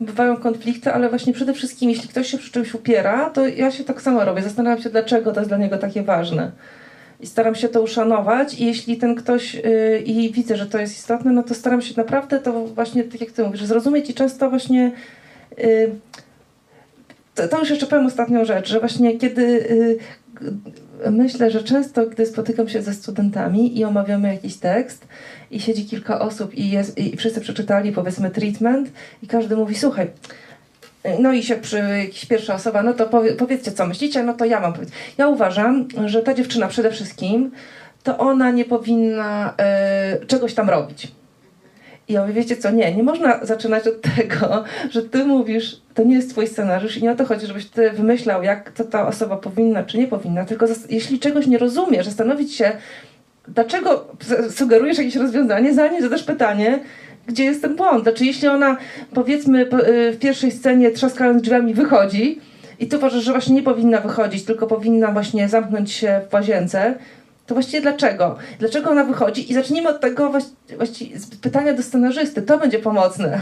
Bywają 0.00 0.36
konflikty, 0.36 0.92
ale 0.92 1.08
właśnie 1.08 1.32
przede 1.32 1.54
wszystkim, 1.54 1.90
jeśli 1.90 2.08
ktoś 2.08 2.30
się 2.30 2.38
przy 2.38 2.52
czymś 2.52 2.74
upiera, 2.74 3.30
to 3.30 3.48
ja 3.48 3.70
się 3.70 3.84
tak 3.84 4.02
samo 4.02 4.24
robię. 4.24 4.42
Zastanawiam 4.42 4.82
się, 4.82 4.90
dlaczego 4.90 5.32
to 5.32 5.40
jest 5.40 5.50
dla 5.50 5.58
niego 5.58 5.78
takie 5.78 6.02
ważne. 6.02 6.50
I 7.20 7.26
staram 7.26 7.54
się 7.54 7.68
to 7.68 7.82
uszanować 7.82 8.60
i 8.60 8.66
jeśli 8.66 8.96
ten 8.96 9.14
ktoś 9.14 9.54
yy, 9.54 9.98
i 10.04 10.32
widzę, 10.32 10.56
że 10.56 10.66
to 10.66 10.78
jest 10.78 10.98
istotne, 10.98 11.32
no 11.32 11.42
to 11.42 11.54
staram 11.54 11.82
się 11.82 11.94
naprawdę 11.96 12.38
to 12.38 12.64
właśnie, 12.64 13.04
tak 13.04 13.20
jak 13.20 13.30
ty 13.30 13.44
mówisz, 13.44 13.64
zrozumieć 13.64 14.10
i 14.10 14.14
często 14.14 14.50
właśnie 14.50 14.92
yy, 15.58 15.90
to, 17.36 17.48
to 17.48 17.58
już 17.58 17.70
jeszcze 17.70 17.86
powiem 17.86 18.06
ostatnią 18.06 18.44
rzecz, 18.44 18.68
że 18.68 18.80
właśnie 18.80 19.18
kiedy 19.18 19.42
y, 19.42 19.98
myślę, 21.10 21.50
że 21.50 21.62
często 21.62 22.06
gdy 22.06 22.26
spotykam 22.26 22.68
się 22.68 22.82
ze 22.82 22.94
studentami 22.94 23.78
i 23.78 23.84
omawiamy 23.84 24.34
jakiś 24.34 24.56
tekst 24.56 25.08
i 25.50 25.60
siedzi 25.60 25.86
kilka 25.86 26.20
osób 26.20 26.54
i, 26.54 26.70
jest, 26.70 26.98
i 26.98 27.16
wszyscy 27.16 27.40
przeczytali 27.40 27.92
powiedzmy 27.92 28.30
treatment 28.30 28.90
i 29.22 29.26
każdy 29.26 29.56
mówi 29.56 29.74
słuchaj, 29.74 30.10
no 31.18 31.32
i 31.32 31.42
się 31.42 31.56
przy 31.56 31.82
pierwsza 32.28 32.54
osoba, 32.54 32.82
no 32.82 32.94
to 32.94 33.06
powie, 33.06 33.32
powiedzcie 33.32 33.72
co 33.72 33.86
myślicie, 33.86 34.22
no 34.22 34.34
to 34.34 34.44
ja 34.44 34.60
mam 34.60 34.72
powiedzieć. 34.72 34.94
Ja 35.18 35.28
uważam, 35.28 35.88
że 36.06 36.22
ta 36.22 36.34
dziewczyna 36.34 36.68
przede 36.68 36.90
wszystkim 36.90 37.50
to 38.02 38.18
ona 38.18 38.50
nie 38.50 38.64
powinna 38.64 39.54
y, 40.22 40.26
czegoś 40.26 40.54
tam 40.54 40.70
robić. 40.70 41.12
I 42.08 42.12
ja 42.12 42.20
mówię, 42.20 42.32
wiecie 42.32 42.56
co, 42.56 42.70
nie, 42.70 42.94
nie 42.94 43.02
można 43.02 43.44
zaczynać 43.44 43.88
od 43.88 44.00
tego, 44.16 44.64
że 44.90 45.02
ty 45.02 45.24
mówisz, 45.24 45.80
to 45.94 46.04
nie 46.04 46.14
jest 46.14 46.30
twój 46.30 46.46
scenariusz 46.46 46.96
i 46.96 47.02
nie 47.02 47.10
o 47.10 47.14
to 47.14 47.24
chodzi, 47.24 47.46
żebyś 47.46 47.66
ty 47.66 47.90
wymyślał, 47.90 48.42
jak 48.42 48.72
co 48.74 48.84
ta 48.84 49.06
osoba 49.06 49.36
powinna, 49.36 49.82
czy 49.84 49.98
nie 49.98 50.06
powinna, 50.06 50.44
tylko 50.44 50.66
jeśli 50.90 51.18
czegoś 51.18 51.46
nie 51.46 51.58
rozumiesz, 51.58 52.06
zastanowić 52.06 52.54
się, 52.54 52.72
dlaczego 53.48 54.06
sugerujesz 54.50 54.98
jakieś 54.98 55.16
rozwiązanie, 55.16 55.74
zanim 55.74 56.02
zadasz 56.02 56.22
pytanie, 56.22 56.78
gdzie 57.26 57.44
jest 57.44 57.62
ten 57.62 57.76
błąd. 57.76 58.02
Znaczy, 58.02 58.24
jeśli 58.24 58.48
ona, 58.48 58.76
powiedzmy, 59.14 59.66
po- 59.66 59.88
y, 59.88 60.12
w 60.12 60.18
pierwszej 60.18 60.50
scenie 60.52 60.90
trzaskając 60.90 61.42
drzwiami 61.42 61.74
wychodzi 61.74 62.40
i 62.78 62.86
ty 62.86 62.96
uważasz, 62.96 63.24
że 63.24 63.32
właśnie 63.32 63.54
nie 63.54 63.62
powinna 63.62 64.00
wychodzić, 64.00 64.44
tylko 64.44 64.66
powinna 64.66 65.12
właśnie 65.12 65.48
zamknąć 65.48 65.92
się 65.92 66.20
w 66.30 66.34
łazience, 66.34 66.94
to 67.46 67.54
właściwie 67.54 67.80
dlaczego? 67.80 68.36
Dlaczego 68.58 68.90
ona 68.90 69.04
wychodzi? 69.04 69.50
I 69.50 69.54
zacznijmy 69.54 69.88
od 69.88 70.00
tego 70.00 70.30
właści- 70.30 70.76
właściwie 70.76 71.18
z 71.18 71.36
pytania 71.36 71.74
do 71.74 71.82
scenarzysty. 71.82 72.42
To 72.42 72.58
będzie 72.58 72.78
pomocne. 72.78 73.40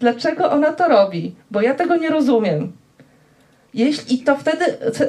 Dlaczego 0.00 0.50
ona 0.50 0.72
to 0.72 0.88
robi? 0.88 1.34
Bo 1.50 1.60
ja 1.60 1.74
tego 1.74 1.96
nie 1.96 2.10
rozumiem. 2.10 2.72
Jeśli, 3.74 4.14
I 4.14 4.18
to 4.24 4.36
wtedy, 4.36 4.64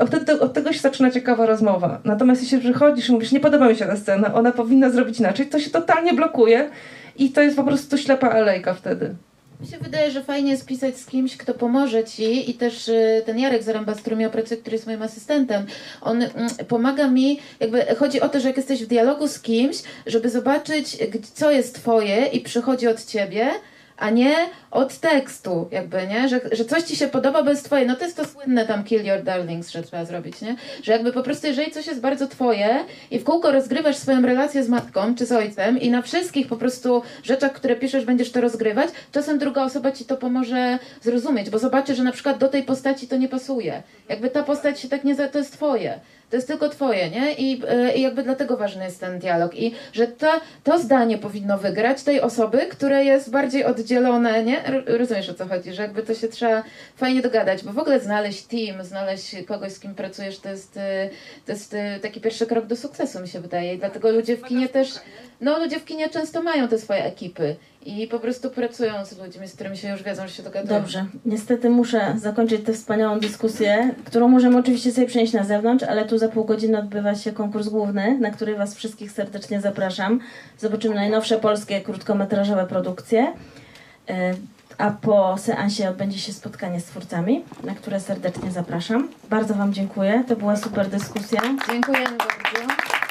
wtedy 0.07 0.40
od 0.40 0.53
tego 0.53 0.73
się 0.73 0.80
zaczyna 0.80 1.11
ciekawa 1.11 1.45
rozmowa. 1.45 1.99
Natomiast 2.03 2.41
jeśli 2.41 2.60
przychodzisz 2.60 3.10
i 3.10 3.11
mówisz, 3.11 3.32
nie 3.32 3.40
podoba 3.40 3.69
mi 3.69 3.76
się 3.76 3.86
ta 3.86 3.95
scena, 3.95 4.34
ona 4.34 4.52
powinna 4.52 4.90
zrobić 4.90 5.19
inaczej, 5.19 5.45
to 5.48 5.60
się 5.60 5.69
totalnie 5.69 6.14
blokuje 6.14 6.69
i 7.18 7.32
to 7.32 7.41
jest 7.41 7.56
po 7.56 7.64
prostu 7.64 7.98
ślepa 7.98 8.30
alejka 8.30 8.73
wtedy. 8.73 9.15
Mi 9.61 9.68
się 9.68 9.77
wydaje, 9.77 10.11
że 10.11 10.23
fajnie 10.23 10.52
jest 10.52 10.65
pisać 10.65 10.98
z 10.98 11.06
kimś, 11.06 11.38
kto 11.38 11.53
pomoże 11.53 12.03
ci 12.03 12.49
i 12.49 12.53
też 12.53 12.88
y, 12.88 13.23
ten 13.26 13.40
Jarek 13.40 13.64
Zaręba, 13.64 13.94
z 13.94 14.02
którym 14.02 14.22
ja 14.22 14.30
pracuję, 14.30 14.61
który 14.61 14.76
jest 14.76 14.88
moim 14.88 15.02
asystentem, 15.02 15.65
on 16.02 16.23
mm, 16.23 16.49
pomaga 16.68 17.07
mi, 17.07 17.40
jakby 17.60 17.86
chodzi 17.99 18.22
o 18.22 18.30
to, 18.30 18.40
że 18.40 18.48
jak 18.48 18.57
jesteś 18.57 18.84
w 18.84 18.88
dialogu 18.88 19.27
z 19.27 19.40
kimś, 19.40 19.77
żeby 20.06 20.30
zobaczyć, 20.30 20.98
co 21.34 21.52
jest 21.52 21.76
twoje 21.76 22.26
i 22.26 22.41
przychodzi 22.41 22.88
od 22.88 23.06
ciebie, 23.06 23.52
a 23.98 24.10
nie 24.10 24.36
od 24.76 24.97
tekstu, 24.97 25.68
jakby, 25.72 26.07
nie? 26.07 26.30
Że, 26.30 26.39
że 26.52 26.65
coś 26.65 26.84
ci 26.84 26.95
się 26.95 27.07
podoba, 27.07 27.43
bo 27.43 27.49
jest 27.49 27.65
twoje. 27.65 27.85
No 27.85 27.95
to 27.95 28.03
jest 28.03 28.18
to 28.18 28.26
słynne 28.26 28.65
tam 28.65 28.84
kill 28.84 29.06
your 29.06 29.23
darlings, 29.23 29.69
że 29.69 29.84
trzeba 29.84 30.06
zrobić, 30.06 30.41
nie? 30.41 30.56
Że 30.84 30.91
jakby 30.91 31.14
po 31.14 31.23
prostu, 31.23 31.47
jeżeli 31.47 31.72
coś 31.72 31.88
jest 31.88 32.02
bardzo 32.02 32.27
twoje 32.27 32.80
i 33.11 33.19
w 33.19 33.23
kółko 33.23 33.52
rozgrywasz 33.52 33.95
swoją 33.95 34.22
relację 34.22 34.64
z 34.64 34.69
matką 34.69 35.15
czy 35.15 35.26
z 35.26 35.31
ojcem 35.31 35.80
i 35.80 35.89
na 35.89 36.02
wszystkich 36.02 36.47
po 36.47 36.56
prostu 36.56 37.02
rzeczach, 37.23 37.52
które 37.53 37.76
piszesz, 37.76 38.06
będziesz 38.06 38.31
to 38.31 38.41
rozgrywać, 38.41 38.89
czasem 39.11 39.39
druga 39.39 39.64
osoba 39.64 39.91
ci 39.91 40.06
to 40.06 40.18
pomoże 40.18 40.80
zrozumieć, 41.02 41.49
bo 41.49 41.60
zobaczy, 41.60 41.95
że 41.95 42.03
na 42.03 42.11
przykład 42.11 42.38
do 42.38 42.47
tej 42.47 42.64
postaci 42.64 43.07
to 43.07 43.18
nie 43.18 43.27
pasuje. 43.30 43.84
Jakby 44.10 44.30
ta 44.30 44.43
postać 44.43 44.80
się 44.80 44.89
tak 44.89 45.03
nie... 45.03 45.15
za- 45.15 45.27
To 45.27 45.38
jest 45.38 45.53
twoje. 45.53 45.99
To 46.30 46.35
jest 46.35 46.47
tylko 46.47 46.69
twoje, 46.69 47.10
nie? 47.10 47.34
I, 47.34 47.61
e, 47.68 47.95
I 47.97 48.02
jakby 48.02 48.23
dlatego 48.23 48.57
ważny 48.57 48.84
jest 48.85 48.99
ten 48.99 49.19
dialog. 49.19 49.56
I 49.60 49.73
że 49.93 50.07
to, 50.07 50.31
to 50.64 50.80
zdanie 50.80 51.18
powinno 51.18 51.57
wygrać 51.57 52.03
tej 52.03 52.22
osoby, 52.22 52.57
które 52.57 53.03
jest 53.06 53.30
bardziej 53.31 53.65
oddzielone, 53.65 54.43
nie? 54.43 54.64
Rozumiesz 54.85 55.29
o 55.29 55.33
co 55.33 55.47
chodzi? 55.47 55.73
Że 55.73 55.81
jakby 55.81 56.03
to 56.03 56.13
się 56.13 56.27
trzeba 56.27 56.63
fajnie 56.95 57.21
dogadać, 57.21 57.63
bo 57.63 57.73
w 57.73 57.79
ogóle 57.79 57.99
znaleźć 57.99 58.43
team, 58.43 58.83
znaleźć 58.83 59.35
kogoś, 59.47 59.71
z 59.71 59.79
kim 59.79 59.95
pracujesz, 59.95 60.39
to 60.39 60.49
jest, 60.49 60.77
e, 60.77 61.09
to 61.45 61.51
jest 61.51 61.73
e, 61.73 61.99
taki 61.99 62.21
pierwszy 62.21 62.45
krok 62.45 62.65
do 62.65 62.75
sukcesu, 62.75 63.19
mi 63.19 63.27
się 63.27 63.39
wydaje. 63.39 63.73
I 63.73 63.77
dlatego 63.77 64.11
ludzie 64.11 64.37
w 64.37 64.43
kinie 64.43 64.69
też, 64.69 64.89
no 65.41 65.59
ludzie 65.59 65.79
w 65.79 65.85
kinie 65.85 66.09
często 66.09 66.43
mają 66.43 66.67
te 66.67 66.79
swoje 66.79 67.03
ekipy 67.03 67.55
i 67.85 68.07
po 68.07 68.19
prostu 68.19 68.49
pracują 68.49 69.05
z 69.05 69.17
ludźmi, 69.17 69.47
z 69.47 69.55
którymi 69.55 69.77
się 69.77 69.89
już 69.89 70.03
wiedzą, 70.03 70.27
że 70.27 70.33
się 70.33 70.43
dogadują. 70.43 70.79
Dobrze, 70.79 71.05
niestety 71.25 71.69
muszę 71.69 72.15
zakończyć 72.17 72.65
tę 72.65 72.73
wspaniałą 72.73 73.19
dyskusję, 73.19 73.93
którą 74.05 74.27
możemy 74.27 74.57
oczywiście 74.57 74.91
sobie 74.91 75.07
przenieść 75.07 75.33
na 75.33 75.43
zewnątrz, 75.43 75.83
ale 75.83 76.05
tu 76.05 76.17
za 76.17 76.29
pół 76.29 76.45
godziny 76.45 76.79
odbywa 76.79 77.15
się 77.15 77.31
konkurs 77.31 77.67
główny, 77.67 78.17
na 78.19 78.31
który 78.31 78.55
Was 78.55 78.75
wszystkich 78.75 79.11
serdecznie 79.11 79.61
zapraszam. 79.61 80.19
Zobaczymy 80.57 80.95
najnowsze 80.95 81.37
polskie 81.37 81.81
krótkometrażowe 81.81 82.65
produkcje. 82.67 83.33
A 84.77 84.91
po 84.91 85.38
seansie 85.38 85.89
odbędzie 85.89 86.19
się 86.19 86.34
spotkanie 86.34 86.80
z 86.80 86.85
twórcami, 86.85 87.43
na 87.64 87.76
które 87.76 87.99
serdecznie 87.99 88.52
zapraszam. 88.52 89.10
Bardzo 89.30 89.53
Wam 89.53 89.73
dziękuję. 89.73 90.23
To 90.27 90.35
była 90.35 90.56
super 90.56 90.89
dyskusja. 90.89 91.41
Dziękujemy 91.72 92.18
bardzo. 92.18 93.05